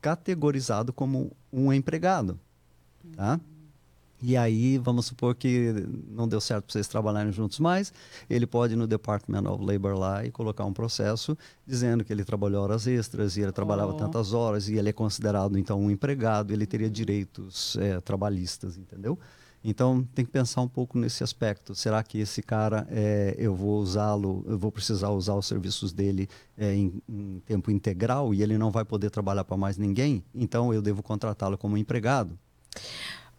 categorizado 0.01 0.93
como 0.93 1.33
um 1.53 1.73
empregado, 1.73 2.39
tá? 3.17 3.41
E 4.27 4.39
aí, 4.39 4.79
vamos 4.79 5.05
supor 5.05 5.35
que 5.35 5.75
não 6.09 6.27
deu 6.27 6.41
certo 6.41 6.65
para 6.65 6.73
vocês 6.73 6.89
trabalharem 6.89 7.31
juntos 7.31 7.59
mais, 7.59 7.93
ele 8.31 8.47
pode 8.47 8.73
ir 8.73 8.77
no 8.77 8.87
Department 8.87 9.43
of 9.51 9.63
Labor 9.63 9.95
lá 9.99 10.25
e 10.25 10.31
colocar 10.31 10.65
um 10.65 10.73
processo 10.73 11.37
dizendo 11.67 12.03
que 12.03 12.11
ele 12.11 12.25
trabalhou 12.25 12.63
horas 12.63 12.87
extras 12.87 13.37
e 13.37 13.43
ele 13.43 13.53
trabalhava 13.53 13.93
Oh. 13.93 13.97
tantas 13.97 14.33
horas 14.33 14.67
e 14.69 14.77
ele 14.79 14.89
é 14.89 14.93
considerado 14.95 15.59
então 15.59 15.79
um 15.79 15.91
empregado, 15.91 16.53
ele 16.55 16.65
teria 16.65 16.89
direitos 16.89 17.77
eh, 17.77 18.01
trabalhistas, 18.01 18.79
entendeu? 18.79 19.19
Então 19.65 20.07
tem 20.15 20.27
que 20.27 20.31
pensar 20.31 20.61
um 20.61 20.69
pouco 20.69 20.99
nesse 20.99 21.25
aspecto. 21.25 21.75
Será 21.75 22.03
que 22.03 22.19
esse 22.19 22.43
cara 22.43 22.87
eh, 22.91 23.35
eu 23.39 23.55
vou 23.55 23.81
usá-lo, 23.81 24.45
eu 24.47 24.59
vou 24.59 24.71
precisar 24.71 25.09
usar 25.09 25.35
os 25.35 25.47
serviços 25.47 25.91
dele 25.91 26.29
eh, 26.59 26.75
em, 26.75 27.03
em 27.09 27.43
tempo 27.47 27.71
integral 27.71 28.35
e 28.35 28.43
ele 28.43 28.59
não 28.59 28.71
vai 28.71 28.85
poder 28.85 29.11
trabalhar 29.11 29.43
para 29.45 29.57
mais 29.57 29.79
ninguém? 29.79 30.23
Então 30.35 30.75
eu 30.75 30.83
devo 30.83 31.03
contratá-lo 31.03 31.57
como 31.57 31.79
empregado? 31.79 32.39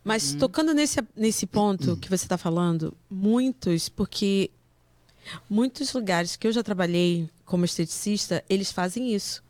Mas 0.04 0.34
tocando 0.34 0.74
nesse, 0.74 1.00
nesse 1.16 1.46
ponto 1.46 1.96
que 1.98 2.10
você 2.10 2.26
está 2.26 2.38
falando, 2.38 2.96
muitos, 3.10 3.90
porque 3.90 4.52
muitos 5.50 5.94
lugares 5.94 6.36
que 6.36 6.48
eu 6.48 6.52
já 6.52 6.64
trabalhei 6.64 7.30
como 7.44 7.66
esteticista, 7.66 8.44
eles 8.50 8.72
fazem 8.72 9.14
isso. 9.14 9.44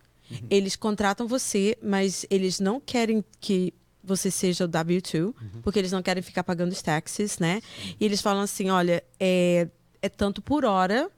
Eles 0.49 0.75
contratam 0.75 1.27
você, 1.27 1.77
mas 1.83 2.25
eles 2.29 2.59
não 2.59 2.79
querem 2.79 3.23
que 3.39 3.73
você 4.05 4.29
seja 4.29 4.65
o 4.65 4.69
W2, 4.69 5.33
porque 5.61 5.79
eles 5.79 5.91
não 5.91 6.01
querem 6.01 6.21
ficar 6.21 6.43
pagando 6.43 6.71
os 6.71 6.81
taxes, 6.81 7.39
né? 7.39 7.61
E 7.99 8.05
eles 8.05 8.21
falam 8.21 8.43
assim, 8.43 8.69
olha, 8.69 9.03
é, 9.19 9.67
é 10.01 10.09
tanto 10.09 10.41
por 10.41 10.63
hora, 10.65 11.09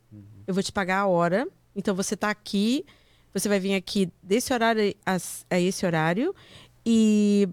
eu 0.46 0.54
vou 0.54 0.64
te 0.64 0.72
pagar 0.72 1.00
a 1.00 1.08
hora, 1.08 1.48
então 1.76 1.94
você 1.96 2.14
está 2.14 2.30
aqui, 2.30 2.86
você 3.34 3.50
vai 3.50 3.60
vir 3.60 3.76
aqui 3.76 4.12
desse 4.24 4.54
horário 4.54 4.96
a, 5.06 5.18
a 5.50 5.60
esse 5.60 5.86
horário, 5.86 6.34
e 6.86 7.50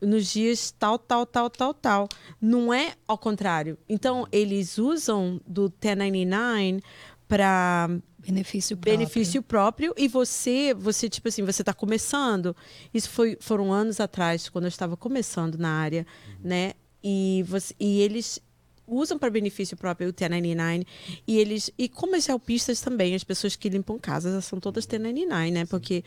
nos 0.00 0.30
dias 0.30 0.72
tal, 0.78 0.98
tal, 0.98 1.26
tal, 1.26 1.50
tal, 1.50 1.74
tal. 1.74 2.08
Não 2.40 2.72
é 2.72 2.94
ao 3.06 3.18
contrário. 3.18 3.76
Então, 3.88 4.26
eles 4.30 4.78
usam 4.78 5.40
do 5.46 5.72
1099 5.82 6.80
para 7.26 7.90
Benefício 8.18 8.76
próprio. 8.76 8.98
benefício 8.98 9.42
próprio 9.42 9.94
e 9.96 10.08
você, 10.08 10.74
você 10.74 11.08
tipo 11.08 11.28
assim, 11.28 11.44
você 11.44 11.62
está 11.62 11.72
começando. 11.72 12.54
Isso 12.92 13.08
foi, 13.10 13.38
foram 13.40 13.72
anos 13.72 14.00
atrás, 14.00 14.48
quando 14.48 14.64
eu 14.64 14.68
estava 14.68 14.96
começando 14.96 15.56
na 15.56 15.70
área, 15.70 16.06
né? 16.42 16.72
E, 17.02 17.44
você, 17.46 17.74
e 17.78 18.00
eles 18.00 18.40
usam 18.86 19.18
para 19.18 19.30
benefício 19.30 19.76
próprio 19.76 20.08
o 20.08 20.12
1099 20.12 20.86
e 21.26 21.38
eles 21.38 21.70
e 21.78 21.88
como 21.88 22.16
as 22.16 22.28
helpistas 22.28 22.80
também, 22.80 23.14
as 23.14 23.22
pessoas 23.22 23.54
que 23.54 23.68
limpam 23.68 23.98
casas 23.98 24.32
elas 24.32 24.46
são 24.46 24.58
todas 24.58 24.86
1099, 24.86 25.50
né? 25.50 25.64
Porque 25.66 26.02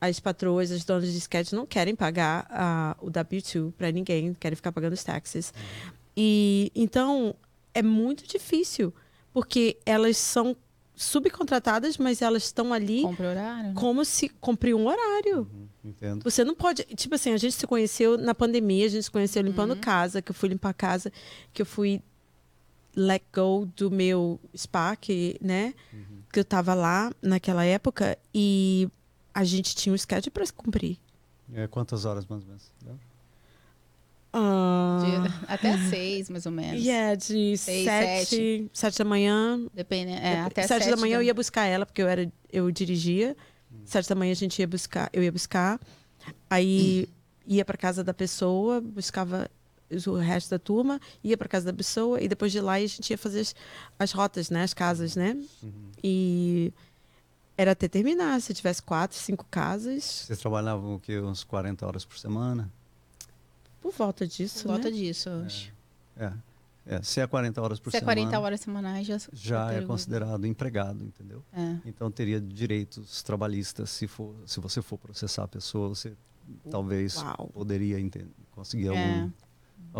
as 0.00 0.20
patroas, 0.20 0.70
as 0.70 0.84
donas 0.84 1.10
de 1.10 1.18
sketch 1.18 1.52
não 1.52 1.66
querem 1.66 1.94
pagar 1.94 2.46
ah, 2.50 2.96
o 3.00 3.10
W2 3.10 3.72
para 3.72 3.90
ninguém, 3.92 4.34
querem 4.34 4.56
ficar 4.56 4.72
pagando 4.72 4.92
os 4.92 5.04
taxes. 5.04 5.52
E 6.16 6.70
então 6.74 7.34
é 7.72 7.82
muito 7.82 8.26
difícil, 8.26 8.92
porque 9.32 9.78
elas 9.86 10.16
são 10.16 10.56
subcontratadas, 10.94 11.98
mas 11.98 12.22
elas 12.22 12.44
estão 12.44 12.72
ali 12.72 13.02
Compra 13.02 13.30
horário. 13.30 13.68
né? 13.68 13.72
como 13.74 14.04
se 14.04 14.28
cumpriu 14.28 14.78
um 14.78 14.86
horário. 14.86 15.48
Entendo. 15.84 16.22
Você 16.22 16.44
não 16.44 16.54
pode. 16.54 16.82
Tipo 16.96 17.14
assim, 17.16 17.32
a 17.32 17.36
gente 17.36 17.54
se 17.54 17.66
conheceu 17.66 18.16
na 18.16 18.34
pandemia, 18.34 18.86
a 18.86 18.88
gente 18.88 19.02
se 19.02 19.10
conheceu 19.10 19.42
limpando 19.42 19.76
casa, 19.76 20.22
que 20.22 20.30
eu 20.30 20.34
fui 20.34 20.48
limpar 20.48 20.70
a 20.70 20.74
casa, 20.74 21.12
que 21.52 21.60
eu 21.60 21.66
fui 21.66 22.00
let 22.96 23.22
go 23.34 23.66
do 23.76 23.90
meu 23.90 24.40
spa, 24.56 24.96
que, 24.96 25.36
né? 25.42 25.74
Que 26.32 26.40
eu 26.40 26.44
tava 26.44 26.74
lá 26.74 27.12
naquela 27.20 27.64
época 27.64 28.16
e 28.34 28.88
a 29.34 29.44
gente 29.44 29.74
tinha 29.74 29.92
um 29.92 29.98
schedule 29.98 30.30
para 30.30 30.44
cumprir. 30.52 30.96
É, 31.52 31.66
quantas 31.66 32.04
horas 32.04 32.24
mais 32.26 32.42
ou 32.42 32.48
menos? 32.48 32.72
Lembra? 32.82 33.00
Ah, 34.36 34.98
De- 35.00 35.44
até 35.46 35.78
seis, 35.88 36.28
mais 36.28 36.44
ou 36.44 36.50
menos. 36.50 36.84
yeah, 36.84 37.14
de 37.14 37.56
Seis, 37.56 37.84
sete, 37.84 38.68
sete 38.72 38.98
da 38.98 39.04
manhã. 39.04 39.60
Depende, 39.72 40.10
é, 40.12 40.40
até 40.40 40.66
sete 40.66 40.90
da 40.90 40.96
manhã 40.96 41.18
eu 41.18 41.22
ia 41.22 41.32
buscar 41.32 41.66
ela, 41.66 41.86
porque 41.86 42.02
eu 42.02 42.08
era, 42.08 42.30
eu 42.52 42.68
dirigia. 42.70 43.36
Sete 43.84 44.08
da 44.08 44.14
manhã 44.14 44.32
a 44.32 44.36
gente 44.36 44.58
ia 44.58 44.66
buscar, 44.66 45.08
eu 45.12 45.22
ia 45.22 45.30
buscar. 45.30 45.78
Aí 46.50 47.08
ia 47.46 47.64
para 47.64 47.76
casa 47.76 48.02
da 48.02 48.12
pessoa, 48.14 48.80
buscava 48.80 49.48
o 50.06 50.14
resto 50.14 50.50
da 50.50 50.58
turma, 50.58 50.98
ia 51.22 51.36
para 51.36 51.46
casa 51.48 51.66
da 51.66 51.72
pessoa 51.72 52.20
e 52.20 52.26
depois 52.26 52.50
de 52.50 52.60
lá 52.60 52.72
a 52.74 52.80
gente 52.80 53.10
ia 53.10 53.18
fazer 53.18 53.40
as, 53.40 53.54
as 53.98 54.12
rotas, 54.12 54.50
né, 54.50 54.62
as 54.64 54.74
casas, 54.74 55.14
né? 55.14 55.36
E 56.02 56.72
era 57.56 57.70
até 57.72 57.86
terminar, 57.86 58.40
se 58.40 58.52
tivesse 58.54 58.82
quatro, 58.82 59.16
cinco 59.16 59.46
casas, 59.50 60.24
Vocês 60.26 60.38
trabalhavam 60.40 60.94
o 60.96 60.98
quê? 60.98 61.20
Uns 61.20 61.44
40 61.44 61.86
horas 61.86 62.04
por 62.04 62.18
semana? 62.18 62.68
Por 63.84 63.92
volta 63.92 64.26
disso, 64.26 64.62
Por 64.62 64.68
volta 64.72 64.90
né? 64.90 64.96
disso, 64.96 65.28
eu 65.28 65.44
acho. 65.44 65.70
É. 66.16 66.32
é. 66.86 67.02
Se 67.02 67.20
é 67.20 67.26
40 67.26 67.60
horas 67.60 67.78
por 67.78 67.90
Se 67.90 67.98
é 67.98 68.00
semana, 68.00 68.20
40 68.22 68.40
horas 68.40 68.60
semanais, 68.60 69.06
já, 69.06 69.18
já 69.32 69.72
é 69.74 69.82
considerado 69.82 70.46
empregado, 70.46 71.04
entendeu? 71.04 71.42
É. 71.52 71.76
Então 71.84 72.10
teria 72.10 72.40
direitos 72.40 73.22
trabalhistas 73.22 73.90
se 73.90 74.06
for, 74.06 74.34
se 74.46 74.58
você 74.58 74.80
for 74.80 74.96
processar 74.96 75.44
a 75.44 75.48
pessoa, 75.48 75.90
você 75.90 76.14
talvez 76.70 77.16
Uau. 77.16 77.50
poderia 77.52 78.00
enten- 78.00 78.26
conseguir 78.52 78.86
É. 78.86 78.88
algum 78.88 79.30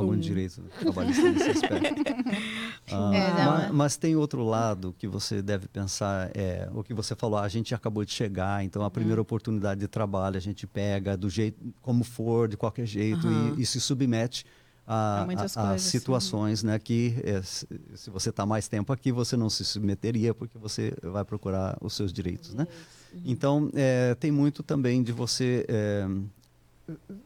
Bom. 0.02 0.16
direito 0.16 0.62
trabalhista 0.80 1.22
nesse 1.30 1.50
aspecto. 1.50 1.94
Ah, 2.90 3.10
É, 3.14 3.44
não, 3.44 3.52
ma- 3.52 3.62
é. 3.64 3.72
mas, 3.72 3.96
tem 3.96 4.14
outro 4.16 4.44
lado 4.44 4.94
que 4.98 5.06
você 5.06 5.40
deve 5.40 5.66
pensar, 5.68 6.30
é 6.34 6.68
o 6.74 6.82
que 6.82 6.92
você 6.92 7.14
falou, 7.14 7.38
a 7.38 7.48
gente 7.48 7.74
acabou 7.74 8.04
de 8.04 8.12
chegar, 8.12 8.62
então 8.64 8.82
a 8.82 8.86
Uhum. 8.86 8.90
primeira 8.90 9.20
oportunidade 9.22 9.80
de 9.80 9.88
trabalho 9.88 10.36
a 10.36 10.40
gente 10.40 10.66
pega 10.66 11.16
do 11.16 11.30
jeito 11.30 11.58
como 11.80 12.04
for, 12.04 12.46
de 12.48 12.56
qualquer 12.56 12.86
jeito 12.86 13.26
Aham. 13.26 13.54
e, 13.56 13.62
e 13.62 13.66
se 13.66 13.80
submete 13.80 14.44
a, 14.86 15.22
A 15.56 15.72
a- 15.72 15.78
situações, 15.78 16.62
né, 16.62 16.78
que 16.78 17.14
é, 17.24 17.40
se, 17.42 17.66
se 17.94 18.10
você 18.10 18.28
está 18.28 18.44
mais 18.44 18.68
tempo 18.68 18.92
aqui, 18.92 19.10
você 19.10 19.34
não 19.36 19.48
se 19.48 19.64
submeteria 19.64 20.34
porque 20.34 20.58
você 20.58 20.92
vai 21.02 21.24
procurar 21.24 21.78
os 21.80 21.94
seus 21.94 22.12
direitos, 22.12 22.52
né? 22.54 22.66
Então, 23.24 23.70
é, 23.74 24.14
tem 24.16 24.30
muito 24.30 24.62
também 24.62 25.02
de 25.02 25.12
você 25.12 25.64
é, 25.68 26.06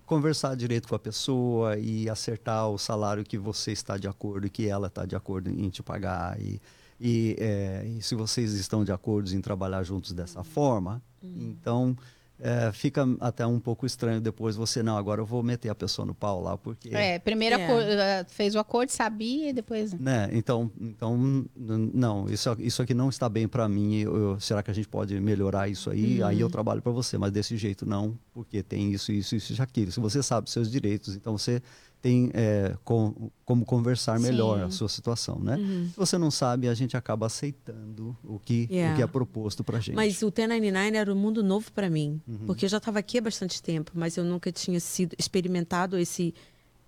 conversar 0.07 0.55
direito 0.55 0.89
com 0.89 0.95
a 0.95 0.99
pessoa 0.99 1.77
e 1.79 2.09
acertar 2.09 2.69
o 2.69 2.79
salário 2.79 3.25
que 3.25 3.37
você 3.37 3.73
está 3.73 3.97
de 3.97 4.09
acordo 4.09 4.47
e 4.47 4.51
que 4.51 4.69
ela 4.69 4.87
está 4.87 5.05
de 5.05 5.17
acordo 5.17 5.51
em 5.51 5.69
te 5.69 5.83
pagar. 5.83 6.41
E, 6.41 6.61
e, 7.01 7.37
é, 7.39 7.87
e 7.87 8.03
se 8.03 8.15
vocês 8.15 8.53
estão 8.55 8.85
de 8.85 8.93
acordo 8.93 9.33
em 9.35 9.41
trabalhar 9.41 9.83
juntos 9.83 10.13
dessa 10.13 10.45
forma, 10.45 11.03
então 11.23 11.97
é, 12.41 12.71
fica 12.73 13.05
até 13.21 13.47
um 13.47 13.59
pouco 13.59 13.85
estranho 13.87 14.21
depois 14.21 14.55
você, 14.57 14.83
não, 14.83 14.97
agora 14.97 15.21
eu 15.21 15.27
vou 15.27 15.43
meter 15.43 15.69
a 15.69 15.75
pessoa 15.75 16.07
no 16.07 16.15
pau 16.15 16.41
lá, 16.43 16.57
porque... 16.57 16.91
É, 16.95 17.19
primeiro 17.19 17.57
É. 17.57 18.21
eh, 18.21 18.25
fez 18.29 18.55
o 18.55 18.59
acordo, 18.59 18.91
sabia, 18.91 19.51
e 19.51 19.53
depois. 19.53 19.93
Né? 19.95 20.29
Então, 20.33 20.71
então 20.81 21.17
n- 21.17 21.91
não, 21.95 22.29
isso, 22.29 22.55
isso 22.59 22.81
aqui 22.83 22.95
não 22.95 23.09
está 23.09 23.29
bem 23.29 23.49
para 23.49 23.69
mim. 23.69 23.97
eu- 23.97 24.17
eu- 24.17 24.41
será 24.41 24.63
que 24.63 24.71
a 24.71 24.75
gente 24.75 24.89
pode 24.89 25.19
melhorar 25.21 25.69
isso 25.69 25.91
aí? 25.91 26.23
Aí 26.23 26.41
eu 26.41 26.49
trabalho 26.49 26.81
para 26.83 26.93
você, 26.93 27.19
mas 27.19 27.33
desse 27.33 27.57
jeito 27.57 27.85
não, 27.87 28.19
porque 28.33 28.63
tem 28.63 28.93
isso, 28.93 29.11
isso, 29.13 29.35
isso 29.37 29.53
e 29.53 29.61
aquilo. 29.63 29.91
Se 29.91 30.01
você 30.01 30.23
sabe 30.23 30.51
seus 30.51 30.71
direitos, 30.71 31.17
então 31.17 31.37
você 31.37 31.61
tem 32.01 32.31
é, 32.33 32.77
com- 32.85 33.31
como 33.45 33.65
conversar 33.65 34.21
melhor 34.21 34.59
Sim. 34.59 34.65
a 34.65 34.71
sua 34.71 34.89
situação, 34.89 35.39
né? 35.41 35.57
Uhum. 35.57 35.89
Se 35.91 35.97
você 35.97 36.17
não 36.19 36.31
sabe, 36.31 36.69
a 36.69 36.75
gente 36.75 36.97
acaba 36.97 37.27
aceitando 37.27 38.17
o 38.25 38.39
que, 38.39 38.69
o 38.71 38.73
Yeah. 38.75 38.97
que 38.97 39.03
é 39.03 39.07
proposto 39.07 39.65
para 39.65 39.81
gente. 39.81 39.97
Mas 39.97 40.23
o 40.23 40.27
1099 40.31 40.97
era 40.97 41.13
um 41.13 41.17
mundo 41.17 41.43
novo 41.43 41.73
para 41.73 41.91
mim, 41.91 42.21
Uhum. 42.29 42.39
porque 42.47 42.65
eu 42.65 42.69
já 42.69 42.77
estava 42.79 42.99
aqui 43.01 43.19
há 43.19 43.23
bastante 43.23 43.61
tempo, 43.63 43.93
mas 43.95 44.17
eu 44.17 44.25
nunca 44.25 44.53
tinha 44.53 44.79
sido 44.79 45.15
experimentado 45.19 45.99
esse 45.99 46.33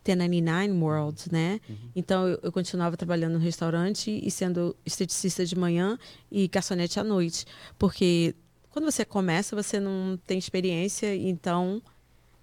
1099 0.07 0.71
world, 0.81 1.23
né? 1.31 1.61
Uhum. 1.69 1.77
Então 1.95 2.27
eu, 2.29 2.39
eu 2.43 2.53
continuava 2.53 2.97
trabalhando 2.97 3.33
no 3.35 3.39
restaurante 3.39 4.11
e 4.25 4.31
sendo 4.31 4.75
esteticista 4.87 5.45
de 5.45 5.57
manhã 5.57 5.99
e 6.31 6.49
garçonete 6.49 6.99
à 6.99 7.05
noite, 7.05 7.45
porque 7.79 8.35
quando 8.71 8.85
você 8.85 9.05
começa 9.05 9.55
você 9.57 9.79
não 9.81 10.19
tem 10.27 10.39
experiência, 10.39 11.15
então 11.17 11.83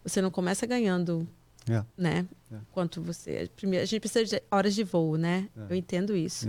você 0.04 0.22
não 0.22 0.30
começa 0.32 0.66
ganhando, 0.66 1.28
É, 1.70 1.84
né? 1.98 2.26
É. 2.52 2.56
Quanto 2.72 3.02
você 3.02 3.50
primeiro 3.56 3.84
a 3.84 3.86
gente 3.86 4.00
precisa 4.00 4.26
de 4.26 4.44
horas 4.50 4.74
de 4.74 4.84
voo, 4.84 5.18
né? 5.18 5.50
É. 5.56 5.74
Eu 5.74 5.76
entendo 5.76 6.16
isso, 6.16 6.48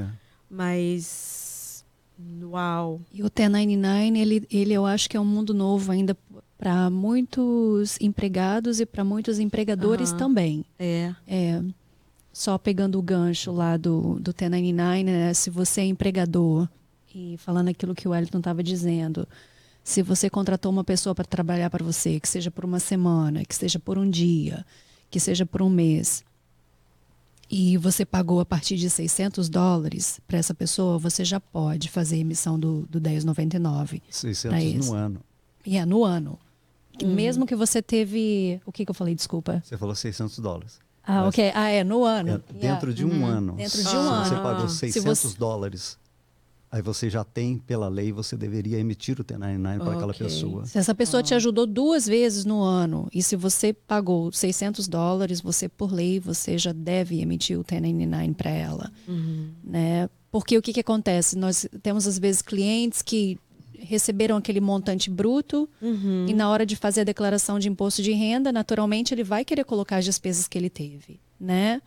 mas 0.49 1.85
uau, 2.43 3.01
E 3.13 3.23
o 3.23 3.31
1099, 3.31 4.19
ele, 4.19 4.47
ele 4.51 4.73
eu 4.73 4.85
acho 4.85 5.09
que 5.09 5.17
é 5.17 5.21
um 5.21 5.25
mundo 5.25 5.55
novo 5.55 5.93
ainda 5.93 6.17
para 6.57 6.91
muitos 6.91 7.97
empregados 8.01 8.81
e 8.81 8.87
para 8.87 9.05
muitos 9.05 9.39
empregadores 9.39 10.11
Aham. 10.11 10.19
também. 10.19 10.65
é. 10.79 11.15
É, 11.27 11.63
só 12.33 12.57
pegando 12.57 12.99
o 12.99 13.03
gancho 13.03 13.51
lá 13.51 13.77
do, 13.77 14.21
do 14.21 14.33
1099, 14.33 15.05
né? 15.05 15.35
se 15.35 15.51
você 15.51 15.81
é 15.81 15.85
empregador, 15.87 16.69
e 17.13 17.37
falando 17.39 17.69
aquilo 17.69 17.95
que 17.95 18.07
o 18.07 18.13
Wellington 18.13 18.39
estava 18.39 18.63
dizendo, 18.63 19.27
se 19.83 20.03
você 20.03 20.31
contratou 20.31 20.71
uma 20.71 20.85
pessoa 20.85 21.15
para 21.15 21.25
trabalhar 21.25 21.69
para 21.71 21.85
você, 21.85 22.21
que 22.21 22.29
seja 22.29 22.51
por 22.51 22.65
uma 22.65 22.79
semana, 22.79 23.45
que 23.45 23.55
seja 23.55 23.79
por 23.79 23.99
um 23.99 24.09
dia, 24.09 24.65
que 25.11 25.19
seja 25.21 25.45
por 25.47 25.63
um 25.63 25.69
mês, 25.71 26.25
e 27.51 27.79
você 27.79 28.05
pagou 28.05 28.41
a 28.41 28.45
partir 28.45 28.77
de 28.77 28.91
600 28.91 29.49
dólares 29.49 30.21
para 30.29 30.37
essa 30.39 30.53
pessoa, 30.53 30.99
você 30.99 31.25
já 31.25 31.41
pode 31.41 31.89
fazer 31.89 32.17
a 32.17 32.19
emissão 32.19 32.59
do, 32.61 32.87
do 32.91 33.01
1099. 33.01 34.03
600 34.11 34.63
isso. 34.63 34.91
no 34.93 34.99
ano. 34.99 35.21
E 35.65 35.77
é 35.79 35.87
no 35.87 36.05
ano. 36.05 36.39
Mesmo 37.03 37.47
que 37.47 37.55
você 37.55 37.81
teve. 37.81 38.61
O 38.67 38.73
que, 38.73 38.85
que 38.85 38.91
eu 38.91 38.95
falei? 38.95 39.15
Desculpa. 39.15 39.63
Você 39.65 39.79
falou 39.79 39.95
600 39.95 40.39
dólares. 40.41 40.79
Ah, 41.05 41.21
Mas- 41.23 41.29
ok. 41.29 41.53
Ah, 41.55 41.69
é, 41.71 41.83
no 41.85 42.05
ano. 42.05 42.43
É, 42.51 42.53
dentro 42.53 42.93
de 42.93 43.05
um 43.05 43.25
ano. 43.25 43.55
Dentro 43.55 43.79
de 43.83 43.89
um 43.89 44.03
você 44.25 44.35
ano. 44.35 44.43
pagou 44.43 44.69
Se 44.69 44.77
600 44.79 45.05
você- 45.31 45.39
dólares, 45.39 45.97
aí 46.71 46.83
você 46.83 47.09
já 47.09 47.25
tem, 47.25 47.59
pela 47.59 47.89
lei, 47.89 48.13
você 48.13 48.37
deveria 48.37 48.79
emitir 48.79 49.19
o 49.21 49.25
1099 49.25 49.79
para 49.79 49.93
aquela 49.95 50.15
pessoa. 50.15 50.67
Se 50.67 50.79
essa 50.79 50.95
pessoa 50.95 51.23
te 51.23 51.35
ajudou 51.35 51.67
duas 51.67 52.07
vezes 52.07 52.45
no 52.45 52.63
ano 52.63 53.09
e 53.13 53.23
se 53.23 53.37
você 53.37 53.73
pagou 53.73 54.31
600 54.33 54.87
dólares, 54.89 55.41
você, 55.41 55.69
por 55.69 55.93
lei, 55.93 56.21
você 56.21 56.59
já 56.59 56.73
deve 56.73 57.21
emitir 57.21 57.59
o 57.59 57.65
1099 57.69 58.35
para 58.35 58.51
ela. 58.51 58.93
Né? 59.65 60.09
Porque 60.31 60.59
o 60.59 60.63
que, 60.63 60.73
que 60.73 60.81
acontece? 60.81 61.37
Nós 61.37 61.67
temos, 61.83 62.07
às 62.07 62.19
vezes, 62.19 62.43
clientes 62.43 63.03
que 63.03 63.39
receberam 63.79 64.37
aquele 64.37 64.61
montante 64.61 65.09
bruto 65.09 65.69
e 66.27 66.35
na 66.35 66.51
hora 66.51 66.67
de 66.67 66.77
fazer 66.77 67.03
a 67.03 67.05
declaração 67.05 67.59
de 67.59 67.69
imposto 67.69 68.03
de 68.03 68.13
renda, 68.13 68.51
naturalmente 68.53 69.15
ele 69.15 69.23
vai 69.23 69.45
querer 69.45 69.65
colocar 69.65 69.99
as 69.99 70.05
despesas 70.05 70.49
que 70.49 70.59
ele 70.59 70.69
teve, 70.69 71.21
né? 71.41 71.81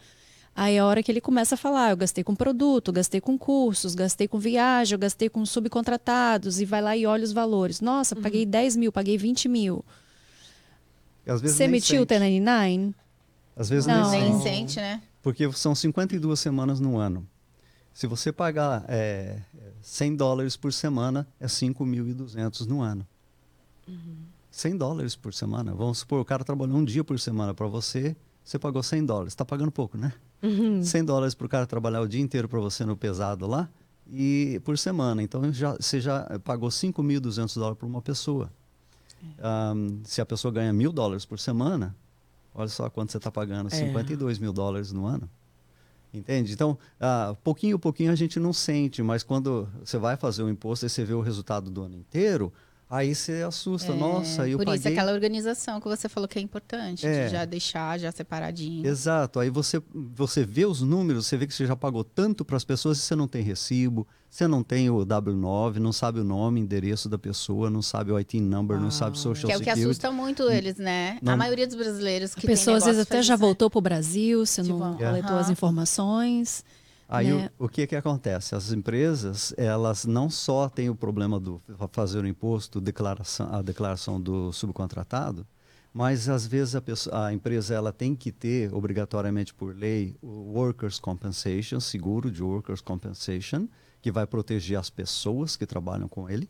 Aí 0.62 0.76
é 0.76 0.80
a 0.80 0.86
hora 0.86 1.02
que 1.02 1.12
ele 1.12 1.20
começa 1.20 1.56
a 1.56 1.58
falar, 1.58 1.90
eu 1.90 1.98
gastei 1.98 2.24
com 2.24 2.36
produto, 2.36 2.92
gastei 2.92 3.20
com 3.20 3.36
cursos, 3.36 3.96
gastei 3.96 4.28
com 4.28 4.38
viagem, 4.38 4.94
eu 4.94 5.00
gastei 5.00 5.28
com 5.28 5.44
subcontratados, 5.44 6.62
e 6.62 6.66
vai 6.66 6.80
lá 6.84 6.96
e 6.96 7.04
olha 7.08 7.24
os 7.24 7.32
valores. 7.32 7.82
Nossa, 7.82 8.16
paguei 8.16 8.46
10 8.46 8.76
mil, 8.76 8.92
paguei 8.92 9.18
20 9.18 9.50
mil. 9.50 9.84
Às 11.26 11.42
vezes 11.42 11.58
Você 11.58 11.64
emitiu 11.64 12.04
o 12.04 12.08
sente. 12.08 12.20
1099? 12.30 12.96
Às 13.56 13.70
vezes 13.70 13.88
Não. 13.88 14.12
nem 14.12 14.22
Nem 14.22 14.34
sente. 14.34 14.44
sente, 14.44 14.76
né? 14.82 15.02
Porque 15.24 15.52
são 15.54 15.74
52 15.74 16.40
semanas 16.40 16.80
no 16.80 16.96
ano. 16.96 17.28
Se 17.92 18.06
você 18.06 18.32
pagar 18.32 18.86
é, 18.88 19.40
100 19.82 20.16
dólares 20.16 20.56
por 20.56 20.72
semana, 20.72 21.28
é 21.40 21.48
5.200 21.48 22.68
no 22.68 22.82
ano. 22.84 23.08
100 24.52 24.78
dólares 24.78 25.16
por 25.16 25.34
semana. 25.34 25.74
Vamos 25.74 25.98
supor, 25.98 26.22
o 26.22 26.26
cara 26.26 26.44
trabalhou 26.44 26.78
um 26.78 26.86
dia 26.86 27.04
por 27.04 27.20
semana 27.20 27.52
para 27.52 27.66
você, 27.66 28.16
você 28.44 28.60
pagou 28.60 28.84
100 28.84 29.06
dólares. 29.08 29.34
Está 29.34 29.44
pagando 29.44 29.72
pouco, 29.72 29.98
né? 29.98 30.14
100 30.84 31.06
dólares 31.06 31.36
para 31.36 31.46
o 31.46 31.50
cara 31.50 31.66
trabalhar 31.68 32.02
o 32.02 32.08
dia 32.08 32.22
inteiro 32.22 32.48
para 32.48 32.60
você 32.60 32.84
no 32.86 32.98
pesado 32.98 33.46
lá 33.48 33.70
e 34.12 34.60
por 34.64 34.78
semana. 34.78 35.22
Então 35.22 35.52
já, 35.54 35.74
você 35.74 36.02
já 36.02 36.40
pagou 36.44 36.70
5.200 36.70 37.56
dólares 37.56 37.78
por 37.78 37.86
uma 37.86 38.02
pessoa. 38.02 38.52
Ahm, 39.40 40.00
se 40.04 40.20
a 40.20 40.26
pessoa 40.26 40.52
ganha 40.52 40.74
mil 40.74 40.92
dólares 40.92 41.26
por 41.26 41.38
semana, 41.40 41.96
olha 42.56 42.68
só 42.70 42.90
quanto 42.90 43.12
você 43.12 43.18
está 43.18 43.32
pagando, 43.32 43.68
É. 43.68 43.70
52 43.70 44.40
mil 44.40 44.52
dólares 44.52 44.92
no 44.92 45.06
ano. 45.06 45.30
Entende? 46.14 46.52
Então, 46.52 46.78
ah, 47.00 47.36
pouquinho 47.42 47.78
a 47.78 47.80
pouquinho 47.80 48.12
a 48.12 48.16
gente 48.16 48.38
não 48.40 48.52
sente, 48.52 49.02
mas 49.02 49.24
quando 49.24 49.70
você 49.84 49.98
vai 49.98 50.18
fazer 50.18 50.44
o 50.44 50.50
imposto 50.50 50.86
e 50.86 50.90
você 50.90 51.06
vê 51.06 51.14
o 51.14 51.22
resultado 51.22 51.70
do 51.70 51.84
ano 51.84 51.96
inteiro, 51.96 52.52
aí 52.92 53.16
você 53.16 53.42
assusta. 53.42 53.92
É, 53.92 53.96
Nossa, 53.96 54.48
eu 54.48 54.58
Por 54.58 54.66
paguei... 54.66 54.80
isso, 54.80 54.88
aquela 54.90 55.12
organização 55.14 55.80
que 55.80 55.88
você 55.88 56.08
falou 56.10 56.28
que 56.28 56.38
é 56.38 56.42
importante, 56.42 57.08
É. 57.08 57.26
de 57.26 57.32
já 57.32 57.46
deixar 57.46 57.98
já 57.98 58.12
separadinho. 58.12 58.86
Exato. 58.86 59.40
Aí 59.40 59.50
você, 59.50 59.82
você 59.94 60.44
vê 60.46 60.66
os 60.66 60.82
números, 60.82 61.26
você 61.26 61.38
vê 61.38 61.48
que 61.48 61.54
você 61.54 61.66
já 61.66 61.76
pagou 61.76 62.04
tanto 62.04 62.44
para 62.46 62.58
as 62.58 62.64
pessoas 62.66 62.98
e 62.98 63.02
você 63.02 63.16
não 63.16 63.28
tem 63.28 63.42
recibo, 63.42 64.06
você 64.30 64.48
não 64.48 64.62
tem 64.64 64.90
o 64.90 65.06
W9, 65.06 65.76
não 65.78 65.92
sabe 65.92 66.20
o 66.20 66.24
nome, 66.24 66.60
endereço 66.60 67.08
da 67.10 67.18
pessoa, 67.18 67.70
não 67.70 67.82
sabe 67.82 68.12
o 68.12 68.18
IT 68.18 68.40
number, 68.40 68.80
não 68.80 68.92
sabe 68.92 69.18
o 69.18 69.20
social 69.20 69.48
Que 69.48 69.54
é 69.54 69.56
o 69.56 69.60
que 69.60 69.66
security. 69.66 69.90
assusta 69.90 70.12
muito 70.12 70.44
eles, 70.50 70.78
né? 70.78 71.18
Não- 71.22 71.34
A 71.34 71.38
maioria 71.38 71.66
dos 71.68 71.76
brasileiros 71.76 72.36
que 72.36 72.46
A 72.46 72.50
pessoa 72.50 72.78
às 72.78 72.86
vezes 72.86 73.02
até 73.02 73.16
já 73.16 73.22
isso, 73.22 73.32
né? 73.32 73.38
voltou 73.38 73.70
para 73.70 73.80
o 73.80 73.82
Brasil, 73.82 74.46
você 74.46 74.62
Tipo, 74.62 74.78
não 74.80 74.96
É. 75.00 75.06
coletou 75.06 75.38
as 75.38 75.46
aham. 75.46 75.52
informações. 75.54 76.64
Aí 77.12 77.32
né? 77.34 77.52
o, 77.60 77.66
o 77.66 77.70
que 77.70 77.86
que 77.88 77.96
acontece? 77.96 78.56
As 78.56 78.72
empresas, 78.72 79.54
elas 79.58 80.06
não 80.06 80.30
só 80.30 80.70
têm 80.70 80.90
o 80.90 80.96
problema 80.96 81.40
do 81.40 81.60
fa- 81.78 81.90
fazer 81.92 82.24
o 82.24 82.28
imposto, 82.28 82.80
declaração, 82.80 83.54
a 83.54 83.62
declaração 83.62 84.20
do 84.22 84.52
subcontratado, 84.54 85.46
Mas 85.94 86.30
às 86.30 86.48
vezes 86.48 86.76
a, 86.76 86.82
pessoa, 86.82 87.28
a, 87.28 87.34
empresa 87.34 87.74
ela 87.76 87.92
tem 87.92 88.16
que 88.16 88.32
ter 88.32 88.74
obrigatoriamente 88.74 89.54
por 89.54 89.76
lei 89.76 90.16
o 90.22 90.54
workers 90.54 91.00
compensation, 91.00 91.80
seguro 91.82 92.32
de 92.32 92.42
workers 92.44 92.82
compensation, 92.82 93.68
que 94.02 94.12
vai 94.12 94.26
proteger 94.26 94.80
as 94.80 94.90
pessoas 94.90 95.58
que 95.58 95.66
trabalham 95.66 96.08
com 96.08 96.30
ele. 96.30 96.50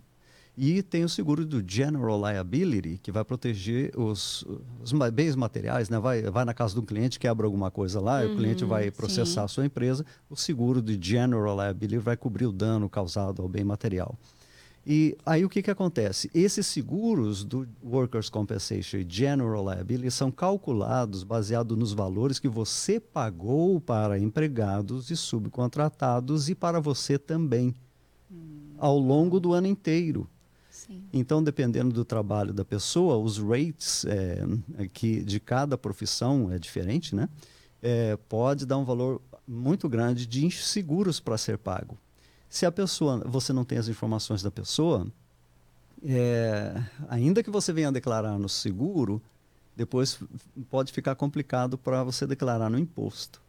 E 0.58 0.84
tem 0.84 1.04
o 1.04 1.10
seguro 1.10 1.46
do 1.46 1.64
General 1.66 2.20
Liability, 2.20 3.00
que 3.02 3.12
vai 3.12 3.24
proteger 3.24 3.98
os, 3.98 4.46
os 4.82 4.92
bens 5.12 5.36
materiais, 5.36 5.90
né? 5.90 5.98
Vai, 5.98 6.24
vai 6.24 6.44
na 6.44 6.54
casa 6.54 6.76
do 6.76 6.84
cliente, 6.84 7.18
quebra 7.18 7.46
alguma 7.46 7.72
coisa 7.72 8.02
lá, 8.02 8.22
uhum, 8.22 8.34
o 8.34 8.38
cliente 8.38 8.66
vai 8.66 8.92
processar 8.92 9.42
sim. 9.42 9.46
a 9.46 9.48
sua 9.48 9.66
empresa, 9.66 10.06
o 10.30 10.36
seguro 10.36 10.82
do 10.82 10.92
General 11.02 11.56
Liability 11.56 11.98
vai 11.98 12.18
cobrir 12.18 12.46
o 12.48 12.52
dano 12.52 12.90
causado 12.90 13.42
ao 13.42 13.48
bem 13.48 13.64
material. 13.64 14.18
E 14.86 15.16
aí 15.26 15.46
o 15.46 15.50
que, 15.50 15.62
que 15.62 15.70
acontece? 15.70 16.30
Esses 16.34 16.66
seguros 16.66 17.44
do 17.44 17.68
Workers' 17.84 18.30
Compensation 18.30 18.98
e 18.98 19.06
General 19.08 19.64
Liability 19.64 20.10
são 20.10 20.32
calculados 20.32 21.24
baseado 21.24 21.78
nos 21.78 21.94
valores 21.94 22.40
que 22.40 22.50
você 22.50 23.00
pagou 23.00 23.80
para 23.80 24.18
empregados 24.18 25.12
e 25.12 25.16
subcontratados 25.16 26.50
e 26.50 26.56
para 26.56 26.80
você 26.80 27.20
também, 27.20 27.76
hum. 28.30 28.74
ao 28.80 28.98
longo 28.98 29.40
do 29.40 29.54
ano 29.54 29.68
inteiro. 29.68 30.28
Então, 31.14 31.44
dependendo 31.44 31.94
do 31.94 32.06
trabalho 32.06 32.54
da 32.54 32.66
pessoa, 32.66 33.18
os 33.18 33.38
rates 33.38 34.06
é, 34.06 34.44
que 34.94 35.24
de 35.24 35.40
cada 35.40 35.78
profissão 35.78 36.52
é 36.52 36.58
diferente, 36.58 37.16
né? 37.16 37.28
É, 37.82 38.18
pode 38.30 38.66
dar 38.66 38.78
um 38.78 38.86
valor 38.86 39.22
muito 39.48 39.90
grande 39.90 40.26
de 40.26 40.50
seguros 40.52 41.20
para 41.20 41.38
ser 41.38 41.58
pago. 41.58 41.98
Se 42.50 42.66
a 42.66 42.72
pessoa, 42.72 43.22
você 43.26 43.54
não 43.54 43.64
tem 43.64 43.78
as 43.78 43.88
informações 43.88 44.42
da 44.44 44.52
pessoa, 44.52 45.08
é, 46.04 46.74
ainda 47.10 47.44
que 47.44 47.50
você 47.50 47.72
venha 47.72 47.92
declarar 47.92 48.38
no 48.38 48.50
seguro, 48.50 49.22
depois 49.76 50.20
pode 50.70 50.92
ficar 50.92 51.16
complicado 51.16 51.78
para 51.78 52.04
você 52.04 52.28
declarar 52.28 52.70
no 52.70 52.78
imposto. 52.78 53.42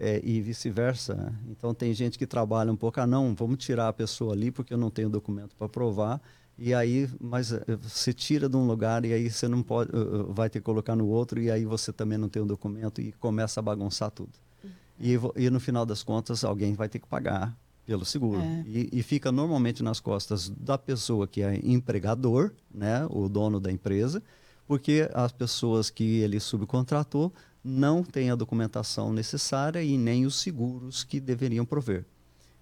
É, 0.00 0.20
e 0.22 0.40
vice-versa. 0.40 1.34
Então 1.48 1.74
tem 1.74 1.92
gente 1.92 2.16
que 2.16 2.26
trabalha 2.26 2.70
um 2.70 2.76
pouco, 2.76 3.00
ah 3.00 3.06
não, 3.06 3.34
vamos 3.34 3.58
tirar 3.58 3.88
a 3.88 3.92
pessoa 3.92 4.32
ali 4.32 4.52
porque 4.52 4.72
eu 4.72 4.78
não 4.78 4.90
tenho 4.90 5.08
documento 5.08 5.56
para 5.56 5.68
provar. 5.68 6.20
E 6.58 6.74
aí, 6.74 7.08
mas 7.20 7.52
eh, 7.52 7.62
você 7.80 8.12
tira 8.12 8.48
de 8.48 8.56
um 8.56 8.66
lugar 8.66 9.04
e 9.04 9.12
aí 9.12 9.30
você 9.30 9.46
não 9.46 9.62
pode, 9.62 9.94
uh, 9.94 10.32
vai 10.32 10.50
ter 10.50 10.58
que 10.58 10.64
colocar 10.64 10.96
no 10.96 11.06
outro 11.06 11.40
e 11.40 11.50
aí 11.52 11.64
você 11.64 11.92
também 11.92 12.18
não 12.18 12.28
tem 12.28 12.42
o 12.42 12.44
um 12.44 12.48
documento 12.48 13.00
e 13.00 13.12
começa 13.12 13.60
a 13.60 13.62
bagunçar 13.62 14.10
tudo. 14.10 14.32
Uhum. 14.64 14.70
E, 14.98 15.44
e, 15.44 15.50
no 15.50 15.60
final 15.60 15.86
das 15.86 16.02
contas 16.02 16.42
alguém 16.42 16.74
vai 16.74 16.88
ter 16.88 16.98
que 16.98 17.06
pagar 17.06 17.56
pelo 17.86 18.04
seguro 18.04 18.40
é. 18.40 18.64
e, 18.66 18.88
e, 18.92 19.02
fica 19.04 19.30
normalmente 19.30 19.82
nas 19.84 20.00
costas 20.00 20.48
da 20.50 20.76
pessoa 20.76 21.28
que 21.28 21.42
é 21.42 21.60
empregador, 21.62 22.52
né, 22.74 23.06
o 23.08 23.28
dono 23.28 23.60
da 23.60 23.70
empresa, 23.70 24.20
porque 24.66 25.08
as 25.14 25.30
pessoas 25.30 25.88
que 25.88 26.18
ele 26.18 26.40
subcontratou 26.40 27.32
não 27.62 28.02
têm 28.02 28.30
a 28.30 28.34
documentação 28.34 29.12
necessária 29.12 29.82
e 29.82 29.96
nem 29.96 30.26
os 30.26 30.40
seguros 30.40 31.04
que 31.04 31.20
deveriam 31.20 31.64
prover. 31.64 32.04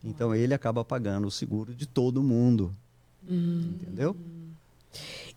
Então 0.05 0.35
ele 0.35 0.53
acaba 0.53 0.85
pagando 0.85 1.27
o 1.27 1.31
seguro 1.31 1.75
de 1.75 1.87
todo 1.87 2.23
mundo, 2.23 2.77
Hum. 3.29 3.75
Entendeu? 3.81 4.17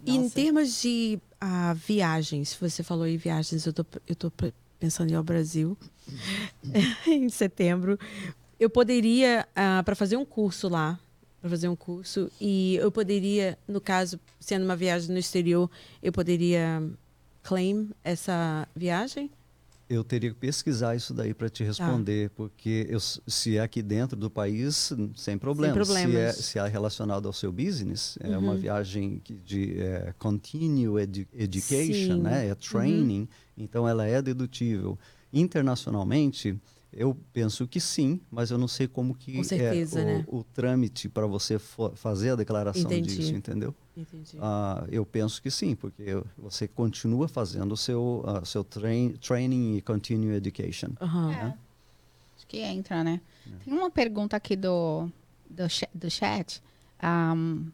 E 0.06 0.16
em 0.16 0.30
termos 0.30 0.82
de 0.82 1.20
uh, 1.44 1.76
viagens, 1.76 2.56
você 2.60 2.84
falou 2.84 3.06
em 3.06 3.18
viagens, 3.18 3.66
eu 3.66 3.74
tô, 3.74 3.86
eu 4.08 4.16
tô 4.16 4.32
pensando 4.80 5.10
em 5.10 5.14
ir 5.14 5.16
ao 5.16 5.24
Brasil 5.24 5.78
em 7.06 7.30
setembro. 7.30 8.00
Eu 8.60 8.70
poderia, 8.70 9.48
uh, 9.52 9.84
para 9.84 9.96
fazer 9.96 10.18
um 10.18 10.26
curso 10.26 10.68
lá, 10.70 11.00
para 11.42 11.50
fazer 11.50 11.68
um 11.68 11.76
curso, 11.76 12.30
e 12.40 12.76
eu 12.76 12.92
poderia, 12.92 13.58
no 13.68 13.80
caso, 13.80 14.20
sendo 14.40 14.66
uma 14.66 14.76
viagem 14.76 15.12
no 15.12 15.18
exterior, 15.18 15.70
eu 16.02 16.12
poderia 16.12 16.84
claim 17.44 17.90
essa 18.04 18.68
viagem? 18.76 19.32
Eu 19.90 20.04
teria 20.04 20.30
que 20.30 20.36
pesquisar 20.36 20.96
isso 20.96 21.16
daí 21.16 21.34
para 21.34 21.50
te 21.50 21.64
responder, 21.64 22.30
tá. 22.30 22.36
porque 22.38 22.86
eu, 22.88 23.00
se 23.00 23.58
é 23.58 23.62
aqui 23.62 23.82
dentro 23.82 24.16
do 24.16 24.30
país, 24.30 24.94
sem 25.16 25.36
problema. 25.36 25.74
Sem 25.74 25.84
problemas. 25.84 26.36
Se 26.36 26.42
é, 26.42 26.44
se 26.44 26.60
é 26.60 26.68
relacionado 26.68 27.26
ao 27.26 27.34
seu 27.34 27.52
business, 27.52 28.16
é 28.22 28.38
uma 28.38 28.52
uhum. 28.52 28.60
viagem 28.60 29.20
de 29.44 29.82
é, 29.82 30.14
continue 30.20 31.02
edu 31.02 31.26
education, 31.34 32.18
né? 32.18 32.46
é 32.46 32.50
uhum. 32.50 32.56
training, 32.56 33.22
uhum. 33.22 33.28
então 33.58 33.90
ela 33.90 34.06
é 34.06 34.22
dedutível. 34.22 34.98
Internacionalmente, 35.34 36.56
eu 36.92 37.16
penso 37.32 37.68
que 37.68 37.80
sim, 37.80 38.20
mas 38.32 38.50
eu 38.50 38.58
não 38.58 38.68
sei 38.68 38.88
como 38.88 39.14
que 39.14 39.44
certeza, 39.44 40.00
é 40.00 40.04
o, 40.04 40.06
né? 40.06 40.26
o, 40.28 40.44
trâmite 40.44 41.08
para 41.08 41.28
você 41.28 41.60
fazer 41.96 42.32
a 42.32 42.36
declaração 42.36 42.82
Entendi. 42.82 43.18
disso, 43.18 43.36
entendeu? 43.36 43.76
Uh, 43.98 44.88
eu 44.90 45.06
penso 45.06 45.42
que 45.42 45.52
sim, 45.52 45.76
porque 45.76 46.22
você 46.38 46.68
continua 46.68 47.28
fazendo 47.28 47.74
o 47.74 47.78
seu, 47.78 48.24
uh, 48.26 48.46
seu 48.46 48.64
train, 48.64 49.14
training 49.14 49.78
e 49.78 49.82
continuing 49.82 50.36
education. 50.36 50.90
Uhum. 51.02 51.28
Né? 51.28 51.56
É. 51.56 51.70
Acho 52.38 52.48
que 52.48 52.58
entra, 52.60 53.04
né? 53.04 53.22
É. 53.46 53.64
Tem 53.66 53.74
uma 53.74 53.92
pergunta 53.92 54.36
aqui 54.36 54.56
do, 54.56 55.10
do, 55.50 55.64
do 55.94 56.10
chat. 56.10 56.62
Um, 57.04 57.70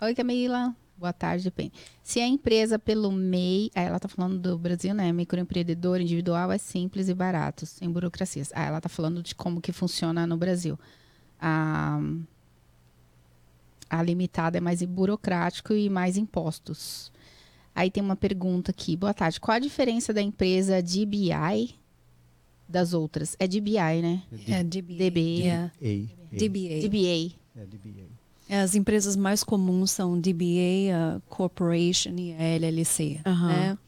Oi, 0.00 0.14
Camila. 0.14 0.74
Boa 1.04 1.12
tarde, 1.12 1.50
Pen. 1.50 1.70
Se 2.02 2.18
a 2.18 2.26
empresa 2.26 2.78
pelo 2.78 3.12
MEI, 3.12 3.70
ah, 3.74 3.82
ela 3.82 3.96
está 3.96 4.08
falando 4.08 4.38
do 4.38 4.56
Brasil, 4.56 4.94
né? 4.94 5.12
Microempreendedor 5.12 6.00
individual 6.00 6.50
é 6.50 6.56
simples 6.56 7.10
e 7.10 7.14
barato, 7.14 7.66
sem 7.66 7.90
burocracias. 7.90 8.50
Ah, 8.54 8.64
ela 8.64 8.78
está 8.78 8.88
falando 8.88 9.22
de 9.22 9.34
como 9.34 9.60
que 9.60 9.70
funciona 9.70 10.26
no 10.26 10.38
Brasil. 10.38 10.78
Um, 11.42 12.24
a 13.90 14.02
limitada 14.02 14.56
é 14.56 14.62
mais 14.62 14.82
burocrático 14.82 15.74
e 15.74 15.90
mais 15.90 16.16
impostos. 16.16 17.12
Aí 17.74 17.90
tem 17.90 18.02
uma 18.02 18.16
pergunta 18.16 18.70
aqui. 18.70 18.96
Boa 18.96 19.12
tarde. 19.12 19.38
Qual 19.38 19.54
a 19.54 19.58
diferença 19.58 20.10
da 20.10 20.22
empresa 20.22 20.82
DBI 20.82 21.78
das 22.66 22.94
outras? 22.94 23.36
É 23.38 23.46
DBI, 23.46 24.00
né? 24.00 24.22
É 24.48 24.64
DBA. 24.64 25.10
DBA. 25.10 25.72
DBA. 26.32 26.80
DBA. 26.80 27.34
É 27.56 27.66
DBA. 27.66 28.23
As 28.48 28.74
empresas 28.74 29.16
mais 29.16 29.42
comuns 29.42 29.90
são 29.90 30.20
DBA, 30.20 30.92
a 30.94 31.20
Corporation 31.28 32.14
e 32.18 32.34
a 32.34 32.42
LLC, 32.42 33.20
uhum. 33.26 33.46
né? 33.48 33.78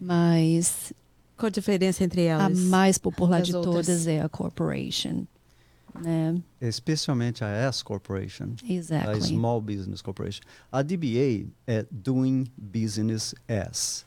Mas 0.00 0.92
qual 1.36 1.48
a 1.48 1.50
diferença 1.50 2.04
entre 2.04 2.22
elas? 2.22 2.46
A 2.46 2.68
mais 2.68 2.98
popular 2.98 3.42
de 3.42 3.54
outras? 3.54 3.86
todas 3.86 4.06
é 4.06 4.20
a 4.20 4.28
Corporation. 4.28 5.24
Né? 6.02 6.42
Especialmente 6.60 7.44
a 7.44 7.48
S 7.48 7.84
Corporation, 7.84 8.54
exactly. 8.68 9.16
a 9.16 9.20
Small 9.20 9.60
Business 9.60 10.02
Corporation. 10.02 10.42
A 10.70 10.82
DBA 10.82 11.46
é 11.66 11.86
Doing 11.90 12.46
Business 12.56 13.34
As. 13.48 14.04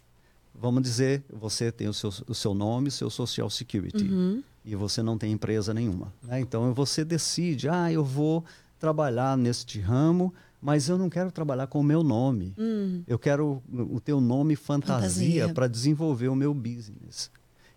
Vamos 0.53 0.81
dizer, 0.81 1.23
você 1.31 1.71
tem 1.71 1.87
o 1.87 1.93
seu, 1.93 2.09
o 2.27 2.33
seu 2.33 2.53
nome, 2.53 2.91
seu 2.91 3.09
Social 3.09 3.49
Security, 3.49 4.03
uhum. 4.03 4.43
e 4.65 4.75
você 4.75 5.01
não 5.01 5.17
tem 5.17 5.31
empresa 5.31 5.73
nenhuma. 5.73 6.11
Né? 6.21 6.41
Então 6.41 6.73
você 6.73 7.05
decide, 7.05 7.69
ah, 7.69 7.91
eu 7.91 8.03
vou 8.03 8.43
trabalhar 8.79 9.37
neste 9.37 9.79
ramo, 9.79 10.33
mas 10.61 10.89
eu 10.89 10.97
não 10.97 11.09
quero 11.09 11.31
trabalhar 11.31 11.67
com 11.67 11.79
o 11.79 11.83
meu 11.83 12.03
nome. 12.03 12.53
Uhum. 12.57 13.03
Eu 13.07 13.19
quero 13.19 13.61
o 13.71 13.99
teu 13.99 14.19
nome 14.19 14.55
fantasia, 14.55 14.99
fantasia. 15.01 15.53
para 15.53 15.67
desenvolver 15.67 16.27
o 16.27 16.35
meu 16.35 16.53
business. 16.53 17.29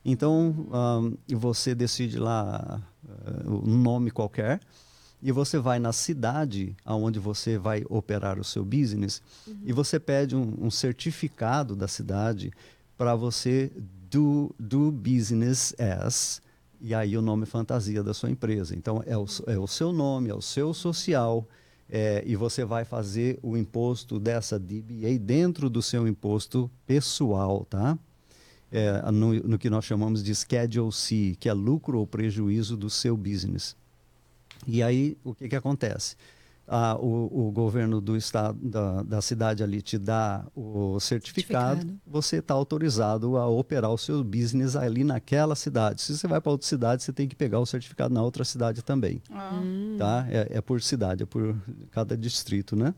Então, 0.04 0.66
um, 0.72 1.36
você 1.36 1.74
decide 1.74 2.18
lá 2.18 2.80
uh, 3.04 3.68
um 3.68 3.76
nome 3.76 4.10
qualquer 4.10 4.60
e 5.22 5.30
você 5.30 5.58
vai 5.58 5.78
na 5.78 5.92
cidade 5.92 6.74
aonde 6.84 7.18
você 7.18 7.58
vai 7.58 7.84
operar 7.88 8.38
o 8.38 8.44
seu 8.44 8.64
business 8.64 9.20
uhum. 9.46 9.58
e 9.64 9.72
você 9.72 10.00
pede 10.00 10.34
um, 10.34 10.54
um 10.58 10.70
certificado 10.70 11.76
da 11.76 11.86
cidade 11.86 12.50
para 12.96 13.14
você 13.14 13.70
do, 14.10 14.54
do 14.58 14.90
business 14.90 15.74
as 15.78 16.40
e 16.80 16.94
aí 16.94 17.16
o 17.16 17.22
nome 17.22 17.46
fantasia 17.46 18.02
da 18.02 18.14
sua 18.14 18.30
empresa. 18.30 18.74
Então, 18.74 19.02
é 19.06 19.16
o, 19.16 19.26
é 19.46 19.58
o 19.58 19.66
seu 19.66 19.92
nome, 19.92 20.30
é 20.30 20.34
o 20.34 20.42
seu 20.42 20.72
social, 20.72 21.46
é, 21.88 22.22
e 22.26 22.36
você 22.36 22.64
vai 22.64 22.84
fazer 22.84 23.38
o 23.42 23.56
imposto 23.56 24.18
dessa 24.18 24.58
DBA 24.58 25.18
dentro 25.20 25.68
do 25.68 25.82
seu 25.82 26.06
imposto 26.06 26.70
pessoal, 26.86 27.66
tá? 27.68 27.98
é, 28.70 29.10
no, 29.10 29.34
no, 29.34 29.58
que 29.58 29.68
nós 29.68 29.84
chamamos 29.84 30.22
de 30.22 30.34
Schedule 30.34 30.92
C, 30.92 31.36
que 31.38 31.48
é 31.48 31.52
lucro 31.52 31.98
ou 31.98 32.06
prejuízo 32.06 32.76
do 32.76 32.88
seu 32.88 33.16
business. 33.16 33.76
E 34.66 34.82
aí, 34.82 35.16
o 35.24 35.34
que, 35.34 35.48
que 35.48 35.56
acontece? 35.56 36.16
Ah, 36.72 36.96
o, 37.00 37.48
o, 37.48 37.50
governo 37.50 38.00
do 38.00 38.16
estado, 38.16 38.56
da, 38.62 39.02
da, 39.02 39.20
cidade 39.20 39.60
ali 39.60 39.82
te 39.82 39.98
dá 39.98 40.46
o 40.54 41.00
certificado, 41.00 41.80
certificado. 41.80 42.00
você 42.06 42.36
está 42.36 42.54
autorizado 42.54 43.36
a 43.36 43.48
operar 43.48 43.90
o 43.90 43.98
seu 43.98 44.22
business 44.22 44.76
ali 44.76 45.02
naquela 45.02 45.56
cidade. 45.56 46.00
Se 46.00 46.16
você 46.16 46.28
vai 46.28 46.40
para 46.40 46.52
outra 46.52 46.68
cidade, 46.68 47.02
você 47.02 47.12
tem 47.12 47.26
que 47.26 47.34
pegar 47.34 47.58
o 47.58 47.66
certificado 47.66 48.14
na 48.14 48.22
outra 48.22 48.44
cidade 48.44 48.82
também. 48.84 49.20
Ah. 49.32 49.60
Tá? 49.98 50.26
É, 50.30 50.58
é 50.58 50.60
por 50.60 50.80
cidade, 50.80 51.24
é 51.24 51.26
por 51.26 51.56
cada 51.90 52.16
distrito, 52.16 52.76
né? 52.76 52.94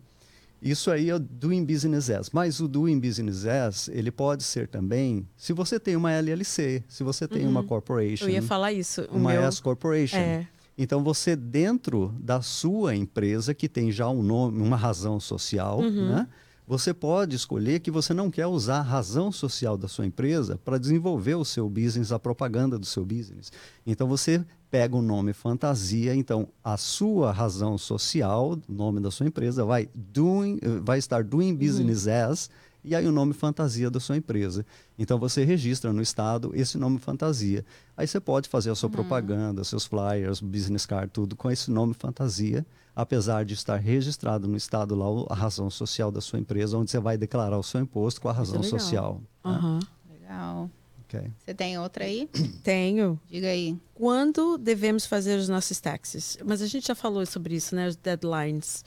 Isso 0.63 0.91
aí 0.91 1.09
é 1.09 1.15
o 1.15 1.19
Doing 1.19 1.65
Business 1.65 2.09
As. 2.09 2.31
Mas 2.31 2.61
o 2.61 2.69
Doing 2.69 3.01
Business 3.01 3.47
As, 3.47 3.89
ele 3.89 4.13
pode 4.13 4.45
ser 4.45 4.69
também, 4.69 5.27
se 5.35 5.53
você 5.53 5.81
tem 5.81 5.97
uma 5.97 6.13
LLC, 6.13 6.85
se 6.87 7.03
você 7.03 7.27
tem 7.27 7.45
uhum. 7.45 7.51
uma 7.51 7.65
corporation. 7.65 8.27
Eu 8.27 8.31
ia 8.31 8.43
falar 8.43 8.73
isso. 8.73 9.03
uma 9.11 9.33
meu... 9.33 9.43
S 9.43 9.61
Corporation. 9.61 10.19
É. 10.19 10.47
Então 10.77 11.03
você 11.05 11.37
dentro 11.37 12.15
da 12.19 12.41
sua 12.41 12.97
empresa 12.97 13.55
que 13.55 13.69
tem 13.69 13.93
já 13.93 14.09
um 14.09 14.23
nome, 14.23 14.61
uma 14.61 14.77
razão 14.77 15.21
social, 15.21 15.81
uhum. 15.81 16.09
né? 16.09 16.29
Você 16.67 16.95
pode 16.95 17.35
escolher 17.35 17.81
que 17.81 17.91
você 17.91 18.15
não 18.15 18.31
quer 18.31 18.47
usar 18.47 18.79
a 18.79 18.83
razão 18.83 19.33
social 19.33 19.77
da 19.77 19.89
sua 19.89 20.07
empresa 20.07 20.59
para 20.65 20.79
desenvolver 20.79 21.35
o 21.35 21.45
seu 21.45 21.69
business, 21.69 22.13
a 22.13 22.19
propaganda 22.19 22.79
do 22.79 22.87
seu 22.87 23.05
business. 23.05 23.51
Então 23.85 24.07
você 24.07 24.45
pega 24.71 24.97
o 24.97 25.03
nome 25.03 25.33
fantasia, 25.33 26.15
então 26.15 26.49
a 26.63 26.77
sua 26.77 27.33
razão 27.33 27.77
social, 27.77 28.59
o 28.69 28.73
nome 28.73 29.01
da 29.01 29.11
sua 29.11 29.27
empresa, 29.27 29.65
vai, 29.65 29.89
doing, 29.95 30.59
vai 30.83 30.99
estar 30.99 31.25
doing 31.25 31.55
business 31.55 32.07
as 32.07 32.49
e 32.85 32.95
aí 32.95 33.07
o 33.07 33.13
nome 33.13 33.33
fantasia 33.33 33.91
da 33.91 34.01
sua 34.01 34.17
empresa. 34.17 34.67
Então 34.99 35.19
você 35.19 35.45
registra 35.45 35.93
no 35.93 36.03
estado 36.03 36.53
esse 36.55 36.77
nome 36.77 36.99
fantasia. 36.99 37.65
Aí 37.97 38.07
você 38.07 38.21
pode 38.21 38.49
fazer 38.49 38.71
a 38.71 38.75
sua 38.75 38.89
uhum. 38.89 38.95
propaganda, 38.95 39.63
seus 39.65 39.85
flyers, 39.85 40.41
business 40.41 40.85
card, 40.85 41.11
tudo 41.13 41.37
com 41.37 41.51
esse 41.51 41.71
nome 41.71 41.95
fantasia, 41.95 42.67
apesar 42.95 43.45
de 43.45 43.55
estar 43.55 43.77
registrado 43.77 44.49
no 44.49 44.57
estado 44.57 44.95
lá 44.95 45.07
a 45.31 45.35
razão 45.35 45.71
social 45.71 46.11
da 46.11 46.21
sua 46.21 46.39
empresa, 46.39 46.77
onde 46.77 46.91
você 46.91 46.99
vai 46.99 47.17
declarar 47.17 47.59
o 47.59 47.63
seu 47.63 47.81
imposto 47.81 48.21
com 48.21 48.29
a 48.29 48.33
razão 48.33 48.61
é 48.61 48.65
social. 48.65 49.23
Uhum. 49.45 49.79
Né? 49.79 49.81
Legal. 50.21 50.71
Okay. 51.07 51.31
Você 51.39 51.53
tem 51.53 51.79
outra 51.79 52.05
aí? 52.05 52.29
Tenho. 52.65 53.21
Diga 53.29 53.49
aí. 53.49 53.77
Quando 53.95 54.57
devemos 54.57 55.05
fazer 55.05 55.39
os 55.39 55.49
nossos 55.49 55.79
taxes? 55.79 56.39
Mas 56.45 56.63
a 56.63 56.67
gente 56.67 56.89
já 56.89 56.95
falou 56.95 57.25
sobre 57.27 57.55
isso, 57.55 57.77
né? 57.77 57.87
Os 57.87 57.97
deadlines. 57.97 58.83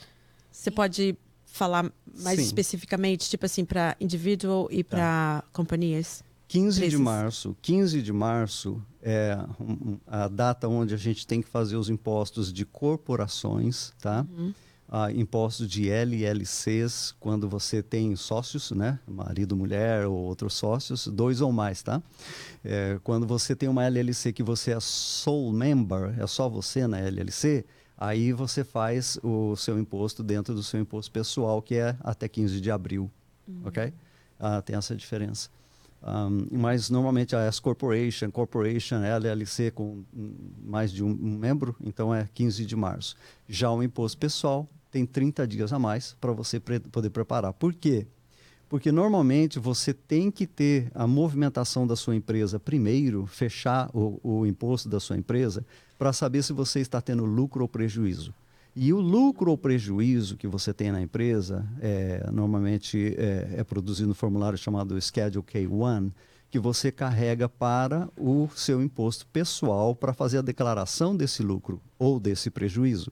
Você 0.50 0.70
pode 0.70 1.16
falar 1.56 1.90
mais 2.22 2.38
Sim. 2.38 2.46
especificamente, 2.46 3.28
tipo 3.28 3.46
assim, 3.46 3.64
para 3.64 3.96
individual 4.00 4.68
e 4.70 4.84
para 4.84 5.42
tá. 5.42 5.44
companhias? 5.52 6.22
15 6.48 6.88
de 6.88 6.98
março. 6.98 7.56
15 7.60 8.02
de 8.02 8.12
março 8.12 8.80
é 9.02 9.36
a 10.06 10.28
data 10.28 10.68
onde 10.68 10.94
a 10.94 10.96
gente 10.96 11.26
tem 11.26 11.42
que 11.42 11.48
fazer 11.48 11.76
os 11.76 11.88
impostos 11.88 12.52
de 12.52 12.64
corporações, 12.64 13.92
tá? 14.00 14.24
Uhum. 14.30 14.52
Ah, 14.88 15.10
impostos 15.10 15.68
de 15.68 15.90
LLCs, 15.90 17.12
quando 17.18 17.48
você 17.48 17.82
tem 17.82 18.14
sócios, 18.14 18.70
né? 18.70 19.00
Marido, 19.04 19.56
mulher 19.56 20.06
ou 20.06 20.14
outros 20.14 20.54
sócios, 20.54 21.08
dois 21.08 21.40
ou 21.40 21.50
mais, 21.50 21.82
tá? 21.82 22.00
É, 22.64 23.00
quando 23.02 23.26
você 23.26 23.56
tem 23.56 23.68
uma 23.68 23.84
LLC 23.84 24.32
que 24.32 24.44
você 24.44 24.70
é 24.70 24.78
sole 24.78 25.56
member, 25.56 26.14
é 26.20 26.26
só 26.28 26.48
você 26.48 26.86
na 26.86 27.00
LLC, 27.00 27.64
aí 27.96 28.32
você 28.32 28.62
faz 28.62 29.18
o 29.22 29.56
seu 29.56 29.78
imposto 29.78 30.22
dentro 30.22 30.54
do 30.54 30.62
seu 30.62 30.80
imposto 30.80 31.10
pessoal, 31.10 31.62
que 31.62 31.76
é 31.76 31.96
até 32.00 32.28
15 32.28 32.60
de 32.60 32.70
abril, 32.70 33.10
uhum. 33.48 33.62
ok? 33.64 33.92
Ah, 34.38 34.60
tem 34.60 34.76
essa 34.76 34.94
diferença. 34.94 35.48
Um, 36.02 36.46
mas 36.58 36.90
normalmente 36.90 37.34
a 37.34 37.40
S 37.40 37.60
Corporation, 37.60 39.02
LLC 39.02 39.70
com 39.70 40.04
mais 40.64 40.92
de 40.92 41.02
um, 41.02 41.08
um 41.08 41.38
membro, 41.38 41.74
então 41.82 42.14
é 42.14 42.28
15 42.32 42.64
de 42.64 42.76
março. 42.76 43.16
Já 43.48 43.70
o 43.70 43.82
imposto 43.82 44.18
pessoal 44.18 44.68
tem 44.90 45.04
30 45.04 45.46
dias 45.46 45.72
a 45.72 45.78
mais 45.78 46.16
para 46.20 46.32
você 46.32 46.60
pre 46.60 46.80
poder 46.80 47.10
preparar. 47.10 47.52
Por 47.52 47.74
quê? 47.74 48.06
Porque 48.68 48.90
normalmente 48.90 49.58
você 49.58 49.94
tem 49.94 50.30
que 50.30 50.46
ter 50.46 50.90
a 50.94 51.06
movimentação 51.06 51.86
da 51.86 51.94
sua 51.94 52.16
empresa 52.16 52.58
primeiro, 52.58 53.26
fechar 53.26 53.88
o, 53.94 54.20
o 54.22 54.46
imposto 54.46 54.88
da 54.88 54.98
sua 54.98 55.16
empresa, 55.16 55.64
para 55.98 56.12
saber 56.12 56.42
se 56.42 56.52
você 56.52 56.80
está 56.80 57.00
tendo 57.00 57.24
lucro 57.24 57.62
ou 57.62 57.68
prejuízo. 57.68 58.34
E 58.74 58.92
o 58.92 59.00
lucro 59.00 59.50
ou 59.50 59.56
prejuízo 59.56 60.36
que 60.36 60.46
você 60.46 60.74
tem 60.74 60.92
na 60.92 61.00
empresa, 61.00 61.66
é, 61.80 62.28
normalmente 62.30 63.14
é, 63.16 63.54
é 63.56 63.64
produzido 63.64 64.08
no 64.08 64.14
formulário 64.14 64.58
chamado 64.58 65.00
Schedule 65.00 65.42
K1, 65.44 66.10
que 66.50 66.58
você 66.58 66.92
carrega 66.92 67.48
para 67.48 68.08
o 68.16 68.48
seu 68.54 68.82
imposto 68.82 69.26
pessoal 69.28 69.94
para 69.94 70.12
fazer 70.12 70.38
a 70.38 70.42
declaração 70.42 71.16
desse 71.16 71.42
lucro 71.42 71.80
ou 71.98 72.20
desse 72.20 72.50
prejuízo. 72.50 73.10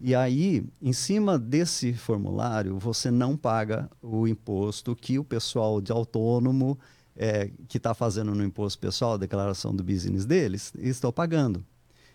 E 0.00 0.14
aí, 0.14 0.64
em 0.80 0.92
cima 0.92 1.38
desse 1.38 1.92
formulário, 1.92 2.78
você 2.78 3.10
não 3.10 3.36
paga 3.36 3.90
o 4.00 4.26
imposto 4.26 4.96
que 4.96 5.18
o 5.18 5.24
pessoal 5.24 5.80
de 5.80 5.92
autônomo 5.92 6.78
é, 7.14 7.50
que 7.68 7.76
está 7.76 7.92
fazendo 7.92 8.34
no 8.34 8.42
imposto 8.42 8.78
pessoal, 8.78 9.12
a 9.12 9.18
declaração 9.18 9.76
do 9.76 9.84
business 9.84 10.24
deles, 10.24 10.72
estão 10.78 11.12
pagando. 11.12 11.62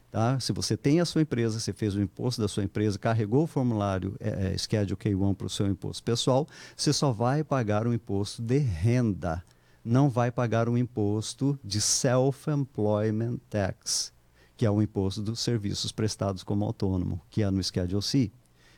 Tá? 0.09 0.39
Se 0.39 0.51
você 0.51 0.75
tem 0.75 0.99
a 0.99 1.05
sua 1.05 1.21
empresa, 1.21 1.59
você 1.59 1.73
fez 1.73 1.93
o 1.93 2.01
imposto 2.01 2.41
da 2.41 2.47
sua 2.47 2.63
empresa, 2.63 2.97
carregou 2.97 3.43
o 3.43 3.47
formulário 3.47 4.15
é, 4.19 4.53
é, 4.53 4.57
Schedule 4.57 4.97
K1 4.97 5.35
para 5.35 5.45
o 5.45 5.49
seu 5.49 5.67
imposto 5.67 6.01
pessoal, 6.03 6.47
você 6.75 6.91
só 6.91 7.11
vai 7.11 7.43
pagar 7.43 7.85
o 7.85 7.93
imposto 7.93 8.41
de 8.41 8.57
renda, 8.57 9.43
não 9.83 10.09
vai 10.09 10.31
pagar 10.31 10.67
o 10.67 10.77
imposto 10.77 11.59
de 11.63 11.79
Self-Employment 11.79 13.37
Tax, 13.47 14.11
que 14.55 14.65
é 14.65 14.71
o 14.71 14.81
imposto 14.81 15.21
dos 15.21 15.39
serviços 15.39 15.91
prestados 15.91 16.43
como 16.43 16.65
autônomo, 16.65 17.21
que 17.29 17.43
é 17.43 17.51
no 17.51 17.63
Schedule 17.63 18.01
C. 18.01 18.31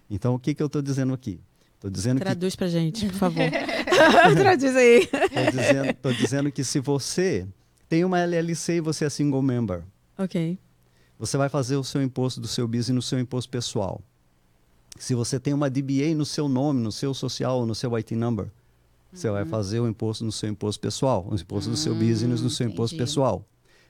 Então, 0.09 0.35
o 0.35 0.39
que, 0.39 0.53
que 0.53 0.61
eu 0.61 0.67
estou 0.67 0.81
dizendo 0.81 1.13
aqui? 1.13 1.39
Tô 1.79 1.89
dizendo 1.89 2.19
Traduz 2.19 2.53
que... 2.53 2.57
para 2.57 2.67
gente, 2.67 3.05
por 3.07 3.15
favor. 3.15 3.43
Traduz 4.35 4.75
aí. 4.75 5.01
Estou 5.03 5.51
dizendo, 5.51 6.17
dizendo 6.17 6.51
que 6.51 6.63
se 6.63 6.79
você 6.79 7.47
tem 7.87 8.03
uma 8.03 8.19
LLC 8.19 8.77
e 8.77 8.81
você 8.81 9.05
é 9.05 9.09
single 9.09 9.41
member, 9.41 9.83
ok 10.17 10.57
você 11.19 11.37
vai 11.37 11.49
fazer 11.49 11.75
o 11.75 11.83
seu 11.83 12.01
imposto 12.01 12.39
do 12.39 12.47
seu 12.47 12.67
business 12.67 12.89
no 12.89 13.01
seu 13.01 13.19
imposto 13.19 13.49
pessoal. 13.49 14.01
Se 14.97 15.15
você 15.15 15.39
tem 15.39 15.53
uma 15.53 15.69
DBA 15.69 16.13
no 16.15 16.25
seu 16.25 16.47
nome, 16.47 16.81
no 16.81 16.91
seu 16.91 17.13
social, 17.13 17.65
no 17.65 17.75
seu 17.75 17.95
IT 17.95 18.15
number, 18.15 18.45
uhum. 18.45 18.51
você 19.11 19.29
vai 19.29 19.43
uhum. 19.43 19.49
fazer 19.49 19.79
o 19.79 19.87
imposto 19.87 20.23
no 20.23 20.31
seu 20.31 20.49
imposto 20.49 20.79
pessoal, 20.79 21.27
o 21.29 21.35
imposto 21.35 21.69
uhum, 21.69 21.75
do 21.75 21.77
seu 21.77 21.93
hum, 21.93 21.99
business 21.99 22.41
no 22.41 22.49
seu 22.49 22.65
entendi. 22.65 22.75
imposto 22.75 22.97
pessoal. 22.97 23.45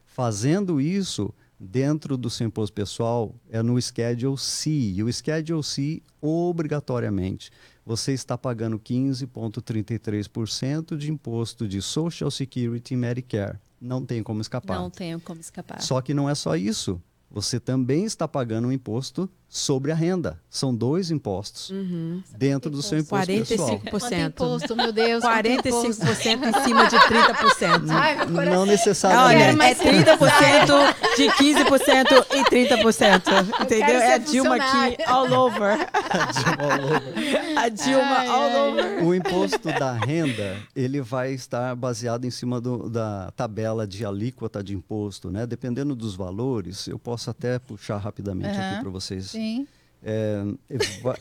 Fazendo 0.06 0.82
isso 0.82 1.34
dentro 1.60 2.16
do 2.18 2.30
seu 2.30 2.48
imposto 2.48 2.74
pessoal 2.74 3.36
é 3.50 3.62
no 3.62 3.82
Schedule 3.82 4.38
C. 4.38 4.70
E 4.70 5.04
o 5.04 5.12
Schedule 5.12 5.64
C, 5.64 6.02
obrigatoriamente, 6.22 7.52
você 7.86 8.14
está 8.14 8.38
pagando 8.38 8.80
15,33% 8.80 10.96
de 10.96 11.12
imposto 11.12 11.68
de 11.68 11.82
Social 11.82 12.30
Security 12.30 12.94
e 12.94 12.98
Medicare. 12.98 13.58
Não 13.80 14.06
tem 14.06 14.24
como 14.24 14.42
escapar. 14.42 14.80
Não 14.80 14.90
tem 14.90 15.18
como 15.20 15.40
escapar. 15.40 15.82
Só 15.82 16.02
que 16.02 16.14
não 16.14 16.30
é 16.30 16.36
só 16.36 16.56
isso 16.56 17.02
você 17.30 17.60
também 17.60 18.06
está 18.06 18.28
pagando 18.28 18.68
um 18.68 18.72
imposto 18.72 19.30
sobre 19.50 19.92
a 19.92 19.96
renda. 19.96 20.40
São 20.50 20.76
dois 20.76 21.12
impostos 21.12 21.70
uhum. 21.70 22.22
dentro 22.36 22.70
do 22.70 22.82
seu 22.82 23.00
imposto 23.00 23.32
45%. 23.32 23.48
pessoal. 23.48 23.80
45%. 23.80 24.28
imposto, 24.28 24.76
meu 24.76 24.92
Deus. 24.92 25.24
45% 25.24 25.88
em 25.88 26.64
cima 26.64 26.88
de 26.88 26.96
30%. 26.98 27.90
Ai, 27.90 28.26
não 28.50 28.66
necessariamente. 28.66 29.56
Olha, 29.56 29.70
é 29.70 29.76
30% 29.76 31.16
de 31.16 31.28
15% 31.30 32.26
e 32.36 32.44
30%. 32.44 33.62
Entendeu? 33.62 34.00
É 34.00 34.14
a 34.16 34.18
Dilma 34.18 34.56
aqui 34.56 35.04
all 35.06 35.32
over. 35.32 35.78
A 36.18 36.30
Dilma 36.32 36.64
all 36.64 36.84
over. 36.84 37.58
A 37.58 37.70
Dilma 37.70 38.18
ai, 38.18 38.28
all 38.28 38.50
ai. 38.50 38.70
over. 38.70 39.04
O 39.04 39.16
imposto 39.16 39.68
da 39.68 39.94
renda, 39.94 40.58
ele 40.76 41.02
vai 41.02 41.34
estar 41.34 41.76
baseado 41.76 42.26
em 42.26 42.32
cima 42.32 42.60
do, 42.60 42.90
da 42.90 43.32
tabela 43.36 43.88
de 43.88 44.06
alíquota 44.06 44.64
de 44.64 44.74
imposto, 44.74 45.30
né? 45.30 45.46
Dependendo 45.46 45.96
dos 45.96 46.16
valores, 46.16 46.88
eu 46.88 46.98
posso 46.98 47.30
até 47.30 47.60
puxar 47.60 47.98
rapidamente 47.98 48.58
uhum. 48.58 48.72
aqui 48.72 48.82
para 48.82 48.90
vocês. 48.90 49.37
Sim. 49.38 49.68
É, 50.04 50.44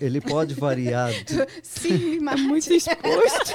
ele 0.00 0.20
pode 0.20 0.54
variar. 0.54 1.10
De... 1.12 1.46
Sim, 1.62 2.20
mas 2.20 2.40
muito 2.40 2.72
exposto. 2.72 3.52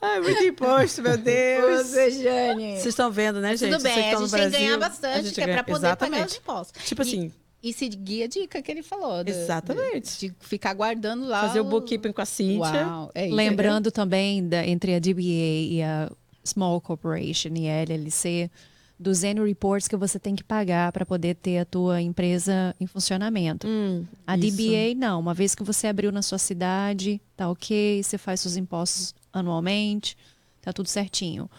Ai, 0.00 0.20
muito 0.22 0.42
imposto, 0.42 1.02
meu 1.02 1.16
Deus. 1.16 1.90
Jane. 1.90 2.72
Vocês 2.72 2.86
estão 2.86 3.10
vendo, 3.10 3.40
né, 3.40 3.56
gente? 3.56 3.72
Tudo 3.72 3.82
bem, 3.82 3.92
a 3.92 4.16
gente 4.18 4.30
tem 4.30 4.50
que 4.50 4.58
ganhar 4.58 4.78
bastante, 4.78 5.32
que 5.32 5.40
é 5.40 5.46
para 5.46 5.64
poder 5.64 5.86
Exatamente. 5.86 6.12
pagar 6.12 6.26
os 6.26 6.36
impostos. 6.36 6.84
Tipo 6.84 7.02
assim. 7.02 7.32
E 7.62 7.72
seguir 7.72 8.24
a 8.24 8.26
dica 8.26 8.60
que 8.60 8.70
ele 8.70 8.82
falou. 8.82 9.24
Do, 9.24 9.30
Exatamente. 9.30 10.18
De, 10.20 10.28
de, 10.28 10.34
ficar 10.40 10.74
guardando 10.74 11.26
lá. 11.26 11.40
Fazer 11.48 11.60
o, 11.60 11.64
o 11.64 11.68
bookkeeping 11.68 12.12
com 12.12 12.20
a 12.20 12.26
Cíntia. 12.26 12.86
Uau, 12.86 13.10
é 13.14 13.26
Lembrando 13.26 13.90
também 13.90 14.46
da, 14.46 14.66
entre 14.66 14.94
a 14.94 14.98
DBA 14.98 15.22
e 15.22 15.82
a 15.82 16.10
Small 16.44 16.78
Corporation 16.80 17.54
e 17.56 17.68
a 17.68 17.82
LLC, 17.82 18.50
dos 18.98 19.24
annual 19.24 19.46
reports 19.46 19.88
que 19.88 19.96
você 19.96 20.18
tem 20.18 20.36
que 20.36 20.44
pagar 20.44 20.92
para 20.92 21.04
poder 21.04 21.34
ter 21.34 21.58
a 21.58 21.64
tua 21.64 22.00
empresa 22.00 22.74
em 22.80 22.86
funcionamento. 22.86 23.66
Hum, 23.66 24.04
a 24.26 24.36
isso. 24.36 24.56
DBA 24.56 24.94
não, 24.96 25.20
uma 25.20 25.34
vez 25.34 25.54
que 25.54 25.64
você 25.64 25.86
abriu 25.86 26.12
na 26.12 26.22
sua 26.22 26.38
cidade, 26.38 27.20
tá 27.36 27.50
ok, 27.50 28.02
você 28.02 28.16
faz 28.16 28.40
seus 28.40 28.56
impostos 28.56 29.14
anualmente, 29.32 30.16
tá 30.62 30.72
tudo 30.72 30.88
certinho. 30.88 31.50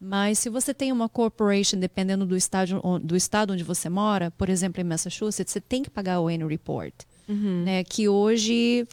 Mas 0.00 0.38
se 0.38 0.48
você 0.48 0.72
tem 0.72 0.92
uma 0.92 1.08
corporation, 1.08 1.78
dependendo 1.78 2.24
do 2.24 2.36
estado, 2.36 2.80
do 3.02 3.16
estado 3.16 3.52
onde 3.52 3.64
você 3.64 3.88
mora, 3.88 4.30
por 4.30 4.48
exemplo, 4.48 4.80
em 4.80 4.84
Massachusetts, 4.84 5.52
você 5.52 5.60
tem 5.60 5.82
que 5.82 5.90
pagar 5.90 6.20
o 6.20 6.28
annual 6.28 6.48
report. 6.48 6.94
Uhum. 7.28 7.64
Né, 7.64 7.84
que 7.84 8.08
hoje 8.08 8.88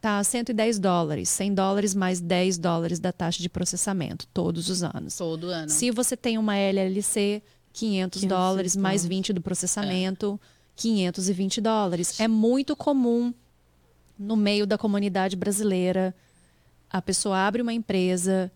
tá 0.00 0.22
110 0.22 0.78
dólares, 0.78 1.28
100 1.30 1.54
dólares 1.54 1.94
mais 1.94 2.20
10 2.20 2.58
dólares 2.58 2.98
da 2.98 3.12
taxa 3.12 3.42
de 3.42 3.48
processamento 3.48 4.26
todos 4.32 4.68
os 4.68 4.82
anos. 4.82 5.16
Todo 5.16 5.48
ano. 5.48 5.68
Se 5.68 5.90
você 5.90 6.16
tem 6.16 6.38
uma 6.38 6.56
LLC, 6.56 7.42
500, 7.72 8.20
500 8.20 8.22
dólares 8.24 8.76
mais 8.76 9.04
20 9.04 9.32
do 9.32 9.40
processamento, 9.40 10.38
é. 10.42 10.56
520 10.76 11.60
dólares. 11.60 12.20
É 12.20 12.28
muito 12.28 12.76
comum 12.76 13.32
no 14.18 14.36
meio 14.36 14.66
da 14.66 14.78
comunidade 14.78 15.36
brasileira 15.36 16.14
a 16.90 17.02
pessoa 17.02 17.38
abre 17.46 17.62
uma 17.62 17.72
empresa 17.72 18.50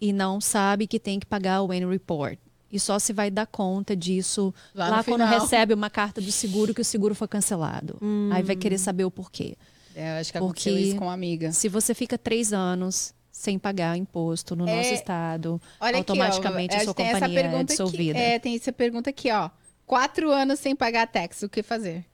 e 0.00 0.12
não 0.12 0.40
sabe 0.40 0.86
que 0.86 0.98
tem 0.98 1.18
que 1.18 1.26
pagar 1.26 1.62
o 1.62 1.72
annual 1.72 1.90
report. 1.90 2.38
E 2.70 2.80
só 2.80 2.98
se 2.98 3.12
vai 3.12 3.30
dar 3.30 3.46
conta 3.46 3.96
disso 3.96 4.52
lá, 4.74 4.88
lá 4.88 5.04
quando 5.04 5.24
recebe 5.24 5.72
uma 5.72 5.88
carta 5.88 6.20
do 6.20 6.32
seguro 6.32 6.74
que 6.74 6.80
o 6.80 6.84
seguro 6.84 7.14
foi 7.14 7.28
cancelado. 7.28 7.96
Hum. 8.02 8.28
Aí 8.32 8.42
vai 8.42 8.56
querer 8.56 8.78
saber 8.78 9.04
o 9.04 9.10
porquê. 9.10 9.56
É, 9.98 10.18
acho 10.18 10.30
que 10.30 10.38
Porque- 10.38 10.68
aconteceu 10.68 10.78
isso 10.90 10.96
com 10.96 11.06
uma 11.06 11.14
amiga. 11.14 11.50
Se 11.52 11.68
você 11.70 11.94
fica 11.94 12.18
três 12.18 12.52
anos 12.52 13.14
sem 13.32 13.58
pagar 13.58 13.96
imposto 13.96 14.54
no 14.54 14.68
É, 14.68 14.76
nosso 14.76 14.92
estado, 14.94 15.60
Olha 15.80 15.96
automaticamente 15.96 16.74
aqui, 16.74 16.80
ó, 16.80 16.82
a 16.82 16.84
sua 16.84 16.94
tem 16.94 17.06
essa 17.06 17.14
companhia 17.20 17.38
é 17.38 17.42
pergunta 17.42 17.64
dissolvida. 17.64 18.18
Aqui, 18.18 18.28
é, 18.28 18.38
tem 18.38 18.54
essa 18.56 18.72
pergunta 18.72 19.10
aqui, 19.10 19.30
ó. 19.30 19.48
Quatro 19.86 20.30
anos 20.30 20.60
sem 20.60 20.76
pagar 20.76 21.06
tax, 21.06 21.42
o 21.42 21.48
que 21.48 21.62
fazer? 21.62 22.04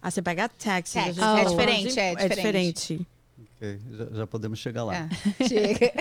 Ah, 0.00 0.10
você 0.10 0.22
taxi. 0.22 0.48
Tax, 0.58 0.96
a 0.96 1.02
gente 1.02 1.20
é 1.20 1.44
diferente, 1.44 2.00
é 2.00 2.12
É 2.12 2.28
diferente. 2.28 3.06
Ok, 3.56 3.80
já, 3.92 4.04
já 4.18 4.26
podemos 4.26 4.58
chegar 4.58 4.82
lá. 4.84 4.94
É, 4.96 5.08
chega. 5.48 5.92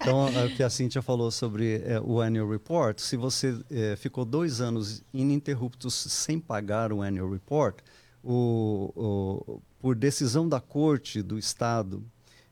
Então, 0.00 0.28
é 0.28 0.46
o 0.46 0.56
que 0.56 0.62
a 0.62 0.70
Cíntia 0.70 1.02
falou 1.02 1.30
sobre 1.30 1.82
é, 1.84 2.00
o 2.00 2.20
annual 2.20 2.48
report, 2.50 2.98
se 2.98 3.16
você 3.16 3.58
é, 3.70 3.94
ficou 3.96 4.24
dois 4.24 4.60
anos 4.62 5.02
ininterruptos 5.12 5.94
sem 5.94 6.40
pagar 6.40 6.92
o 6.92 7.02
annual 7.02 7.30
report, 7.30 7.78
o, 8.24 8.92
o- 8.94 9.62
por 9.80 9.94
decisão 9.96 10.48
da 10.48 10.60
corte 10.60 11.22
do 11.22 11.38
estado, 11.38 12.02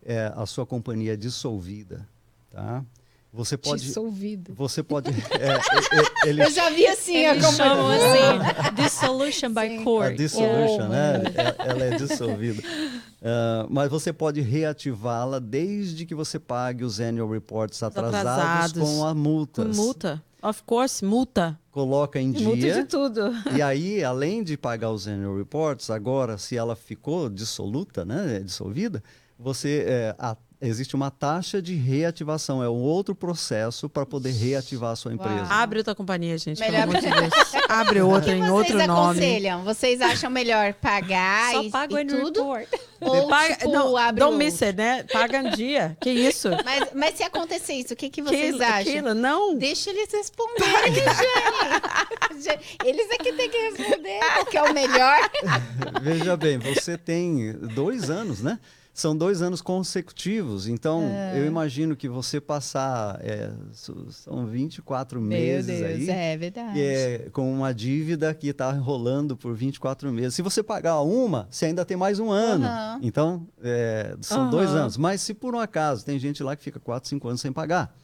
é, 0.04 0.32
a 0.34 0.44
sua 0.46 0.66
companhia 0.66 1.12
é 1.14 1.16
dissolvida, 1.16 2.06
tá? 2.50 2.84
Você 3.32 3.56
pode, 3.56 3.84
Dissolvido. 3.84 4.52
você 4.54 4.82
pode, 4.82 5.08
é, 5.38 5.46
é, 5.46 6.26
é, 6.26 6.28
ele, 6.28 6.42
Eu 6.42 6.50
já 6.50 6.68
vi 6.70 6.84
assim, 6.88 7.14
Eles 7.14 7.44
como... 7.44 7.56
chamam 7.56 7.86
assim, 7.88 8.74
dissolution 8.82 9.50
by 9.54 9.68
Sim. 9.68 9.78
a 9.78 9.84
court. 9.84 10.16
dissolution, 10.16 10.86
Oh, 10.86 10.88
né? 10.88 11.22
Ela 11.58 11.84
é 11.84 11.96
dissolvida. 11.96 12.60
Ah, 13.22 13.66
mas 13.68 13.90
você 13.90 14.14
pode 14.14 14.40
reativá-la 14.40 15.38
desde 15.38 16.06
que 16.06 16.14
você 16.14 16.38
pague 16.38 16.82
os 16.84 16.98
annual 17.00 17.28
reports 17.30 17.82
atrasados, 17.82 18.18
Atrasados. 18.30 18.82
com 18.82 19.04
a 19.04 19.14
multa. 19.14 19.62
Com 19.66 19.74
multa. 19.74 20.22
Of 20.42 20.62
course, 20.64 21.04
multa. 21.04 21.58
Coloca 21.70 22.18
em 22.20 22.28
Multa 22.28 22.56
de 22.56 22.60
dia. 22.72 22.86
tudo. 22.86 23.30
E 23.56 23.60
aí, 23.62 24.02
além 24.02 24.42
de 24.42 24.56
pagar 24.56 24.90
os 24.90 25.06
annual 25.06 25.36
reports, 25.36 25.90
agora, 25.90 26.38
se 26.38 26.56
ela 26.56 26.74
ficou 26.74 27.28
dissoluta, 27.28 28.04
né, 28.04 28.40
dissolvida, 28.40 29.02
você 29.38 29.84
é, 29.86 30.14
a- 30.18 30.36
existe 30.60 30.94
uma 30.94 31.10
taxa 31.10 31.60
de 31.62 31.74
reativação. 31.74 32.62
É 32.62 32.68
um 32.68 32.80
outro 32.82 33.14
processo 33.14 33.88
para 33.88 34.04
poder 34.04 34.32
reativar 34.32 34.92
a 34.92 34.96
sua 34.96 35.12
empresa. 35.14 35.46
Abre 35.48 35.78
outra 35.78 35.94
companhia, 35.94 36.36
gente. 36.38 36.60
Melhor- 36.60 36.86
Pelo 36.88 36.98
amor 36.98 37.00
de 37.00 37.30
Deus. 37.30 37.54
Abre 37.68 38.00
outra 38.02 38.32
em 38.34 38.40
Vocês 38.40 38.50
outro 38.52 38.86
nome. 38.86 39.10
aconselham? 39.18 39.64
Vocês 39.64 40.00
acham 40.00 40.30
melhor 40.30 40.74
pagar 40.74 41.52
Só 41.52 41.62
e, 41.62 41.70
paga 41.70 41.94
o 41.94 41.98
e 41.98 42.04
tudo? 42.06 42.40
report. 42.40 42.68
Ou, 43.02 43.28
Paga, 43.28 43.54
tipo, 43.56 43.72
não, 43.72 43.96
abre 43.96 44.20
don't 44.20 44.36
miss 44.36 44.60
it, 44.62 44.76
né? 44.76 45.04
Paga 45.04 45.38
um 45.38 45.50
dia. 45.52 45.96
Que 46.02 46.10
isso? 46.10 46.50
Mas, 46.62 46.88
mas 46.94 47.14
se 47.16 47.22
acontecer 47.22 47.72
isso, 47.72 47.94
o 47.94 47.96
que, 47.96 48.10
que 48.10 48.20
vocês 48.20 48.50
Aquilo, 48.60 48.62
acham? 48.62 48.80
aquilo, 48.80 49.14
não. 49.14 49.56
Deixa 49.56 49.88
eles 49.88 50.12
responderem, 50.12 50.92
gente. 52.38 52.60
Eles 52.84 53.10
é 53.10 53.16
que 53.16 53.32
tem 53.32 53.48
que 53.48 53.56
responder, 53.70 54.20
que 54.50 54.56
é 54.58 54.62
o 54.62 54.74
melhor. 54.74 55.30
Veja 56.02 56.36
bem, 56.36 56.58
você 56.58 56.98
tem 56.98 57.52
dois 57.74 58.10
anos, 58.10 58.40
né? 58.42 58.58
São 58.92 59.16
dois 59.16 59.40
anos 59.40 59.62
consecutivos. 59.62 60.66
Então, 60.68 61.02
É. 61.04 61.38
eu 61.40 61.46
imagino 61.46 61.96
que 61.96 62.08
você 62.08 62.40
passar. 62.40 63.18
é, 63.22 63.50
são 63.72 64.44
24 64.46 65.20
meses 65.20 65.80
aí. 65.82 66.10
é 66.10 66.36
verdade. 66.36 66.80
é, 66.80 67.28
com 67.32 67.50
uma 67.52 67.72
dívida 67.72 68.34
que 68.34 68.48
está 68.48 68.70
rolando 68.72 69.36
por 69.36 69.54
24 69.54 70.10
meses. 70.12 70.34
Se 70.34 70.42
você 70.42 70.62
pagar 70.62 71.00
uma, 71.00 71.46
você 71.50 71.66
ainda 71.66 71.84
tem 71.84 71.96
mais 71.96 72.18
um 72.18 72.30
ano. 72.30 72.66
Aham. 72.66 72.98
Então, 73.02 73.46
é, 73.62 74.16
são 74.20 74.42
Aham. 74.42 74.50
dois 74.50 74.70
anos. 74.70 74.96
Mas 74.96 75.20
se 75.22 75.32
por 75.34 75.54
um 75.54 75.60
acaso 75.60 76.04
tem 76.04 76.18
gente 76.18 76.42
lá 76.42 76.54
que 76.56 76.62
fica 76.62 76.80
4, 76.80 77.08
5 77.08 77.28
anos 77.28 77.40
sem 77.40 77.52
pagar, 77.52 77.94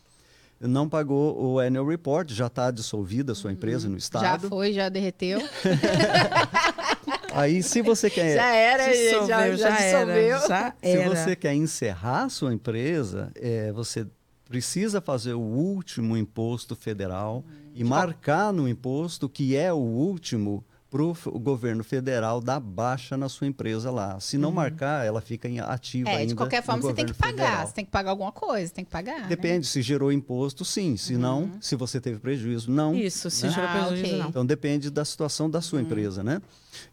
não 0.59 0.89
pagou 0.89 1.37
o 1.39 1.59
annual 1.59 1.87
report, 1.87 2.31
já 2.33 2.47
está 2.47 2.71
dissolvida 2.71 3.33
a 3.33 3.35
sua 3.35 3.53
empresa 3.53 3.89
no 3.89 3.95
Já 3.95 3.99
estado. 3.99 4.49
foi, 4.49 4.73
já 4.73 4.89
derreteu. 4.89 5.41
Aí, 7.37 7.63
se 7.63 7.83
você 7.83 8.09
quer. 8.11 8.35
Já 8.35 8.55
era, 8.55 8.89
Dissolveu, 8.89 9.27
já, 9.29 9.57
já, 9.57 9.77
dissolveu. 9.77 10.37
era. 10.37 10.49
Já 10.49 10.75
Se 10.83 10.89
era. 10.89 11.09
você 11.15 11.37
quer 11.37 11.55
encerrar 11.55 12.25
a 12.25 12.29
sua 12.29 12.53
empresa, 12.53 13.31
é, 13.37 13.71
você 13.73 14.07
precisa 14.49 15.01
fazer 15.01 15.35
o 15.35 15.41
último 15.41 16.17
imposto 16.17 16.75
federal 16.77 17.45
e 17.75 17.83
marcar 17.85 18.53
no 18.53 18.69
imposto 18.69 19.29
que 19.29 19.57
é 19.57 19.73
o 19.73 19.77
último 19.77 20.65
para 20.91 21.03
o 21.03 21.15
governo 21.41 21.83
federal 21.83 22.41
dar 22.41 22.61
baixa 22.61 23.17
na 23.17 23.29
sua 23.29 23.47
empresa 23.47 23.91
lá. 23.91 24.21
Se 24.21 24.39
não 24.39 24.53
marcar, 24.53 25.05
ela 25.05 25.21
fica 25.21 25.49
em- 25.49 25.59
ativa 25.59 26.09
É, 26.11 26.17
ainda. 26.19 26.27
de 26.29 26.35
qualquer 26.37 26.59
no 26.61 26.63
forma, 26.63 26.81
você 26.83 26.95
tem 26.95 27.07
que 27.07 27.15
pagar. 27.15 27.33
federal. 27.37 27.67
Você 27.67 27.73
tem 27.75 27.85
que 27.85 27.91
pagar 27.91 28.11
alguma 28.11 28.31
coisa, 28.33 28.73
tem 28.73 28.85
que 28.85 28.91
pagar. 28.91 29.23
né? 29.23 29.27
Depende, 29.29 29.67
se 29.67 29.83
gerou 29.83 30.13
imposto, 30.13 30.65
sim. 30.65 30.97
Se 30.97 31.17
não, 31.17 31.51
se 31.61 31.75
você 31.75 32.01
teve 32.01 32.21
prejuízo, 32.21 32.71
não. 32.71 32.95
Isso, 32.95 33.29
se 33.31 33.47
né? 33.47 33.53
gerou 33.53 33.69
Ah, 33.69 33.73
prejuízo, 33.73 34.07
ok. 34.07 34.19
não. 34.19 34.29
Então 34.29 34.47
depende 34.47 34.89
da 34.91 35.05
situação 35.05 35.51
da 35.51 35.61
sua 35.61 35.81
empresa, 35.81 36.23
né? 36.23 36.41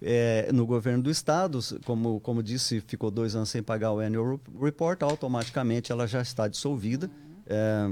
É, 0.02 0.50
no 0.52 0.66
governo 0.66 1.04
do 1.04 1.12
estado, 1.12 1.60
como, 1.86 2.20
como 2.20 2.42
disse, 2.42 2.82
ficou 2.82 3.12
dois 3.12 3.36
anos 3.36 3.50
sem 3.50 3.62
pagar 3.62 3.92
o 3.92 4.00
annual 4.00 4.40
report, 4.62 5.02
automaticamente 5.04 5.92
ela 5.92 6.08
já 6.08 6.22
está 6.22 6.48
dissolvida. 6.48 7.10
É, 7.46 7.84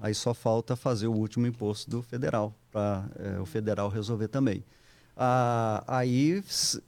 aí 0.00 0.14
só 0.14 0.32
falta 0.32 0.76
fazer 0.76 1.08
o 1.08 1.12
último 1.12 1.46
imposto 1.46 1.90
do 1.90 2.02
federal, 2.02 2.54
para 2.70 3.04
o 3.40 3.44
federal 3.44 3.88
resolver 3.88 4.28
também. 4.28 4.64
Aí, 5.86 6.38
s- 6.38 6.82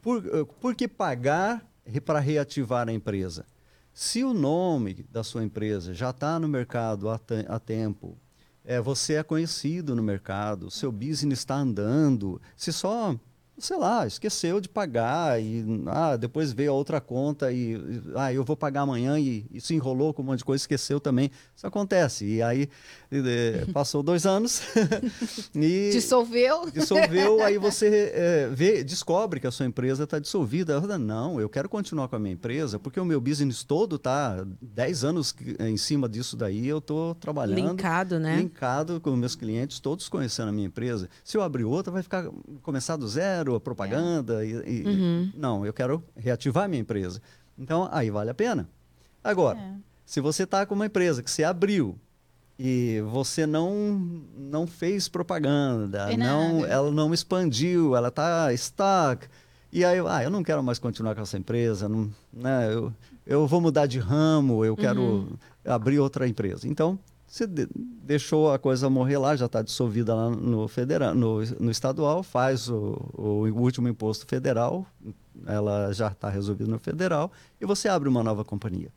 por, 0.00 0.24
eh, 0.26 0.44
por 0.60 0.74
que 0.74 0.86
pagar 0.88 1.64
para 2.04 2.18
reativar 2.20 2.88
a 2.88 2.92
empresa? 2.92 3.44
Se 3.92 4.24
o 4.24 4.34
nome 4.34 5.06
da 5.10 5.22
sua 5.22 5.44
empresa 5.44 5.94
já 5.94 6.10
está 6.10 6.38
no 6.38 6.48
mercado 6.48 7.08
há, 7.08 7.20
há 7.48 7.58
tempo, 7.60 8.16
é, 8.64 8.80
você 8.80 9.14
é 9.14 9.22
conhecido 9.22 9.94
no 9.94 10.02
mercado, 10.02 10.70
seu 10.70 10.90
business 10.90 11.40
está 11.40 11.56
andando, 11.56 12.40
se 12.56 12.72
só, 12.72 13.14
sei 13.58 13.76
lá, 13.76 14.06
esqueceu 14.06 14.60
de 14.60 14.68
pagar 14.68 15.40
e 15.42 15.64
ah, 15.86 16.16
depois 16.16 16.52
veio 16.52 16.70
a 16.70 16.74
outra 16.74 17.00
conta 17.00 17.52
e 17.52 17.64
e, 17.64 17.80
ah, 18.14 18.32
eu 18.32 18.44
vou 18.44 18.56
pagar 18.56 18.82
amanhã 18.82 19.18
e, 19.18 19.46
e 19.50 19.60
se 19.60 19.74
enrolou 19.74 20.12
com 20.12 20.22
um 20.22 20.26
monte 20.26 20.38
de 20.38 20.44
coisa, 20.44 20.62
esqueceu 20.62 21.00
também. 21.00 21.30
Isso 21.54 21.66
acontece. 21.66 22.24
E 22.26 22.42
aí 22.42 22.68
eh, 23.10 23.64
passou 23.72 24.02
dois 24.02 24.26
anos 24.26 24.62
e 25.54 25.90
Dissolveu. 25.92 26.70
dissolveu, 26.70 27.42
aí 27.42 27.56
você 27.58 28.12
é, 28.14 28.48
vê, 28.52 28.84
descobre 28.84 29.40
que 29.40 29.46
a 29.46 29.50
sua 29.50 29.66
empresa 29.66 30.04
está 30.04 30.18
dissolvida. 30.18 30.80
Não, 30.98 31.40
eu 31.40 31.48
quero 31.48 31.68
continuar 31.68 32.08
com 32.08 32.16
a 32.16 32.18
minha 32.18 32.34
empresa, 32.34 32.78
porque 32.78 33.00
o 33.00 33.04
meu 33.04 33.20
business 33.20 33.64
todo 33.64 33.96
está 33.96 34.44
10 34.60 35.04
anos 35.04 35.34
em 35.60 35.76
cima 35.76 36.08
disso 36.08 36.36
daí, 36.36 36.66
eu 36.66 36.78
estou 36.78 37.14
trabalhando. 37.14 37.56
Linkado, 37.56 38.18
né? 38.18 38.36
Linkado 38.36 39.00
com 39.00 39.14
meus 39.16 39.34
clientes, 39.34 39.80
todos 39.80 40.08
conhecendo 40.08 40.48
a 40.48 40.52
minha 40.52 40.66
empresa. 40.66 41.08
Se 41.22 41.36
eu 41.36 41.42
abrir 41.42 41.64
outra, 41.64 41.92
vai 41.92 42.02
ficar 42.02 42.28
começar 42.62 42.96
do 42.96 43.08
zero, 43.08 43.43
a 43.52 43.60
propaganda. 43.60 44.44
E, 44.46 44.50
e- 44.52 44.84
Uhum. 44.86 45.32
Não, 45.36 45.66
eu 45.66 45.72
quero 45.72 46.04
reativar 46.16 46.64
a 46.64 46.68
minha 46.68 46.80
empresa. 46.80 47.20
Então, 47.58 47.88
aí 47.90 48.10
vale 48.10 48.30
a 48.30 48.34
pena. 48.34 48.68
Agora, 49.22 49.58
É. 49.58 49.72
se 50.06 50.20
você 50.20 50.44
está 50.44 50.64
com 50.64 50.74
uma 50.74 50.86
empresa 50.86 51.22
que 51.22 51.30
você 51.30 51.42
abriu 51.42 51.98
e 52.56 53.02
você 53.10 53.46
não 53.46 54.22
não 54.36 54.66
fez 54.66 55.08
propaganda, 55.08 56.16
não, 56.16 56.64
ela 56.64 56.90
não 56.90 57.12
expandiu, 57.12 57.96
ela 57.96 58.08
está 58.08 58.54
stuck. 58.56 59.26
E 59.72 59.84
aí, 59.84 59.98
ah, 60.06 60.22
eu 60.22 60.30
não 60.30 60.44
quero 60.44 60.62
mais 60.62 60.78
continuar 60.78 61.16
com 61.16 61.22
essa 61.22 61.36
empresa, 61.36 61.88
não, 61.88 62.08
né, 62.32 62.72
eu, 62.72 62.92
eu 63.26 63.46
vou 63.46 63.60
mudar 63.60 63.86
de 63.86 63.98
ramo, 63.98 64.64
eu 64.64 64.76
quero 64.76 65.00
Uhum. 65.02 65.28
abrir 65.64 65.98
outra 65.98 66.28
empresa. 66.28 66.68
Então, 66.68 66.96
você 67.34 67.48
de- 67.48 67.66
deixou 67.74 68.52
a 68.52 68.58
coisa 68.60 68.88
morrer 68.88 69.18
lá, 69.18 69.34
já 69.34 69.46
está 69.46 69.60
dissolvida 69.60 70.14
lá 70.14 70.30
no, 70.30 70.68
federal, 70.68 71.14
no, 71.16 71.44
no 71.58 71.70
estadual, 71.70 72.22
faz 72.22 72.68
o, 72.68 73.10
o 73.12 73.50
último 73.60 73.88
imposto 73.88 74.24
federal, 74.26 74.86
ela 75.44 75.90
já 75.92 76.08
está 76.08 76.28
resolvida 76.28 76.70
no 76.70 76.78
federal, 76.78 77.32
e 77.60 77.66
você 77.66 77.88
abre 77.88 78.08
uma 78.08 78.22
nova 78.22 78.44
companhia. 78.44 78.88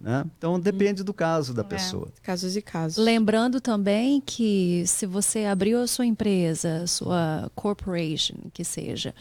Né? 0.00 0.24
Então, 0.38 0.58
depende 0.58 1.02
do 1.02 1.12
caso 1.12 1.52
da 1.52 1.60
É. 1.60 1.64
pessoa. 1.64 2.08
Casos 2.22 2.56
e 2.56 2.62
casos. 2.62 3.04
Lembrando 3.04 3.60
também 3.60 4.22
que 4.24 4.84
se 4.86 5.04
você 5.04 5.44
abriu 5.44 5.82
a 5.82 5.86
sua 5.86 6.06
empresa, 6.06 6.86
sua 6.86 7.50
corporation, 7.54 8.36
que 8.54 8.64
seja, 8.64 9.12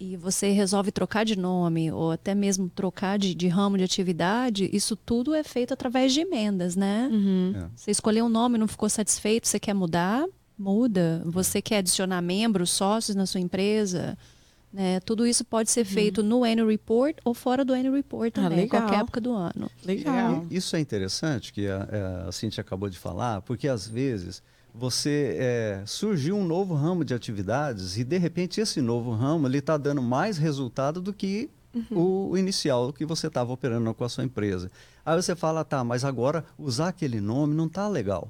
e 0.00 0.16
você 0.16 0.50
resolve 0.50 0.90
trocar 0.90 1.24
de 1.26 1.36
nome 1.38 1.92
ou 1.92 2.10
até 2.10 2.34
mesmo 2.34 2.70
trocar 2.70 3.18
de, 3.18 3.34
de 3.34 3.46
ramo 3.48 3.76
de 3.76 3.84
atividade, 3.84 4.70
isso 4.72 4.96
tudo 4.96 5.34
é 5.34 5.44
feito 5.44 5.74
através 5.74 6.14
de 6.14 6.20
emendas, 6.20 6.74
né? 6.74 7.08
Uhum. 7.12 7.52
É. 7.54 7.66
Você 7.76 7.90
escolheu 7.90 8.24
um 8.24 8.28
nome, 8.30 8.56
não 8.56 8.66
ficou 8.66 8.88
satisfeito, 8.88 9.46
você 9.46 9.60
quer 9.60 9.74
mudar, 9.74 10.24
muda. 10.58 11.22
Você 11.26 11.60
quer 11.60 11.78
adicionar 11.78 12.22
membros, 12.22 12.70
sócios 12.70 13.14
na 13.14 13.26
sua 13.26 13.40
empresa, 13.40 14.16
né? 14.72 15.00
Tudo 15.00 15.26
isso 15.26 15.44
pode 15.44 15.70
ser 15.70 15.84
feito 15.84 16.22
no 16.22 16.44
annual 16.44 16.68
report 16.68 17.18
ou 17.22 17.34
fora 17.34 17.62
do 17.64 17.74
annual 17.74 17.94
report 17.94 18.32
Ah, 18.38 18.42
também, 18.42 18.60
legal. 18.60 18.80
qualquer 18.82 19.00
época 19.00 19.20
do 19.20 19.32
ano. 19.32 19.70
Legal. 19.84 20.14
Legal. 20.14 20.46
E 20.50 20.56
Isso 20.56 20.74
é 20.76 20.80
interessante, 20.80 21.52
que 21.52 21.66
a, 21.68 22.26
a 22.26 22.32
Cintia 22.32 22.62
acabou 22.62 22.88
de 22.88 22.96
falar, 22.98 23.42
porque 23.42 23.68
às 23.68 23.86
vezes 23.86 24.42
você 24.74 25.36
é, 25.38 25.82
surgiu 25.86 26.36
um 26.36 26.44
novo 26.44 26.74
ramo 26.74 27.04
de 27.04 27.14
atividades 27.14 27.96
e 27.96 28.04
de 28.04 28.18
repente 28.18 28.60
esse 28.60 28.80
novo 28.80 29.12
ramo 29.12 29.46
ele 29.46 29.58
está 29.58 29.76
dando 29.76 30.02
mais 30.02 30.38
resultado 30.38 31.00
do 31.00 31.12
que 31.12 31.50
o, 31.90 32.30
o 32.30 32.38
inicial 32.38 32.92
que 32.92 33.04
você 33.04 33.28
estava 33.28 33.52
operando 33.52 33.92
com 33.94 34.04
a 34.04 34.08
sua 34.08 34.24
empresa. 34.24 34.70
Aí 35.04 35.20
você 35.20 35.36
fala, 35.36 35.64
tá, 35.64 35.82
mas 35.84 36.04
agora 36.04 36.44
usar 36.58 36.88
aquele 36.88 37.20
nome 37.20 37.54
não 37.54 37.66
está 37.66 37.88
legal. 37.88 38.28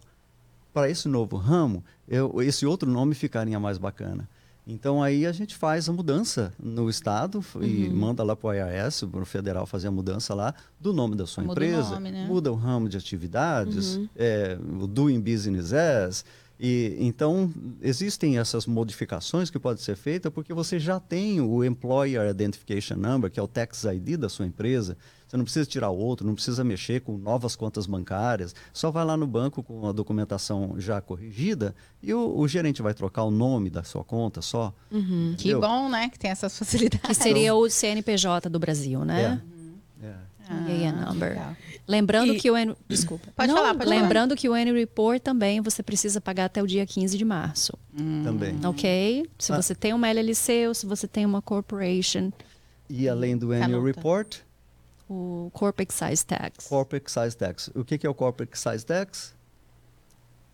Para 0.73 0.89
esse 0.89 1.09
novo 1.09 1.37
ramo, 1.37 1.85
eu, 2.07 2.41
esse 2.43 2.65
outro 2.65 2.89
nome 2.89 3.15
ficaria 3.15 3.59
mais 3.59 3.79
bacana. 3.79 4.29
Então 4.73 5.03
aí 5.03 5.27
a 5.27 5.33
gente 5.33 5.57
faz 5.57 5.89
a 5.89 5.93
mudança 5.93 6.53
no 6.63 6.89
estado 6.89 7.45
e 7.61 7.89
Uhum. 7.89 7.97
manda 7.97 8.23
lá 8.23 8.37
para 8.37 8.49
o 8.49 8.55
IRS, 8.55 9.05
para 9.07 9.21
o 9.21 9.27
federal 9.27 9.67
fazer 9.67 9.89
a 9.89 9.91
mudança 9.91 10.33
lá 10.35 10.55
do 10.79 10.93
nome 10.93 11.17
da 11.17 11.27
sua 11.27 11.43
Muda 11.43 11.61
o 11.61 11.65
empresa, 11.65 11.91
nome, 11.91 12.11
né? 12.13 12.27
muda 12.27 12.53
o 12.53 12.55
ramo 12.55 12.89
de 12.89 12.97
atividades, 12.97 13.97
Uhum. 13.97 14.09
é, 14.17 14.57
o 14.81 14.87
doing 14.87 15.21
business 15.21 15.73
as. 15.73 16.25
E 16.63 16.95
então 17.01 17.51
existem 17.81 18.39
essas 18.39 18.67
modificações 18.67 19.49
que 19.51 19.59
podem 19.59 19.83
ser 19.83 19.97
feitas 19.97 20.31
porque 20.31 20.53
você 20.53 20.79
já 20.79 21.01
tem 21.01 21.41
o 21.41 21.65
Employer 21.65 22.29
Identification 22.31 22.97
Number, 22.97 23.31
que 23.31 23.41
é 23.41 23.43
o 23.43 23.49
tax 23.49 23.85
ID 23.85 24.17
da 24.19 24.29
sua 24.29 24.47
empresa. 24.47 24.97
Você 25.31 25.37
não 25.37 25.45
precisa 25.45 25.65
tirar 25.65 25.91
outro, 25.91 26.27
não 26.27 26.35
precisa 26.35 26.65
mexer 26.65 27.03
com 27.03 27.17
novas 27.17 27.55
contas 27.55 27.87
bancárias. 27.87 28.53
Só 28.73 28.91
vai 28.91 29.05
lá 29.05 29.17
no 29.17 29.29
banco 29.29 29.63
com 29.63 29.87
a 29.87 29.93
documentação 29.93 30.75
já 30.77 31.01
corrigida 31.01 31.73
e 32.03 32.13
o, 32.13 32.37
o 32.37 32.49
gerente 32.49 32.83
vai 32.83 32.93
trocar 32.95 33.23
o 33.23 33.31
nome 33.31 33.71
da 33.71 33.85
sua 33.85 34.03
conta 34.03 34.43
só. 34.43 34.75
Que 34.91 34.97
Entendeu? 34.97 35.61
bom, 35.61 35.89
né? 35.89 36.09
Que 36.09 36.19
tem 36.19 36.33
essas 36.33 36.57
facilidades. 36.59 37.07
Que 37.07 37.15
seria 37.15 37.55
o 37.55 37.71
CNPJ 37.71 38.51
do 38.51 38.59
Brasil, 38.59 39.05
né? 39.05 39.41
É. 40.03 40.15
E 40.69 40.85
a 40.85 40.91
number. 40.93 41.29
legal. 41.29 41.57
Lembrando 41.87 42.35
E- 42.35 42.41
que 42.41 42.51
o 42.51 42.57
N... 42.57 42.75
Desculpa. 42.89 43.29
Pode 43.37 43.53
falar, 43.53 43.73
pode 43.73 43.89
Lembrando 43.89 44.35
que 44.35 44.49
o 44.49 44.57
N 44.57 44.73
Report 44.73 45.23
também 45.23 45.61
você 45.61 45.81
precisa 45.81 46.21
pagar 46.21 46.47
até 46.47 46.61
o 46.61 46.67
dia 46.67 46.85
15 46.85 47.17
de 47.17 47.25
março. 47.25 47.73
Também. 48.25 48.59
Ok? 48.67 49.31
Se 49.39 49.53
Ah. 49.53 49.63
você 49.63 49.77
tem 49.77 49.93
uma 49.95 50.09
LLC 50.09 50.67
ou 50.67 50.75
se 50.75 50.87
você 50.87 51.07
tem 51.07 51.25
uma 51.25 51.41
corporation, 51.41 52.33
E 52.89 53.09
além 53.09 53.37
do 53.37 53.51
Tá 53.51 53.65
Annual. 53.65 53.85
Report, 53.85 54.39
o 55.11 55.51
Corporate 55.53 55.93
Excise 55.93 56.25
Tax. 56.25 56.69
Corporate 56.69 57.07
Excise 57.11 57.37
Tax. 57.37 57.69
O 57.75 57.85
que, 57.85 57.99
que 57.99 58.07
é 58.07 58.11
o 58.11 58.15
Corporate 58.15 58.57
Excise 58.57 58.87
Tax? 58.87 59.35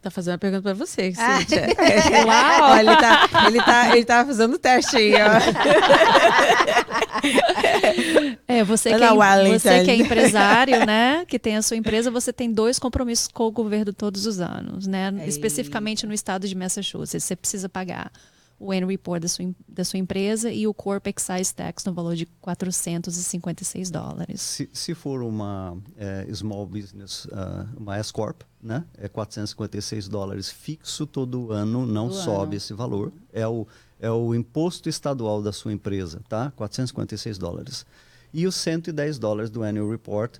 Tá 0.01 0.11
fazendo 0.11 0.33
uma 0.33 0.39
pergunta 0.39 0.63
pra 0.63 0.73
você, 0.73 1.13
Ah. 1.19 1.41
Cíntia. 1.41 1.67
É, 1.79 2.21
lá, 2.25 2.71
ó, 2.71 2.77
ele 2.79 2.97
tá, 2.97 3.29
ele 3.49 3.63
tá, 3.63 3.97
ele 3.97 4.05
tá 4.05 4.25
fazendo 4.25 4.55
o 4.55 4.59
teste 4.59 4.97
aí, 4.97 5.13
ó. 5.15 5.27
É, 8.49 8.63
você 8.63 8.91
que 8.91 9.05
Olha 9.05 9.49
é, 9.49 9.59
você 9.59 9.85
que 9.85 9.91
é 9.91 9.97
empresário, 9.97 10.87
né? 10.87 11.25
Que 11.27 11.39
tem 11.39 11.57
a 11.57 11.63
sua 11.63 11.77
empresa, 11.77 12.11
você 12.11 12.33
tem 12.33 12.53
dois 12.53 12.79
compromissos 12.79 13.29
com 13.29 13.45
o 13.45 13.51
governo 13.51 13.93
todos 13.93 14.27
os 14.27 14.39
anos, 14.39 14.87
né? 14.87 15.13
Especificamente 15.27 16.07
no 16.07 16.15
estado 16.15 16.47
de 16.47 16.55
Massachusetts. 16.55 17.25
Você 17.25 17.35
precisa 17.35 17.69
pagar 17.69 18.13
o 18.59 18.73
N 18.73 18.87
Report 18.87 19.21
da 19.21 19.29
sua, 19.29 19.55
da 19.69 19.85
sua 19.85 19.99
empresa 19.99 20.51
e 20.51 20.67
o 20.67 20.73
Corp 20.73 21.07
Excise 21.07 21.55
Tax 21.55 21.85
no 21.85 21.93
valor 21.93 22.15
de 22.17 22.27
456 22.41 23.91
dólares. 23.91 24.41
Se, 24.41 24.69
se 24.73 24.95
for 24.95 25.23
uma 25.23 25.77
eh, 25.97 26.27
small 26.33 26.67
business, 26.67 27.27
ah, 27.33 27.67
uma 27.77 27.97
S 27.99 28.13
Corp, 28.13 28.43
né? 28.63 28.85
É 28.97 29.09
456 29.09 30.09
dólares 30.09 30.49
fixo 30.51 31.07
todo 31.07 31.53
ano, 31.53 31.87
não 31.87 32.09
Todo 32.09 32.19
sobe 32.23 32.43
ano. 32.43 32.55
esse 32.55 32.73
valor. 32.73 33.13
É 33.33 33.47
o, 33.47 33.67
é 34.01 34.11
o 34.11 34.35
imposto 34.35 34.89
estadual 34.89 35.43
da 35.43 35.53
sua 35.53 35.73
empresa, 35.73 36.23
tá? 36.29 36.51
456 36.57 37.39
dólares. 37.39 37.85
E 38.33 38.47
os 38.47 38.55
110 38.57 39.19
dólares 39.19 39.51
do 39.51 39.63
Annual 39.63 39.91
Report, 39.91 40.39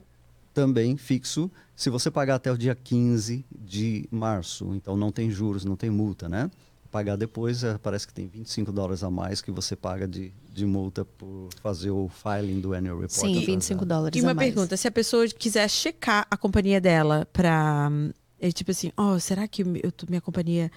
também 0.53 0.97
fixo, 0.97 1.51
se 1.75 1.91
você 1.91 2.11
pagar 2.11 2.37
até 2.37 2.51
o 2.51 2.57
dia 2.57 2.75
15 2.75 3.45
de 3.55 4.09
março. 4.11 4.75
Então 4.75 4.97
não 4.97 5.13
tem 5.13 5.31
juros, 5.31 5.67
não 5.67 5.77
tem 5.77 5.91
multa, 5.91 6.31
né? 6.31 6.51
Pagar 6.97 7.17
depois, 7.17 7.63
eh, 7.63 7.77
parece 7.77 8.07
que 8.07 8.15
tem 8.15 8.27
25 8.27 8.73
dólares 8.73 9.05
a 9.05 9.11
mais 9.11 9.43
que 9.43 9.51
você 9.51 9.77
paga 9.77 10.09
de, 10.09 10.33
de 10.51 10.65
multa 10.65 11.05
por 11.05 11.51
fazer 11.61 11.91
o 11.91 12.09
filing 12.09 12.59
do 12.59 12.73
Annual 12.73 13.01
Report. 13.01 13.21
Sim, 13.21 13.33
atrasado. 13.33 13.47
25 13.47 13.85
dólares 13.85 14.19
E 14.19 14.25
uma 14.25 14.35
pergunta, 14.35 14.79
se 14.79 14.89
a 14.89 14.91
pessoa 14.91 15.29
quiser 15.29 15.69
checar 15.69 16.27
a 16.31 16.39
companhia 16.39 16.81
dela 16.81 17.29
pra... 17.35 17.91
É 18.41 18.51
tipo 18.51 18.71
assim, 18.71 18.91
ó, 18.97 19.19
será 19.19 19.47
que 19.47 19.61
eu, 19.61 19.67
minha 20.09 20.23
companhia, 20.23 20.73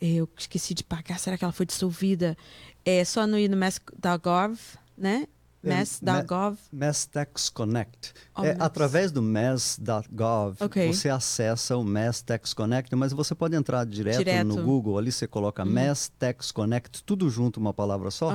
eh, 0.00 0.14
eu 0.14 0.28
esqueci 0.38 0.74
de 0.74 0.84
pagar, 0.84 1.18
será 1.18 1.36
que 1.36 1.42
ela 1.42 1.52
foi 1.52 1.66
dissolvida? 1.66 2.36
É 2.84 3.04
só 3.04 3.26
no 3.26 3.36
ir 3.36 3.48
no 3.48 3.56
mass.gov, 3.56 4.56
né? 4.96 5.26
Mass.gov. 5.68 6.58
Mass 6.72 7.06
Tax 7.06 7.48
Connect. 7.48 8.12
Oh, 8.36 8.44
é, 8.44 8.56
através 8.58 9.10
do 9.12 9.22
mass.gov, 9.22 10.56
Ok. 10.60 10.92
você 10.92 11.08
acessa 11.08 11.76
o 11.76 11.84
Mass 11.84 12.22
Tax 12.22 12.52
Connect, 12.54 12.94
mas 12.96 13.12
você 13.12 13.34
pode 13.34 13.54
entrar 13.56 13.84
direto, 13.84 14.18
Direto. 14.18 14.46
no 14.46 14.62
Google, 14.62 14.98
ali 14.98 15.10
você 15.12 15.26
coloca 15.26 15.64
Mass 15.64 16.10
Tax 16.18 16.50
Connect, 16.52 17.02
tudo 17.04 17.28
junto, 17.30 17.58
uma 17.58 17.72
palavra 17.72 18.10
só, 18.10 18.32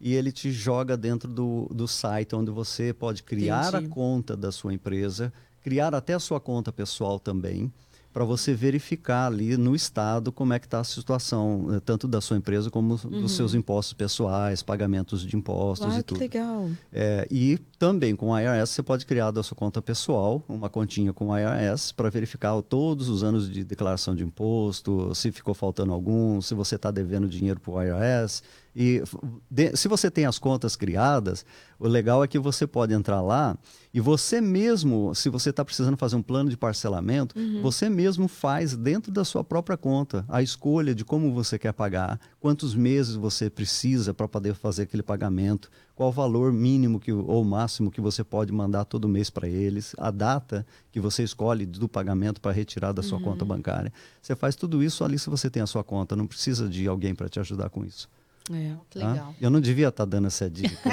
e 0.00 0.14
ele 0.14 0.32
te 0.32 0.50
joga 0.50 0.96
dentro 0.96 1.28
do, 1.32 1.68
do 1.72 1.86
site 1.88 2.34
onde 2.34 2.50
você 2.50 2.92
pode 2.92 3.22
criar 3.22 3.68
Entendi. 3.68 3.86
a 3.86 3.88
conta 3.88 4.36
da 4.36 4.52
sua 4.52 4.72
empresa, 4.72 5.32
criar 5.62 5.94
até 5.94 6.14
a 6.14 6.18
sua 6.20 6.40
conta 6.40 6.72
pessoal 6.72 7.18
também, 7.18 7.72
para 8.12 8.24
você 8.24 8.54
verificar 8.54 9.26
ali 9.26 9.56
no 9.56 9.74
estado 9.74 10.32
como 10.32 10.52
é 10.52 10.58
que 10.58 10.66
está 10.66 10.80
a 10.80 10.84
situação, 10.84 11.68
eh, 11.72 11.80
tanto 11.80 12.08
da 12.08 12.20
sua 12.20 12.36
empresa 12.36 12.70
como 12.70 12.96
dos 12.96 13.32
seus 13.32 13.54
impostos 13.54 13.92
pessoais, 13.92 14.62
pagamentos 14.62 15.24
de 15.24 15.36
impostos 15.36 15.88
Uau, 15.88 15.98
e 15.98 16.02
que 16.02 16.08
tudo. 16.08 16.20
legal. 16.20 16.68
É, 16.92 17.26
e 17.30 17.58
também 17.78 18.16
com 18.16 18.30
o 18.30 18.38
IRS 18.38 18.72
você 18.72 18.82
pode 18.82 19.06
criar 19.06 19.30
da 19.30 19.42
sua 19.42 19.56
conta 19.56 19.80
pessoal 19.80 20.42
uma 20.48 20.68
continha 20.68 21.12
com 21.12 21.28
o 21.28 21.38
IRS 21.38 21.92
para 21.94 22.10
verificar 22.10 22.60
todos 22.62 23.08
os 23.08 23.22
anos 23.22 23.50
de 23.50 23.62
declaração 23.62 24.14
de 24.14 24.24
imposto, 24.24 25.14
se 25.14 25.30
ficou 25.30 25.54
faltando 25.54 25.92
algum, 25.92 26.40
se 26.40 26.54
você 26.54 26.76
está 26.76 26.90
devendo 26.90 27.28
dinheiro 27.28 27.60
para 27.60 27.72
o 27.72 27.82
IRS. 27.82 28.42
E 28.80 29.02
de- 29.50 29.76
se 29.76 29.88
você 29.88 30.08
tem 30.08 30.24
as 30.24 30.38
contas 30.38 30.76
criadas, 30.76 31.44
o 31.80 31.88
legal 31.88 32.22
é 32.22 32.28
que 32.28 32.38
você 32.38 32.64
pode 32.64 32.94
entrar 32.94 33.20
lá 33.20 33.58
e 33.92 34.00
você 34.00 34.40
mesmo, 34.40 35.12
se 35.16 35.28
você 35.28 35.50
está 35.50 35.64
precisando 35.64 35.96
fazer 35.96 36.14
um 36.14 36.22
plano 36.22 36.48
de 36.48 36.56
parcelamento, 36.56 37.34
você 37.60 37.88
mesmo 37.90 38.28
faz 38.28 38.76
dentro 38.76 39.10
da 39.10 39.24
sua 39.24 39.42
própria 39.42 39.76
conta 39.76 40.24
a 40.28 40.42
escolha 40.42 40.94
de 40.94 41.04
como 41.04 41.34
você 41.34 41.58
quer 41.58 41.72
pagar, 41.72 42.20
quantos 42.38 42.72
meses 42.76 43.16
você 43.16 43.50
precisa 43.50 44.14
para 44.14 44.28
poder 44.28 44.54
fazer 44.54 44.82
aquele 44.84 45.02
pagamento, 45.02 45.68
qual 45.96 46.10
o 46.10 46.12
valor 46.12 46.52
mínimo 46.52 47.00
que, 47.00 47.10
ou 47.12 47.42
máximo 47.44 47.90
que 47.90 48.00
você 48.00 48.22
pode 48.22 48.52
mandar 48.52 48.84
todo 48.84 49.08
mês 49.08 49.28
para 49.28 49.48
eles, 49.48 49.92
a 49.98 50.12
data 50.12 50.64
que 50.92 51.00
você 51.00 51.24
escolhe 51.24 51.66
do 51.66 51.88
pagamento 51.88 52.40
para 52.40 52.52
retirar 52.52 52.92
da 52.92 53.02
sua 53.02 53.18
conta 53.20 53.44
bancária. 53.44 53.92
Você 54.22 54.36
faz 54.36 54.54
tudo 54.54 54.84
isso 54.84 55.02
ali 55.02 55.18
se 55.18 55.28
você 55.28 55.50
tem 55.50 55.62
a 55.62 55.66
sua 55.66 55.82
conta, 55.82 56.14
não 56.14 56.28
precisa 56.28 56.68
de 56.68 56.86
alguém 56.86 57.12
para 57.12 57.28
te 57.28 57.40
ajudar 57.40 57.70
com 57.70 57.84
isso. 57.84 58.08
É. 58.52 58.74
Que 58.88 58.98
tá? 59.00 59.08
legal. 59.12 59.34
Eu 59.40 59.50
não 59.50 59.60
devia 59.60 59.88
estar 59.88 60.04
dando 60.04 60.26
essa 60.28 60.48
dica. 60.48 60.76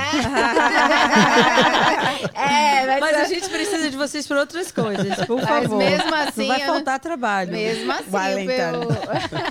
é, 2.34 2.86
mas, 2.86 3.00
Mas 3.00 3.16
a 3.18 3.24
gente 3.26 3.50
precisa 3.50 3.90
de 3.90 3.98
vocês 3.98 4.28
para 4.28 4.40
outras 4.40 4.72
coisas, 4.72 5.26
por 5.26 5.38
mas 5.42 5.48
favor. 5.48 5.78
mesmo 5.78 6.14
assim, 6.16 6.42
não 6.42 6.48
vai 6.50 6.62
eu- 6.62 6.74
faltar 6.74 7.00
trabalho. 7.00 7.52
mesmo 7.52 7.92
assim, 7.92 8.06
eu- 8.10 8.14
Wellington. 8.20 8.86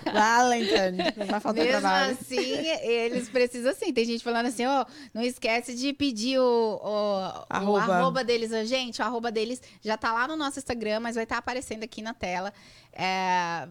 Não 1.17 1.27
vai 1.27 1.41
faltar 1.41 1.65
Mesmo 1.65 1.81
trabalho. 1.81 2.13
assim, 2.21 2.37
eles 2.39 3.29
precisam 3.29 3.71
assim. 3.73 3.93
Tem 3.93 4.05
gente 4.05 4.23
falando 4.23 4.47
assim, 4.47 4.65
ó, 4.67 4.85
não 5.13 5.23
esquece 5.23 5.75
de 5.75 5.93
pedir 5.93 6.39
o, 6.39 6.81
o, 6.83 7.45
Arroba. 7.49 7.87
o 7.89 7.93
arroba 7.93 8.25
deles. 8.25 8.51
Ó, 8.53 8.65
Gente, 8.65 9.01
o 9.03 9.05
arroba 9.05 9.31
deles 9.33 9.61
já 9.83 9.97
tá 9.97 10.13
lá 10.13 10.29
no 10.29 10.37
nosso 10.37 10.59
Instagram, 10.59 11.01
mas 11.01 11.15
vai 11.15 11.25
estar 11.25 11.39
aparecendo 11.39 11.83
aqui 11.83 12.01
na 12.03 12.15
tela. 12.15 12.53
É, 12.93 13.67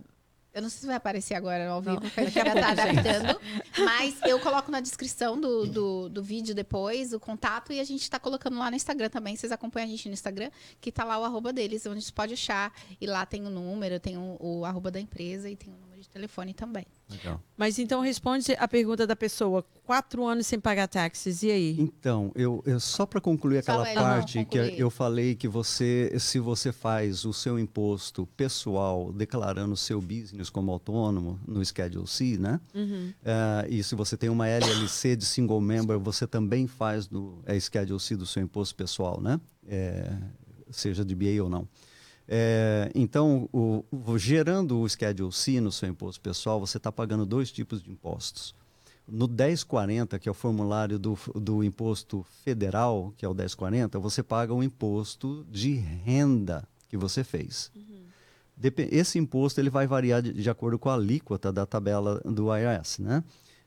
Eu 0.54 0.62
não 0.62 0.70
sei 0.70 0.82
se 0.82 0.86
vai 0.86 0.96
aparecer 0.96 1.34
agora 1.34 1.68
ao 1.68 1.82
vivo, 1.82 2.00
porque 2.02 2.20
a 2.20 2.24
gente 2.26 2.34
já 2.34 2.54
tá 2.54 2.70
adaptando. 2.70 3.42
Mas 3.80 4.16
eu 4.22 4.40
coloco 4.40 4.70
na 4.70 4.80
descrição 4.80 5.40
do, 5.40 5.66
do, 5.66 6.10
do 6.10 6.24
vídeo 6.24 6.54
depois 6.54 7.12
o 7.12 7.20
contato 7.20 7.74
e 7.74 7.80
a 7.80 7.84
gente 7.84 8.08
tá 8.10 8.20
colocando 8.20 8.60
lá 8.60 8.70
no 8.70 8.76
Instagram 8.76 9.10
também. 9.10 9.36
Vocês 9.36 9.52
acompanham 9.52 9.88
a 9.88 9.90
gente 9.90 10.08
no 10.08 10.14
Instagram, 10.14 10.52
que 10.80 10.92
tá 10.92 11.04
lá 11.04 11.20
o 11.20 11.24
arroba 11.24 11.52
deles, 11.52 11.86
onde 11.88 12.04
você 12.04 12.12
pode 12.12 12.34
achar. 12.34 12.72
E 13.02 13.08
lá 13.08 13.26
tem 13.26 13.46
o 13.48 13.50
número, 13.50 14.00
tem 14.00 14.16
o, 14.16 14.38
o 14.40 14.66
arroba 14.66 14.92
da 14.92 15.00
empresa 15.00 15.50
e 15.50 15.56
tem 15.56 15.74
o 15.74 15.78
número 15.78 15.93
de 16.04 16.10
telefone 16.10 16.54
também. 16.54 16.86
Legal. 17.10 17.42
Mas 17.58 17.80
então 17.80 18.02
responde 18.02 18.54
a 18.60 18.68
pergunta 18.68 19.08
da 19.08 19.16
pessoa. 19.16 19.64
Quatro 19.86 20.26
anos 20.26 20.46
sem 20.48 20.60
pagar 20.60 20.88
taxas, 20.88 21.42
e 21.44 21.52
aí? 21.52 21.76
Então, 21.80 22.32
eu, 22.36 22.62
eu- 22.66 22.80
só 22.80 23.06
para 23.06 23.20
concluir 23.20 23.64
Só 23.64 23.72
aquela 23.72 23.90
ele, 23.90 24.00
parte 24.00 24.38
não, 24.38 24.46
que 24.46 24.74
eu 24.78 24.90
falei 24.90 25.36
que 25.36 25.48
você, 25.48 26.14
se 26.20 26.40
você 26.40 26.72
faz 26.72 27.26
o 27.26 27.34
seu 27.34 27.58
imposto 27.60 28.26
pessoal 28.38 29.12
declarando 29.12 29.74
o 29.74 29.78
seu 29.78 30.00
business 30.02 30.50
como 30.50 30.72
autônomo 30.72 31.40
no 31.48 31.64
Schedule 31.66 32.08
C, 32.08 32.38
né? 32.38 32.60
Eh, 33.24 33.68
e 33.70 33.84
se 33.84 33.96
você 33.96 34.16
tem 34.18 34.30
uma 34.30 34.48
LLC 34.48 35.16
de 35.16 35.26
single 35.26 35.62
member, 35.62 36.00
você 36.00 36.26
também 36.28 36.68
faz 36.68 37.10
no 37.10 37.42
é, 37.46 37.60
Schedule 37.60 38.00
C 38.00 38.16
do 38.16 38.26
seu 38.26 38.42
imposto 38.44 38.76
pessoal, 38.76 39.20
né? 39.22 39.40
Eh, 39.68 40.12
seja 40.72 41.04
de 41.06 41.14
BA 41.16 41.42
ou 41.44 41.50
não. 41.50 41.68
É, 42.28 42.90
então, 42.96 43.50
o- 43.52 43.84
o- 43.92 44.18
gerando 44.18 44.80
o 44.80 44.88
Schedule 44.90 45.32
C 45.32 45.60
no 45.60 45.72
seu 45.72 45.90
imposto 45.90 46.22
pessoal, 46.22 46.60
você 46.60 46.78
está 46.78 46.92
pagando 46.92 47.26
dois 47.26 47.52
tipos 47.52 47.82
de 47.84 47.92
impostos. 47.92 48.56
No 49.06 49.28
1040, 49.28 50.18
que 50.18 50.30
é 50.30 50.32
o 50.32 50.36
formulário 50.36 50.98
do, 50.98 51.18
do 51.36 51.62
imposto 51.64 52.26
federal, 52.46 53.14
que 53.18 53.26
é 53.26 53.30
o 53.30 53.34
1040, 53.34 54.00
você 54.00 54.24
paga 54.24 54.54
um 54.54 54.64
imposto 54.64 55.46
de 55.52 55.74
renda 55.74 56.64
que 56.90 56.96
você 56.96 57.24
fez. 57.24 57.70
Depe- 58.56 58.88
Esse 58.92 59.20
imposto 59.20 59.60
ele 59.60 59.70
vai 59.70 59.86
variar 59.88 60.22
de, 60.22 60.32
de 60.32 60.50
acordo 60.50 60.80
com 60.80 60.90
a 60.90 60.94
alíquota 60.94 61.52
da 61.52 61.66
tabela 61.66 62.22
do 62.24 62.56
IRS, 62.56 63.02
né? 63.02 63.22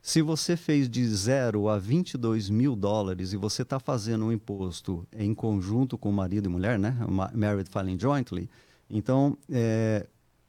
Se 0.08 0.22
você 0.22 0.56
fez 0.56 0.88
de 0.88 1.04
0 1.04 1.68
a 1.68 1.80
22 1.80 2.48
mil 2.48 2.76
dólares 2.76 3.32
e 3.32 3.36
você 3.36 3.62
está 3.62 3.80
fazendo 3.80 4.26
um 4.26 4.30
imposto 4.32 5.04
em 5.12 5.34
conjunto 5.34 5.98
com 5.98 6.12
marido 6.12 6.46
e 6.46 6.48
mulher, 6.48 6.78
né? 6.78 6.96
Ma- 7.08 7.32
Married 7.34 7.68
filing 7.68 7.98
jointly, 7.98 8.48
então 8.88 9.36
é, 9.50 10.06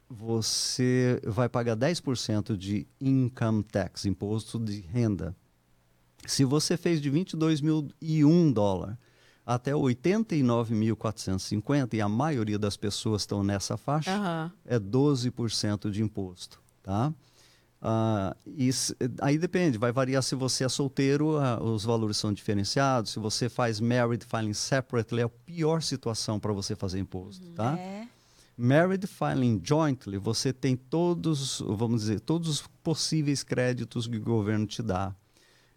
você 0.08 1.20
vai 1.26 1.50
pagar 1.50 1.76
10% 1.76 2.56
de 2.56 2.86
income 3.02 3.64
tax, 3.64 4.06
imposto 4.06 4.60
de 4.60 4.80
renda. 4.82 5.36
Se 6.28 6.46
você 6.46 6.78
fez 6.78 7.02
de 7.02 7.10
22.001 7.12 8.54
dólar 8.54 8.96
até 9.44 9.72
89.450 9.72 11.96
e 11.96 12.02
a 12.02 12.08
maioria 12.08 12.60
das 12.60 12.78
pessoas 12.78 13.24
estão 13.24 13.44
nessa 13.44 13.76
faixa, 13.76 14.12
Aham. 14.12 14.52
é 14.66 14.78
12% 14.80 15.90
de 15.90 16.04
imposto, 16.04 16.62
tá? 16.84 17.12
Ah, 17.82 18.36
s- 18.58 18.96
aí 19.22 19.38
depende, 19.38 19.78
vai 19.78 19.92
variar 19.92 20.24
se 20.24 20.34
você 20.36 20.64
é 20.64 20.70
solteiro, 20.70 21.38
ah, 21.38 21.62
os 21.62 21.84
valores 21.84 22.18
são 22.18 22.34
diferenciados. 22.34 23.12
Se 23.12 23.20
você 23.20 23.48
faz 23.50 23.80
married 23.80 24.26
filing 24.26 24.54
separately, 24.54 25.22
é 25.22 25.26
a 25.26 25.30
pior 25.30 25.82
situação 25.82 26.40
para 26.40 26.52
você 26.54 26.76
fazer 26.76 27.00
imposto, 27.00 27.46
tá? 27.56 27.78
É. 27.78 28.08
Married 28.58 29.06
filing 29.06 29.62
jointly, 29.64 30.18
você 30.18 30.52
tem 30.52 30.76
todos, 30.76 31.62
vamos 31.68 32.02
dizer, 32.02 32.20
todos 32.20 32.50
os 32.50 32.68
possíveis 32.84 33.44
créditos 33.44 34.08
que 34.08 34.18
o 34.18 34.22
governo 34.24 34.66
te 34.66 34.82
dá. 34.82 35.16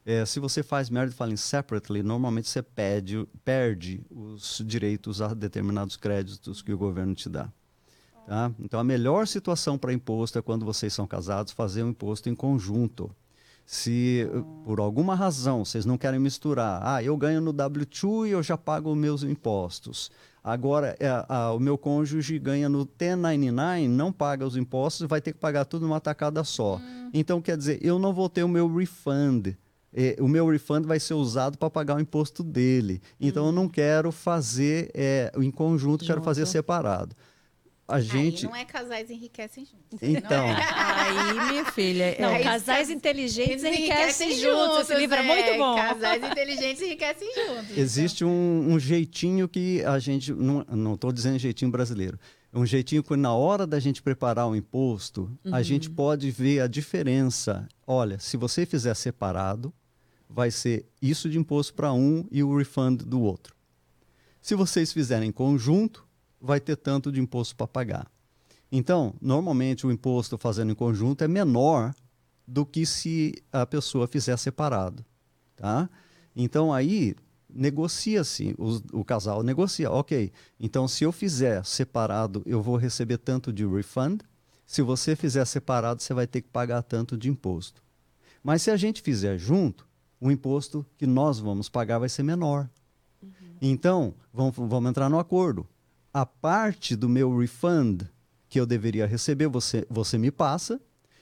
É, 0.07 0.25
se 0.25 0.41
você 0.41 0.63
faz 0.63 0.89
married 0.89 1.15
filing 1.15 1.37
separately, 1.37 2.03
normalmente 2.03 2.49
você 2.49 2.63
pede, 2.63 3.29
perde 3.45 4.03
os 4.11 4.63
direitos 4.65 5.21
a 5.21 5.35
determinados 5.35 5.95
créditos 5.97 6.63
que 6.63 6.73
o 6.73 6.79
governo 6.79 7.15
te 7.15 7.29
dá. 7.29 7.53
Tá? 8.31 8.53
Então, 8.61 8.79
a 8.79 8.85
melhor 8.85 9.27
situação 9.27 9.77
para 9.77 9.93
imposto 9.93 10.39
é 10.39 10.43
quando 10.43 10.65
vocês 10.65 10.93
são 10.95 11.05
casados, 11.05 11.53
fazer 11.53 11.83
um 11.83 11.89
imposto 11.89 12.29
em 12.29 12.35
conjunto. 12.37 13.11
Se 13.67 14.25
eh, 14.33 14.43
por 14.65 14.79
alguma 14.79 15.17
razão 15.17 15.65
vocês 15.65 15.85
não 15.85 15.99
querem 15.99 16.21
misturar, 16.21 16.81
ah, 16.85 17.03
eu 17.03 17.17
ganho 17.17 17.41
no 17.41 17.53
W2 17.53 18.29
e 18.29 18.31
eu 18.31 18.41
já 18.41 18.57
pago 18.57 18.93
os 18.93 18.97
meus 18.97 19.25
impostos. 19.25 20.13
Agora, 20.45 20.95
é, 21.01 21.09
a- 21.29 21.53
o 21.53 21.59
meu 21.59 21.77
cônjuge 21.77 22.39
ganha 22.39 22.69
no 22.69 22.89
1099, 23.01 23.89
não 23.89 24.13
paga 24.13 24.47
os 24.47 24.57
impostos, 24.57 25.09
vai 25.09 25.21
ter 25.21 25.33
que 25.33 25.39
pagar 25.41 25.65
tudo 25.65 25.89
numa 25.89 25.99
tacada 26.01 26.45
só. 26.45 26.81
Então, 27.13 27.43
quer 27.43 27.57
dizer, 27.57 27.81
eu 27.83 27.99
não 27.99 28.15
vou 28.15 28.29
ter 28.29 28.45
o 28.45 28.49
meu 28.49 28.73
refund. 28.73 29.57
Eh, 29.93 30.17
o 30.21 30.29
meu 30.29 30.49
refund 30.49 30.87
vai 30.87 31.01
ser 31.01 31.15
usado 31.15 31.59
para 31.59 31.69
pagar 31.69 31.97
o 31.97 32.01
imposto 32.01 32.45
dele. 32.45 33.03
Então, 33.21 33.47
eu 33.47 33.51
não 33.53 33.69
quero 33.69 34.13
fazer 34.13 34.89
eh, 34.95 35.33
em 35.37 35.51
conjunto, 35.51 36.05
quero 36.05 36.23
fazer 36.23 36.43
Junto. 36.43 36.53
separado. 36.53 37.17
A 37.91 38.01
gente. 38.01 38.47
Aí 38.47 38.51
não 38.53 38.57
é 38.57 38.65
casais 38.65 39.11
enriquecem 39.11 39.65
juntos. 39.65 39.99
Então, 40.03 40.47
Não 40.47 40.57
é. 40.57 40.67
Aí, 40.75 41.51
minha 41.51 41.65
filha. 41.67 42.17
Não, 42.21 42.31
é- 42.31 42.43
casais 42.43 42.89
cas- 42.89 42.91
inteligentes 42.91 43.63
Eles 43.65 43.79
enriquecem 43.79 44.39
juntos. 44.39 44.81
Esse 44.91 44.95
livro 44.95 45.17
é 45.17 45.23
muito 45.23 45.59
bom. 45.59 45.75
Casais 45.77 46.23
inteligentes 46.23 46.83
enriquecem 46.83 47.29
juntos. 47.35 47.77
Existe 47.77 48.25
um, 48.25 48.73
um 48.73 48.79
jeitinho 48.79 49.49
que 49.49 49.85
a 49.85 49.99
gente. 49.99 50.33
Não 50.33 50.95
estou 50.95 51.13
dizendo 51.13 51.39
jeitinho 51.39 51.71
brasileiro. 51.71 52.19
É 52.53 52.59
um 52.59 52.67
jeitinho 52.67 53.03
que, 53.03 53.15
na 53.17 53.33
hora 53.33 53.65
da 53.67 53.79
gente 53.79 54.03
preparar 54.03 54.49
o 54.49 54.57
imposto, 54.57 55.31
a 55.53 55.63
gente 55.63 55.89
pode 55.89 56.31
ver 56.33 56.61
a 56.61 56.67
diferença. 56.67 57.69
Olha, 57.87 58.19
se 58.19 58.37
você 58.37 58.67
fizer 58.67 58.95
separado, 58.95 59.73
vai 60.29 60.51
ser 60.51 60.85
isso 61.01 61.29
de 61.31 61.39
imposto 61.39 61.75
para 61.75 61.93
um 61.93 62.27
e 62.31 62.43
o 62.43 62.57
refund 62.57 63.03
do 63.05 63.21
outro. 63.21 63.55
Se 64.43 64.55
vocês 64.57 64.93
fizerem 64.93 65.29
em 65.29 65.33
conjunto, 65.33 66.05
vai 66.41 66.61
ter 66.61 66.77
tanto 66.77 67.13
de 67.13 67.21
imposto 67.21 67.55
para 67.57 67.67
pagar. 67.67 68.11
Então, 68.73 69.15
normalmente 69.21 69.87
o 69.87 69.91
imposto 69.93 70.39
fazendo 70.39 70.73
em 70.73 70.75
conjunto 70.75 71.23
é 71.23 71.29
menor 71.29 71.93
do 72.47 72.65
que 72.65 72.87
se 72.87 73.35
a 73.53 73.67
pessoa 73.67 74.07
fizer 74.07 74.37
separado, 74.37 75.05
tá? 75.57 75.89
Então 76.35 76.73
aí 76.73 77.15
negocia-se, 77.49 78.55
os- 78.59 78.83
o, 78.93 79.05
casal 79.05 79.43
negocia, 79.43 79.91
ok. 79.91 80.33
Então 80.59 80.87
se 80.89 81.05
eu 81.05 81.13
fizer 81.13 81.65
separado, 81.65 82.43
eu 82.47 82.63
vou 82.63 82.77
receber 82.77 83.19
tanto 83.19 83.53
de 83.53 83.67
refund. 83.67 84.23
Se 84.67 84.83
você 84.83 85.17
fizer 85.17 85.45
separado, 85.45 86.01
você 86.01 86.15
vai 86.15 86.27
ter 86.27 86.43
que 86.43 86.49
pagar 86.49 86.83
tanto 86.83 87.17
de 87.17 87.29
imposto. 87.29 87.83
Mas 88.43 88.63
se 88.63 88.71
a 88.71 88.77
gente 88.77 89.03
fizer 89.03 89.37
junto, 89.37 89.87
o 90.21 90.31
imposto 90.31 90.87
que 90.97 91.07
nós 91.07 91.39
vamos 91.41 91.69
pagar 91.69 91.99
vai 91.99 92.09
ser 92.09 92.23
menor. 92.23 92.69
Então, 93.61 94.15
vamos, 94.33 94.55
vamos 94.57 94.89
entrar 94.91 95.09
no 95.09 95.19
acordo. 95.19 95.67
A 96.13 96.27
parte 96.27 96.97
do 96.97 97.09
meu 97.09 97.37
refund 97.39 98.03
que 98.49 98.59
eu 98.59 98.67
deveria 98.67 99.07
receber, 99.07 99.47
você, 99.47 99.87
você 99.89 100.19
me 100.19 100.31
passa 100.31 100.81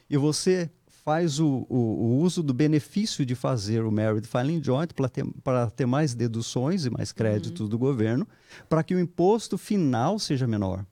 e 0.08 0.16
você 0.16 0.70
faz 1.08 1.38
o, 1.38 1.66
o, 1.68 1.76
o 1.76 2.18
uso 2.20 2.42
do 2.42 2.54
benefício 2.54 3.24
de 3.24 3.34
fazer 3.34 3.84
o 3.84 3.92
Married 3.92 4.26
Filing 4.26 4.62
Joint 4.62 4.92
para 4.94 5.08
ter, 5.08 5.24
pra 5.44 5.70
ter 5.70 5.86
mais 5.86 6.14
deduções 6.14 6.86
e 6.86 6.90
mais 6.90 7.12
créditos 7.12 7.68
do 7.68 7.78
governo, 7.78 8.26
para 8.68 8.82
que 8.82 8.94
o 8.94 9.00
imposto 9.00 9.58
final 9.58 10.18
seja 10.18 10.46
menor. 10.46 10.84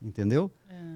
Entendeu? 0.00 0.50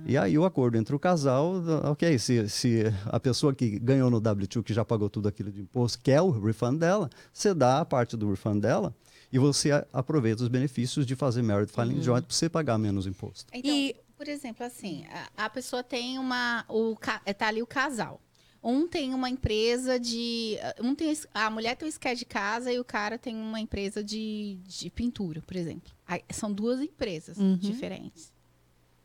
E 0.06 0.16
aí 0.16 0.38
o 0.38 0.44
acordo 0.44 0.78
entre 0.78 0.94
o 0.94 0.98
casal, 0.98 1.54
ok, 1.84 2.18
se, 2.18 2.48
se 2.48 2.82
a 3.06 3.20
pessoa 3.20 3.54
que 3.54 3.78
ganhou 3.78 4.10
no 4.10 4.20
W2, 4.20 4.62
que 4.62 4.72
já 4.72 4.84
pagou 4.84 5.10
tudo 5.10 5.28
aquilo 5.28 5.52
de 5.52 5.60
imposto, 5.60 6.00
quer 6.02 6.20
o 6.20 6.30
refund 6.30 6.78
dela, 6.78 7.10
você 7.32 7.52
dá 7.52 7.80
a 7.80 7.84
parte 7.84 8.16
do 8.16 8.30
refund 8.30 8.60
dela 8.60 8.94
e 9.32 9.38
você 9.38 9.70
aproveita 9.92 10.42
os 10.42 10.48
benefícios 10.48 11.06
de 11.06 11.14
fazer 11.16 11.42
Married 11.42 11.70
Filing 11.72 12.02
Joint 12.02 12.24
para 12.26 12.34
você 12.34 12.48
pagar 12.48 12.78
menos 12.78 13.06
imposto. 13.06 13.50
Então, 13.52 13.70
E- 13.74 13.94
por 14.16 14.28
exemplo, 14.28 14.64
assim, 14.66 15.04
a, 15.36 15.46
a 15.46 15.50
pessoa 15.50 15.82
tem 15.82 16.18
uma. 16.18 16.64
O, 16.68 16.94
ca- 16.96 17.20
tá 17.38 17.48
ali 17.48 17.62
o 17.62 17.66
casal. 17.66 18.20
Um 18.62 18.86
tem 18.86 19.14
uma 19.14 19.30
empresa 19.30 19.98
de. 19.98 20.58
Um 20.78 20.94
tem, 20.94 21.16
a 21.32 21.48
mulher 21.48 21.74
tem 21.76 21.86
um 21.86 21.88
esquete 21.88 22.18
de 22.18 22.24
casa 22.26 22.70
e 22.70 22.78
o 22.78 22.84
cara 22.84 23.16
tem 23.18 23.34
uma 23.34 23.58
empresa 23.58 24.04
de, 24.04 24.58
de 24.66 24.90
pintura, 24.90 25.40
por 25.40 25.56
exemplo. 25.56 25.90
Aí, 26.06 26.22
são 26.30 26.52
duas 26.52 26.80
empresas 26.82 27.38
Uhum. 27.38 27.56
diferentes. 27.56 28.30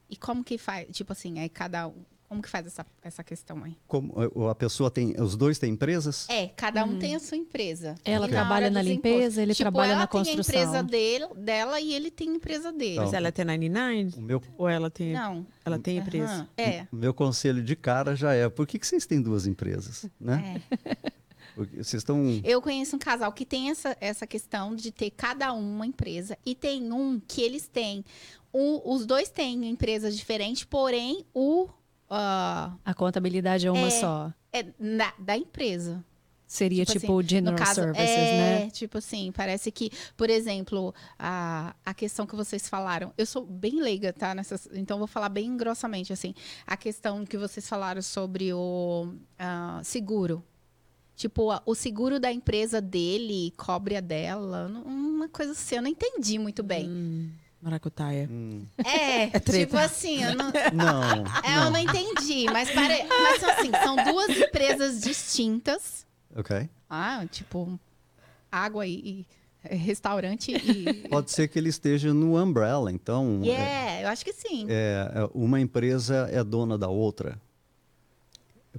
E 0.09 0.17
como 0.17 0.43
que 0.43 0.57
faz? 0.57 0.88
Tipo 0.91 1.13
assim, 1.13 1.39
aí 1.39 1.47
cada 1.47 1.88
um. 1.88 2.03
Como 2.36 2.41
que 2.43 2.49
faz 2.49 2.65
essa, 2.67 2.86
essa 3.01 3.23
questão 3.23 3.63
aí? 3.63 3.77
Como 3.88 4.13
eh, 4.21 4.49
a 4.51 4.55
pessoa 4.55 4.91
tem, 4.91 5.15
os 5.21 5.38
dois 5.38 5.57
têm 5.57 5.71
empresas? 5.71 6.27
É, 6.29 6.47
cada 6.49 6.83
um 6.83 6.99
tem 6.99 7.15
a 7.15 7.19
sua 7.19 7.38
empresa. 7.38 7.95
Ela 8.03 8.27
trabalha 8.27 8.69
na 8.69 8.81
limpeza, 8.81 9.15
impostos, 9.17 9.38
ele 9.38 9.53
tipo, 9.53 9.63
trabalha 9.63 9.91
ela 9.91 9.99
na 10.01 10.07
tem 10.07 10.21
a 10.21 10.23
construção. 10.25 10.61
empresa 10.61 10.83
dele, 10.83 11.27
dela 11.38 11.79
e 11.79 11.93
ele 11.93 12.11
tem 12.11 12.29
a 12.29 12.33
empresa 12.36 12.71
dele. 12.73 12.91
Então. 12.93 13.05
Mas 13.05 13.13
ela 13.13 13.31
tem 13.31 13.45
99? 13.45 14.13
O 14.17 14.21
meu, 14.21 14.41
Ou 14.57 14.67
ela 14.67 14.89
tem, 14.89 15.13
Não. 15.13 15.47
ela 15.63 15.79
tem 15.79 15.97
empresa? 15.97 16.33
Aham, 16.33 16.47
É. 16.57 16.88
o 16.91 16.95
meu 16.95 17.13
conselho 17.13 17.63
de 17.63 17.75
cara 17.75 18.15
já 18.15 18.33
é, 18.33 18.49
por 18.49 18.67
que, 18.67 18.77
que 18.77 18.86
vocês 18.86 19.05
têm 19.05 19.21
duas 19.21 19.47
empresas? 19.47 20.05
Né? 20.19 20.61
É. 20.86 21.15
Porque 21.55 21.77
vocês 21.77 22.01
estão... 22.01 22.41
Eu 22.43 22.61
conheço 22.61 22.97
um 22.97 22.99
casal 22.99 23.31
que 23.31 23.45
tem 23.45 23.69
essa, 23.69 23.95
essa 24.01 24.27
questão 24.27 24.75
de 24.75 24.91
ter 24.91 25.09
cada 25.11 25.53
um 25.53 25.75
uma 25.75 25.86
empresa. 25.88 26.38
E 26.45 26.53
tem 26.53 26.91
um 26.91 27.17
que 27.25 27.41
eles 27.41 27.65
têm. 27.65 28.03
o- 28.51 28.93
os 28.93 29.05
dois 29.05 29.29
têm 29.29 29.69
empresas 29.69 30.17
diferentes, 30.17 30.65
porém, 30.65 31.25
o. 31.33 31.69
ah, 32.10 32.74
A 32.84 32.93
contabilidade 32.93 33.66
é 33.68 33.72
uma 33.72 33.88
É. 33.88 33.91
só. 33.91 34.34
é 34.53 34.66
na- 34.80 35.14
da 35.20 35.38
empresa. 35.38 36.03
Seria 36.47 36.86
Tipo 36.86 36.99
tipo, 36.99 37.20
assim, 37.20 37.28
General 37.28 37.58
caso, 37.58 37.82
Services, 37.82 38.08
é, 38.08 38.38
né? 38.66 38.70
tipo 38.70 38.99
assim, 38.99 39.32
parece 39.36 39.72
que, 39.72 39.89
por 40.16 40.30
exemplo, 40.30 40.93
a, 41.18 41.76
a 41.84 41.93
questão 41.93 42.28
que 42.28 42.36
vocês 42.36 42.70
falaram, 42.70 43.12
eu 43.18 43.26
sou 43.26 43.43
bem 43.43 43.82
leiga, 43.82 44.14
tá? 44.14 44.36
Nessas, 44.36 44.70
então 44.74 44.99
vou 44.99 45.08
falar 45.08 45.30
bem 45.30 45.58
grossamente, 45.58 46.14
assim, 46.14 46.36
a 46.68 46.78
questão 46.78 47.26
que 47.26 47.36
vocês 47.36 47.68
falaram 47.68 48.01
sobre 48.01 48.53
o 48.53 49.12
ah, 49.39 49.82
seguro. 49.84 50.43
Tipo, 51.16 51.49
a- 51.49 51.64
o 51.66 51.74
seguro 51.74 52.20
da 52.20 52.32
empresa 52.32 52.80
dele 52.80 53.51
cobre 53.58 53.95
a 53.95 54.01
dela, 54.01 54.68
uma 54.86 55.28
coisa 55.30 55.53
assim, 55.53 55.78
eu 55.78 55.82
não 55.82 55.89
entendi 55.89 56.38
muito 56.38 56.62
bem. 56.62 56.88
Hum, 56.88 57.32
maracutaia. 57.62 58.28
Hum, 58.32 58.66
É, 58.78 59.28
treta. 59.39 59.51
tipo 59.60 59.78
assim, 59.78 60.24
eu 60.24 60.36
não, 60.36 60.51
não, 60.74 61.26
é, 61.43 61.58
eu 61.66 61.72
não 61.72 61.78
entendi, 61.80 62.45
mas, 62.51 62.70
pare, 62.72 63.03
mas 63.08 63.43
assim, 63.43 63.72
são 63.84 63.95
duas 64.03 64.30
empresas 64.38 65.01
distintas. 65.01 66.06
ok. 66.36 66.70
Ah, 66.89 67.26
tipo, 67.32 67.80
água 68.51 68.86
e, 68.86 68.93
e 68.93 69.26
eh, 69.64 69.76
restaurante 69.76 70.51
e. 70.56 71.08
Pode 71.10 71.32
ser 71.32 71.47
que 71.47 71.58
ele 71.58 71.70
esteja 71.70 72.14
no 72.14 72.41
umbrella, 72.41 72.91
então... 72.91 73.41
é- 73.43 73.47
Yeah, 73.47 74.01
eu 74.03 74.08
acho 74.10 74.24
que 74.24 74.32
sim. 74.34 74.68
é, 74.70 75.12
é, 75.16 75.30
uma 75.34 75.60
empresa 75.60 76.30
é 76.32 76.43
dona 76.43 76.78
da 76.78 76.88
outra. 76.88 77.41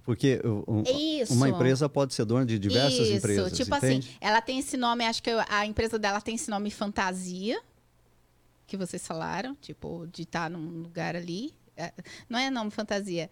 Porque 0.05 0.41
um- 0.68 0.83
Isso. 0.87 1.33
uma 1.33 1.49
empresa 1.49 1.89
pode 1.89 2.14
ser 2.14 2.24
dona 2.27 2.45
de 2.47 2.59
diversas 2.59 3.01
Isso, 3.09 3.12
empresas, 3.14 3.53
tipo 3.57 3.74
entende? 3.74 4.07
assim, 4.09 4.18
ela 4.20 4.41
tem 4.43 4.59
esse 4.59 4.77
nome, 4.77 5.05
acho 5.05 5.22
que 5.22 5.31
a 5.49 5.64
empresa 5.66 5.99
dela 5.99 6.20
tem 6.20 6.35
esse 6.35 6.51
nome 6.51 6.70
fantasia, 6.70 7.59
que 8.66 8.76
vocês 8.76 9.06
falaram, 9.06 9.55
tipo, 9.60 10.06
de 10.12 10.22
estar 10.22 10.51
num 10.51 10.82
lugar 10.82 11.14
ali. 11.16 11.55
É, 11.76 11.93
Não 12.28 12.38
é 12.38 12.51
nome 12.51 12.70
fantasia. 12.70 13.30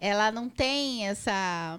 Ela 0.00 0.30
não 0.32 0.48
tem 0.48 1.06
essa. 1.06 1.78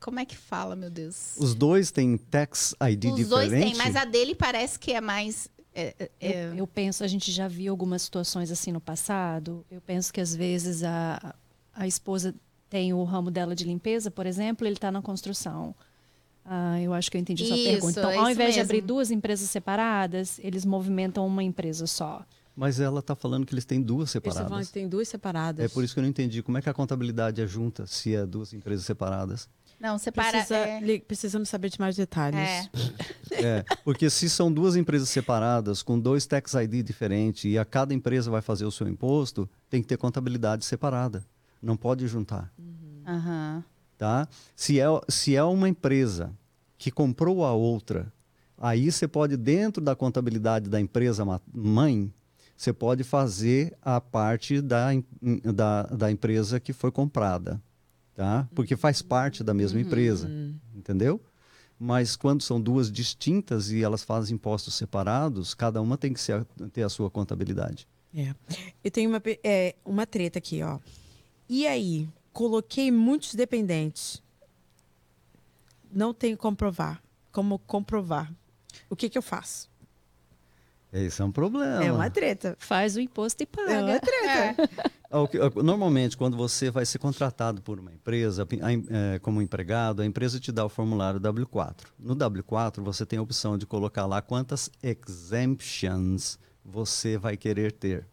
Como 0.00 0.18
é 0.18 0.24
que 0.24 0.36
fala, 0.36 0.74
meu 0.74 0.90
Deus? 0.90 1.34
Os 1.36 1.54
dois 1.54 1.90
têm 1.90 2.16
tax 2.16 2.74
ID 2.90 3.04
Os 3.04 3.16
diferente? 3.16 3.28
dois 3.28 3.50
têm, 3.50 3.74
mas 3.76 3.94
a 3.96 4.04
dele 4.06 4.34
parece 4.34 4.78
que 4.78 4.92
é 4.92 5.00
mais. 5.00 5.48
é, 5.74 5.94
é, 5.98 6.10
é, 6.20 6.44
Eu, 6.46 6.54
eu 6.54 6.66
penso, 6.66 7.04
a 7.04 7.06
gente 7.06 7.30
já 7.30 7.46
viu 7.46 7.70
algumas 7.72 8.02
situações 8.02 8.50
assim 8.50 8.72
no 8.72 8.80
passado. 8.80 9.64
Eu 9.70 9.80
penso 9.80 10.10
que 10.12 10.20
às 10.20 10.34
vezes 10.34 10.82
a, 10.82 11.34
a 11.74 11.86
esposa 11.86 12.34
tem 12.70 12.94
o 12.94 13.04
ramo 13.04 13.30
dela 13.30 13.54
de 13.54 13.64
limpeza, 13.64 14.10
por 14.10 14.24
exemplo, 14.26 14.66
ele 14.66 14.74
está 14.76 14.90
na 14.90 15.02
construção. 15.02 15.74
Ah, 16.44 16.80
eu 16.80 16.94
acho 16.94 17.10
que 17.10 17.16
eu 17.18 17.20
entendi 17.20 17.44
sua 17.44 17.56
Isso, 17.56 17.70
pergunta. 17.70 18.00
Então, 18.00 18.10
ao 18.24 18.30
invés 18.30 18.54
de 18.54 18.60
mesmo. 18.60 18.62
abrir 18.70 18.80
duas 18.80 19.10
empresas 19.10 19.50
separadas, 19.50 20.38
eles 20.42 20.64
movimentam 20.64 21.26
uma 21.26 21.42
empresa 21.44 21.86
só. 21.86 22.24
Mas 22.60 22.78
ela 22.78 23.00
está 23.00 23.16
falando 23.16 23.46
que 23.46 23.54
eles 23.54 23.64
têm 23.64 23.80
duas 23.80 24.14
Eles 24.14 24.16
estão 24.16 24.32
falando 24.32 24.44
separadas. 24.48 24.66
que 24.68 24.74
tem 24.74 24.86
duas 24.86 25.08
separadas. 25.08 25.64
É 25.64 25.68
por 25.68 25.82
isso 25.82 25.94
que 25.94 25.98
eu 26.00 26.02
não 26.02 26.10
entendi. 26.10 26.42
Como 26.42 26.58
é 26.58 26.60
que 26.60 26.68
a 26.68 26.74
contabilidade 26.74 27.40
é 27.40 27.46
junta 27.46 27.86
se 27.86 28.14
é 28.14 28.26
duas 28.26 28.52
empresas 28.52 28.84
separadas? 28.84 29.48
Não, 29.80 29.96
separa. 29.96 30.32
Precisa, 30.32 30.56
é, 30.56 30.78
li- 30.78 31.00
Precisamos 31.00 31.48
saber 31.48 31.70
de 31.70 31.80
mais 31.80 31.96
detalhes. 31.96 32.38
É. 32.38 32.68
É, 33.32 33.64
porque 33.82 34.10
se 34.10 34.28
são 34.28 34.52
duas 34.52 34.76
empresas 34.76 35.08
separadas, 35.08 35.82
com 35.82 35.98
dois 35.98 36.26
tax 36.26 36.52
ID 36.52 36.84
diferentes, 36.84 37.44
e 37.46 37.56
a 37.58 37.64
cada 37.64 37.94
empresa 37.94 38.30
vai 38.30 38.42
fazer 38.42 38.66
o 38.66 38.70
seu 38.70 38.86
imposto, 38.86 39.48
tem 39.70 39.80
que 39.80 39.88
ter 39.88 39.96
contabilidade 39.96 40.62
separada. 40.66 41.24
Não 41.62 41.78
pode 41.78 42.06
juntar. 42.06 42.52
Aham. 43.06 43.64
Tá? 43.96 44.28
Se, 44.54 44.78
é, 44.78 44.84
se 45.08 45.34
é 45.34 45.42
uma 45.42 45.66
empresa 45.66 46.30
que 46.76 46.90
comprou 46.90 47.42
a 47.42 47.52
outra, 47.52 48.12
aí 48.58 48.92
você 48.92 49.08
pode, 49.08 49.34
dentro 49.38 49.82
da 49.82 49.96
contabilidade 49.96 50.68
da 50.68 50.78
empresa 50.78 51.24
mãe, 51.54 52.12
você 52.60 52.74
pode 52.74 53.02
fazer 53.02 53.74
a 53.80 53.98
parte 54.02 54.60
da, 54.60 54.88
da, 55.54 55.84
da 55.84 56.10
empresa 56.12 56.60
que 56.60 56.74
foi 56.74 56.92
comprada. 56.92 57.58
Tá? 58.14 58.46
Porque 58.54 58.76
faz 58.76 59.00
parte 59.00 59.42
da 59.42 59.54
mesma 59.54 59.80
empresa. 59.80 60.30
Entendeu? 60.76 61.18
Mas 61.78 62.16
quando 62.16 62.42
são 62.42 62.60
duas 62.60 62.92
distintas 62.92 63.70
e 63.70 63.82
elas 63.82 64.02
fazem 64.02 64.34
impostos 64.34 64.74
separados, 64.74 65.54
cada 65.54 65.80
uma 65.80 65.96
tem 65.96 66.12
que 66.12 66.20
ser- 66.20 66.44
ter 66.70 66.82
a 66.82 66.90
sua 66.90 67.08
contabilidade. 67.08 67.88
É. 68.14 68.34
Eu 68.84 68.90
tenho 68.90 69.08
uma, 69.08 69.22
é, 69.42 69.74
uma 69.82 70.04
treta 70.04 70.38
aqui, 70.38 70.62
ó. 70.62 70.78
E 71.48 71.66
aí, 71.66 72.06
coloquei 72.30 72.90
muitos 72.90 73.34
dependentes. 73.34 74.22
Não 75.90 76.12
tenho 76.12 76.36
como 76.36 76.54
provar. 76.54 77.02
Como 77.32 77.58
comprovar. 77.60 78.30
O 78.90 78.94
que, 78.94 79.08
que 79.08 79.16
eu 79.16 79.22
faço? 79.22 79.69
Esse 80.92 81.22
é 81.22 81.24
um 81.24 81.30
problema. 81.30 81.84
É 81.84 81.92
uma 81.92 82.10
treta. 82.10 82.56
Faz 82.58 82.96
o 82.96 83.00
imposto 83.00 83.42
e 83.42 83.46
paga. 83.46 83.72
É 83.72 83.82
uma 83.82 84.00
treta. 84.00 84.68
Que- 85.30 85.38
ah, 85.38 85.62
Normalmente, 85.62 86.16
quando 86.16 86.36
você 86.36 86.70
vai 86.70 86.84
ser 86.86 86.98
contratado 86.98 87.62
por 87.62 87.78
uma 87.78 87.92
empresa, 87.92 88.46
como 89.22 89.40
empregado, 89.40 90.02
a 90.02 90.06
empresa 90.06 90.40
te 90.40 90.50
dá 90.50 90.64
o 90.64 90.68
formulário 90.68 91.20
W4. 91.20 91.74
No 91.98 92.16
W4, 92.16 92.82
você 92.82 93.06
tem 93.06 93.18
a 93.18 93.22
opção 93.22 93.56
de 93.56 93.66
colocar 93.66 94.06
lá 94.06 94.20
quantas 94.20 94.68
exemptions 94.82 96.38
você 96.64 97.16
vai 97.18 97.36
querer 97.36 97.72
ter. 97.72 98.06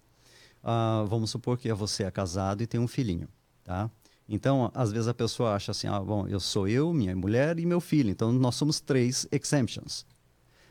Ah, 0.63 1.05
vamos 1.07 1.29
supor 1.29 1.57
que 1.57 1.71
você 1.73 2.03
é 2.03 2.11
casado 2.11 2.61
e 2.61 2.67
tem 2.67 2.79
um 2.79 2.87
filhinho, 2.87 3.27
tá? 3.63 3.89
Então, 4.29 4.69
às 4.73 4.91
vezes 4.91 5.07
a 5.07 5.13
pessoa 5.13 5.55
acha 5.55 5.71
assim, 5.71 5.87
ah, 5.87 5.99
bom, 5.99 6.27
eu 6.27 6.39
sou 6.39 6.67
eu, 6.67 6.91
minha 6.93 7.15
mulher 7.15 7.59
e 7.59 7.65
meu 7.65 7.79
filho, 7.79 8.09
então 8.09 8.31
nós 8.33 8.55
somos 8.55 8.79
três 8.81 9.25
exemptions. 9.31 10.05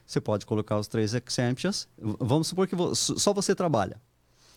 Você 0.07 0.21
pode 0.21 0.47
colocar 0.47 0.79
os 0.79 0.87
três 0.87 1.15
exemptions. 1.15 1.89
Vamos 1.99 2.47
supor 2.47 2.69
que 2.69 2.77
só 2.95 3.33
você 3.33 3.55
trabalha. 3.55 4.01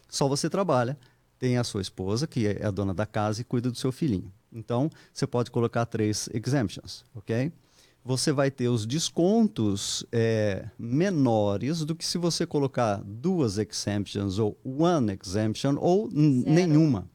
Só 0.08 0.28
você 0.28 0.50
trabalha. 0.50 0.98
Tem 1.40 1.58
a 1.58 1.64
sua 1.64 1.82
esposa, 1.82 2.28
que 2.28 2.48
é 2.48 2.66
a 2.66 2.70
dona 2.70 2.94
da 2.94 3.06
casa 3.06 3.42
e 3.42 3.44
cuida 3.44 3.72
do 3.72 3.78
seu 3.78 3.92
filhinho. 3.92 4.32
Então, 4.52 4.90
você 5.14 5.26
pode 5.26 5.50
colocar 5.50 5.86
três 5.86 6.30
exemptions, 6.34 7.04
ok? 7.16 7.52
Você 8.04 8.32
vai 8.32 8.50
ter 8.50 8.68
os 8.70 8.86
descontos 8.86 10.06
eh, 10.12 10.66
menores 10.78 11.84
do 11.84 11.96
que 11.96 12.06
se 12.06 12.18
você 12.18 12.46
colocar 12.46 13.02
duas 13.04 13.58
exemptions 13.58 14.40
ou 14.40 14.58
one 14.64 15.18
exemption 15.24 15.76
ou 15.80 16.10
nenhuma. 16.12 17.10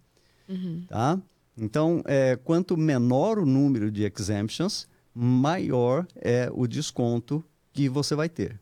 Tá? 0.87 1.19
Então, 1.57 2.03
eh, 2.07 2.39
quanto 2.45 2.77
menor 2.77 3.39
o 3.39 3.47
número 3.47 3.91
de 3.91 4.05
exemptions, 4.05 4.87
maior 5.15 6.07
é 6.17 6.51
o 6.53 6.67
desconto 6.67 7.45
que 7.75 7.89
você 7.89 8.15
vai 8.15 8.29
ter. 8.31 8.59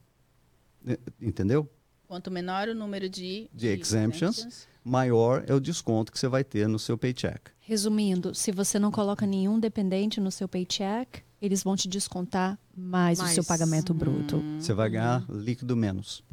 Eh, 0.87 0.99
Entendeu? 1.21 1.69
Quanto 2.09 2.31
menor 2.31 2.69
o 2.69 2.75
número 2.75 3.09
de, 3.09 3.49
De 3.55 3.69
exemptions. 3.69 4.67
Maior 4.85 5.45
é 5.47 5.55
o 5.55 5.61
desconto 5.61 6.11
que 6.11 6.19
você 6.19 6.27
vai 6.27 6.43
ter 6.43 6.67
no 6.69 6.79
seu 6.79 6.99
paycheck. 6.99 7.53
Resumindo, 7.61 8.35
se 8.35 8.51
você 8.51 8.79
não 8.79 8.91
coloca 8.91 9.25
nenhum 9.25 9.61
dependente 9.61 10.21
no 10.21 10.31
seu 10.33 10.49
paycheck, 10.49 11.23
eles 11.41 11.63
vão 11.63 11.77
te 11.77 11.87
descontar 11.89 12.59
mais, 12.77 13.19
o 13.21 13.23
Mais. 13.23 13.35
seu 13.35 13.45
pagamento 13.45 13.95
bruto. 13.95 14.43
Você 14.59 14.73
vai 14.75 14.91
ganhar 14.91 15.25
líquido 15.31 15.77
menos 15.77 16.25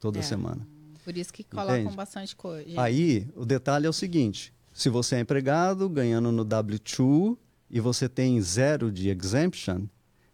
toda 0.00 0.18
É. 0.18 0.22
semana. 0.22 0.66
Por 1.04 1.16
isso 1.16 1.32
que 1.32 1.44
colocam 1.44 1.80
Entende? 1.80 1.96
bastante 1.96 2.34
coisa. 2.34 2.80
Aí, 2.80 3.28
o 3.36 3.44
detalhe 3.44 3.86
é 3.86 3.88
o 3.90 3.92
seguinte: 3.92 4.52
se 4.72 4.88
você 4.88 5.16
é 5.16 5.20
empregado 5.20 5.88
ganhando 5.88 6.32
no 6.32 6.44
W2 6.44 7.36
e 7.70 7.78
você 7.80 8.08
tem 8.08 8.40
zero 8.40 8.90
de 8.90 9.08
exemption, 9.10 9.82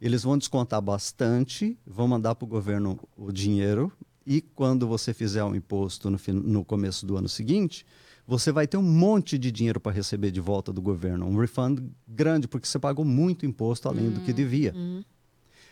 eles 0.05 0.23
vão 0.23 0.37
descontar 0.37 0.83
bastante, 0.83 1.79
vão 1.87 2.07
mandar 2.07 2.35
para 2.35 2.45
o 2.45 2.49
governo 2.49 3.01
o 3.17 3.33
dinheiro 3.33 3.91
e 4.27 4.43
quando 4.43 4.87
você 4.87 5.15
fizer 5.15 5.43
o 5.43 5.57
imposto 5.57 6.11
no, 6.11 6.19
no 6.43 6.63
começo 6.63 7.07
do 7.07 7.17
ano 7.17 7.27
seguinte, 7.27 7.87
você 8.27 8.53
vai 8.53 8.67
ter 8.67 8.77
um 8.77 8.83
monte 8.83 9.39
de 9.39 9.51
dinheiro 9.51 9.81
para 9.81 9.93
receber 9.93 10.31
de 10.31 10.43
volta 10.43 10.71
do 10.75 10.83
governo, 10.83 11.27
um 11.27 11.39
refund 11.39 11.81
grande 12.07 12.47
porque 12.47 12.69
você 12.69 12.79
pagou 12.79 13.03
muito 13.03 13.47
imposto 13.47 13.89
além 13.89 14.11
do 14.11 14.21
que 14.21 14.33
devia. 14.35 14.75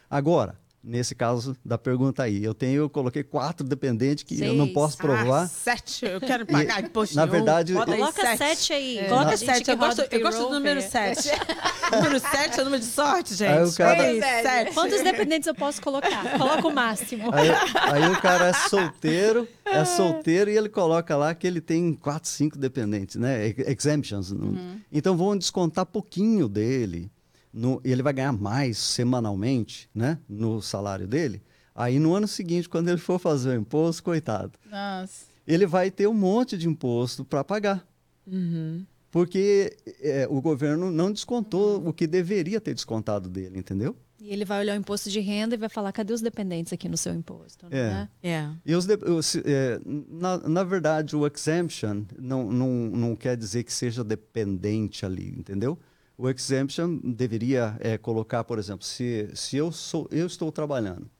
Agora, 0.09 0.59
nesse 0.83 1.15
caso 1.15 1.57
da 1.65 1.79
pergunta 1.79 2.23
aí, 2.23 2.43
eu 2.43 2.53
tenho, 2.55 2.83
eu 2.83 2.91
coloquei 2.91 3.23
quatro 3.23 3.67
dependentes 3.67 4.25
que 4.25 4.43
eu 4.43 4.55
não 4.55 4.65
Seis. 4.65 4.75
posso 4.75 4.97
provar. 4.99 5.45
Ah, 5.45 5.49
sete. 5.49 6.05
Eu 6.05 6.21
quero 6.21 6.45
pagar 6.47 6.83
imposto 6.83 7.15
na 7.15 7.25
verdade, 7.27 7.73
Bota 7.75 7.93
Coloca 7.93 8.37
sete 8.37 8.73
aí. 8.73 8.99
É. 8.99 9.09
Coloca 9.09 9.37
sete. 9.37 9.71
Eu 9.71 9.77
gosto, 9.77 10.03
eu 10.11 10.21
gosto 10.21 10.43
do 10.43 10.51
número 10.51 10.81
sete. 10.83 11.29
número 11.93 12.19
sete 12.19 12.59
é 12.59 12.63
o 12.63 12.65
número 12.65 12.83
de 12.83 12.89
sorte, 12.89 13.35
gente. 13.35 13.51
Aí 13.53 13.65
o 13.65 13.73
cara- 13.75 14.11
Ei, 14.11 14.21
sete. 14.21 14.75
Quantos 14.75 15.03
dependentes 15.03 15.47
eu 15.47 15.55
posso 15.55 15.81
colocar? 15.81 16.39
Coloca 16.39 16.67
o 16.67 16.73
máximo. 16.75 17.31
Aí, 17.33 17.49
aí 17.51 18.11
o 18.11 18.21
cara 18.21 18.49
é 18.49 18.53
solteiro, 18.69 19.47
é 19.65 19.85
solteiro 19.85 20.51
e 20.51 20.57
ele 20.57 20.69
coloca 20.69 21.17
lá 21.17 21.35
que 21.35 21.47
ele 21.47 21.61
tem 21.61 21.95
quatro, 21.95 22.29
cinco 22.29 22.59
dependentes, 22.59 23.17
né? 23.17 23.47
Ex- 23.47 23.69
Exemptions. 23.69 24.31
no- 24.33 24.81
Então 24.91 25.17
vão 25.17 25.37
descontar 25.37 25.87
pouquinho 25.87 26.49
dele. 26.49 27.11
No, 27.53 27.81
e 27.85 27.93
ele 27.93 28.03
vai 28.03 28.13
ganhar 28.13 28.33
mais 28.33 28.79
semanalmente, 28.79 29.89
né? 29.95 30.19
No 30.29 30.63
salário 30.63 31.07
dele. 31.07 31.43
Aí 31.75 31.99
no 31.99 32.15
ano 32.15 32.27
seguinte, 32.27 32.69
quando 32.69 32.89
ele 32.89 32.99
for 32.99 33.19
fazer 33.19 33.51
o 33.51 33.61
imposto, 33.61 34.03
coitado, 34.03 34.53
Nossa. 34.71 35.27
ele 35.47 35.67
vai 35.67 35.91
ter 35.91 36.07
um 36.07 36.15
monte 36.15 36.57
de 36.57 36.69
imposto 36.69 37.25
para 37.25 37.43
pagar. 37.45 37.87
Uhum. 38.27 38.85
Porque 39.11 39.77
é, 40.01 40.27
o 40.31 40.41
governo 40.41 40.91
não 40.91 41.13
descontou 41.13 41.87
o 41.87 41.93
que 41.93 42.07
deveria 42.07 42.61
ter 42.61 42.73
descontado 42.75 43.29
dele, 43.29 43.59
entendeu? 43.59 43.95
E 44.19 44.33
ele 44.33 44.45
vai 44.45 44.61
olhar 44.61 44.75
o 44.75 44.81
imposto 44.81 45.11
de 45.11 45.19
renda 45.21 45.55
e 45.55 45.59
vai 45.59 45.69
falar: 45.69 45.93
cadê 45.93 46.13
os 46.13 46.21
dependentes 46.23 46.73
aqui 46.73 46.89
no 46.89 46.97
seu 46.97 47.13
imposto? 47.13 47.67
É. 47.71 47.91
Né? 47.91 48.09
É. 48.23 48.49
E 48.65 48.75
os 48.75 48.87
de- 48.87 48.97
os, 49.11 49.35
é, 49.37 49.81
na, 49.85 50.39
na 50.49 50.65
verdade, 50.65 51.17
o 51.17 51.27
exemption 51.27 52.05
não, 52.19 52.51
não, 52.51 52.69
não 52.69 53.17
quer 53.17 53.37
dizer 53.37 53.65
que 53.65 53.73
seja 53.73 54.03
dependente 54.05 55.05
ali, 55.05 55.35
entendeu? 55.37 55.77
O 56.17 56.29
exemption 56.29 57.01
deveria 57.03 57.77
é, 57.81 57.97
colocar, 57.99 58.45
por 58.45 58.59
exemplo, 58.59 58.85
se, 58.85 59.31
se 59.35 59.57
eu, 59.57 59.73
sou, 59.73 60.07
eu 60.11 60.27
estou 60.27 60.53
trabalhando 60.53 61.11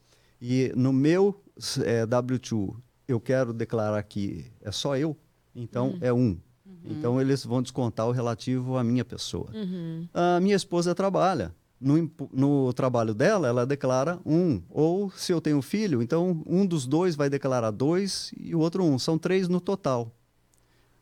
e 0.41 0.71
no 0.75 0.91
meu 0.91 1.41
é, 1.85 2.05
W2 2.05 2.75
eu 3.07 3.19
quero 3.19 3.53
declarar 3.53 4.01
que 4.03 4.45
é 4.61 4.71
só 4.71 4.97
eu, 4.97 5.17
então 5.55 5.97
é 6.01 6.11
um. 6.11 6.37
Então 6.85 7.21
eles 7.21 7.45
vão 7.45 7.61
descontar 7.61 8.07
o 8.07 8.11
relativo 8.11 8.77
à 8.77 8.83
minha 8.83 9.05
pessoa. 9.05 9.49
Uhum. 9.53 10.07
A 10.13 10.39
minha 10.41 10.55
esposa 10.55 10.93
trabalha. 10.93 11.55
No, 11.79 12.09
no 12.31 12.73
trabalho 12.73 13.13
dela, 13.13 13.47
ela 13.47 13.65
declara 13.65 14.19
um. 14.25 14.61
Ou 14.69 15.09
se 15.11 15.31
eu 15.31 15.41
tenho 15.41 15.61
filho, 15.61 16.01
então 16.01 16.41
um 16.45 16.65
dos 16.65 16.85
dois 16.85 17.15
vai 17.15 17.29
declarar 17.29 17.71
dois 17.71 18.33
e 18.37 18.55
o 18.55 18.59
outro 18.59 18.83
um. 18.83 18.97
São 18.97 19.17
três 19.17 19.47
no 19.47 19.59
total. 19.59 20.13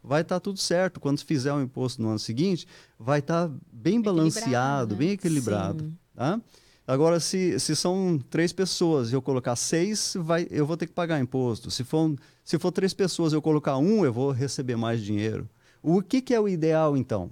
Vai 0.03 0.21
estar 0.21 0.39
tudo 0.39 0.59
certo. 0.59 0.99
Quando 0.99 1.19
fizer 1.19 1.53
o 1.53 1.61
imposto 1.61 2.01
no 2.01 2.09
ano 2.09 2.19
seguinte, 2.19 2.67
vai 2.97 3.19
estar 3.19 3.47
bem 3.71 3.99
Equilibrado, 3.99 4.17
balanceado, 4.17 4.93
né? 4.95 4.99
bem 4.99 5.09
equilibrado. 5.11 5.83
Sim. 5.85 5.97
Tá? 6.15 6.41
Agora, 6.87 7.19
se, 7.19 7.59
se 7.59 7.75
são 7.75 8.19
três 8.29 8.51
pessoas 8.51 9.11
e 9.11 9.13
eu 9.13 9.21
colocar 9.21 9.55
seis, 9.55 10.13
vai, 10.19 10.47
eu 10.49 10.65
vou 10.65 10.75
ter 10.75 10.87
que 10.87 10.93
pagar 10.93 11.19
imposto. 11.21 11.69
Se 11.69 11.83
for, 11.83 12.15
se 12.43 12.57
for 12.57 12.71
três 12.71 12.93
pessoas 12.93 13.31
e 13.31 13.35
eu 13.35 13.41
colocar 13.41 13.77
um, 13.77 14.03
eu 14.03 14.11
vou 14.11 14.31
receber 14.31 14.75
mais 14.75 15.01
dinheiro. 15.01 15.47
O 15.81 16.01
que, 16.01 16.21
que 16.21 16.33
é 16.33 16.39
o 16.39 16.49
ideal, 16.49 16.97
então? 16.97 17.31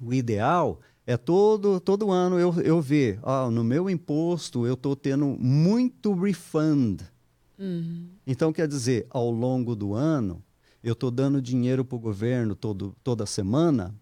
O 0.00 0.12
ideal 0.12 0.80
é 1.06 1.16
todo, 1.16 1.80
todo 1.80 2.10
ano 2.10 2.38
eu, 2.38 2.54
eu 2.60 2.80
ver, 2.80 3.18
ah, 3.22 3.50
no 3.50 3.64
meu 3.64 3.88
imposto 3.88 4.66
eu 4.66 4.74
estou 4.74 4.94
tendo 4.94 5.26
muito 5.26 6.12
refund. 6.14 7.00
Uhum. 7.58 8.08
Então, 8.26 8.52
quer 8.52 8.68
dizer, 8.68 9.06
ao 9.10 9.30
longo 9.30 9.74
do 9.74 9.94
ano, 9.94 10.43
eu 10.84 10.92
estou 10.92 11.10
dando 11.10 11.40
dinheiro 11.40 11.82
para 11.84 11.96
o 11.96 11.98
governo 11.98 12.54
todo, 12.54 12.94
toda 13.02 13.24
semana, 13.24 13.94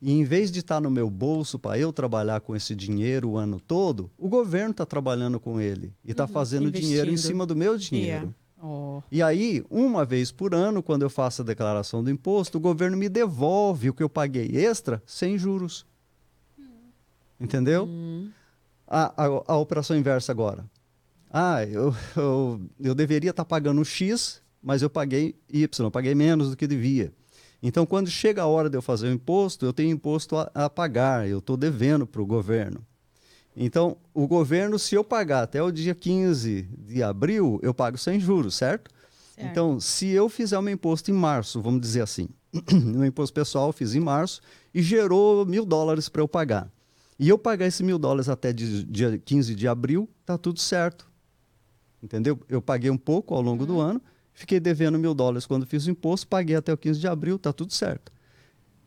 e 0.00 0.12
em 0.12 0.22
vez 0.22 0.50
de 0.50 0.60
estar 0.60 0.80
no 0.80 0.88
meu 0.88 1.10
bolso 1.10 1.58
para 1.58 1.76
eu 1.76 1.92
trabalhar 1.92 2.40
com 2.40 2.54
esse 2.54 2.74
dinheiro 2.74 3.30
o 3.30 3.36
ano 3.36 3.60
todo, 3.60 4.10
o 4.16 4.28
governo 4.28 4.70
está 4.70 4.86
trabalhando 4.86 5.40
com 5.40 5.60
ele 5.60 5.92
e 6.04 6.12
está 6.12 6.26
fazendo 6.26 6.70
dinheiro 6.70 7.08
em 7.08 7.14
Investindo. 7.14 7.28
cima 7.28 7.44
do 7.44 7.56
meu 7.56 7.76
dinheiro. 7.76 8.08
Yeah. 8.08 8.34
Oh. 8.62 9.02
E 9.10 9.22
aí, 9.22 9.64
uma 9.68 10.04
vez 10.04 10.30
por 10.30 10.54
ano, 10.54 10.82
quando 10.82 11.02
eu 11.02 11.10
faço 11.10 11.42
a 11.42 11.44
declaração 11.44 12.02
do 12.02 12.10
imposto, 12.10 12.58
o 12.58 12.60
governo 12.60 12.96
me 12.96 13.08
devolve 13.08 13.90
o 13.90 13.94
que 13.94 14.02
eu 14.02 14.08
paguei 14.08 14.56
extra 14.56 15.02
sem 15.04 15.36
juros. 15.36 15.84
Entendeu? 17.38 17.88
A, 18.86 19.24
a, 19.24 19.26
a 19.48 19.56
operação 19.56 19.96
inversa 19.96 20.30
agora. 20.30 20.64
Ah, 21.30 21.64
eu, 21.64 21.94
eu, 22.16 22.60
eu 22.78 22.94
deveria 22.94 23.30
estar 23.30 23.44
pagando 23.44 23.84
X 23.84 24.42
mas 24.62 24.82
eu 24.82 24.90
paguei 24.90 25.34
Y, 25.52 25.68
eu 25.84 25.90
paguei 25.90 26.14
menos 26.14 26.50
do 26.50 26.56
que 26.56 26.66
devia. 26.66 27.12
Então, 27.62 27.84
quando 27.84 28.08
chega 28.10 28.42
a 28.42 28.46
hora 28.46 28.70
de 28.70 28.76
eu 28.76 28.82
fazer 28.82 29.08
o 29.08 29.12
imposto, 29.12 29.66
eu 29.66 29.72
tenho 29.72 29.90
imposto 29.90 30.36
a, 30.36 30.50
a 30.54 30.70
pagar, 30.70 31.28
eu 31.28 31.38
estou 31.40 31.56
devendo 31.56 32.06
para 32.06 32.22
o 32.22 32.26
governo. 32.26 32.84
Então, 33.54 33.96
o 34.14 34.26
governo, 34.26 34.78
se 34.78 34.94
eu 34.94 35.04
pagar 35.04 35.42
até 35.42 35.62
o 35.62 35.70
dia 35.70 35.94
15 35.94 36.62
de 36.78 37.02
abril, 37.02 37.58
eu 37.62 37.74
pago 37.74 37.98
sem 37.98 38.18
juros, 38.18 38.54
certo? 38.54 38.90
Certo. 39.34 39.50
Então, 39.50 39.80
se 39.80 40.08
eu 40.08 40.28
fizer 40.28 40.58
o 40.58 40.62
meu 40.62 40.72
imposto 40.72 41.10
em 41.10 41.14
março, 41.14 41.60
vamos 41.60 41.80
dizer 41.80 42.00
assim, 42.02 42.28
o 42.96 43.04
imposto 43.04 43.34
pessoal 43.34 43.68
eu 43.68 43.72
fiz 43.72 43.94
em 43.94 44.00
março 44.00 44.40
e 44.72 44.80
gerou 44.82 45.44
mil 45.44 45.66
dólares 45.66 46.08
para 46.08 46.22
eu 46.22 46.28
pagar. 46.28 46.70
E 47.18 47.28
eu 47.28 47.36
pagar 47.36 47.66
esse 47.66 47.82
mil 47.82 47.98
dólares 47.98 48.28
até 48.30 48.52
de- 48.52 48.84
dia 48.84 49.18
15 49.18 49.54
de 49.54 49.68
abril, 49.68 50.08
tá 50.24 50.38
tudo 50.38 50.58
certo. 50.58 51.10
Entendeu? 52.02 52.38
Eu 52.48 52.62
paguei 52.62 52.90
um 52.90 52.96
pouco 52.96 53.34
ao 53.34 53.42
longo 53.42 53.66
do 53.66 53.78
ano, 53.78 54.00
fiquei 54.32 54.58
devendo 54.60 54.98
mil 54.98 55.14
dólares 55.14 55.46
quando 55.46 55.66
fiz 55.66 55.86
o 55.86 55.90
imposto, 55.90 56.26
paguei 56.26 56.56
até 56.56 56.72
o 56.72 56.76
15 56.78 56.98
de 57.00 57.06
abril, 57.08 57.38
tá 57.38 57.52
tudo 57.52 57.72
certo. 57.72 58.10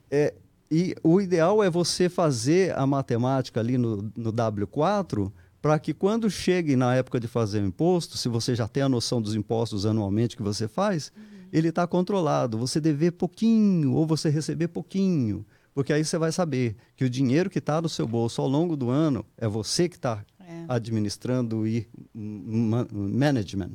É, 0.09 0.33
e 0.71 0.95
o 1.03 1.19
ideal 1.21 1.63
é 1.63 1.69
você 1.69 2.09
fazer 2.09 2.77
a 2.77 2.85
matemática 2.87 3.59
ali 3.59 3.77
no, 3.77 4.11
no 4.15 4.33
W4 4.33 5.31
para 5.61 5.79
que 5.79 5.93
quando 5.93 6.29
chegue 6.29 6.75
na 6.75 6.93
época 6.95 7.19
de 7.19 7.27
fazer 7.27 7.61
o 7.61 7.65
imposto, 7.65 8.17
se 8.17 8.27
você 8.27 8.53
já 8.53 8.67
tem 8.67 8.83
a 8.83 8.89
noção 8.89 9.21
dos 9.21 9.33
impostos 9.35 9.85
anualmente 9.85 10.35
que 10.35 10.43
você 10.43 10.67
faz, 10.67 11.11
ele 11.53 11.69
está 11.69 11.87
controlado. 11.87 12.57
Você 12.57 12.81
dever 12.81 13.11
pouquinho 13.11 13.93
ou 13.93 14.05
você 14.05 14.29
receber 14.29 14.67
pouquinho. 14.67 15.45
Porque 15.73 15.93
aí 15.93 16.03
você 16.03 16.17
vai 16.17 16.31
saber 16.31 16.75
que 16.95 17.05
o 17.05 17.09
dinheiro 17.09 17.49
que 17.49 17.59
está 17.59 17.81
no 17.81 17.87
seu 17.89 18.05
bolso 18.07 18.41
ao 18.41 18.47
longo 18.47 18.75
do 18.75 18.89
ano 18.89 19.25
é 19.37 19.47
você 19.47 19.87
que 19.87 19.95
está 19.95 20.23
É. 20.39 20.65
administrando 20.67 21.65
e 21.65 21.87
ma- 22.13 22.85
management. 22.91 23.71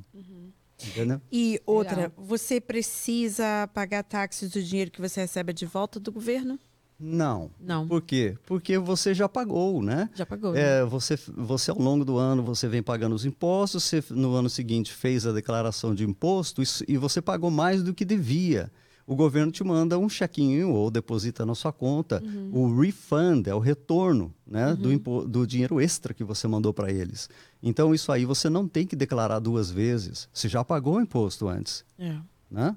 Entendeu? 0.86 1.20
E 1.32 1.60
outra, 1.66 1.96
Legal. 1.96 2.12
você 2.16 2.60
precisa 2.60 3.68
pagar 3.74 4.02
taxas 4.05 4.50
do 4.50 4.62
dinheiro 4.62 4.90
que 4.90 5.00
você 5.00 5.20
recebe 5.20 5.52
de 5.52 5.66
volta 5.66 5.98
do 5.98 6.12
governo? 6.12 6.59
Não. 7.00 7.50
Não. 7.60 7.86
Por 7.86 8.02
quê? 8.02 8.36
Porque 8.44 8.76
você 8.76 9.14
já 9.14 9.28
pagou, 9.28 9.80
né? 9.82 10.10
Já 10.14 10.26
pagou. 10.26 10.52
né? 10.52 10.80
É, 10.80 10.84
você, 10.84 11.16
você 11.36 11.70
ao 11.70 11.78
longo 11.78 12.05
do 12.05 12.16
ano 12.18 12.42
você 12.42 12.66
vem 12.66 12.82
pagando 12.82 13.14
os 13.14 13.24
impostos, 13.24 13.84
você 13.84 14.02
no 14.10 14.34
ano 14.34 14.50
seguinte 14.50 14.92
fez 14.92 15.24
a 15.26 15.32
declaração 15.32 15.94
de 15.94 16.05
imposto 16.05 16.60
isso- 16.60 16.84
e 16.88 16.96
você 16.96 17.22
pagou 17.22 17.50
mais 17.52 17.82
do 17.84 17.94
que 17.94 18.05
devia. 18.05 18.70
O 19.10 19.16
governo 19.16 19.51
te 19.51 19.64
manda 19.64 19.98
um 19.98 20.06
chequinho 20.06 20.70
ou 20.70 20.90
deposita 20.90 21.47
na 21.47 21.55
sua 21.55 21.72
conta. 21.72 22.22
O 22.52 22.78
refund 22.78 23.47
é 23.48 23.55
o 23.55 23.59
retorno 23.59 24.35
né, 24.47 24.76
do, 24.76 24.93
impo- 24.93 25.26
do 25.26 25.47
dinheiro 25.47 25.80
extra 25.80 26.12
que 26.12 26.22
você 26.22 26.47
mandou 26.47 26.74
para 26.74 26.93
eles. 26.93 27.30
Então, 27.62 27.94
isso 27.94 28.12
aí 28.12 28.26
você 28.26 28.51
não 28.51 28.68
tem 28.68 28.86
que 28.86 28.94
declarar 28.94 29.39
duas 29.39 29.70
vezes. 29.70 30.28
Você 30.30 30.47
já 30.47 30.62
pagou 30.62 30.97
o 30.97 31.01
imposto 31.01 31.48
antes. 31.48 31.86
É. 31.98 32.18
Né? 32.51 32.76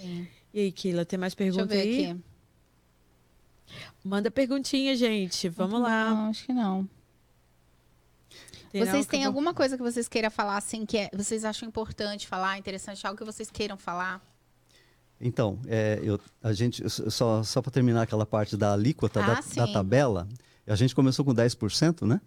Sim. 0.00 0.26
E 0.54 0.60
aí, 0.60 0.72
Kila, 0.72 1.04
tem 1.04 1.18
mais 1.18 1.34
Deixa 1.34 1.60
eu 1.60 1.66
ver 1.66 1.80
aí? 1.80 2.06
aqui. 2.06 2.20
Manda 4.02 4.30
perguntinha, 4.30 4.96
gente. 4.96 5.46
Vamos 5.50 5.80
lá. 5.82 6.08
Não, 6.08 6.30
acho 6.30 6.46
que 6.46 6.54
não. 6.54 6.88
Vocês 8.72 9.04
têm 9.04 9.26
alguma 9.26 9.52
coisa 9.52 9.76
que 9.76 9.82
vocês 9.82 10.08
queiram 10.08 10.30
falar, 10.30 10.56
assim, 10.56 10.86
que 10.86 10.96
é- 10.96 11.10
vocês 11.12 11.44
acham 11.44 11.68
importante 11.68 12.26
falar, 12.26 12.56
interessante, 12.58 13.06
algo 13.06 13.18
que 13.18 13.24
vocês 13.24 13.50
queiram 13.50 13.76
falar? 13.76 14.22
Então, 15.22 15.58
é, 15.66 16.00
eu, 16.02 16.18
a 16.42 16.52
gente, 16.52 16.82
só, 16.90 17.42
só 17.44 17.62
para 17.62 17.70
terminar 17.70 18.02
aquela 18.02 18.26
parte 18.26 18.56
da 18.56 18.72
alíquota 18.72 19.20
Ah, 19.22 19.26
da, 19.54 19.66
da 19.66 19.72
tabela, 19.72 20.28
a 20.66 20.74
gente 20.74 20.94
começou 20.94 21.24
com 21.24 21.32
10%, 21.32 22.04
né? 22.06 22.20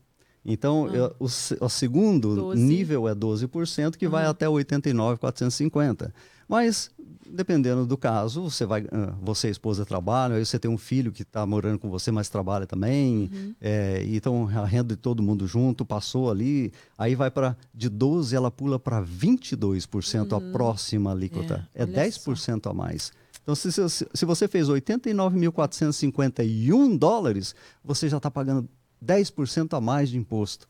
Então, 0.45 0.87
eu- 0.95 1.15
o, 1.19 1.25
o 1.25 1.69
segundo 1.69 2.35
12. 2.35 2.61
nível 2.63 3.07
é 3.09 3.13
12%, 3.15 3.97
que 3.97 4.07
vai 4.07 4.25
até 4.25 4.47
89,450. 4.47 6.13
Mas, 6.47 6.91
dependendo 7.27 7.85
do 7.85 7.97
caso, 7.97 8.43
você 8.49 8.65
vai, 8.65 8.85
você 9.21 9.47
e 9.47 9.49
a 9.49 9.51
esposa 9.51 9.85
trabalham, 9.85 10.37
aí 10.37 10.45
você 10.45 10.59
tem 10.59 10.69
um 10.69 10.77
filho 10.77 11.11
que 11.11 11.23
está 11.23 11.45
morando 11.45 11.79
com 11.79 11.89
você, 11.89 12.11
mas 12.11 12.29
trabalha 12.29 12.67
também. 12.67 13.29
é, 13.59 14.03
então, 14.07 14.47
a 14.47 14.65
renda 14.65 14.95
de 14.95 15.01
todo 15.01 15.23
mundo 15.23 15.47
junto 15.47 15.83
passou 15.83 16.29
ali. 16.29 16.71
Aí 16.97 17.15
vai 17.15 17.31
para 17.31 17.57
de 17.73 17.89
12, 17.89 18.35
ela 18.35 18.51
pula 18.51 18.77
para 18.79 19.01
22% 19.03 20.37
a 20.37 20.51
próxima 20.51 21.11
alíquota. 21.11 21.67
É, 21.73 21.81
É, 21.81 21.83
olha 21.83 21.93
10% 21.93 22.69
a 22.69 22.73
mais. 22.73 23.11
Então, 23.41 23.55
se, 23.55 23.71
se, 23.71 24.07
se 24.13 24.25
você 24.25 24.47
fez 24.47 24.67
89.451 24.67 26.97
dólares, 26.97 27.53
você 27.83 28.09
já 28.09 28.17
está 28.17 28.29
pagando 28.31 28.67
10% 29.03 29.75
a 29.77 29.81
mais 29.81 30.09
de 30.09 30.17
imposto. 30.17 30.67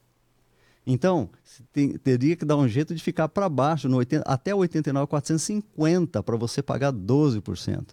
Então, 0.88 1.30
tem- 1.74 1.98
teria 1.98 2.36
que 2.36 2.46
dar 2.46 2.58
um 2.58 2.68
jeito 2.68 2.94
de 2.94 3.02
ficar 3.02 3.28
para 3.28 3.50
baixo, 3.50 3.90
no 3.90 3.98
80, 3.98 4.24
até 4.28 4.54
89.450, 4.54 6.22
para 6.24 6.38
você 6.38 6.62
pagar 6.62 6.92
12%. 6.94 7.88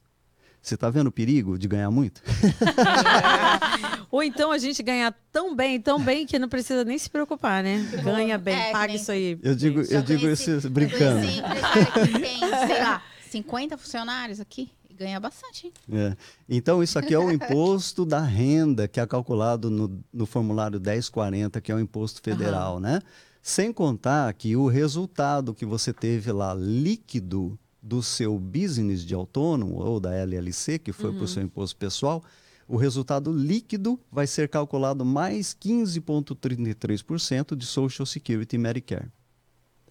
Você 0.60 0.74
está 0.76 0.88
vendo 0.90 1.08
o 1.08 1.12
perigo 1.12 1.58
de 1.58 1.66
ganhar 1.66 1.90
muito? 1.90 2.22
Ou 4.10 4.22
então 4.22 4.52
a 4.52 4.58
gente 4.58 4.80
ganhar 4.82 5.12
tão 5.32 5.56
bem, 5.56 5.80
tão 5.80 5.98
bem, 5.98 6.26
que 6.26 6.38
não 6.38 6.48
precisa 6.48 6.84
nem 6.84 6.98
se 6.98 7.08
preocupar, 7.10 7.62
né? 7.64 7.78
Ganha 8.04 8.38
bem, 8.38 8.54
É, 8.54 8.70
paga 8.72 8.88
nem- 8.88 8.96
isso 8.96 9.10
aí. 9.10 9.38
Eu 9.42 9.54
digo, 9.56 9.80
eu 9.80 10.02
digo 10.02 10.20
conheci- 10.20 10.56
isso 10.58 10.70
brincando. 10.70 11.24
Eu 11.26 11.42
conheci 11.42 12.12
que 12.12 12.18
tem, 12.20 12.38
sei 12.68 12.78
lá, 12.80 13.02
50 13.30 13.76
funcionários 13.78 14.38
aqui 14.38 14.70
ganha 15.02 15.20
bastante. 15.20 15.66
hein? 15.66 15.72
É. 15.92 16.16
Então, 16.48 16.82
isso 16.82 16.98
aqui 16.98 17.14
é 17.14 17.18
o 17.18 17.30
imposto 17.30 18.04
da 18.04 18.20
renda, 18.20 18.88
que 18.88 19.00
é 19.00 19.06
calculado 19.06 19.70
no, 19.70 20.00
no 20.12 20.26
formulário 20.26 20.80
1040, 20.80 21.60
que 21.60 21.70
é 21.70 21.74
o 21.74 21.80
imposto 21.80 22.20
federal, 22.22 22.80
né? 22.80 23.00
Sem 23.42 23.72
contar 23.72 24.32
que 24.34 24.56
o 24.56 24.68
resultado 24.68 25.52
que 25.52 25.66
você 25.66 25.92
teve 25.92 26.30
lá 26.30 26.54
líquido 26.54 27.58
do 27.82 28.00
seu 28.02 28.38
business 28.38 29.04
de 29.04 29.14
autônomo 29.14 29.82
ou 29.82 29.98
da 29.98 30.14
LLC, 30.14 30.78
que 30.78 30.92
foi 30.92 31.12
para 31.12 31.24
o 31.24 31.28
seu 31.28 31.42
imposto 31.42 31.76
pessoal, 31.76 32.22
o 32.68 32.76
resultado 32.76 33.32
líquido 33.32 33.98
vai 34.10 34.26
ser 34.26 34.48
calculado 34.48 35.04
mais 35.04 35.54
15,33% 35.54 37.56
de 37.56 37.66
Social 37.66 38.06
Security 38.06 38.54
e 38.54 38.58
Medicare. 38.58 39.10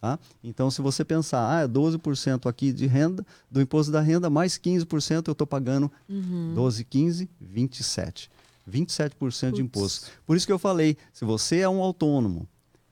Tá? 0.02 0.18
Então, 0.44 0.72
se 0.72 0.82
você 0.82 1.06
pensar, 1.06 1.48
ah, 1.56 1.62
é 1.62 1.68
12% 1.68 2.50
aqui 2.50 2.74
de 2.74 2.88
renda, 2.88 3.24
do 3.52 3.62
imposto 3.62 3.92
da 3.92 4.02
renda, 4.02 4.32
mais 4.32 4.58
15% 4.58 5.28
eu 5.28 5.32
estou 5.32 5.46
pagando 5.46 5.92
12, 6.56 6.84
15, 6.86 7.30
27. 7.40 8.32
27% 8.68 9.52
de 9.52 9.62
imposto. 9.62 10.08
Por 10.26 10.36
isso 10.36 10.48
que 10.48 10.52
eu 10.52 10.58
falei, 10.58 10.98
se 11.14 11.24
você 11.24 11.60
é 11.60 11.70
um 11.70 11.82
autônomo, 11.82 12.50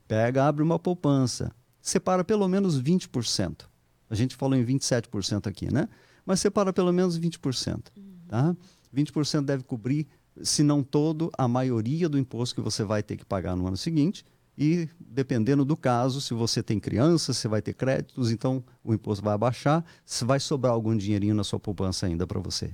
pega, 0.08 0.46
abre 0.46 0.62
uma 0.62 0.78
poupança, 0.78 1.52
separa 1.82 2.24
pelo 2.24 2.48
menos 2.48 2.80
20%. 2.80 3.66
A 4.08 4.14
gente 4.14 4.36
falou 4.36 4.56
em 4.56 4.64
27% 4.64 5.48
aqui, 5.48 5.74
né? 5.74 5.90
Mas 6.24 6.40
separa 6.40 6.72
pelo 6.72 6.94
menos 6.94 7.20
20%. 7.20 7.86
Tá? 8.28 8.56
20% 8.96 9.46
deve 9.46 9.64
cobrir, 9.64 10.08
se 10.44 10.62
não 10.62 10.84
todo, 10.84 11.32
a 11.36 11.48
maioria 11.48 12.08
do 12.08 12.20
imposto 12.20 12.54
que 12.54 12.62
você 12.62 12.84
vai 12.84 13.02
ter 13.02 13.18
que 13.18 13.26
pagar 13.26 13.56
no 13.56 13.66
ano 13.66 13.78
seguinte. 13.78 14.24
E 14.60 14.90
dependendo 15.00 15.64
do 15.64 15.78
caso, 15.78 16.20
se 16.20 16.34
você 16.34 16.62
tem 16.62 16.80
crianças, 16.82 17.38
você 17.38 17.48
vai 17.48 17.62
ter 17.62 17.74
créditos, 17.74 18.30
então 18.30 18.62
o 18.84 18.94
imposto 18.94 19.24
vai 19.24 19.34
abaixar, 19.34 19.86
se 20.06 20.26
vai 20.26 20.38
sobrar 20.38 20.74
algum 20.74 20.96
dinheirinho 20.98 21.34
na 21.34 21.46
sua 21.46 21.58
poupança 21.60 22.06
ainda 22.06 22.28
para 22.28 22.42
você. 22.42 22.72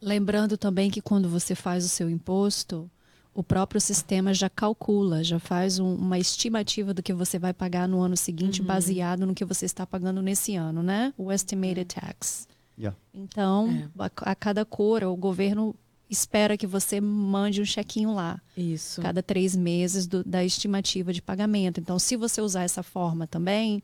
Lembrando 0.00 0.56
também 0.56 0.90
que 0.90 1.00
quando 1.02 1.28
você 1.28 1.56
faz 1.56 1.84
o 1.84 1.88
seu 1.88 2.08
imposto, 2.08 2.88
o 3.34 3.42
próprio 3.42 3.80
sistema 3.80 4.32
já 4.32 4.48
calcula, 4.48 5.24
já 5.24 5.40
faz 5.40 5.80
um- 5.80 5.96
uma 5.96 6.18
estimativa 6.18 6.94
do 6.94 7.02
que 7.02 7.12
você 7.12 7.36
vai 7.36 7.52
pagar 7.52 7.88
no 7.88 8.00
ano 8.00 8.16
seguinte, 8.16 8.62
baseado 8.62 9.26
no 9.26 9.34
que 9.34 9.44
você 9.44 9.64
está 9.66 9.84
pagando 9.84 10.22
nesse 10.22 10.54
ano, 10.54 10.84
né? 10.84 11.12
O 11.18 11.32
estimated 11.32 11.86
tax. 11.86 12.46
Yeah. 12.78 12.96
Então, 13.12 13.88
a, 13.98 14.10
a 14.30 14.34
cada 14.36 14.64
cor, 14.64 15.02
o 15.04 15.16
governo 15.16 15.74
espera 16.10 16.56
que 16.56 16.66
você 16.66 17.00
mande 17.00 17.60
um 17.60 17.64
chequinho 17.64 18.14
lá, 18.14 18.40
Isso. 18.56 19.00
cada 19.00 19.22
três 19.22 19.56
meses 19.56 20.06
do- 20.06 20.22
da 20.24 20.44
estimativa 20.44 21.12
de 21.12 21.22
pagamento. 21.22 21.80
Então, 21.80 21.98
se 21.98 22.14
você 22.16 22.40
usar 22.40 22.62
essa 22.62 22.82
forma 22.82 23.26
também, 23.26 23.82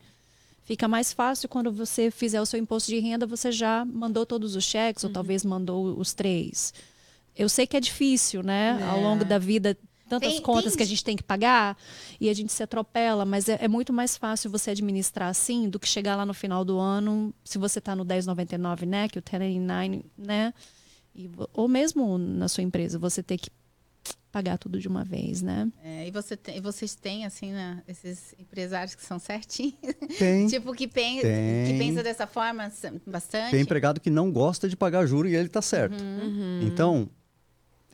fica 0.65 0.87
mais 0.87 1.13
fácil 1.13 1.49
quando 1.49 1.73
você 1.73 2.11
fizer 2.11 2.41
o 2.41 2.47
seu 2.47 2.61
imposto 2.61 2.91
de 2.91 2.99
renda, 3.01 3.27
você 3.27 3.51
já 3.51 3.85
mandou 3.85 4.25
todos 4.27 4.55
os 4.55 4.65
cheques, 4.65 5.03
ou 5.03 5.11
talvez 5.11 5.45
mandou 5.45 5.99
os 5.99 6.13
três. 6.13 6.73
Eu 7.37 7.49
sei 7.49 7.67
que 7.67 7.77
é 7.77 7.81
difícil, 7.81 8.43
né? 8.43 8.79
Ao 8.91 8.99
É. 8.99 9.03
longo 9.03 9.25
da 9.25 9.39
vida, 9.39 9.77
tantas 10.09 10.33
Tem- 10.35 10.43
contas 10.43 10.73
tem- 10.73 10.77
que 10.77 10.83
a 10.83 10.87
gente 10.87 11.03
tem 11.05 11.17
que 11.17 11.23
pagar 11.23 11.77
e 12.21 12.29
a 12.29 12.35
gente 12.35 12.53
se 12.53 12.63
atropela, 12.63 13.25
mas 13.25 13.49
é, 13.49 13.59
é 13.63 13.69
muito 13.69 13.93
mais 13.93 14.17
fácil 14.17 14.51
você 14.51 14.73
administrar 14.73 15.29
assim 15.31 15.69
do 15.69 15.79
que 15.79 15.89
chegar 15.89 16.17
lá 16.17 16.27
no 16.27 16.35
final 16.35 16.65
do 16.65 16.79
ano, 16.79 17.33
se 17.45 17.57
você 17.59 17.79
está 17.79 17.97
no 17.97 18.05
1099, 18.05 18.85
né? 18.87 19.09
Que 19.09 19.19
o 19.19 19.23
1099, 19.23 20.05
né? 20.19 20.53
E 21.15 21.31
ou 21.53 21.69
mesmo 21.69 22.17
na 22.19 22.49
sua 22.49 22.63
empresa, 22.63 22.99
você 22.99 23.23
ter 23.23 23.39
que 23.39 23.51
pagar 24.33 24.59
tudo 24.59 24.79
de 24.79 24.87
uma 24.87 25.05
vez, 25.05 25.43
né? 25.43 25.69
É, 25.83 26.07
e 26.07 26.11
você 26.13 26.37
tem- 26.37 26.57
e 26.57 26.61
vocês 26.61 26.95
têm, 26.95 27.27
assim, 27.27 27.51
né, 27.53 27.83
esses 27.89 28.33
empresários 28.39 28.95
que 28.95 29.05
são 29.05 29.19
certinhos? 29.19 29.75
Tem, 30.19 30.47
tipo, 30.49 30.73
que, 30.73 30.87
pen, 30.87 31.21
Tem. 31.21 31.67
que 31.73 31.79
pensa 31.79 32.01
dessa 32.03 32.27
forma 32.29 32.71
bastante? 33.07 33.51
tem 33.51 33.61
empregado 33.61 34.01
que 34.01 34.09
não 34.09 34.31
gosta 34.31 34.69
de 34.69 34.77
pagar 34.77 35.05
juro 35.07 35.27
e 35.29 35.35
ele 35.35 35.47
está 35.47 35.61
certo. 35.61 35.97
Então, 36.63 37.09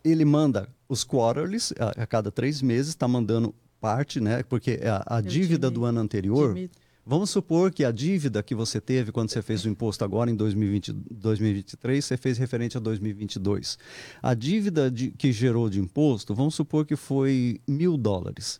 ele 0.05 0.25
manda 0.27 0.69
os 0.89 1.05
quarterlies 1.05 1.73
a, 1.79 2.03
a 2.03 2.07
cada 2.07 2.31
três 2.31 2.61
meses, 2.61 2.89
está 2.91 3.09
mandando 3.09 3.55
parte, 3.81 4.21
né? 4.21 4.43
Porque 4.43 4.79
a, 4.85 5.17
a 5.17 5.21
dívida 5.23 5.71
do 5.71 5.85
ano 5.87 6.01
anterior, 6.01 6.55
Jimmy, 6.55 6.71
Vamos 7.09 7.31
supor 7.31 7.71
que 7.71 7.85
a 7.85 7.93
dívida 7.93 8.43
que 8.43 8.53
você 8.53 8.81
teve 8.81 9.13
quando 9.13 9.31
você 9.31 9.41
fez 9.41 9.65
o 9.65 9.69
imposto 9.69 10.05
agora 10.05 10.29
em 10.29 10.35
2020, 10.35 10.93
2023, 10.93 12.05
você 12.05 12.17
fez 12.17 12.37
referente 12.37 12.77
a 12.77 12.81
2022. 12.81 13.79
A 14.21 14.35
dívida 14.35 14.91
de, 14.91 15.13
que 15.13 15.31
gerou 15.31 15.71
de 15.71 15.79
imposto, 15.79 16.35
vamos 16.35 16.57
supor 16.57 16.85
que 16.85 16.97
foi 16.97 17.61
mil 17.65 17.97
dólares. 17.97 18.59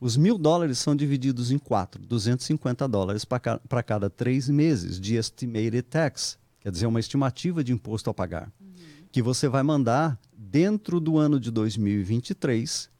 Os 0.00 0.16
mil 0.16 0.38
dólares 0.38 0.78
são 0.78 0.96
divididos 0.96 1.50
em 1.50 1.58
quatro, 1.58 2.02
250 2.06 2.88
dólares 2.88 3.26
para 3.26 3.82
cada 3.82 4.08
três 4.08 4.48
meses 4.48 4.98
de 4.98 5.16
estimated 5.16 5.82
tax, 5.82 6.38
quer 6.60 6.72
dizer, 6.72 6.86
uma 6.86 7.00
estimativa 7.00 7.62
de 7.62 7.74
imposto 7.74 8.08
a 8.08 8.14
pagar, 8.14 8.50
uhum. 8.58 8.68
que 9.12 9.20
você 9.20 9.48
vai 9.48 9.62
mandar 9.62 10.18
dentro 10.34 10.98
do 10.98 11.18
ano 11.18 11.38
de 11.38 11.50
2023 11.50 12.95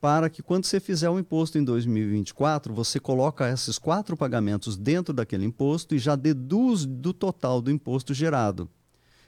para 0.00 0.28
que 0.28 0.42
quando 0.42 0.64
você 0.64 0.78
fizer 0.78 1.08
o 1.08 1.18
imposto 1.18 1.58
em 1.58 1.64
2024, 1.64 2.72
você 2.74 3.00
coloca 3.00 3.50
esses 3.50 3.78
quatro 3.78 4.16
pagamentos 4.16 4.76
dentro 4.76 5.14
daquele 5.14 5.44
imposto 5.44 5.94
e 5.94 5.98
já 5.98 6.14
deduz 6.14 6.84
do 6.84 7.12
total 7.12 7.60
do 7.60 7.70
imposto 7.70 8.12
gerado. 8.12 8.68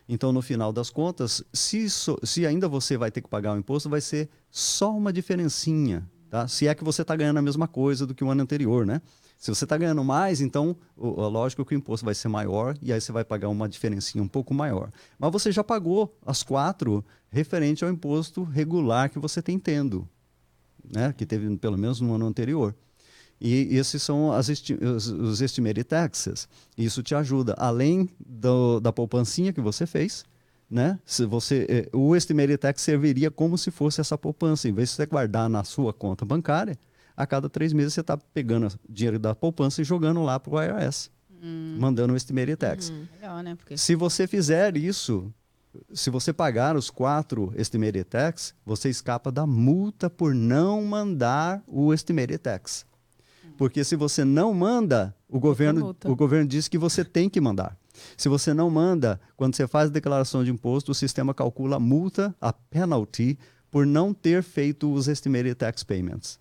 Então, 0.09 0.33
no 0.33 0.41
final 0.41 0.73
das 0.73 0.89
contas, 0.89 1.43
se, 1.53 1.89
so, 1.91 2.19
se 2.23 2.47
ainda 2.47 2.67
você 2.67 2.97
vai 2.97 3.11
ter 3.11 3.21
que 3.21 3.29
pagar 3.29 3.55
o 3.55 3.59
imposto, 3.59 3.91
vai 3.91 4.01
ser 4.01 4.29
só 4.51 4.97
uma 4.97 5.13
diferencinha, 5.13 6.09
tá? 6.31 6.49
Se 6.49 6.67
é 6.67 6.75
que 6.75 6.83
você 6.83 7.03
está 7.03 7.15
ganhando 7.15 7.39
a 7.39 7.43
mesma 7.43 7.69
coisa 7.69 8.07
do 8.07 8.15
que 8.15 8.25
o 8.25 8.31
ano 8.31 8.43
anterior, 8.43 8.87
né? 8.87 9.03
Se 9.37 9.55
você 9.55 9.65
está 9.65 9.77
ganhando 9.77 10.03
mais, 10.03 10.41
então, 10.41 10.77
o, 10.97 11.29
lógico 11.29 11.65
que 11.65 11.75
o 11.75 11.77
imposto 11.77 12.05
vai 12.05 12.15
ser 12.15 12.29
maior 12.29 12.77
e 12.81 12.93
aí 12.93 13.01
você 13.01 13.13
vai 13.13 13.25
pagar 13.25 13.49
uma 13.49 13.69
diferencinha 13.69 14.25
um 14.25 14.29
pouco 14.29 14.55
maior. 14.55 14.91
Mas 15.19 15.31
você 15.31 15.53
já 15.53 15.63
pagou 15.63 16.17
as 16.25 16.43
quatro 16.43 17.05
referente 17.31 17.85
ao 17.85 17.91
imposto 17.91 18.43
regular 18.43 19.11
que 19.11 19.19
você 19.19 19.43
tem 19.43 19.59
tendo 19.59 20.09
né, 20.93 21.13
que 21.17 21.27
teve 21.27 21.57
pelo 21.57 21.79
menos 21.79 22.01
no 22.01 22.15
ano 22.15 22.27
anterior. 22.27 22.75
E 23.41 23.77
esses 23.77 24.03
são 24.03 24.37
esti 24.39 24.75
os, 24.75 25.07
os 25.07 25.41
estimated 25.41 25.85
taxes. 25.85 26.49
Isso 26.77 27.03
te 27.03 27.15
ajuda, 27.15 27.55
além 27.57 28.09
do, 28.19 28.81
da 28.81 28.93
poupancinha 28.93 29.53
que 29.53 29.61
você 29.61 29.87
fez, 29.87 30.25
né? 30.69 30.99
Se 31.05 31.25
você, 31.25 31.67
eh, 31.69 31.89
o 31.97 32.17
estimated 32.17 32.59
tax 32.59 32.83
serviria 32.83 33.31
como 33.31 33.57
se 33.57 33.71
fosse 33.71 34.01
essa 34.01 34.19
poupança. 34.19 34.69
Em 34.69 34.73
vez 34.73 34.91
de 34.91 34.97
você 34.97 35.07
guardar 35.07 35.49
na 35.49 35.63
sua 35.63 35.93
conta 35.93 36.25
bancária, 36.25 36.77
a 37.17 37.27
cada 37.27 37.49
três 37.49 37.73
meses 37.73 37.95
você 37.95 38.01
está 38.01 38.17
pegando 38.17 38.69
dinheiro 38.89 39.19
da 39.19 39.35
poupança 39.35 39.83
e 39.83 39.85
jogando 39.85 40.23
lá 40.23 40.39
para 40.39 40.53
o 40.53 40.63
IRS, 40.63 41.11
hum. 41.43 41.77
mandando 41.79 42.13
o 42.13 42.17
estimated 42.17 42.57
tax. 42.57 42.91
Hum. 42.91 43.07
Legal, 43.15 43.41
né? 43.41 43.55
Porque... 43.55 43.77
Se 43.77 43.95
você 43.95 44.27
fizer 44.27 44.77
isso 44.77 45.33
se 45.93 46.11
você 46.11 46.33
pagar 46.33 46.77
os 46.77 46.91
quatro 46.91 47.53
estimated 47.57 48.05
tax, 48.05 48.55
você 48.65 48.89
escapa 48.89 49.31
da 49.31 49.47
multa 49.47 50.09
por 50.09 50.35
não 50.35 50.85
mandar 50.85 51.63
o 51.67 51.93
estimated 51.93 52.39
tax. 52.39 52.87
Porque 53.57 53.83
se 53.83 53.97
você 53.97 54.25
não 54.25 54.55
manda, 54.55 55.15
o 55.29 55.41
governo, 55.41 55.95
o 56.05 56.17
governo 56.17 56.49
diz 56.49 56.69
que 56.69 56.79
você 56.79 57.05
tem 57.05 57.29
que 57.29 57.41
mandar. 57.41 57.77
Se 58.17 58.29
você 58.29 58.55
não 58.55 58.71
manda, 58.71 59.21
quando 59.37 59.57
você 59.57 59.67
faz 59.67 59.91
a 59.91 59.93
declaração 59.93 60.45
de 60.45 60.51
imposto, 60.51 60.93
o 60.93 60.95
sistema 60.95 61.35
calcula 61.35 61.77
a 61.77 61.81
multa, 61.81 62.35
a 62.41 62.53
penalty, 62.53 63.37
por 63.71 63.85
não 63.85 64.15
ter 64.15 64.43
feito 64.43 64.93
os 64.93 65.09
estimated 65.09 65.55
tax 65.57 65.83
payments. 65.83 66.39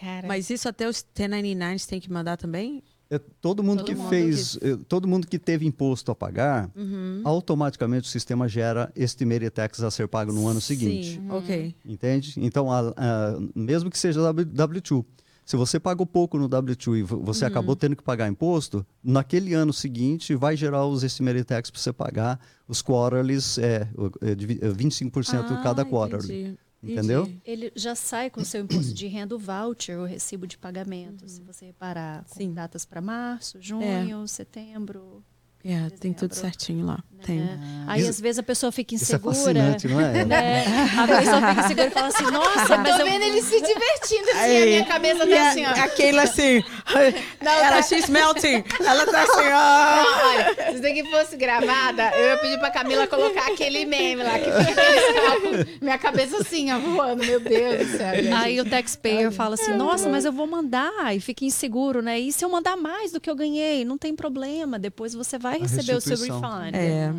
Cara. 0.00 0.26
Mas 0.26 0.50
isso 0.50 0.68
até 0.68 0.88
os 0.88 1.04
1099 1.16 1.86
tem 1.86 2.00
que 2.00 2.10
mandar 2.10 2.36
também? 2.36 2.82
É, 3.10 3.18
todo 3.40 3.62
mundo 3.62 3.78
todo 3.78 3.86
que 3.86 3.94
mundo 3.94 4.08
fez, 4.10 4.56
que... 4.56 4.66
É, 4.66 4.76
todo 4.86 5.08
mundo 5.08 5.26
que 5.26 5.38
teve 5.38 5.66
imposto 5.66 6.12
a 6.12 6.14
pagar, 6.14 6.70
uhum. 6.76 7.22
automaticamente 7.24 8.06
o 8.06 8.10
sistema 8.10 8.46
gera 8.46 8.92
estimated 8.94 9.50
tax 9.50 9.82
a 9.82 9.90
ser 9.90 10.08
pago 10.08 10.30
no 10.30 10.46
ano 10.46 10.60
seguinte. 10.60 11.14
Sim, 11.14 11.20
uhum. 11.20 11.36
ok. 11.36 11.74
Entende? 11.86 12.34
Então, 12.36 12.70
a, 12.70 12.92
a, 12.96 13.38
mesmo 13.54 13.90
que 13.90 13.98
seja 13.98 14.20
W2, 14.20 15.04
se 15.48 15.56
você 15.56 15.80
pagou 15.80 16.04
pouco 16.04 16.36
no 16.36 16.46
W2 16.46 16.98
e 16.98 17.02
você 17.02 17.46
uhum. 17.46 17.50
acabou 17.50 17.74
tendo 17.74 17.96
que 17.96 18.02
pagar 18.02 18.28
imposto, 18.28 18.84
naquele 19.02 19.54
ano 19.54 19.72
seguinte 19.72 20.34
vai 20.34 20.54
gerar 20.54 20.84
os 20.84 21.02
estimated 21.02 21.44
tax 21.44 21.70
para 21.70 21.80
você 21.80 21.90
pagar 21.90 22.38
os 22.68 22.82
quarterlies, 22.82 23.56
é, 23.56 23.88
é 24.20 24.34
25% 24.34 25.46
ah, 25.50 25.60
cada 25.62 25.86
quarterly. 25.86 26.40
Entendi. 26.40 26.58
Entendeu? 26.82 27.32
Ele 27.44 27.72
já 27.74 27.94
sai 27.94 28.30
com 28.30 28.40
o 28.40 28.44
seu 28.44 28.62
imposto 28.62 28.94
de 28.94 29.06
renda, 29.06 29.34
o 29.34 29.38
voucher, 29.38 29.98
o 29.98 30.04
recibo 30.04 30.46
de 30.46 30.56
pagamento, 30.56 31.22
uhum. 31.22 31.28
se 31.28 31.42
você 31.42 31.66
reparar, 31.66 32.24
com 32.24 32.36
Sim. 32.36 32.54
datas 32.54 32.84
para 32.84 33.00
março, 33.00 33.60
junho, 33.60 34.22
é. 34.22 34.26
setembro. 34.26 35.24
É, 35.64 35.90
tem 35.98 36.12
tudo 36.12 36.34
certinho 36.34 36.86
lá. 36.86 36.94
Né? 37.18 37.24
Tem. 37.26 37.40
Ah. 37.40 37.84
Aí 37.88 38.06
às 38.06 38.20
vezes 38.20 38.38
a 38.38 38.42
pessoa 38.44 38.70
fica 38.70 38.94
insegura. 38.94 39.58
É 39.58 39.88
não 39.88 40.00
é? 40.00 40.24
Né? 40.24 40.64
A 40.96 41.06
pessoa 41.06 41.48
fica 41.48 41.64
insegura 41.64 41.86
e 41.86 41.90
fala 41.90 42.06
assim, 42.06 42.24
nossa, 42.30 42.78
mas 42.78 42.96
tô 42.96 43.02
eu... 43.02 43.06
vendo 43.06 43.22
ele 43.22 43.42
se 43.42 43.60
divertindo 43.60 44.30
assim, 44.30 44.38
Aí, 44.38 44.62
a 44.62 44.66
minha 44.66 44.84
cabeça 44.84 45.26
tá 45.26 45.50
assim, 45.50 45.66
ó. 45.66 45.70
Aquela 45.70 46.22
assim, 46.22 46.64
não, 47.42 47.52
ela, 47.52 47.76
tá... 47.76 47.82
she's 47.82 48.08
melting. 48.08 48.64
Ela 48.80 49.06
tá 49.06 49.22
assim, 49.22 49.48
ó. 49.50 49.96
Não, 49.96 50.28
olha, 50.28 50.54
se 50.54 50.72
isso 50.74 50.82
daqui 50.82 51.10
fosse 51.10 51.36
gravada, 51.36 52.10
eu 52.14 52.28
ia 52.28 52.38
pedir 52.38 52.58
pra 52.58 52.70
Camila 52.70 53.06
colocar 53.08 53.48
aquele 53.48 53.84
meme 53.84 54.22
lá, 54.22 54.38
que 54.38 54.50
fica 54.52 55.78
minha 55.82 55.98
cabeça 55.98 56.38
assim, 56.38 56.70
ó, 56.70 56.78
voando, 56.78 57.24
meu 57.24 57.40
Deus 57.40 57.78
do 57.78 57.96
céu. 57.96 58.14
Gente. 58.14 58.32
Aí 58.32 58.60
o 58.60 58.64
taxpayer 58.64 59.32
fala 59.32 59.54
assim, 59.54 59.72
nossa, 59.72 60.08
mas 60.08 60.24
eu 60.24 60.32
vou 60.32 60.46
mandar, 60.46 61.14
e 61.16 61.20
fica 61.20 61.44
inseguro, 61.44 62.00
né? 62.00 62.18
E 62.18 62.32
se 62.32 62.44
eu 62.44 62.48
mandar 62.48 62.76
mais 62.76 63.10
do 63.10 63.20
que 63.20 63.28
eu 63.28 63.34
ganhei? 63.34 63.84
Não 63.84 63.98
tem 63.98 64.14
problema, 64.14 64.78
depois 64.78 65.14
você 65.14 65.36
vai 65.36 65.47
receber 65.56 65.94
o 65.94 66.00
seu 66.00 66.16
refund. 66.16 66.74
É. 66.74 67.12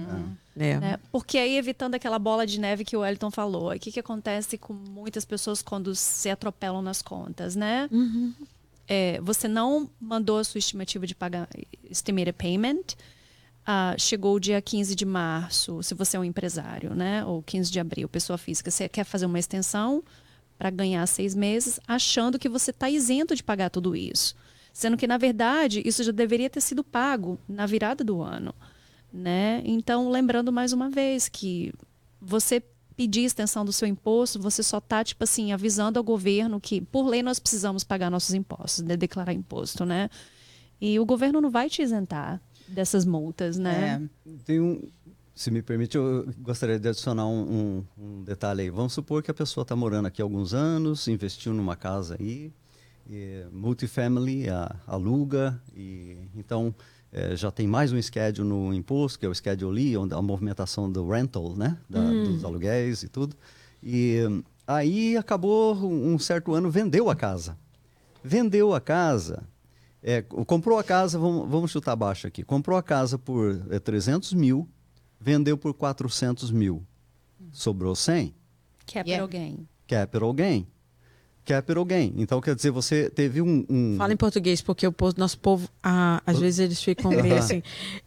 É. 0.58 0.80
Né? 0.80 1.00
Porque 1.12 1.38
aí, 1.38 1.58
evitando 1.58 1.96
aquela 1.96 2.20
bola 2.20 2.46
de 2.46 2.60
neve 2.60 2.84
que 2.84 2.96
o 2.96 3.00
Wellington 3.00 3.32
falou, 3.32 3.72
o 3.72 3.80
que, 3.80 3.92
que 3.92 4.00
acontece 4.00 4.58
com 4.58 4.74
muitas 4.74 5.24
pessoas 5.24 5.62
quando 5.62 5.96
se 5.96 6.30
atropelam 6.30 6.82
nas 6.82 7.02
contas, 7.02 7.56
né? 7.56 7.88
Uhum. 7.92 8.34
É, 8.86 9.22
você 9.22 9.48
não 9.48 9.90
mandou 10.02 10.38
a 10.38 10.44
sua 10.44 10.60
estimativa 10.60 11.08
de 11.08 11.16
pagar, 11.16 11.48
estimated 11.90 12.34
payment, 12.34 12.96
uh, 13.62 13.98
chegou 13.98 14.36
o 14.36 14.40
dia 14.40 14.62
15 14.62 14.96
de 14.96 15.06
março, 15.06 15.82
se 15.82 15.94
você 15.94 16.18
é 16.18 16.20
um 16.20 16.24
empresário, 16.24 16.94
né? 16.94 17.24
Ou 17.24 17.42
15 17.44 17.72
de 17.72 17.80
abril, 17.80 18.10
pessoa 18.10 18.38
física, 18.38 18.70
você 18.70 18.90
quer 18.90 19.06
fazer 19.06 19.28
uma 19.28 19.40
extensão 19.40 20.04
para 20.58 20.70
ganhar 20.70 21.06
seis 21.08 21.34
meses, 21.34 21.80
achando 21.88 22.38
que 22.38 22.50
você 22.50 22.72
está 22.72 22.90
isento 22.90 23.34
de 23.34 23.44
pagar 23.44 23.70
tudo 23.70 23.96
isso. 23.96 24.36
Sendo 24.80 24.96
que, 24.96 25.06
na 25.06 25.18
verdade, 25.18 25.82
isso 25.84 26.02
já 26.02 26.14
deveria 26.14 26.50
ter 26.50 26.62
sido 26.62 26.86
pago 26.86 27.38
na 27.50 27.66
virada 27.66 28.02
do 28.02 28.22
ano. 28.22 28.56
Né? 29.12 29.62
Então, 29.66 30.10
lembrando 30.10 30.54
mais 30.54 30.72
uma 30.72 30.90
vez 30.90 31.28
que 31.28 31.74
você 32.22 32.64
pedir 32.96 33.26
extensão 33.26 33.66
do 33.66 33.74
seu 33.74 33.86
imposto, 33.86 34.40
você 34.40 34.64
só 34.64 34.78
está, 34.78 35.04
tipo 35.04 35.22
assim, 35.22 35.52
avisando 35.52 36.00
ao 36.00 36.04
governo 36.04 36.62
que, 36.62 36.80
por 36.80 37.06
lei, 37.06 37.22
nós 37.22 37.40
precisamos 37.40 37.84
pagar 37.84 38.10
nossos 38.10 38.34
impostos, 38.34 38.82
de 38.82 38.96
declarar 38.96 39.34
imposto, 39.34 39.84
né? 39.84 40.10
E 40.80 40.98
o 40.98 41.06
governo 41.06 41.42
não 41.42 41.50
vai 41.50 41.70
te 41.70 41.82
isentar 41.82 42.42
dessas 42.66 43.04
multas, 43.04 43.58
né? 43.58 44.08
É, 44.26 44.32
tem 44.46 44.62
um, 44.62 44.82
se 45.36 45.52
me 45.52 45.62
permite, 45.62 45.98
eu 45.98 46.26
gostaria 46.38 46.80
de 46.80 46.88
adicionar 46.88 47.28
um, 47.28 47.42
um, 47.42 47.86
um 47.98 48.24
detalhe 48.24 48.62
aí. 48.62 48.70
Vamos 48.70 48.94
supor 48.94 49.22
que 49.22 49.30
a 49.30 49.34
pessoa 49.34 49.64
está 49.64 49.76
morando 49.76 50.06
aqui 50.06 50.22
há 50.22 50.26
alguns 50.26 50.54
anos, 50.54 51.06
investiu 51.10 51.54
numa 51.54 51.76
casa 51.76 52.16
aí, 52.18 52.54
e, 53.10 53.44
multifamily, 53.52 54.48
a, 54.50 54.76
aluga, 54.86 55.60
e 55.76 56.18
então 56.36 56.74
é, 57.12 57.36
já 57.36 57.50
tem 57.50 57.68
mais 57.68 57.92
um 57.92 58.00
schedule 58.00 58.48
no 58.48 58.74
imposto, 58.74 59.18
que 59.18 59.26
é 59.26 59.30
o 59.30 59.34
schedule 59.34 59.82
I, 59.82 59.98
onde 59.98 60.14
a 60.14 60.22
movimentação 60.22 60.90
do 60.92 61.10
rental, 61.10 61.56
né? 61.56 61.78
Da, 61.90 62.00
hum. 62.00 62.24
Dos 62.26 62.46
aluguéis 62.46 63.02
e 63.02 63.10
tudo. 63.10 63.36
E 63.82 64.20
aí 64.68 65.18
acabou 65.18 65.76
um 65.76 66.20
certo 66.20 66.54
ano, 66.54 66.70
vendeu 66.70 67.10
a 67.10 67.16
casa. 67.16 67.58
Vendeu 68.24 68.74
a 68.74 68.82
casa, 68.82 69.44
é, 70.04 70.22
comprou 70.22 70.78
a 70.78 70.84
casa, 70.84 71.18
vamos, 71.18 71.50
vamos 71.50 71.72
chutar 71.72 71.96
baixo 71.96 72.28
aqui, 72.28 72.44
comprou 72.44 72.78
a 72.78 72.84
casa 72.84 73.18
por 73.18 73.66
é, 73.70 73.80
300 73.80 74.34
mil, 74.34 74.68
vendeu 75.20 75.58
por 75.58 75.74
400 75.74 76.52
mil. 76.52 76.86
Sobrou 77.52 77.96
100? 77.96 78.36
Capital 78.86 79.06
yeah. 79.06 79.28
gain. 79.28 79.68
Capital 79.88 80.34
gain 80.34 80.68
capital 81.50 81.84
gain. 81.84 82.14
Então, 82.18 82.40
quer 82.40 82.54
dizer, 82.56 82.70
você 82.70 83.10
teve 83.10 83.42
um. 83.42 83.66
um... 83.68 83.96
Fala 83.98 84.14
em 84.14 84.18
português, 84.18 84.62
porque 84.62 84.86
o 84.86 84.92
povo, 84.92 85.16
nosso 85.18 85.40
povo, 85.40 85.68
ah, 85.82 86.22
às 86.26 86.38
vezes 86.38 86.60
eles 86.60 86.82
ficam 86.82 87.10
meio 87.10 87.38
assim. 87.40 87.64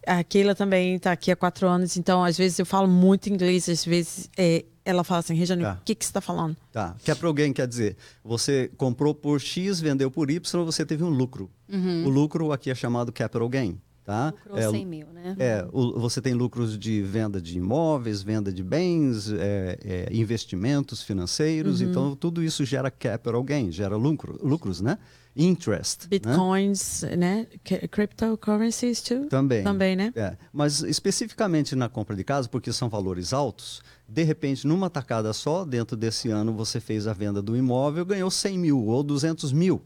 A 0.07 0.23
Keila 0.23 0.55
também 0.55 0.95
está 0.95 1.11
aqui 1.11 1.33
há 1.33 1.37
quatro 1.37 1.67
anos, 1.67 1.97
então 1.97 2.23
às 2.23 2.39
vezes 2.39 2.59
eu 2.59 2.67
falo 2.67 2.87
muito 2.87 3.29
inglês, 3.29 3.69
às 3.69 3.85
vezes 3.85 4.31
é, 4.37 4.65
ela 4.85 5.03
fala 5.03 5.21
assim, 5.21 5.35
Regiane, 5.35 5.63
tá. 5.63 5.79
o 5.81 5.85
que, 5.85 5.95
que 5.95 6.05
você 6.05 6.11
está 6.11 6.21
falando? 6.21 6.57
Tá. 6.71 6.95
Capital 7.05 7.33
gain 7.33 7.53
quer 7.53 7.67
dizer, 7.67 7.97
você 8.25 8.71
comprou 8.77 9.13
por 9.13 9.41
X, 9.41 9.81
vendeu 9.81 10.11
por 10.11 10.31
Y, 10.31 10.65
você 10.65 10.87
teve 10.87 11.03
um 11.03 11.11
lucro. 11.11 11.51
Uhum. 11.69 12.05
O 12.07 12.09
lucro 12.09 12.53
aqui 12.53 12.71
é 12.71 12.75
chamado 12.75 13.11
capital 13.11 13.49
gain. 13.49 13.81
Tá? 14.05 14.35
Lucrou 14.45 14.59
é, 14.59 14.69
100 14.69 14.87
mil, 14.87 15.07
né? 15.13 15.37
É, 15.39 15.65
o, 15.73 15.99
você 16.01 16.21
tem 16.21 16.35
lucros 16.35 16.77
de 16.77 17.01
venda 17.03 17.41
de 17.41 17.57
imóveis, 17.57 18.21
venda 18.21 18.53
de 18.53 18.63
bens, 18.63 19.31
é, 19.31 19.79
é, 19.85 20.09
investimentos 20.11 21.03
financeiros, 21.03 21.81
uhum. 21.81 21.89
então 21.89 22.17
tudo 22.17 22.43
isso 22.43 22.65
gera 22.65 22.91
capital 22.91 23.41
gain, 23.45 23.71
gera 23.71 23.95
lucro, 23.97 24.37
lucros, 24.43 24.81
né? 24.81 24.99
Interest. 25.37 26.03
Né? 26.03 26.09
Bitcoins, 26.11 27.03
né? 27.03 27.17
né? 27.17 27.47
Cryptocurrencies 27.89 29.01
too? 29.01 29.27
Também. 29.29 29.63
Também, 29.63 29.95
né? 29.95 30.13
É. 30.17 30.37
Mas 30.53 30.81
especificamente 30.81 31.77
na 31.77 31.89
compra 31.89 32.17
de 32.17 32.25
casa, 32.25 32.49
porque 32.49 32.73
são 32.73 32.89
valores 32.89 33.33
altos, 33.33 33.83
de 34.09 34.25
repente, 34.25 34.67
numa 34.67 34.91
tacada 34.91 35.33
só, 35.33 35.65
dentro 35.65 35.97
desse 35.97 36.29
ano, 36.29 36.53
você 36.53 36.81
fez 36.81 37.07
a 37.07 37.13
venda 37.13 37.41
do 37.41 37.57
imóvel, 37.57 38.05
ganhou 38.05 38.31
100 38.31 38.59
mil 38.59 38.85
ou 38.85 39.03
200 39.03 39.53
mil. 39.53 39.81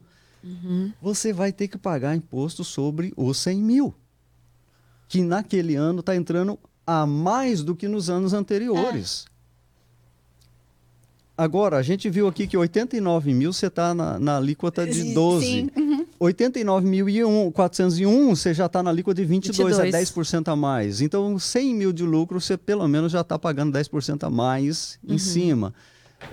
você 1.01 1.31
vai 1.31 1.51
ter 1.53 1.67
que 1.67 1.77
pagar 1.77 2.15
imposto 2.15 2.63
sobre 2.63 3.13
os 3.15 3.37
100 3.37 3.61
mil, 3.61 3.95
que 5.07 5.21
naquele 5.21 5.75
ano 5.75 6.01
está 6.01 6.15
entrando 6.15 6.59
a 6.85 7.05
mais 7.05 7.63
do 7.63 7.75
que 7.75 7.87
nos 7.87 8.09
anos 8.09 8.33
anteriores. 8.33 9.25
Agora, 11.37 11.77
a 11.77 11.83
gente 11.83 12.09
viu 12.09 12.27
aqui 12.27 12.47
que 12.47 12.57
89 12.57 13.31
mil 13.31 13.53
você 13.53 13.67
está 13.67 13.93
na, 13.93 14.17
na 14.17 14.37
alíquota 14.37 14.87
de 14.87 15.13
12. 15.13 15.45
Sim. 15.45 15.69
89.401 16.19 18.29
você 18.29 18.55
já 18.55 18.65
está 18.65 18.81
na 18.81 18.89
alíquota 18.89 19.21
de 19.21 19.27
22, 19.27 19.77
22. 19.77 19.93
a 19.93 19.99
10% 19.99 20.51
a 20.51 20.55
mais. 20.55 20.99
Então, 20.99 21.37
100 21.37 21.75
mil 21.75 21.93
de 21.93 22.03
lucro, 22.03 22.41
você 22.41 22.57
pelo 22.57 22.87
menos 22.87 23.11
já 23.11 23.21
está 23.21 23.37
pagando 23.37 23.77
10% 23.77 24.23
a 24.23 24.31
mais 24.31 24.97
em 25.07 25.19
cima. 25.19 25.75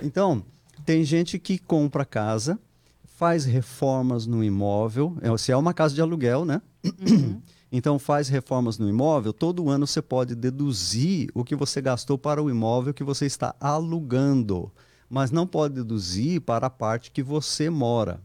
Então, 0.02 0.42
tem 0.86 1.04
gente 1.04 1.38
que 1.38 1.58
compra 1.58 2.06
casa, 2.06 2.58
faz 3.04 3.44
reformas 3.44 4.26
no 4.26 4.42
imóvel, 4.42 5.18
é, 5.20 5.36
se 5.36 5.52
é 5.52 5.56
uma 5.56 5.74
casa 5.74 5.94
de 5.94 6.00
aluguel, 6.00 6.46
né? 6.46 6.62
Então, 7.76 7.98
faz 7.98 8.28
reformas 8.28 8.78
no 8.78 8.88
imóvel, 8.88 9.32
todo 9.32 9.68
ano 9.68 9.84
você 9.84 10.00
pode 10.00 10.36
deduzir 10.36 11.28
o 11.34 11.42
que 11.42 11.56
você 11.56 11.82
gastou 11.82 12.16
para 12.16 12.40
o 12.40 12.48
imóvel 12.48 12.94
que 12.94 13.02
você 13.02 13.26
está 13.26 13.52
alugando, 13.58 14.70
mas 15.10 15.32
não 15.32 15.44
pode 15.44 15.74
deduzir 15.74 16.40
para 16.40 16.68
a 16.68 16.70
parte 16.70 17.10
que 17.10 17.20
você 17.20 17.68
mora. 17.68 18.22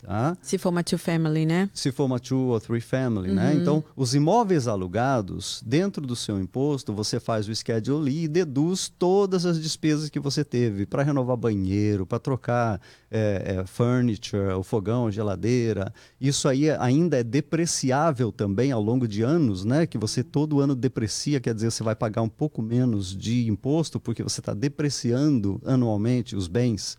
Tá? 0.00 0.36
Se 0.40 0.56
for 0.58 0.68
uma 0.68 0.84
two 0.84 0.98
family, 0.98 1.44
né? 1.44 1.68
se 1.74 1.90
for 1.90 2.04
uma 2.04 2.20
two 2.20 2.50
or 2.50 2.60
three 2.60 2.80
family, 2.80 3.32
né? 3.32 3.52
Então, 3.54 3.82
os 3.96 4.14
imóveis 4.14 4.68
alugados, 4.68 5.60
dentro 5.66 6.06
do 6.06 6.14
seu 6.14 6.38
imposto, 6.40 6.92
você 6.92 7.18
faz 7.18 7.48
o 7.48 7.54
schedule 7.54 8.24
e 8.24 8.28
deduz 8.28 8.88
todas 8.88 9.44
as 9.44 9.60
despesas 9.60 10.08
que 10.08 10.20
você 10.20 10.44
teve 10.44 10.86
para 10.86 11.02
renovar 11.02 11.36
banheiro, 11.36 12.06
para 12.06 12.20
trocar 12.20 12.80
é, 13.10 13.56
é, 13.58 13.66
furniture, 13.66 14.52
o 14.54 14.62
fogão, 14.62 15.08
a 15.08 15.10
geladeira. 15.10 15.92
Isso 16.20 16.48
aí 16.48 16.70
ainda 16.70 17.18
é 17.18 17.24
depreciável 17.24 18.30
também 18.30 18.70
ao 18.70 18.82
longo 18.82 19.08
de 19.08 19.22
anos, 19.22 19.64
né? 19.64 19.84
Que 19.84 19.98
você 19.98 20.22
todo 20.22 20.60
ano 20.60 20.76
deprecia, 20.76 21.40
quer 21.40 21.54
dizer, 21.54 21.72
você 21.72 21.82
vai 21.82 21.96
pagar 21.96 22.22
um 22.22 22.28
pouco 22.28 22.62
menos 22.62 23.16
de 23.16 23.48
imposto 23.48 23.98
porque 23.98 24.22
você 24.22 24.40
está 24.40 24.54
depreciando 24.54 25.60
anualmente 25.64 26.36
os 26.36 26.46
bens. 26.46 26.96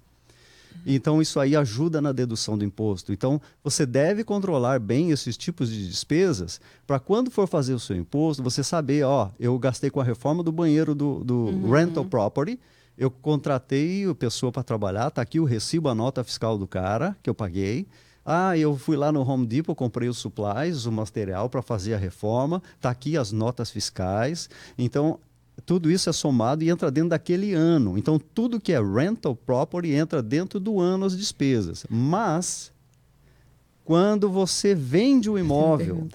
Então, 0.86 1.22
isso 1.22 1.40
aí 1.40 1.56
ajuda 1.56 2.02
na 2.02 2.12
dedução 2.12 2.58
do 2.58 2.66
imposto. 2.66 3.12
Então, 3.12 3.42
você 3.64 3.86
deve 3.86 4.24
controlar 4.24 4.80
bem 4.80 5.12
esses 5.12 5.38
tipos 5.38 5.70
de 5.70 5.88
despesas 5.88 6.60
para 6.88 7.00
quando 7.00 7.30
for 7.30 7.48
fazer 7.48 7.74
o 7.74 7.80
seu 7.80 7.96
imposto, 7.96 8.44
você 8.44 8.64
saber, 8.64 9.04
ó, 9.04 9.30
eu 9.40 9.58
gastei 9.60 9.90
com 9.90 10.00
a 10.00 10.04
reforma 10.04 10.44
do 10.44 10.52
banheiro 10.52 10.96
do, 10.96 11.24
do 11.24 11.72
rental 11.72 12.06
property, 12.06 12.60
eu 12.98 13.10
contratei 13.10 14.06
a 14.06 14.14
pessoa 14.14 14.52
para 14.52 14.62
trabalhar, 14.62 15.10
tá 15.10 15.22
aqui 15.22 15.40
o 15.40 15.46
recibo, 15.46 15.88
a 15.88 15.96
nota 15.96 16.24
fiscal 16.24 16.58
do 16.58 16.68
cara 16.68 17.16
que 17.24 17.30
eu 17.30 17.34
paguei. 17.34 17.88
Ah, 18.26 18.58
eu 18.58 18.78
fui 18.78 18.98
lá 18.98 19.12
no 19.12 19.22
Home 19.22 19.48
Depot, 19.48 19.74
comprei 19.74 20.10
os 20.10 20.18
supplies, 20.18 20.86
o 20.86 20.92
material 20.92 21.50
para 21.50 21.62
fazer 21.62 21.94
a 21.94 21.98
reforma, 21.98 22.62
tá 22.80 22.90
aqui 22.90 23.18
as 23.18 23.32
notas 23.32 23.72
fiscais. 23.72 24.50
Então, 24.78 25.18
tudo 25.70 25.92
isso 25.92 26.10
é 26.10 26.14
somado 26.14 26.64
e 26.64 26.70
entra 26.72 26.90
dentro 26.90 27.12
daquele 27.12 27.54
ano. 27.54 27.96
Então, 27.96 28.18
tudo 28.18 28.60
que 28.60 28.74
é 28.74 28.82
rental 28.82 29.36
property 29.36 29.92
entra 29.92 30.20
dentro 30.20 30.60
do 30.60 30.80
ano 30.80 31.06
as 31.06 31.16
despesas. 31.16 31.86
Mas, 31.88 32.72
quando 33.86 34.28
você 34.32 34.74
vende 34.74 35.30
o 35.30 35.38
imóvel, 35.38 36.08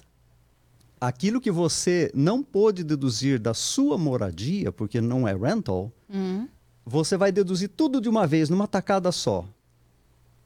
aquilo 0.99 1.39
que 1.39 1.49
você 1.49 2.11
não 2.13 2.43
pôde 2.43 2.83
deduzir 2.83 3.39
da 3.39 3.53
sua 3.53 3.97
moradia, 3.97 4.73
porque 4.73 4.99
não 4.99 5.25
é 5.25 5.33
rental, 5.33 5.89
Hum. 6.13 6.49
você 6.85 7.15
vai 7.15 7.31
deduzir 7.31 7.69
tudo 7.69 8.01
de 8.01 8.09
uma 8.09 8.27
vez, 8.27 8.49
numa 8.49 8.67
tacada 8.67 9.09
só. 9.09 9.45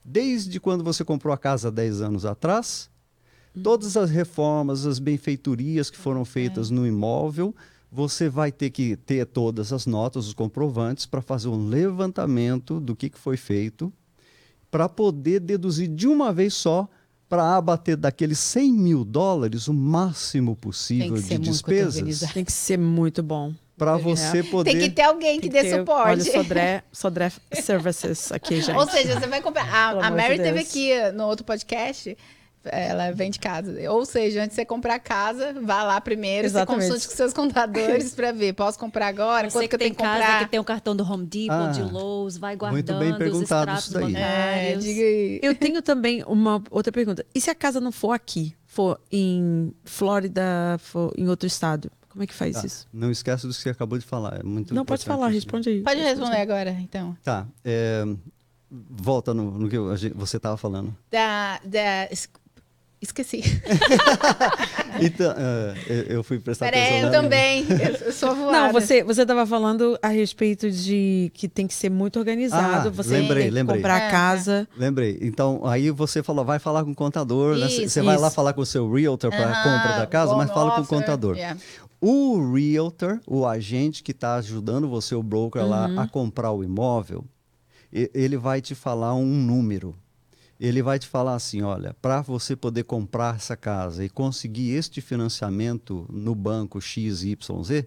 Desde 0.06 0.60
quando 0.60 0.84
você 0.84 1.04
comprou 1.04 1.34
a 1.34 1.38
casa 1.38 1.72
10 1.72 2.02
anos 2.02 2.26
atrás, 2.26 2.92
todas 3.64 3.98
as 3.98 4.12
reformas, 4.12 4.86
as 4.86 5.00
benfeitorias 5.00 5.90
que 5.90 5.98
foram 5.98 6.24
feitas 6.24 6.70
no 6.70 6.86
imóvel, 6.86 7.56
você 7.92 8.30
vai 8.30 8.52
ter 8.52 8.70
que 8.70 8.96
ter 8.96 9.26
todas 9.26 9.74
as 9.74 9.86
notas, 9.86 10.28
os 10.28 10.34
comprovantes, 10.34 11.06
para 11.06 11.22
fazer 11.22 11.48
um 11.48 11.68
levantamento 11.68 12.80
do 12.80 12.96
que, 12.96 13.10
que 13.10 13.18
foi 13.18 13.36
feito, 13.38 13.92
para 14.70 14.88
poder 14.88 15.40
deduzir 15.40 15.88
de 15.88 16.08
uma 16.08 16.32
vez 16.32 16.54
só, 16.54 16.88
para 17.28 17.56
abater 17.56 17.96
daqueles 17.96 18.40
100 18.40 18.72
mil 18.74 19.06
dólares 19.06 19.68
o 19.68 19.74
máximo 19.74 20.56
possível 20.56 21.14
Tem 21.14 21.16
que 21.16 21.22
ser 21.22 21.34
de 21.36 21.50
muito 21.50 21.52
despesas, 21.52 21.96
organizado. 21.98 22.34
Tem 22.34 22.46
que 22.46 22.52
ser 22.52 22.78
muito 22.78 23.22
bom. 23.24 23.54
para 23.78 23.98
você 23.98 24.44
poder. 24.44 24.72
Tem 24.72 24.80
que 24.82 24.90
ter 24.90 25.04
alguém 25.04 25.40
que 25.40 25.48
dê 25.48 25.62
ter- 25.62 25.78
suporte. 25.80 26.10
Olha, 26.10 26.24
Sodré, 26.24 26.84
Sodré 26.92 27.32
Services 27.54 28.32
aqui, 28.32 28.62
gente. 28.62 28.76
Ou 28.76 28.90
seja, 28.90 29.20
você 29.20 29.28
vai 29.28 29.42
comprar. 29.42 29.66
A, 29.72 30.08
a 30.08 30.12
Mary 30.12 30.38
de 30.38 30.44
teve 30.44 30.60
aqui 30.60 30.92
no 31.14 31.26
outro 31.26 31.46
podcast. 31.46 32.18
Ela 32.66 33.12
vende 33.12 33.40
casa. 33.40 33.74
Ou 33.90 34.06
seja, 34.06 34.40
antes 34.42 34.50
de 34.50 34.56
você 34.56 34.66
comprar 34.66 34.96
a 34.96 35.00
casa, 35.00 35.54
vá 35.62 35.82
lá 35.84 36.00
primeiro, 36.02 36.46
Exatamente. 36.46 36.84
você 36.84 36.90
consulte 36.92 37.08
com 37.08 37.16
seus 37.16 37.34
contadores 37.34 38.14
para 38.14 38.32
ver. 38.34 38.54
Posso 38.54 38.78
comprar 38.78 39.08
agora? 39.08 39.50
Você 39.50 39.54
Quanto 39.58 39.62
que 39.64 39.68
que 39.70 39.76
eu 39.76 39.80
tenho 39.80 39.90
tem 39.92 39.96
que 39.96 40.04
casa 40.04 40.20
comprar? 40.26 40.40
que 40.46 40.52
tem 40.52 40.60
o 40.60 40.64
cartão 40.64 40.96
do 40.96 41.04
Home 41.10 41.26
Depot, 41.26 41.54
Ah, 41.54 41.72
de 41.72 41.82
Lowe's, 41.82 42.38
vai 42.38 42.56
guardando 42.58 42.76
muito 42.76 43.00
bem 43.00 43.12
os 43.14 43.18
perguntado 43.18 43.72
extratos 43.72 43.84
isso 43.86 43.94
daí. 43.94 44.14
É, 44.16 44.60
bancários. 44.68 44.84
diga 44.84 45.02
aí. 45.02 45.40
Eu 45.42 45.56
tenho 45.56 45.82
também 45.82 46.24
uma 46.28 46.62
outra 46.70 46.92
pergunta. 46.92 47.26
E 47.34 47.40
se 47.40 47.50
a 47.50 47.56
casa 47.56 47.80
não 47.80 47.92
for 47.94 48.12
aqui, 48.12 48.54
for 48.66 49.00
em 49.12 49.74
Flórida, 49.86 50.78
for 50.80 51.14
em 51.18 51.30
outro 51.30 51.48
estado? 51.48 51.90
Como 52.10 52.24
é 52.24 52.28
que 52.28 52.34
faz 52.34 52.56
Tá, 52.56 52.66
isso? 52.66 52.88
Não 52.92 53.10
esquece 53.10 53.48
do 53.48 53.54
que 53.54 53.62
você 53.62 53.70
acabou 53.70 53.98
de 53.98 54.04
falar. 54.06 54.40
É 54.40 54.44
muito 54.44 54.74
Não, 54.74 54.84
pode 54.84 55.06
falar, 55.06 55.28
responde 55.30 55.70
aí. 55.70 55.82
Pode 55.82 56.02
responder 56.02 56.38
agora, 56.42 56.72
então. 56.72 57.16
Tá. 57.24 57.48
é, 57.64 58.04
volta 58.72 59.34
no, 59.34 59.52
no 59.52 59.70
que 59.70 59.78
eu- 59.78 59.90
a 59.92 59.96
gente- 59.96 60.14
você 60.16 60.38
estava 60.38 60.58
falando. 60.58 60.96
Da, 61.12 61.60
da, 61.64 62.08
esqueci. 63.02 63.42
Então, 65.02 65.32
é, 65.38 65.74
eu- 65.88 66.04
eu 66.18 66.24
fui 66.24 66.40
prestar 66.40 66.66
Peraí, 66.66 66.82
atenção. 66.82 67.00
eu 67.00 67.06
na- 67.06 67.12
também. 67.22 67.66
Eu, 67.70 68.08
eu 68.08 68.12
sou 68.12 68.36
voada. 68.36 68.52
Não, 68.68 68.74
você 68.74 69.04
você 69.04 69.22
estava 69.22 69.46
falando 69.46 69.98
a 70.02 70.10
respeito 70.10 70.70
de 70.70 71.32
que 71.34 71.48
tem 71.48 71.68
que 71.68 71.74
ser 71.74 71.90
muito 71.90 72.20
organizado. 72.20 72.90
Ah, 72.90 72.92
você 72.92 73.12
lembrei, 73.12 73.44
tem 73.44 73.50
que 73.50 73.56
lembrei. 73.56 73.78
comprar 73.78 74.02
É, 74.08 74.12
casa. 74.12 74.68
Lembrei. 74.76 75.18
Então, 75.22 75.66
aí 75.66 75.90
você 75.92 76.22
falou, 76.22 76.44
vai 76.44 76.60
falar 76.60 76.84
com 76.84 76.92
o 76.92 76.96
contador, 76.96 77.56
né? 77.58 77.70
Você 77.70 77.84
Isso, 77.84 77.94
você 77.94 78.02
vai 78.02 78.18
lá 78.18 78.28
isso. 78.28 78.36
falar 78.36 78.52
com 78.54 78.62
o 78.62 78.66
seu 78.66 78.92
realtor 78.92 79.30
para 79.32 79.50
Aham, 79.50 79.64
compra 79.78 79.98
da 80.00 80.08
casa, 80.08 80.36
mas 80.36 80.50
fala 80.52 80.72
com 80.76 80.82
o 80.82 80.88
contador. 80.88 81.38
yeah. 81.38 81.58
O 82.02 82.54
realtor, 82.54 83.22
o 83.28 83.46
agente 83.46 84.02
que 84.04 84.12
está 84.12 84.36
ajudando 84.36 84.90
você, 84.90 85.16
o 85.16 85.24
broker 85.24 85.66
lá, 85.66 85.88
Uhum. 85.88 86.00
a 86.00 86.08
comprar 86.08 86.52
o 86.52 86.64
imóvel, 86.64 87.24
ele 87.92 88.38
vai 88.38 88.60
te 88.62 88.76
falar 88.76 89.14
um 89.16 89.26
número. 89.26 89.96
Ele 90.60 90.82
vai 90.82 91.00
te 91.00 91.08
falar 91.08 91.36
assim, 91.36 91.62
olha, 91.62 91.96
para 92.02 92.22
você 92.22 92.56
poder 92.56 92.84
comprar 92.84 93.38
essa 93.38 93.56
casa 93.56 94.04
e 94.04 94.10
conseguir 94.10 94.72
este 94.72 95.00
financiamento 95.00 96.06
no 96.12 96.36
banco 96.36 96.82
XYZ, 96.82 97.86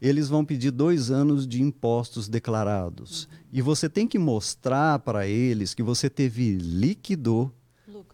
eles 0.00 0.28
vão 0.28 0.44
pedir 0.44 0.70
dois 0.70 1.10
anos 1.10 1.46
de 1.46 1.62
impostos 1.62 2.28
declarados. 2.28 3.28
E 3.52 3.60
você 3.60 3.88
tem 3.88 4.06
que 4.06 4.18
mostrar 4.18 4.98
para 5.00 5.26
eles 5.26 5.74
que 5.74 5.82
você 5.82 6.08
teve 6.08 6.56
líquido, 6.56 7.52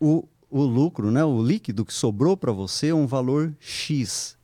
o, 0.01 0.27
o 0.51 0.63
lucro, 0.63 1.11
né, 1.11 1.25
o 1.25 1.43
líquido 1.43 1.85
que 1.85 1.95
sobrou 1.95 2.37
para 2.37 2.53
você, 2.53 2.93
um 2.93 3.07
valor 3.07 3.55
X. 3.61 4.37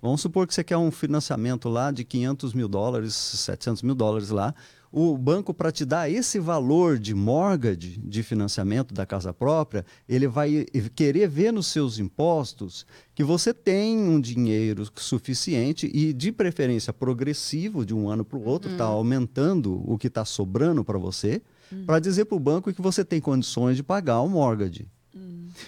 Vamos 0.00 0.20
supor 0.20 0.46
que 0.46 0.54
você 0.54 0.62
quer 0.62 0.76
um 0.76 0.90
financiamento 0.90 1.68
lá 1.68 1.90
de 1.90 2.04
500 2.04 2.54
mil 2.54 2.68
dólares, 2.68 3.14
700 3.14 3.82
mil 3.82 3.94
dólares 3.94 4.30
lá. 4.30 4.54
O 4.98 5.14
banco, 5.18 5.52
para 5.52 5.70
te 5.70 5.84
dar 5.84 6.10
esse 6.10 6.38
valor 6.38 6.98
de 6.98 7.14
mortgage, 7.14 8.00
de 8.02 8.22
financiamento 8.22 8.94
da 8.94 9.04
casa 9.04 9.30
própria, 9.30 9.84
ele 10.08 10.26
vai 10.26 10.64
querer 10.94 11.28
ver 11.28 11.52
nos 11.52 11.66
seus 11.66 11.98
impostos 11.98 12.86
que 13.14 13.22
você 13.22 13.52
tem 13.52 13.98
um 13.98 14.18
dinheiro 14.18 14.90
suficiente 14.94 15.90
e, 15.92 16.14
de 16.14 16.32
preferência, 16.32 16.94
progressivo, 16.94 17.84
de 17.84 17.92
um 17.92 18.08
ano 18.08 18.24
para 18.24 18.38
o 18.38 18.44
outro, 18.46 18.72
está 18.72 18.84
aumentando 18.84 19.82
o 19.84 19.98
que 19.98 20.06
está 20.06 20.24
sobrando 20.24 20.82
para 20.82 20.96
você, 20.96 21.42
para 21.84 21.98
dizer 21.98 22.24
para 22.24 22.36
o 22.36 22.40
banco 22.40 22.72
que 22.72 22.80
você 22.80 23.04
tem 23.04 23.20
condições 23.20 23.76
de 23.76 23.82
pagar 23.82 24.22
o 24.22 24.30
mortgage. 24.30 24.88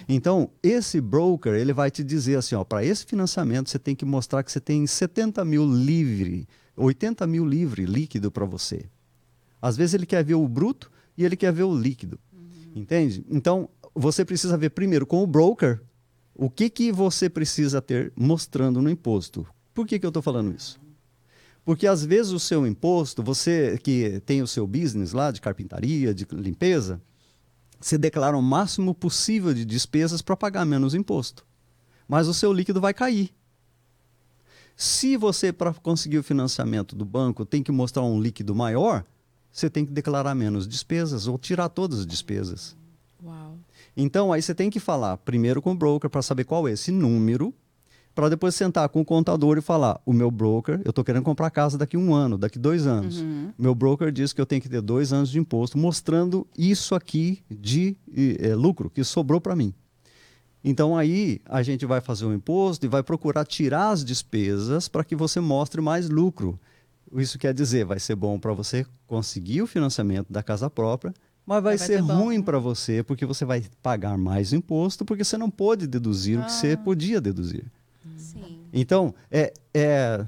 Então, 0.07 0.49
esse 0.63 0.99
broker, 0.99 1.53
ele 1.53 1.71
vai 1.71 1.91
te 1.91 2.03
dizer 2.03 2.35
assim, 2.39 2.55
ó, 2.55 2.63
para 2.63 2.83
esse 2.83 3.05
financiamento 3.05 3.69
você 3.69 3.77
tem 3.77 3.95
que 3.95 4.05
mostrar 4.05 4.41
que 4.41 4.51
você 4.51 4.59
tem 4.59 4.87
70 4.87 5.45
mil 5.45 5.71
livre, 5.71 6.47
80 6.75 7.27
mil 7.27 7.45
livre, 7.45 7.85
líquido 7.85 8.31
para 8.31 8.45
você. 8.45 8.87
Às 9.61 9.75
vezes 9.77 9.93
ele 9.93 10.05
quer 10.05 10.23
ver 10.23 10.35
o 10.35 10.47
bruto 10.47 10.91
e 11.17 11.25
ele 11.25 11.35
quer 11.35 11.51
ver 11.51 11.63
o 11.63 11.75
líquido, 11.75 12.19
entende? 12.75 13.25
Então, 13.29 13.69
você 13.93 14.23
precisa 14.23 14.57
ver 14.57 14.69
primeiro 14.69 15.05
com 15.05 15.23
o 15.23 15.27
broker 15.27 15.81
o 16.33 16.49
que, 16.49 16.69
que 16.69 16.91
você 16.91 17.29
precisa 17.29 17.81
ter 17.81 18.13
mostrando 18.15 18.81
no 18.81 18.89
imposto. 18.89 19.45
Por 19.73 19.85
que, 19.85 19.99
que 19.99 20.05
eu 20.05 20.09
estou 20.09 20.23
falando 20.23 20.55
isso? 20.55 20.79
Porque 21.65 21.85
às 21.85 22.03
vezes 22.03 22.31
o 22.31 22.39
seu 22.39 22.65
imposto, 22.65 23.21
você 23.21 23.77
que 23.77 24.21
tem 24.25 24.41
o 24.41 24.47
seu 24.47 24.65
business 24.65 25.11
lá 25.11 25.31
de 25.31 25.41
carpintaria, 25.41 26.13
de 26.13 26.25
limpeza, 26.31 27.01
você 27.79 27.97
declara 27.97 28.37
o 28.37 28.41
máximo 28.41 28.95
possível 28.95 29.53
de 29.53 29.65
despesas 29.65 30.21
para 30.21 30.35
pagar 30.35 30.65
menos 30.65 30.95
imposto. 30.95 31.45
Mas 32.07 32.27
o 32.27 32.33
seu 32.33 32.51
líquido 32.51 32.81
vai 32.81 32.93
cair. 32.93 33.31
Se 34.75 35.17
você, 35.17 35.51
para 35.51 35.73
conseguir 35.73 36.17
o 36.17 36.23
financiamento 36.23 36.95
do 36.95 37.03
banco, 37.03 37.45
tem 37.45 37.61
que 37.61 37.71
mostrar 37.71 38.03
um 38.03 38.19
líquido 38.19 38.55
maior, 38.55 39.05
você 39.51 39.69
tem 39.69 39.85
que 39.85 39.91
declarar 39.91 40.35
menos 40.35 40.67
despesas 40.67 41.27
ou 41.27 41.37
tirar 41.37 41.69
todas 41.69 41.99
as 41.99 42.05
despesas. 42.05 42.75
Uau. 43.23 43.57
Então, 43.95 44.31
aí 44.31 44.41
você 44.41 44.55
tem 44.55 44.69
que 44.69 44.79
falar 44.79 45.17
primeiro 45.17 45.61
com 45.61 45.71
o 45.71 45.75
broker 45.75 46.09
para 46.09 46.21
saber 46.21 46.45
qual 46.45 46.67
é 46.67 46.71
esse 46.71 46.91
número, 46.91 47.53
para 48.15 48.29
depois 48.29 48.55
sentar 48.55 48.87
com 48.89 49.01
o 49.01 49.05
contador 49.05 49.57
e 49.57 49.61
falar: 49.61 49.99
o 50.05 50.13
meu 50.13 50.31
broker, 50.31 50.81
eu 50.83 50.89
estou 50.89 51.03
querendo 51.03 51.23
comprar 51.23 51.49
casa 51.49 51.77
daqui 51.77 51.97
um 51.97 52.13
ano, 52.13 52.37
daqui 52.37 52.57
dois 52.57 52.85
anos. 52.85 53.19
Uhum. 53.19 53.51
Meu 53.57 53.75
broker 53.75 54.11
diz 54.11 54.33
que 54.33 54.41
eu 54.41 54.45
tenho 54.45 54.61
que 54.61 54.69
ter 54.69 54.81
dois 54.81 55.13
anos 55.13 55.29
de 55.29 55.39
imposto, 55.39 55.77
mostrando 55.77 56.47
isso 56.57 56.95
aqui 56.95 57.43
de 57.49 57.95
eh, 58.15 58.55
lucro 58.55 58.89
que 58.89 59.03
sobrou 59.03 59.39
para 59.39 59.55
mim. 59.55 59.73
Então 60.63 60.97
aí 60.97 61.39
a 61.45 61.63
gente 61.63 61.85
vai 61.85 62.01
fazer 62.01 62.25
o 62.25 62.33
imposto 62.33 62.85
e 62.85 62.89
vai 62.89 63.01
procurar 63.01 63.45
tirar 63.45 63.91
as 63.91 64.03
despesas 64.03 64.87
para 64.89 65.03
que 65.03 65.15
você 65.15 65.39
mostre 65.39 65.81
mais 65.81 66.09
lucro. 66.09 66.59
Isso 67.15 67.39
quer 67.39 67.53
dizer, 67.53 67.85
vai 67.85 67.99
ser 67.99 68.15
bom 68.15 68.39
para 68.39 68.53
você 68.53 68.85
conseguir 69.07 69.61
o 69.61 69.67
financiamento 69.67 70.31
da 70.31 70.43
casa 70.43 70.69
própria, 70.69 71.13
mas 71.45 71.63
vai, 71.63 71.77
Vai 71.77 71.87
ser 71.87 71.93
ser 71.93 71.99
ruim 71.99 72.41
para 72.41 72.59
você 72.59 73.01
porque 73.01 73.25
você 73.25 73.43
vai 73.43 73.63
pagar 73.81 74.17
mais 74.17 74.53
imposto 74.53 75.03
porque 75.03 75.23
você 75.23 75.37
não 75.37 75.49
pôde 75.49 75.87
deduzir 75.87 76.39
o 76.39 76.45
que 76.45 76.51
você 76.51 76.77
podia 76.77 77.19
deduzir. 77.19 77.65
Sim. 78.17 78.61
Então, 78.71 79.15
é, 79.31 79.51
é 79.73 80.25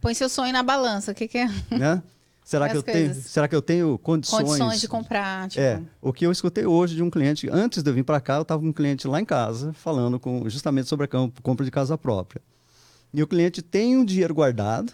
Põe 0.00 0.14
seu 0.14 0.28
sonho 0.28 0.52
na 0.52 0.62
balança. 0.62 1.12
O 1.12 1.14
que, 1.14 1.28
que 1.28 1.38
é? 1.38 1.48
né? 1.70 2.02
Será 2.44 2.68
que, 2.70 2.76
eu 2.76 2.82
tenho, 2.82 3.14
será 3.14 3.48
que 3.48 3.56
eu 3.56 3.62
tenho 3.62 3.98
condições, 3.98 4.44
Condições 4.44 4.80
de 4.80 4.88
comprar. 4.88 5.48
Tipo, 5.48 5.62
É, 5.62 5.82
o 6.00 6.12
que 6.12 6.24
eu 6.24 6.32
escutei 6.32 6.64
hoje 6.64 6.94
de 6.94 7.02
um 7.02 7.10
cliente, 7.10 7.48
antes 7.50 7.82
de 7.82 7.90
eu 7.90 7.94
vir 7.94 8.04
para 8.04 8.20
cá, 8.20 8.36
eu 8.36 8.42
estava 8.42 8.60
com 8.60 8.68
um 8.68 8.72
cliente 8.72 9.06
lá 9.06 9.20
em 9.20 9.24
casa, 9.24 9.72
falando 9.72 10.18
com, 10.18 10.48
justamente 10.48 10.88
sobre 10.88 11.06
a 11.06 11.08
compra 11.42 11.64
de 11.64 11.70
casa 11.70 11.98
própria. 11.98 12.40
E 13.12 13.22
o 13.22 13.26
cliente 13.26 13.62
tem 13.62 13.96
um 13.96 14.04
dinheiro 14.04 14.34
guardado, 14.34 14.92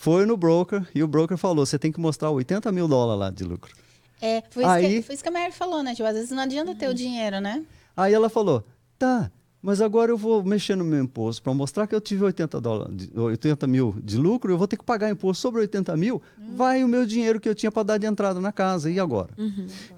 foi 0.00 0.24
no 0.24 0.36
broker, 0.36 0.86
e 0.94 1.02
o 1.02 1.08
broker 1.08 1.36
falou: 1.36 1.66
você 1.66 1.76
tem 1.76 1.90
que 1.90 1.98
mostrar 1.98 2.30
80 2.30 2.70
mil 2.70 2.86
dólares 2.86 3.18
lá 3.20 3.30
de 3.30 3.42
lucro. 3.42 3.74
É, 4.22 4.42
foi, 4.50 4.62
isso 4.62 4.72
Aí- 4.72 4.88
que, 4.96 5.02
foi 5.02 5.14
isso 5.16 5.22
que 5.24 5.28
a 5.28 5.32
Mary 5.32 5.52
falou, 5.52 5.82
né? 5.82 5.92
Tipo, 5.94 6.08
às 6.08 6.14
vezes 6.14 6.30
não 6.30 6.42
adianta 6.42 6.72
ter 6.74 6.88
o 6.88 6.94
dinheiro, 6.94 7.40
né? 7.40 7.64
Aí 7.96 8.14
ela 8.14 8.28
falou: 8.28 8.64
tá, 8.96 9.28
mas 9.60 9.80
agora 9.80 10.12
eu 10.12 10.16
vou 10.16 10.42
mexer 10.44 10.76
no 10.76 10.84
meu 10.84 11.02
imposto 11.02 11.42
para 11.42 11.52
mostrar 11.52 11.86
que 11.88 11.94
eu 11.96 12.00
tive 12.00 12.22
80, 12.24 12.60
dólares, 12.60 12.96
de- 12.96 13.18
80 13.18 13.66
mil 13.66 13.96
de 14.02 14.16
lucro, 14.16 14.52
eu 14.52 14.58
vou 14.58 14.68
ter 14.68 14.76
que 14.76 14.84
pagar 14.84 15.10
imposto 15.10 15.40
sobre 15.42 15.60
80 15.62 15.96
mil, 15.96 16.22
vai 16.56 16.84
o 16.84 16.88
meu 16.88 17.04
dinheiro 17.04 17.40
que 17.40 17.48
eu 17.48 17.54
tinha 17.56 17.72
para 17.72 17.82
dar 17.82 17.98
de 17.98 18.06
entrada 18.06 18.40
na 18.40 18.52
casa, 18.52 18.88
e 18.88 19.00
agora? 19.00 19.30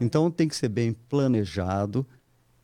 Então 0.01 0.31
tem 0.31 0.49
que 0.49 0.57
ser 0.57 0.69
bem 0.71 0.95
planejado, 1.11 2.07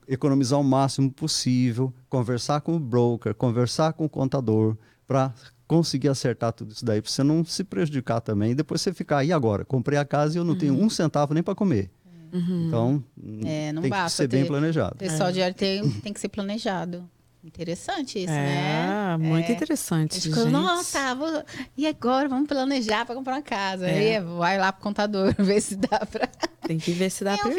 economizar 0.08 0.58
o 0.58 0.64
máximo 0.64 1.10
possível, 1.12 1.92
conversar 2.08 2.60
com 2.62 2.76
o 2.76 2.80
broker, 2.80 3.34
conversar 3.34 3.92
com 3.92 4.04
o 4.06 4.08
contador, 4.08 4.74
para 5.06 5.32
conseguir 5.66 6.08
acertar 6.08 6.52
tudo 6.52 6.72
isso 6.72 6.84
daí, 6.84 7.00
para 7.02 7.10
você 7.10 7.22
não 7.22 7.44
se 7.44 7.64
prejudicar 7.64 8.20
também. 8.20 8.52
E 8.52 8.54
depois 8.54 8.80
você 8.80 8.92
ficar, 8.92 9.24
e 9.24 9.32
agora? 9.32 9.64
Comprei 9.64 9.98
a 9.98 10.04
casa 10.04 10.36
e 10.36 10.40
eu 10.40 10.44
não 10.44 10.56
tenho 10.56 10.74
um 10.74 10.88
centavo 10.90 11.34
nem 11.34 11.42
para 11.42 11.54
comer. 11.54 11.90
Então, 12.32 13.02
É, 13.44 13.72
não 13.72 13.82
tem 13.82 13.90
que 13.90 13.96
basta 13.96 14.22
ser 14.22 14.28
bem 14.28 14.42
ter- 14.42 14.48
planejado. 14.48 14.94
O 14.94 14.98
pessoal 14.98 15.32
de 15.32 15.54
tem, 15.54 15.88
tem 16.00 16.12
que 16.12 16.20
ser 16.20 16.28
planejado. 16.28 17.08
Interessante 17.42 18.18
isso, 18.18 18.32
é, 18.32 18.34
né? 18.34 19.16
muito 19.18 19.48
É. 19.48 19.52
interessante, 19.52 20.20
Tipo, 20.20 20.34
gente. 20.34 20.50
Nossa, 20.50 21.14
vou... 21.14 21.44
e 21.76 21.86
agora 21.86 22.28
vamos 22.28 22.48
planejar 22.48 23.06
para 23.06 23.14
comprar 23.14 23.34
uma 23.36 23.42
casa. 23.42 23.88
É. 23.88 24.16
Aí 24.16 24.20
vai 24.24 24.58
lá 24.58 24.72
pro 24.72 24.82
contador 24.82 25.32
ver 25.38 25.60
se 25.60 25.76
dá 25.76 26.00
para. 26.04 26.28
Tem 26.66 26.76
que 26.76 26.90
ver 26.90 27.08
se 27.08 27.22
dá 27.22 27.36
fiu. 27.38 27.46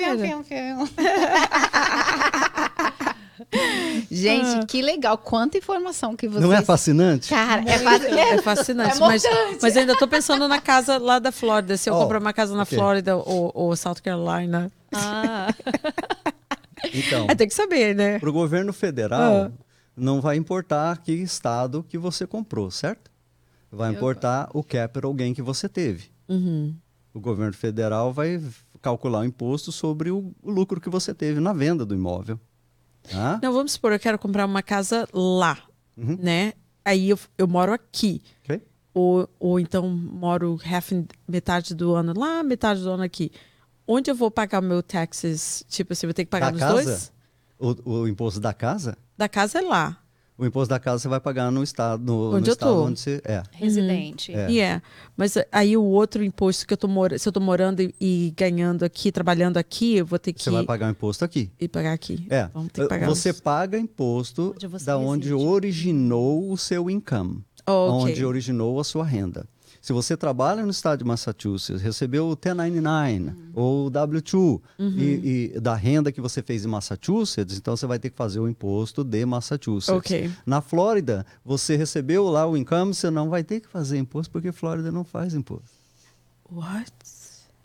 Gente, 4.11 4.65
que 4.68 4.82
legal. 4.82 5.18
Quanta 5.18 5.57
informação 5.57 6.15
que 6.15 6.28
vocês... 6.28 6.44
Não 6.44 6.53
é 6.53 6.61
fascinante? 6.61 7.30
Cara, 7.30 7.61
é 7.69 7.80
fácil. 7.80 8.07
É 8.18 8.41
fascinante, 8.41 8.98
É 8.98 8.99
mas, 8.99 9.24
mas 9.61 9.76
eu 9.76 9.82
ainda 9.82 9.98
tô 9.98 10.07
pensando 10.07 10.48
na 10.48 10.60
casa 10.61 10.98
lá 10.98 11.18
da 11.19 11.32
Flórida. 11.32 11.78
Se 11.78 11.90
eu 11.90 11.95
Oh, 11.95 11.99
comprar 12.02 12.19
uma 12.19 12.34
casa 12.34 12.56
na 12.56 12.64
ok. 12.64 12.78
Flórida 12.78 13.15
ou, 13.18 13.52
ou 13.53 13.76
South 13.76 13.95
Carolina. 14.03 14.72
Ah, 14.94 15.53
Então, 16.94 17.26
É, 17.30 17.36
tem 17.36 17.48
que 17.48 17.53
saber, 17.56 17.95
né? 17.95 18.19
para 18.19 18.30
o 18.30 18.34
governo 18.34 18.72
federal, 18.72 19.45
Ah. 19.45 19.52
não 19.95 20.22
vai 20.22 20.36
importar 20.38 20.98
que 20.99 21.11
estado 21.11 21.84
que 21.88 21.98
você 21.98 22.28
comprou, 22.28 22.69
certo? 22.69 23.10
Vai 23.72 23.91
importar 23.91 24.48
o 24.53 24.64
capital 24.64 25.14
gain 25.14 25.34
que 25.34 25.41
você 25.41 25.68
teve. 25.68 26.10
Uhum. 26.30 26.76
O 27.14 27.19
governo 27.19 27.53
federal 27.53 28.14
vai 28.14 28.41
calcular 28.82 29.19
o 29.22 29.26
imposto 29.26 29.72
sobre 29.72 30.11
o 30.11 30.34
lucro 30.45 30.80
que 30.80 30.90
você 30.90 31.14
teve 31.14 31.40
na 31.40 31.52
venda 31.52 31.86
do 31.86 31.95
imóvel. 31.95 32.40
Tá? 33.11 33.39
Não, 33.41 33.51
vamos 33.53 33.73
supor, 33.73 33.91
eu 33.93 33.99
quero 33.99 34.17
comprar 34.19 34.45
uma 34.45 34.61
casa 34.61 35.07
lá, 35.13 35.57
Uhum. 35.95 36.17
né? 36.19 36.53
Aí 36.84 37.09
eu, 37.09 37.19
eu 37.38 37.47
moro 37.47 37.73
aqui. 37.73 38.21
Ok? 38.43 38.61
Ou, 38.93 39.29
ou 39.39 39.59
então 39.59 39.88
moro 39.89 40.59
half, 40.65 40.91
metade 41.27 41.75
do 41.75 41.93
ano 41.93 42.13
lá, 42.17 42.41
metade 42.43 42.81
do 42.81 42.89
ano 42.91 43.03
aqui. 43.03 43.31
Onde 43.88 44.09
eu 44.11 44.15
vou 44.15 44.29
pagar 44.31 44.59
o 44.59 44.65
meu 44.65 44.81
taxes? 44.84 45.63
Tipo 45.67 45.93
assim, 45.93 46.05
eu 46.05 46.09
vou 46.09 46.13
ter 46.13 46.25
que 46.25 46.31
pagar 46.31 46.47
Da 46.47 46.51
nos 46.51 46.59
casa? 46.61 46.73
dois? 46.73 47.13
O, 47.85 47.91
o 48.01 48.07
imposto 48.07 48.39
da 48.39 48.53
casa? 48.53 48.97
Da 49.17 49.27
casa 49.29 49.59
é 49.59 49.61
lá. 49.61 49.97
O 50.39 50.45
imposto 50.45 50.69
da 50.69 50.80
casa 50.80 50.99
você 50.99 51.07
vai 51.07 51.19
pagar 51.19 51.51
no 51.51 51.64
estado, 51.64 52.03
no, 52.03 52.27
Onde 52.35 52.41
no 52.41 52.47
eu 52.49 52.53
estado 52.53 52.69
tô. 52.76 52.84
onde 52.85 52.99
você 52.99 53.19
é. 53.26 53.41
residente. 53.53 54.31
É. 54.35 54.51
E 54.51 54.59
é. 54.59 54.81
Mas 55.15 55.34
aí 55.51 55.76
o 55.76 55.84
outro 55.84 56.23
imposto 56.23 56.68
que 56.68 56.73
eu 56.73 56.77
tô 56.77 56.88
morando, 56.88 57.18
se 57.18 57.27
eu 57.27 57.31
tô 57.34 57.39
morando 57.39 57.81
e, 57.81 57.93
e 57.99 58.34
ganhando 58.38 58.84
aqui, 58.85 59.11
trabalhando 59.11 59.57
aqui, 59.57 59.95
eu 59.95 60.05
vou 60.05 60.19
ter 60.19 60.34
que 60.34 60.43
Você 60.43 60.51
vai 60.51 60.64
pagar 60.64 60.88
o 60.89 60.91
imposto 60.91 61.26
aqui. 61.26 61.49
ir 61.59 61.68
pagar 61.68 61.93
aqui. 61.93 62.26
É. 62.30 62.49
Vamos 62.53 62.72
ter 62.72 62.84
que 62.84 62.88
pagar. 62.88 63.07
Você 63.09 63.31
os- 63.31 63.39
paga 63.41 63.80
imposto 63.80 64.53
Onde 64.55 64.68
você 64.68 64.85
da 64.85 64.97
onde 64.97 65.30
reside. 65.30 65.43
originou 65.49 66.51
o 66.51 66.57
seu 66.57 66.88
income. 66.89 67.43
Oh, 67.65 67.72
ok. 68.01 68.11
onde 68.11 68.23
originou 68.26 68.80
a 68.80 68.84
sua 68.84 69.03
renda. 69.03 69.45
Se 69.88 69.93
você 69.93 70.18
trabalha 70.18 70.65
no 70.65 70.72
estado 70.72 70.99
de 70.99 71.05
Massachusetts, 71.05 71.81
recebeu 71.81 72.26
o 72.26 72.31
1099 72.31 73.34
ou 73.53 73.88
o 73.88 73.89
W2 73.89 74.61
e, 74.77 75.53
e 75.55 75.59
da 75.61 75.76
renda 75.76 76.11
que 76.11 76.19
você 76.19 76.43
fez 76.43 76.65
em 76.65 76.68
Massachusetts, 76.68 77.57
então 77.57 77.77
você 77.77 77.88
vai 77.88 77.97
ter 77.97 78.09
que 78.09 78.18
fazer 78.18 78.41
o 78.41 78.49
imposto 78.49 79.01
de 79.01 79.26
Massachusetts. 79.26 79.88
Ok. 79.88 80.30
Na 80.45 80.59
Flórida, 80.59 81.26
você 81.41 81.77
recebeu 81.77 82.26
lá 82.26 82.45
o 82.45 82.57
income, 82.57 82.93
você 82.93 83.09
não 83.09 83.30
vai 83.30 83.45
ter 83.45 83.61
que 83.61 83.68
fazer 83.69 83.97
imposto 83.97 84.30
porque 84.30 84.51
Flórida 84.51 84.91
não 84.91 85.05
faz 85.05 85.34
imposto. 85.34 85.77
What? 86.51 86.91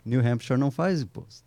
New 0.05 0.25
Hampshire 0.25 0.57
não 0.57 0.71
faz 0.71 1.01
imposto. 1.01 1.43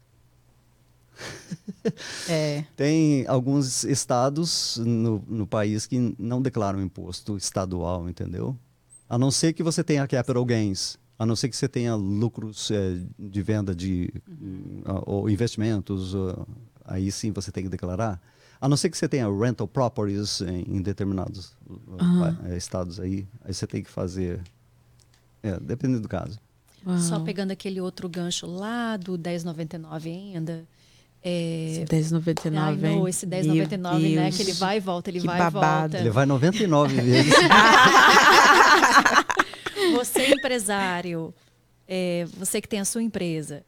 É. 2.28 2.64
Tem 2.76 3.24
alguns 3.28 3.84
estados 3.84 4.76
no, 4.84 5.24
no 5.28 5.46
país 5.46 5.86
que 5.86 6.14
não 6.18 6.42
declaram 6.42 6.82
imposto 6.82 7.36
estadual, 7.36 8.08
entendeu? 8.08 8.58
A 9.08 9.18
não 9.18 9.30
ser 9.30 9.52
que 9.52 9.62
você 9.62 9.84
tenha 9.84 10.06
capital 10.06 10.44
gains, 10.44 10.98
a 11.18 11.24
não 11.24 11.36
ser 11.36 11.48
que 11.48 11.56
você 11.56 11.68
tenha 11.68 11.94
lucros 11.94 12.70
eh, 12.70 12.98
de 13.18 13.42
venda 13.42 13.74
de 13.74 14.12
ah, 14.84 15.02
ou 15.06 15.30
investimentos, 15.30 16.14
aí 16.84 17.10
sim 17.10 17.32
você 17.32 17.50
tem 17.50 17.64
que 17.64 17.70
declarar. 17.70 18.20
A 18.60 18.68
não 18.68 18.76
ser 18.76 18.90
que 18.90 18.96
você 18.96 19.08
tenha 19.08 19.28
rental 19.28 19.68
properties 19.68 20.40
em, 20.40 20.76
em 20.76 20.82
determinados 20.82 21.56
eh, 22.50 22.56
estados 22.56 22.98
aí, 22.98 23.26
aí 23.44 23.54
você 23.54 23.66
tem 23.66 23.82
que 23.82 23.90
fazer, 23.90 24.42
é, 25.42 25.58
dependendo 25.60 26.00
do 26.00 26.08
caso. 26.08 26.38
Só 26.98 27.16
Uau. 27.16 27.24
pegando 27.24 27.50
aquele 27.50 27.80
outro 27.80 28.08
gancho 28.08 28.46
lá 28.46 28.96
do 28.96 29.18
1099 29.18 30.10
ainda. 30.10 30.66
É... 31.28 31.82
Esse 31.82 31.84
10,99, 32.14 32.56
Ai, 32.56 32.76
não, 32.76 32.88
hein? 32.88 33.08
esse 33.08 33.26
Meu 33.26 33.40
1099, 33.42 34.14
né? 34.14 34.22
Deus. 34.24 34.36
Que 34.36 34.42
ele 34.44 34.52
vai 34.52 34.76
e 34.76 34.80
volta, 34.80 35.10
ele 35.10 35.20
Que 35.20 35.26
vai 35.26 35.38
babado. 35.38 35.96
e 35.96 35.98
Ele 35.98 36.04
volta. 36.10 36.14
vai 36.14 36.26
99 36.26 37.00
vezes. 37.00 37.34
Você, 39.92 40.28
empresário, 40.28 41.34
é, 41.86 42.26
você 42.36 42.60
que 42.60 42.68
tem 42.68 42.80
a 42.80 42.84
sua 42.84 43.02
empresa, 43.02 43.64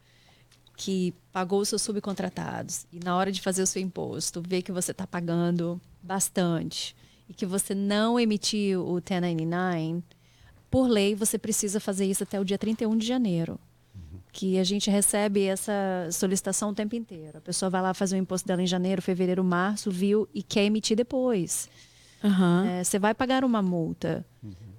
que 0.77 1.13
pagou 1.31 1.59
os 1.61 1.69
seus 1.69 1.81
subcontratados, 1.81 2.85
e 2.91 2.99
na 3.03 3.15
hora 3.15 3.31
de 3.31 3.41
fazer 3.41 3.61
o 3.61 3.67
seu 3.67 3.81
imposto, 3.81 4.41
vê 4.45 4.61
que 4.61 4.71
você 4.71 4.91
está 4.91 5.05
pagando 5.05 5.79
bastante 6.01 6.95
e 7.27 7.33
que 7.33 7.45
você 7.45 7.75
não 7.75 8.19
emitiu 8.19 8.85
o 8.87 8.95
1099, 8.95 10.01
por 10.71 10.87
lei 10.87 11.13
você 11.15 11.37
precisa 11.37 11.79
fazer 11.79 12.05
isso 12.05 12.23
até 12.23 12.39
o 12.39 12.45
dia 12.45 12.57
31 12.57 12.95
de 12.97 13.05
janeiro. 13.05 13.59
Que 14.31 14.59
a 14.59 14.63
gente 14.63 14.89
recebe 14.89 15.45
essa 15.45 16.07
solicitação 16.11 16.69
o 16.69 16.73
tempo 16.73 16.95
inteiro. 16.95 17.37
A 17.37 17.41
pessoa 17.41 17.69
vai 17.69 17.81
lá 17.81 17.93
fazer 17.93 18.15
o 18.15 18.19
imposto 18.19 18.47
dela 18.47 18.61
em 18.61 18.67
janeiro, 18.67 19.01
fevereiro, 19.01 19.43
março, 19.43 19.89
viu 19.89 20.27
e 20.33 20.43
quer 20.43 20.65
emitir 20.65 20.95
depois. 20.95 21.69
É, 22.67 22.83
você 22.83 22.99
vai 22.99 23.13
pagar 23.13 23.43
uma 23.43 23.61
multa. 23.61 24.25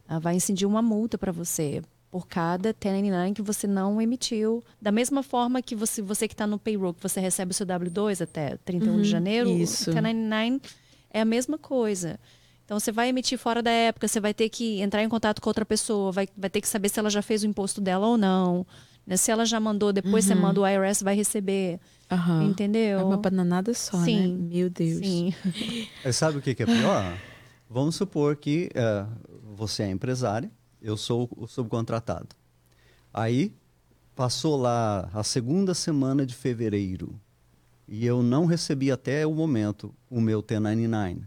Ela 0.09 0.21
vai 0.21 0.35
incidir 0.35 0.67
uma 0.67 0.83
multa 0.83 1.17
para 1.17 1.33
você 1.33 1.83
por 2.11 2.27
cada 2.27 2.71
1099 2.71 3.35
que 3.35 3.43
você 3.43 3.67
não 3.67 4.01
emitiu. 4.01 4.63
Da 4.81 4.91
mesma 4.91 5.23
forma 5.23 5.63
que 5.63 5.77
você, 5.77 6.03
você 6.03 6.27
que 6.27 6.35
está 6.35 6.47
no 6.47 6.59
payroll, 6.59 6.93
que 6.93 7.03
você 7.03 7.21
recebe 7.21 7.53
o 7.53 7.55
seu 7.55 7.67
W2 7.67 8.23
até 8.23 8.57
31 8.65 9.03
de 9.03 9.09
janeiro, 9.09 9.51
isso. 9.51 9.91
o 9.91 9.95
1099 9.95 10.61
é 11.11 11.21
a 11.21 11.25
mesma 11.25 11.57
coisa. 11.57 12.19
Então, 12.65 12.79
você 12.79 12.93
vai 12.93 13.09
emitir 13.09 13.39
fora 13.39 13.63
da 13.63 13.71
época, 13.71 14.07
você 14.07 14.21
vai 14.21 14.33
ter 14.33 14.49
que 14.49 14.81
entrar 14.81 15.03
em 15.03 15.09
contato 15.09 15.41
com 15.41 15.51
outra 15.51 15.65
pessoa, 15.65 16.13
vai, 16.13 16.29
vai 16.37 16.49
ter 16.49 16.61
que 16.61 16.69
saber 16.69 16.89
se 16.89 17.01
ela 17.01 17.11
já 17.11 17.21
fez 17.21 17.43
o 17.43 17.47
imposto 17.47 17.81
dela 17.81 18.07
ou 18.07 18.17
não. 18.17 18.65
Né? 19.07 19.17
Se 19.17 19.31
ela 19.31 19.45
já 19.45 19.59
mandou, 19.59 19.93
depois 19.93 20.25
você 20.25 20.35
manda 20.35 20.61
o 20.61 20.67
IRS, 20.67 21.03
vai 21.03 21.15
receber. 21.15 21.81
Aham. 22.11 22.45
Entendeu? 22.45 22.99
É 22.99 23.05
uma 23.05 23.17
bananada 23.17 23.73
só, 23.75 23.99
né? 23.99 24.05
Sim. 24.05 24.37
Meu 24.37 24.69
Deus. 24.69 24.99
Sim. 24.99 25.35
Mas 26.05 26.15
sabe 26.17 26.39
o 26.39 26.43
que, 26.43 26.55
que 26.55 26.63
é 26.63 26.67
pior? 26.67 27.19
Vamos 27.69 27.95
supor 27.95 28.37
que 28.37 28.69
eh, 28.75 29.07
você 29.55 29.85
é 29.85 29.91
empresária, 29.91 30.51
eu 30.83 30.97
sou 30.97 31.29
o 31.37 31.47
subcontratado. 31.47 32.29
Aí 33.13 33.55
passou 34.17 34.57
lá 34.57 35.09
a 35.15 35.23
segunda 35.23 35.73
semana 35.73 36.27
de 36.27 36.35
fevereiro 36.35 37.19
e 37.87 38.07
eu 38.07 38.23
não 38.23 38.47
recebi 38.47 38.91
até 38.93 39.27
o 39.27 39.35
momento 39.35 39.95
o 40.09 40.21
meu 40.21 40.43
T99, 40.43 41.23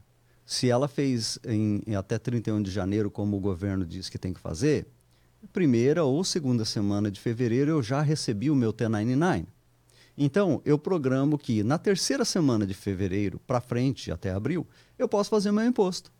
se 0.46 0.70
ela 0.70 0.88
fez 0.88 1.40
em, 1.46 1.82
em 1.86 1.96
até 1.96 2.18
31 2.18 2.62
de 2.62 2.72
janeiro, 2.72 3.10
como 3.10 3.36
o 3.36 3.40
governo 3.40 3.86
diz 3.86 4.10
que 4.10 4.18
tem 4.18 4.34
que 4.34 4.40
fazer, 4.40 4.88
primeira 5.52 6.04
ou 6.04 6.24
segunda 6.24 6.64
semana 6.66 7.12
de 7.12 7.20
fevereiro 7.20 7.72
eu 7.72 7.84
já 7.84 8.02
recebi 8.02 8.50
o 8.50 8.56
meu 8.56 8.74
T99. 8.74 9.46
Então, 10.18 10.62
eu 10.64 10.78
programo 10.78 11.38
que 11.38 11.64
na 11.64 11.78
terceira 11.78 12.24
semana 12.24 12.66
de 12.66 12.74
fevereiro 12.74 13.40
para 13.48 13.60
frente, 13.60 14.12
até 14.12 14.32
abril, 14.32 14.66
eu 14.98 15.08
posso 15.08 15.30
fazer 15.30 15.52
meu 15.52 15.66
imposto. 15.66 16.12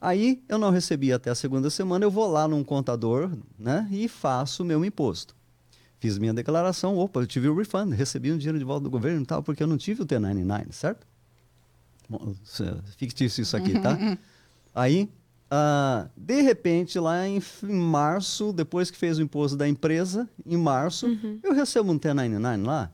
Aí, 0.00 0.42
eu 0.48 0.58
não 0.58 0.70
recebi 0.70 1.12
até 1.12 1.30
a 1.30 1.34
segunda 1.34 1.70
semana, 1.70 2.04
eu 2.04 2.10
vou 2.10 2.30
lá 2.30 2.46
num 2.48 2.64
contador 2.64 3.30
né, 3.58 3.88
e 3.90 4.08
faço 4.08 4.62
o 4.62 4.66
meu 4.66 4.84
imposto. 4.84 5.34
Fiz 5.98 6.18
minha 6.18 6.34
declaração, 6.34 6.98
opa, 6.98 7.20
eu 7.20 7.26
tive 7.26 7.48
o 7.48 7.56
refund, 7.56 7.94
recebi 7.94 8.30
um 8.30 8.36
dinheiro 8.36 8.58
de 8.58 8.64
volta 8.64 8.84
do 8.84 8.90
governo 8.90 9.22
e 9.22 9.26
tal, 9.26 9.42
porque 9.42 9.62
eu 9.62 9.66
não 9.66 9.78
tive 9.78 10.02
o 10.02 10.06
T99, 10.06 10.72
certo? 10.72 11.06
Bom, 12.08 12.34
fictício 12.98 13.40
isso 13.40 13.56
aqui, 13.56 13.80
tá? 13.80 13.96
Aí, 14.74 15.08
uh, 15.54 16.10
de 16.16 16.40
repente, 16.40 16.98
lá 16.98 17.26
em, 17.26 17.40
em, 17.62 17.80
março, 17.80 18.52
depois 18.52 18.90
que 18.90 18.98
fez 18.98 19.18
o 19.18 19.22
imposto 19.22 19.56
da 19.56 19.68
empresa, 19.68 20.28
em 20.44 20.56
março, 20.56 21.06
uhum. 21.06 21.38
eu 21.42 21.52
recebo 21.52 21.92
um 21.92 21.98
T99 21.98 22.64
lá. 22.64 22.90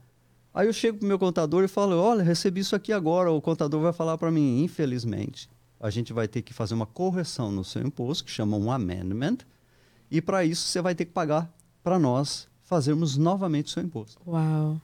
Aí 0.53 0.67
eu 0.67 0.73
chego 0.73 0.99
pro 0.99 1.09
meu 1.09 1.19
contador 1.19 1.65
e 1.65 1.69
falo, 1.69 1.97
olha, 1.97 2.23
recebi 2.23 2.61
isso 2.61 2.75
aqui 2.75 2.93
agora. 2.93 3.31
O 3.31 3.41
contador 3.41 3.81
vai 3.81 3.93
falar 3.93 4.19
para 4.19 4.31
mim, 4.31 4.63
infelizmente, 4.63 5.49
a 5.79 5.91
gente 5.91 6.13
vai 6.13 6.29
ter 6.29 6.43
que 6.43 6.53
fazer 6.53 6.75
uma 6.75 6.87
correção 6.87 7.51
no 7.53 7.65
seu 7.65 7.83
imposto, 7.83 8.25
que 8.25 8.31
chama 8.31 8.57
um 8.57 8.71
amendment, 8.71 9.39
e 10.11 10.21
para 10.21 10.45
isso 10.45 10.67
você 10.67 10.83
vai 10.83 10.95
ter 10.95 11.05
que 11.05 11.13
pagar 11.13 11.51
para 11.83 11.99
nós 11.99 12.49
fazermos 12.63 13.17
novamente 13.17 13.67
o 13.67 13.71
seu 13.71 13.83
imposto. 13.83 14.21
Uau! 14.27 14.81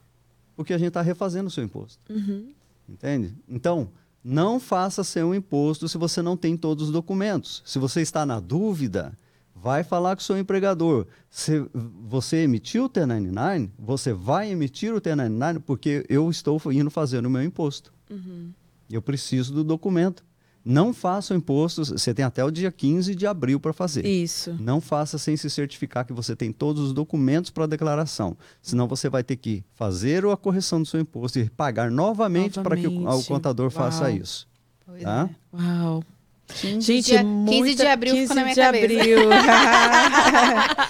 Porque 0.55 0.73
a 0.73 0.77
gente 0.77 0.87
está 0.87 1.01
refazendo 1.01 1.47
o 1.47 1.51
seu 1.51 1.63
imposto. 1.63 2.01
Uhum. 2.11 2.53
Entende? 2.89 3.35
Então, 3.47 3.91
não 4.27 4.59
faça 4.59 5.05
seu 5.05 5.33
imposto 5.33 5.87
se 5.87 5.97
você 5.97 6.21
não 6.21 6.35
tem 6.35 6.57
todos 6.57 6.87
os 6.87 6.91
documentos. 6.91 7.63
Se 7.65 7.79
você 7.79 8.01
está 8.01 8.25
na 8.25 8.41
dúvida, 8.41 9.17
vai 9.55 9.85
falar 9.85 10.17
com 10.17 10.21
o 10.21 10.23
seu 10.23 10.37
empregador. 10.37 11.07
Se 11.29 11.65
você 11.73 12.43
emitiu 12.43 12.85
o 12.85 12.89
T99, 12.89 13.69
você 13.79 14.11
vai 14.11 14.51
emitir 14.51 14.93
o 14.93 14.99
T99 14.99 15.61
porque 15.65 16.05
eu 16.09 16.29
estou 16.29 16.61
indo 16.73 16.91
fazer 16.91 17.25
o 17.25 17.29
meu 17.29 17.41
imposto. 17.41 17.93
Uhum. 18.09 18.51
Eu 18.89 19.01
preciso 19.01 19.53
do 19.53 19.63
documento. 19.63 20.25
Não 20.69 20.93
faça 20.93 21.33
o 21.33 21.37
imposto, 21.37 21.85
você 21.85 22.13
tem 22.13 22.25
até 22.25 22.43
o 22.43 22.51
dia 22.51 22.69
15 22.71 23.15
de 23.15 23.25
abril 23.25 23.57
para 23.57 23.71
fazer. 23.71 24.05
Isso. 24.05 24.53
Não 24.59 24.81
faça 24.81 25.17
sem 25.17 25.37
se 25.37 25.49
certificar 25.49 26.05
que 26.05 26.11
você 26.11 26.35
tem 26.35 26.51
todos 26.51 26.83
os 26.83 26.93
documentos 26.93 27.49
para 27.49 27.63
a 27.63 27.67
declaração. 27.67 28.35
Senão 28.61 28.85
você 28.85 29.07
vai 29.09 29.23
ter 29.23 29.37
que 29.37 29.63
fazer 29.73 30.25
a 30.25 30.35
correção 30.35 30.81
do 30.81 30.85
seu 30.85 30.99
imposto 30.99 31.39
e 31.39 31.49
pagar 31.49 31.89
novamente, 31.89 32.57
novamente. 32.57 32.63
para 32.63 32.75
que 32.75 32.87
o, 32.87 33.09
o 33.09 33.23
contador 33.23 33.71
Uau. 33.71 33.71
faça 33.71 34.11
isso. 34.11 34.45
Pois 34.85 35.03
tá? 35.03 35.29
é. 35.53 35.57
Uau. 35.57 36.03
15 36.47 36.81
Gente, 36.81 37.11
de, 37.11 37.23
muita, 37.23 37.51
15 37.51 37.75
de 37.75 37.87
abril 37.87 38.13
15 38.13 38.21
ficou 38.21 38.35
na 38.35 38.43
minha 38.43 38.55
de 38.55 38.61
cabeça. 38.61 38.85
Abril. 38.85 39.17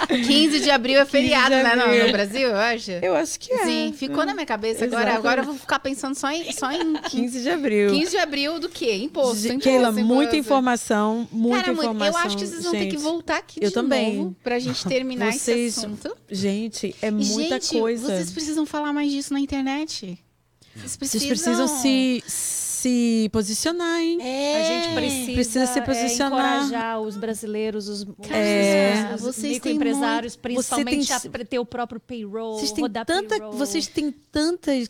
15 0.27 0.59
de 0.59 0.69
abril 0.69 0.99
é 0.99 1.05
feriado, 1.05 1.49
né? 1.49 1.75
No, 1.75 2.05
no, 2.05 2.11
Brasil, 2.11 2.47
eu 2.49 2.55
acho. 2.55 2.91
Eu 2.91 3.15
acho 3.15 3.39
que 3.39 3.51
é. 3.51 3.65
Sim, 3.65 3.93
ficou 3.97 4.25
na 4.25 4.34
minha 4.34 4.45
cabeça. 4.45 4.85
Agora, 4.85 5.15
agora 5.15 5.41
eu 5.41 5.45
vou 5.45 5.55
ficar 5.55 5.79
pensando 5.79 6.15
só 6.15 6.31
em, 6.31 6.51
só 6.51 6.71
em 6.71 6.93
15 7.09 7.41
de 7.41 7.49
abril. 7.49 7.91
15 7.91 8.11
de 8.11 8.17
abril 8.17 8.59
do 8.59 8.69
quê? 8.69 8.95
Imposto. 8.95 9.47
imposto 9.47 9.59
Keila, 9.59 9.91
muita 9.91 10.38
informação, 10.38 11.27
muita 11.31 11.65
Cara, 11.65 11.73
informação. 11.73 12.07
Eu 12.07 12.17
acho 12.25 12.38
que 12.38 12.45
vocês 12.45 12.63
vão 12.63 12.73
gente, 12.73 12.84
ter 12.84 12.95
que 12.95 13.01
voltar 13.01 13.38
aqui 13.38 13.59
eu 13.61 13.69
de 13.69 13.73
também. 13.73 14.17
novo 14.17 14.35
pra 14.43 14.59
gente 14.59 14.88
terminar 14.88 15.34
vocês, 15.34 15.77
esse 15.77 15.85
assunto. 15.85 16.15
Gente, 16.29 16.95
é 17.01 17.09
muita 17.09 17.59
gente, 17.59 17.79
coisa. 17.79 18.07
Vocês 18.07 18.31
precisam 18.31 18.65
falar 18.65 18.93
mais 18.93 19.11
disso 19.11 19.34
na 19.34 19.39
internet. 19.39 20.17
Vocês 20.75 20.95
precisam, 20.95 21.27
vocês 21.27 21.41
precisam 21.41 21.67
se 21.67 22.23
se 22.78 23.30
posicionar, 23.34 23.99
hein? 23.99 24.20
É, 24.22 24.62
a 24.62 24.64
gente 24.64 24.94
precisa, 24.94 25.34
precisa 25.34 25.66
se 25.68 25.82
posicionar. 25.82 26.45
É, 26.45 26.58
encorajar 26.58 27.02
os 27.02 27.18
brasileiros, 27.18 27.88
os, 27.90 28.08
é, 28.30 29.16
os, 29.16 29.24
os 29.24 29.38
microempresários, 29.38 30.36
muito... 30.36 30.41
principalmente 30.41 31.08
tem, 31.08 31.41
a 31.41 31.45
ter 31.45 31.60
o 31.60 31.66
próprio 31.66 31.99
payroll, 31.99 32.60
vocês 32.60 32.72
têm 32.72 32.90
tanta, 32.90 33.30
payroll. 33.30 33.52
Vocês 33.54 33.88
têm 33.88 34.12
tantas 34.32 34.90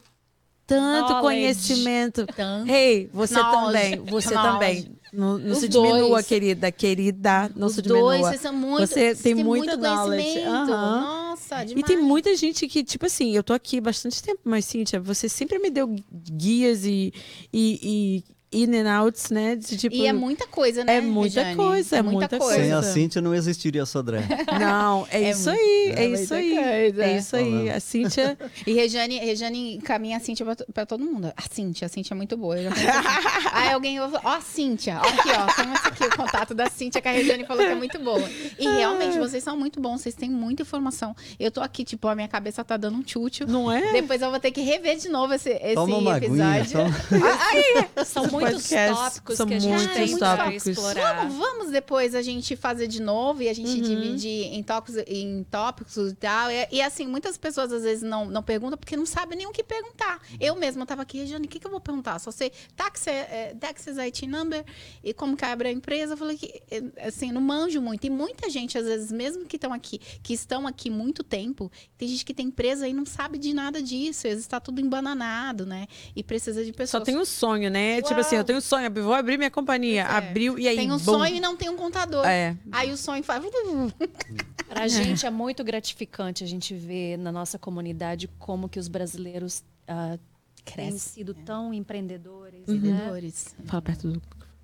tanto 0.67 1.13
Knowledge. 1.13 1.21
conhecimento. 1.21 2.27
Tanto. 2.27 2.69
Hey, 2.69 3.09
você 3.13 3.33
Knowledge. 3.35 3.95
também, 3.97 4.11
você 4.11 4.33
Knowledge. 4.33 4.51
também. 4.83 4.97
Não, 5.13 5.37
não 5.37 5.55
se 5.55 5.69
diminua, 5.69 6.09
dois. 6.09 6.27
querida. 6.27 6.71
Querida, 6.71 7.49
não 7.55 7.67
Os 7.67 7.75
se 7.75 7.81
diminua. 7.81 8.17
Dois, 8.17 8.21
vocês 8.27 8.41
são 8.41 8.53
muito, 8.53 8.85
você 8.85 9.15
tem, 9.15 9.35
tem 9.35 9.43
muita 9.43 9.77
muito 9.77 9.87
knowledge. 9.87 10.39
Uhum. 10.39 10.65
Nossa, 10.67 11.63
demais. 11.63 11.71
E 11.71 11.83
tem 11.83 11.97
muita 11.97 12.35
gente 12.35 12.67
que, 12.67 12.83
tipo 12.83 13.05
assim, 13.05 13.31
eu 13.33 13.41
tô 13.41 13.53
aqui 13.53 13.79
bastante 13.79 14.21
tempo, 14.21 14.41
mas, 14.43 14.65
Cíntia, 14.65 14.99
você 14.99 15.29
sempre 15.29 15.57
me 15.59 15.69
deu 15.69 15.95
guias 16.11 16.83
e, 16.83 17.13
e, 17.53 17.79
e 17.81 18.23
in 18.51 18.73
and 18.75 18.89
outs, 18.89 19.29
né? 19.29 19.55
De, 19.55 19.75
tipo, 19.75 19.95
e 19.95 20.05
é 20.05 20.13
muita 20.13 20.47
coisa, 20.47 20.83
né? 20.83 20.97
É 20.97 21.01
muita 21.01 21.41
Rejane? 21.41 21.55
coisa, 21.55 21.97
é 21.97 22.01
muita, 22.01 22.17
muita 22.17 22.37
coisa. 22.37 22.61
Sem 22.61 22.71
a 22.71 22.81
Cíntia 22.81 23.21
não 23.21 23.35
existiria 23.35 23.83
a 23.83 23.85
Sodré. 23.85 24.23
Não, 24.59 25.05
é, 25.11 25.23
é 25.23 25.31
isso 25.31 25.49
aí, 25.49 25.93
é, 25.95 26.03
é 26.03 26.07
isso 26.07 26.33
aí. 26.33 26.55
Coisa. 26.55 27.03
É 27.03 27.17
isso 27.17 27.35
aí. 27.35 27.69
A 27.69 27.79
Cíntia. 27.79 28.37
E 28.65 28.73
Rejane, 28.73 29.19
Rejane 29.19 29.75
encaminha 29.75 30.17
a 30.17 30.19
Cíntia 30.19 30.45
pra, 30.45 30.55
pra, 30.73 30.85
todo 30.85 31.03
mundo. 31.03 31.31
A 31.35 31.41
Cíntia, 31.49 31.85
a 31.85 31.89
Cíntia 31.89 32.13
é 32.13 32.17
muito 32.17 32.35
boa. 32.35 32.55
Aí 33.53 33.71
alguém 33.71 33.99
vai 33.99 34.09
falar, 34.09 34.21
ó, 34.25 34.37
a 34.37 34.41
Cíntia, 34.41 34.99
ó, 35.01 35.07
aqui, 35.07 35.29
ó, 35.29 35.53
temos 35.53 35.85
aqui 35.85 36.03
o 36.03 36.15
contato 36.15 36.53
da 36.53 36.69
Cíntia 36.69 37.01
que 37.01 37.07
a 37.07 37.11
Rejane 37.11 37.45
falou 37.45 37.63
que 37.63 37.71
é 37.71 37.75
muito 37.75 37.99
boa. 37.99 38.27
E 38.57 38.67
realmente, 38.67 39.17
vocês 39.17 39.43
são 39.43 39.57
muito 39.57 39.79
bons, 39.79 40.01
vocês 40.01 40.15
têm 40.15 40.29
muita 40.29 40.63
informação. 40.63 41.15
Eu 41.39 41.51
tô 41.51 41.61
aqui, 41.61 41.83
tipo, 41.83 42.07
a 42.07 42.15
minha 42.15 42.27
cabeça 42.27 42.63
tá 42.63 42.77
dando 42.77 42.97
um 42.97 43.03
tchutchu. 43.03 43.45
Não 43.47 43.71
é? 43.71 43.93
Depois 43.93 44.21
eu 44.21 44.29
vou 44.29 44.39
ter 44.39 44.51
que 44.51 44.61
rever 44.61 44.97
de 44.97 45.09
novo 45.09 45.33
esse, 45.33 45.49
esse 45.49 45.75
toma 45.75 45.97
uma 45.97 46.17
episódio. 46.17 46.81
Aguinha, 46.81 46.95
toma... 47.09 47.37
aí, 47.49 48.05
são 48.05 48.27
muitos 48.39 48.69
tópicos 48.69 49.27
tópicos 49.27 49.37
São 49.37 49.47
que 49.47 49.53
a 49.53 49.59
gente 49.59 49.87
tem 49.93 50.17
para 50.17 50.53
explorar. 50.53 51.27
Vamos, 51.27 51.37
vamos, 51.37 51.71
depois 51.71 52.15
a 52.15 52.21
gente 52.21 52.55
fazer 52.55 52.87
de 52.87 53.01
novo 53.01 53.41
e 53.41 53.49
a 53.49 53.53
gente 53.53 53.69
uhum. 53.69 53.81
dividir 53.81 54.53
em 54.53 54.63
tópicos, 54.63 55.03
em 55.07 55.43
tópicos 55.43 55.97
e 55.97 56.15
tal. 56.15 56.49
E, 56.51 56.67
e, 56.71 56.81
assim, 56.81 57.07
muitas 57.07 57.37
pessoas 57.37 57.71
às 57.71 57.83
vezes 57.83 58.03
não, 58.03 58.25
não 58.25 58.43
perguntam 58.43 58.77
porque 58.77 58.95
não 58.95 59.05
sabem 59.05 59.37
nem 59.37 59.47
o 59.47 59.51
que 59.51 59.63
perguntar. 59.63 60.21
Eu 60.39 60.55
mesma 60.55 60.83
estava 60.83 61.01
aqui, 61.01 61.25
Jane, 61.25 61.45
o 61.45 61.49
que, 61.49 61.59
que 61.59 61.67
eu 61.67 61.71
vou 61.71 61.79
perguntar? 61.79 62.19
Só 62.19 62.31
sei 62.31 62.51
tax, 62.75 63.07
é, 63.07 63.55
taxes 63.59 63.97
IT 63.97 64.25
number 64.27 64.63
e 65.03 65.13
como 65.13 65.35
que 65.35 65.45
abre 65.45 65.69
a 65.69 65.71
empresa. 65.71 66.13
Eu 66.13 66.17
falei 66.17 66.37
que, 66.37 66.61
é, 66.69 67.07
assim, 67.07 67.31
não 67.31 67.41
manjo 67.41 67.81
muito. 67.81 68.05
E 68.05 68.09
muita 68.09 68.49
gente, 68.49 68.77
às 68.77 68.85
vezes, 68.85 69.11
mesmo 69.11 69.45
que 69.45 69.55
estão 69.57 69.73
aqui, 69.73 69.99
que 70.21 70.33
estão 70.33 70.67
aqui 70.67 70.89
muito 70.89 71.23
tempo, 71.23 71.71
tem 71.97 72.07
gente 72.07 72.25
que 72.25 72.33
tem 72.33 72.47
empresa 72.47 72.87
e 72.87 72.93
não 72.93 73.05
sabe 73.05 73.37
de 73.37 73.53
nada 73.53 73.81
disso. 73.81 74.27
Às 74.27 74.33
vezes 74.33 74.43
está 74.43 74.59
tudo 74.59 74.79
embananado, 74.79 75.65
né? 75.65 75.87
E 76.15 76.23
precisa 76.23 76.63
de 76.63 76.71
pessoas. 76.71 76.89
Só 76.89 76.99
tem 76.99 77.17
um 77.17 77.25
sonho, 77.25 77.69
né? 77.69 77.95
Uau. 77.95 78.03
Tipo 78.03 78.19
assim, 78.19 78.26
eu 78.35 78.43
tenho 78.43 78.59
um 78.59 78.61
sonho, 78.61 78.91
vou 78.91 79.13
abrir 79.13 79.37
minha 79.37 79.51
companhia. 79.51 80.01
É. 80.01 80.05
Abriu 80.05 80.57
e 80.57 80.67
aí. 80.67 80.75
Tem 80.75 80.91
um 80.91 80.97
bom. 80.97 80.99
sonho 80.99 81.35
e 81.35 81.39
não 81.39 81.55
tem 81.55 81.69
um 81.69 81.75
contador. 81.75 82.25
É. 82.25 82.55
Aí 82.71 82.91
o 82.91 82.97
sonho 82.97 83.23
faz. 83.23 83.43
Pra 84.67 84.87
gente 84.87 85.25
é 85.25 85.29
muito 85.29 85.63
gratificante 85.63 86.43
a 86.43 86.47
gente 86.47 86.75
ver 86.75 87.17
na 87.17 87.31
nossa 87.31 87.57
comunidade 87.57 88.27
como 88.37 88.67
que 88.67 88.77
os 88.77 88.87
brasileiros 88.87 89.63
uh, 89.89 90.19
têm 90.75 90.97
sido 90.97 91.35
é. 91.39 91.43
tão 91.45 91.73
empreendedores. 91.73 92.67
Uhum. 92.67 92.75
Empreendedores. 92.75 93.55
Né? 93.57 93.65
Fala 93.65 93.81
perto 93.81 94.11
do. 94.11 94.21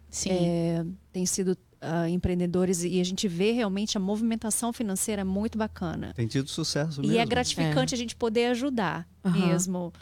Sim. 0.10 0.30
É, 0.30 0.85
têm 1.11 1.26
sido 1.26 1.57
uh, 1.84 2.07
empreendedores 2.07 2.84
e 2.84 2.99
a 2.99 3.03
gente 3.03 3.27
vê 3.27 3.52
realmente 3.52 3.98
a 3.98 3.99
movimentação 3.99 4.72
financeira 4.72 5.26
muito 5.26 5.57
bacana. 5.57 6.14
Tem 6.15 6.27
tido 6.27 6.49
sucesso 6.49 7.02
mesmo. 7.02 7.15
E 7.15 7.18
é 7.18 7.26
gratificante 7.26 7.94
é. 7.94 7.95
a 7.95 7.98
gente 7.98 8.15
poder 8.15 8.48
ajudar 8.48 9.07
uhum. 9.23 9.48
mesmo. 9.48 9.94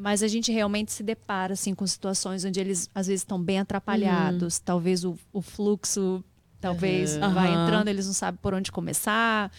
Mas 0.00 0.22
a 0.22 0.28
gente 0.28 0.50
realmente 0.50 0.92
se 0.92 1.02
depara 1.02 1.52
assim, 1.52 1.74
com 1.74 1.86
situações 1.86 2.44
onde 2.44 2.58
eles 2.58 2.88
às 2.94 3.06
vezes 3.06 3.20
estão 3.20 3.40
bem 3.40 3.58
atrapalhados. 3.58 4.56
Uhum. 4.56 4.62
Talvez 4.64 5.04
o, 5.04 5.18
o 5.32 5.42
fluxo 5.42 6.24
talvez 6.60 7.16
uhum. 7.16 7.32
vai 7.32 7.48
entrando, 7.48 7.88
eles 7.88 8.06
não 8.06 8.12
sabem 8.12 8.38
por 8.40 8.52
onde 8.54 8.70
começar. 8.70 9.50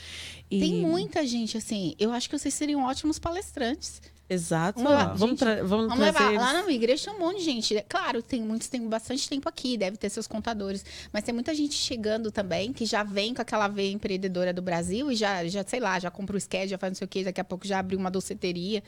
E... 0.49 0.59
Tem 0.59 0.73
muita 0.75 1.25
gente 1.25 1.57
assim. 1.57 1.95
Eu 1.99 2.11
acho 2.11 2.29
que 2.29 2.37
vocês 2.37 2.53
seriam 2.53 2.83
ótimos 2.83 3.17
palestrantes. 3.17 4.01
Exato. 4.29 4.81
Vamos, 4.81 4.97
levar, 4.97 5.13
vamos, 5.15 5.39
tra 5.39 5.55
vamos, 5.63 5.87
vamos 5.87 5.99
levar. 5.99 6.33
Lá 6.33 6.53
na 6.53 6.63
minha 6.63 6.75
igreja 6.75 7.05
tem 7.05 7.13
um 7.13 7.19
monte 7.19 7.39
de 7.39 7.43
gente. 7.43 7.85
Claro, 7.89 8.23
tem 8.23 8.41
muitos, 8.41 8.69
tem 8.69 8.87
bastante 8.87 9.27
tempo 9.27 9.49
aqui, 9.49 9.75
deve 9.75 9.97
ter 9.97 10.09
seus 10.09 10.25
contadores. 10.25 10.85
Mas 11.11 11.23
tem 11.23 11.33
muita 11.33 11.53
gente 11.53 11.75
chegando 11.75 12.31
também, 12.31 12.71
que 12.71 12.85
já 12.85 13.03
vem 13.03 13.33
com 13.33 13.41
aquela 13.41 13.67
veia 13.67 13.91
empreendedora 13.91 14.53
do 14.53 14.61
Brasil 14.61 15.11
e 15.11 15.15
já, 15.15 15.45
já 15.47 15.65
sei 15.67 15.81
lá, 15.81 15.99
já 15.99 16.09
compra 16.09 16.35
o 16.35 16.37
sketch, 16.37 16.69
já 16.69 16.77
faz 16.77 16.91
não 16.91 16.95
sei 16.95 17.05
o 17.05 17.09
quê, 17.09 17.23
daqui 17.25 17.41
a 17.41 17.43
pouco 17.43 17.67
já 17.67 17.79
abriu 17.79 17.99
uma 17.99 18.09
doceteria. 18.09 18.81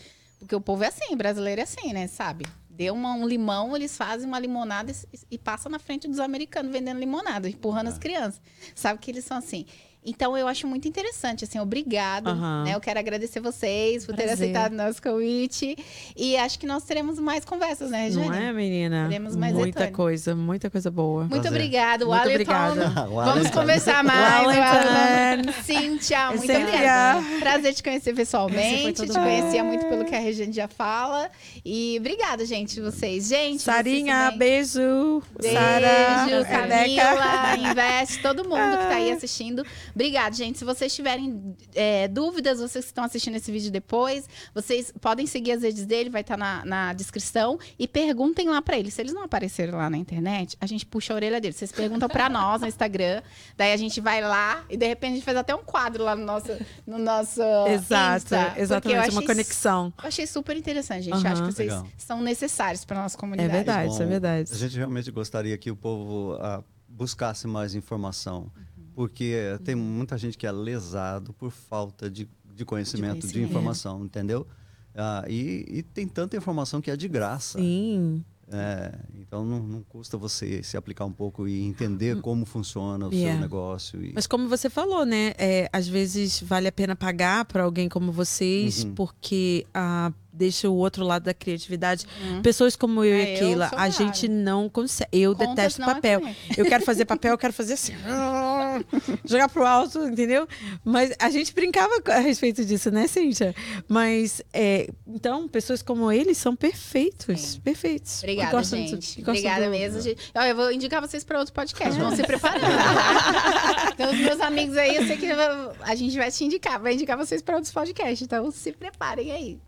Porque 0.43 0.55
o 0.55 0.61
povo 0.61 0.83
é 0.83 0.87
assim, 0.87 1.15
brasileiro 1.15 1.61
é 1.61 1.63
assim, 1.63 1.93
né? 1.93 2.07
Sabe? 2.07 2.45
Deu 2.69 2.93
uma, 2.93 3.13
um 3.13 3.25
limão, 3.25 3.75
eles 3.75 3.95
fazem 3.95 4.27
uma 4.27 4.39
limonada 4.39 4.91
e, 4.91 4.95
e 5.31 5.37
passa 5.37 5.69
na 5.69 5.79
frente 5.79 6.07
dos 6.07 6.19
americanos 6.19 6.71
vendendo 6.71 6.99
limonada, 6.99 7.47
empurrando 7.47 7.87
ah. 7.87 7.89
as 7.91 7.97
crianças. 7.97 8.41
Sabe 8.75 8.99
que 8.99 9.09
eles 9.09 9.23
são 9.23 9.37
assim. 9.37 9.65
Então 10.05 10.37
eu 10.37 10.47
acho 10.47 10.67
muito 10.67 10.87
interessante, 10.87 11.43
assim, 11.45 11.59
obrigado. 11.59 12.27
Aham. 12.29 12.63
né? 12.65 12.75
Eu 12.75 12.79
quero 12.81 12.99
agradecer 12.99 13.39
vocês 13.39 14.05
por 14.05 14.15
terem 14.15 14.27
Prazer. 14.27 14.49
aceitado 14.49 14.73
o 14.73 14.75
nosso 14.75 15.01
convite. 15.01 15.75
E 16.15 16.35
acho 16.37 16.59
que 16.59 16.65
nós 16.65 16.83
teremos 16.83 17.19
mais 17.19 17.45
conversas, 17.45 17.89
né, 17.89 18.03
Regiane? 18.05 18.27
Não 18.29 18.35
é, 18.35 18.51
menina? 18.53 19.07
Teremos 19.07 19.35
mais 19.35 19.53
muita 19.53 19.89
coisa, 19.91 20.35
muita 20.35 20.69
coisa 20.69 20.91
boa. 20.91 21.21
Muito 21.21 21.41
Prazer. 21.41 21.51
obrigada, 21.51 22.05
Muito 22.05 22.19
Wellington. 22.27 22.51
obrigada. 22.51 22.89
Vamos 23.09 23.49
conversar 23.51 24.03
mais. 24.03 24.47
Wellington. 24.47 24.93
Wellington. 24.93 25.63
Cíntia, 25.63 26.27
muito 26.29 26.41
Cíntia. 26.41 26.59
obrigada. 26.67 27.21
Prazer 27.39 27.73
te 27.73 27.83
conhecer 27.83 28.13
pessoalmente. 28.13 29.05
Te 29.05 29.13
conhecia 29.13 29.63
muito 29.63 29.85
pelo 29.87 30.05
que 30.05 30.15
a 30.15 30.19
Regiane 30.19 30.51
já 30.53 30.67
fala. 30.67 31.29
E 31.63 31.95
obrigada, 31.99 32.45
gente, 32.45 32.79
vocês. 32.81 33.27
Gente, 33.27 33.61
Sarinha, 33.61 34.25
vocês 34.27 34.37
beijo. 34.37 35.23
Beijo, 35.39 35.55
Sara. 35.55 36.45
Camila, 36.45 37.71
Investe, 37.71 38.21
todo 38.21 38.43
mundo 38.43 38.77
que 38.77 38.83
tá 38.89 38.95
aí 38.95 39.11
assistindo. 39.11 39.65
Obrigada, 39.93 40.35
gente. 40.35 40.57
Se 40.57 40.65
vocês 40.65 40.93
tiverem 40.93 41.55
é, 41.75 42.07
dúvidas, 42.07 42.59
vocês 42.59 42.85
que 42.85 42.91
estão 42.91 43.03
assistindo 43.03 43.35
esse 43.35 43.51
vídeo 43.51 43.71
depois, 43.71 44.27
vocês 44.53 44.91
podem 44.99 45.25
seguir 45.27 45.51
as 45.53 45.61
redes 45.63 45.85
dele, 45.85 46.09
vai 46.09 46.21
estar 46.21 46.37
na, 46.37 46.65
na 46.65 46.93
descrição. 46.93 47.59
E 47.77 47.87
perguntem 47.87 48.49
lá 48.49 48.61
pra 48.61 48.77
ele. 48.77 48.89
Se 48.91 49.01
eles 49.01 49.13
não 49.13 49.23
apareceram 49.23 49.77
lá 49.77 49.89
na 49.89 49.97
internet, 49.97 50.57
a 50.59 50.65
gente 50.65 50.85
puxa 50.85 51.13
a 51.13 51.15
orelha 51.15 51.39
dele. 51.39 51.53
Vocês 51.53 51.71
perguntam 51.71 52.09
pra 52.09 52.29
nós 52.29 52.61
no 52.61 52.67
Instagram, 52.67 53.21
daí 53.57 53.71
a 53.71 53.77
gente 53.77 53.99
vai 54.01 54.21
lá 54.21 54.63
e 54.69 54.77
de 54.77 54.87
repente 54.87 55.11
a 55.11 55.15
gente 55.15 55.25
faz 55.25 55.37
até 55.37 55.53
um 55.55 55.63
quadro 55.63 56.03
lá 56.03 56.15
no 56.15 56.25
nosso, 56.25 56.47
no 56.85 56.97
nosso 56.97 57.41
Exato, 57.67 58.17
Insta, 58.25 58.53
exatamente, 58.57 58.99
uma 58.99 59.07
achei 59.07 59.27
conexão. 59.27 59.93
Eu 60.01 60.07
achei 60.07 60.27
super 60.27 60.55
interessante, 60.57 61.03
gente. 61.03 61.15
Aham. 61.15 61.31
Acho 61.31 61.41
que 61.43 61.51
vocês 61.53 61.69
Legal. 61.69 61.87
são 61.97 62.21
necessários 62.21 62.85
pra 62.85 63.01
nossa 63.01 63.15
É 63.15 63.19
comunidade. 63.19 63.51
verdade, 63.51 63.91
isso 63.91 64.01
é 64.01 64.05
Bom, 64.05 64.11
verdade. 64.11 64.49
A 64.51 64.55
gente 64.55 64.77
realmente 64.77 65.11
gostaria 65.11 65.57
que 65.57 65.69
o 65.71 65.75
povo 65.75 66.37
ah, 66.39 66.63
buscasse 66.87 67.47
mais 67.47 67.75
informação, 67.75 68.51
porque 68.95 69.35
tem 69.63 69.75
muita 69.75 70.17
gente 70.17 70.37
que 70.37 70.45
é 70.47 70.51
lesado 70.51 71.33
por 71.33 71.51
falta 71.51 72.09
de, 72.09 72.27
de, 72.53 72.63
conhecimento, 72.65 73.15
de 73.15 73.21
conhecimento. 73.21 73.49
informação, 73.49 74.03
entendeu? 74.05 74.47
Ah, 74.95 75.25
e, 75.27 75.65
e 75.67 75.83
tem 75.83 76.07
tanta 76.07 76.37
informação 76.37 76.79
que 76.81 76.91
é 76.91 76.95
de 76.95 77.07
graça. 77.07 77.57
Sim. 77.59 78.23
É, 78.51 78.93
então 79.19 79.43
não, 79.45 79.59
não 79.63 79.81
custa 79.83 80.17
você 80.17 80.61
se 80.61 80.75
aplicar 80.77 81.05
um 81.05 81.11
pouco 81.11 81.47
e 81.47 81.61
entender 81.63 82.19
como 82.21 82.45
funciona 82.45 83.07
o 83.07 83.11
Yeah. 83.13 83.33
seu 83.33 83.41
negócio. 83.41 84.05
E... 84.05 84.11
Mas 84.13 84.27
como 84.27 84.47
você 84.47 84.69
falou, 84.69 85.05
né? 85.05 85.33
é, 85.37 85.69
às 85.73 85.87
vezes 85.87 86.41
vale 86.41 86.67
a 86.67 86.71
pena 86.71 86.95
pagar 86.95 87.45
para 87.45 87.63
alguém 87.63 87.87
como 87.89 88.11
vocês, 88.11 88.83
Uhum. 88.83 88.93
porque 88.93 89.65
ah, 89.73 90.11
deixa 90.33 90.67
o 90.69 90.75
outro 90.75 91.05
lado 91.05 91.23
da 91.23 91.33
criatividade. 91.33 92.05
Uhum. 92.21 92.41
Pessoas 92.41 92.75
como 92.75 93.03
eu 93.03 93.13
É, 93.13 93.31
e 93.31 93.33
eu 93.35 93.39
Keila, 93.39 93.71
a 93.75 93.89
gente 93.89 94.27
não 94.27 94.67
consegue. 94.67 95.09
Eu 95.13 95.35
Contas 95.35 95.55
detesto 95.55 95.81
é 95.81 95.85
papel. 95.85 96.19
comigo. 96.21 96.37
Eu 96.57 96.65
quero 96.65 96.83
fazer 96.83 97.05
papel, 97.05 97.31
eu 97.31 97.37
quero 97.37 97.53
fazer 97.53 97.73
assim. 97.73 97.93
jogar 99.25 99.49
pro 99.49 99.65
alto, 99.65 99.99
entendeu? 100.05 100.47
Mas 100.83 101.13
a 101.19 101.29
gente 101.29 101.53
brincava 101.53 101.93
a 102.07 102.19
respeito 102.19 102.65
disso, 102.65 102.89
né, 102.91 103.07
Cíntia? 103.07 103.53
Mas, 103.87 104.41
é, 104.51 104.89
então, 105.07 105.47
pessoas 105.47 105.81
como 105.81 106.11
eles 106.11 106.37
são 106.37 106.55
perfeitos. 106.55 107.57
Perfeitos. 107.63 108.19
Obrigada, 108.19 108.51
Gostam 108.51 108.79
do- 108.81 108.87
gente. 108.87 109.15
gostam 109.17 109.33
Obrigada 109.33 109.69
mesmo. 109.69 110.01
gente. 110.01 110.31
Ó, 110.35 110.41
eu 110.41 110.55
vou 110.55 110.71
indicar 110.71 111.01
vocês 111.01 111.23
para 111.23 111.39
outro 111.39 111.53
podcast. 111.53 111.99
Vão 111.99 112.15
se 112.15 112.23
preparando. 112.23 112.61
Tá? 112.61 113.93
Então, 113.93 114.11
os 114.11 114.17
meus 114.17 114.41
amigos 114.41 114.75
aí, 114.75 114.95
eu 114.95 115.05
sei 115.05 115.17
que 115.17 115.27
a 115.31 115.95
gente 115.95 116.17
vai 116.17 116.31
te 116.31 116.43
indicar. 116.43 116.79
Vai 116.79 116.93
indicar 116.95 117.15
vocês 117.15 117.41
para 117.43 117.55
outros 117.55 117.71
podcasts. 117.71 118.21
Então, 118.23 118.49
se 118.49 118.71
preparem 118.71 119.31
aí. 119.31 119.59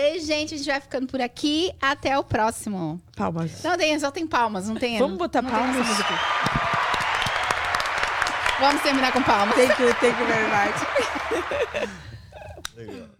Beijo, 0.00 0.26
gente. 0.26 0.54
A 0.54 0.56
gente 0.56 0.66
vai 0.66 0.80
ficando 0.80 1.06
por 1.06 1.20
aqui. 1.20 1.70
Até 1.80 2.18
o 2.18 2.24
próximo. 2.24 2.98
Palmas. 3.14 3.62
Não 3.62 3.76
tem, 3.76 3.98
só 3.98 4.10
tem 4.10 4.26
palmas. 4.26 4.66
Não 4.66 4.76
tem. 4.76 4.98
Vamos 4.98 5.18
botar 5.18 5.42
não 5.42 5.50
palmas? 5.50 5.76
Vamos 8.58 8.82
terminar 8.82 9.12
com 9.12 9.22
palmas. 9.22 9.54
Thank 9.54 9.82
you, 9.82 9.94
thank 9.96 10.18
you 10.18 10.26
very 10.26 10.48
much. 10.48 10.74
Legal. 12.76 13.08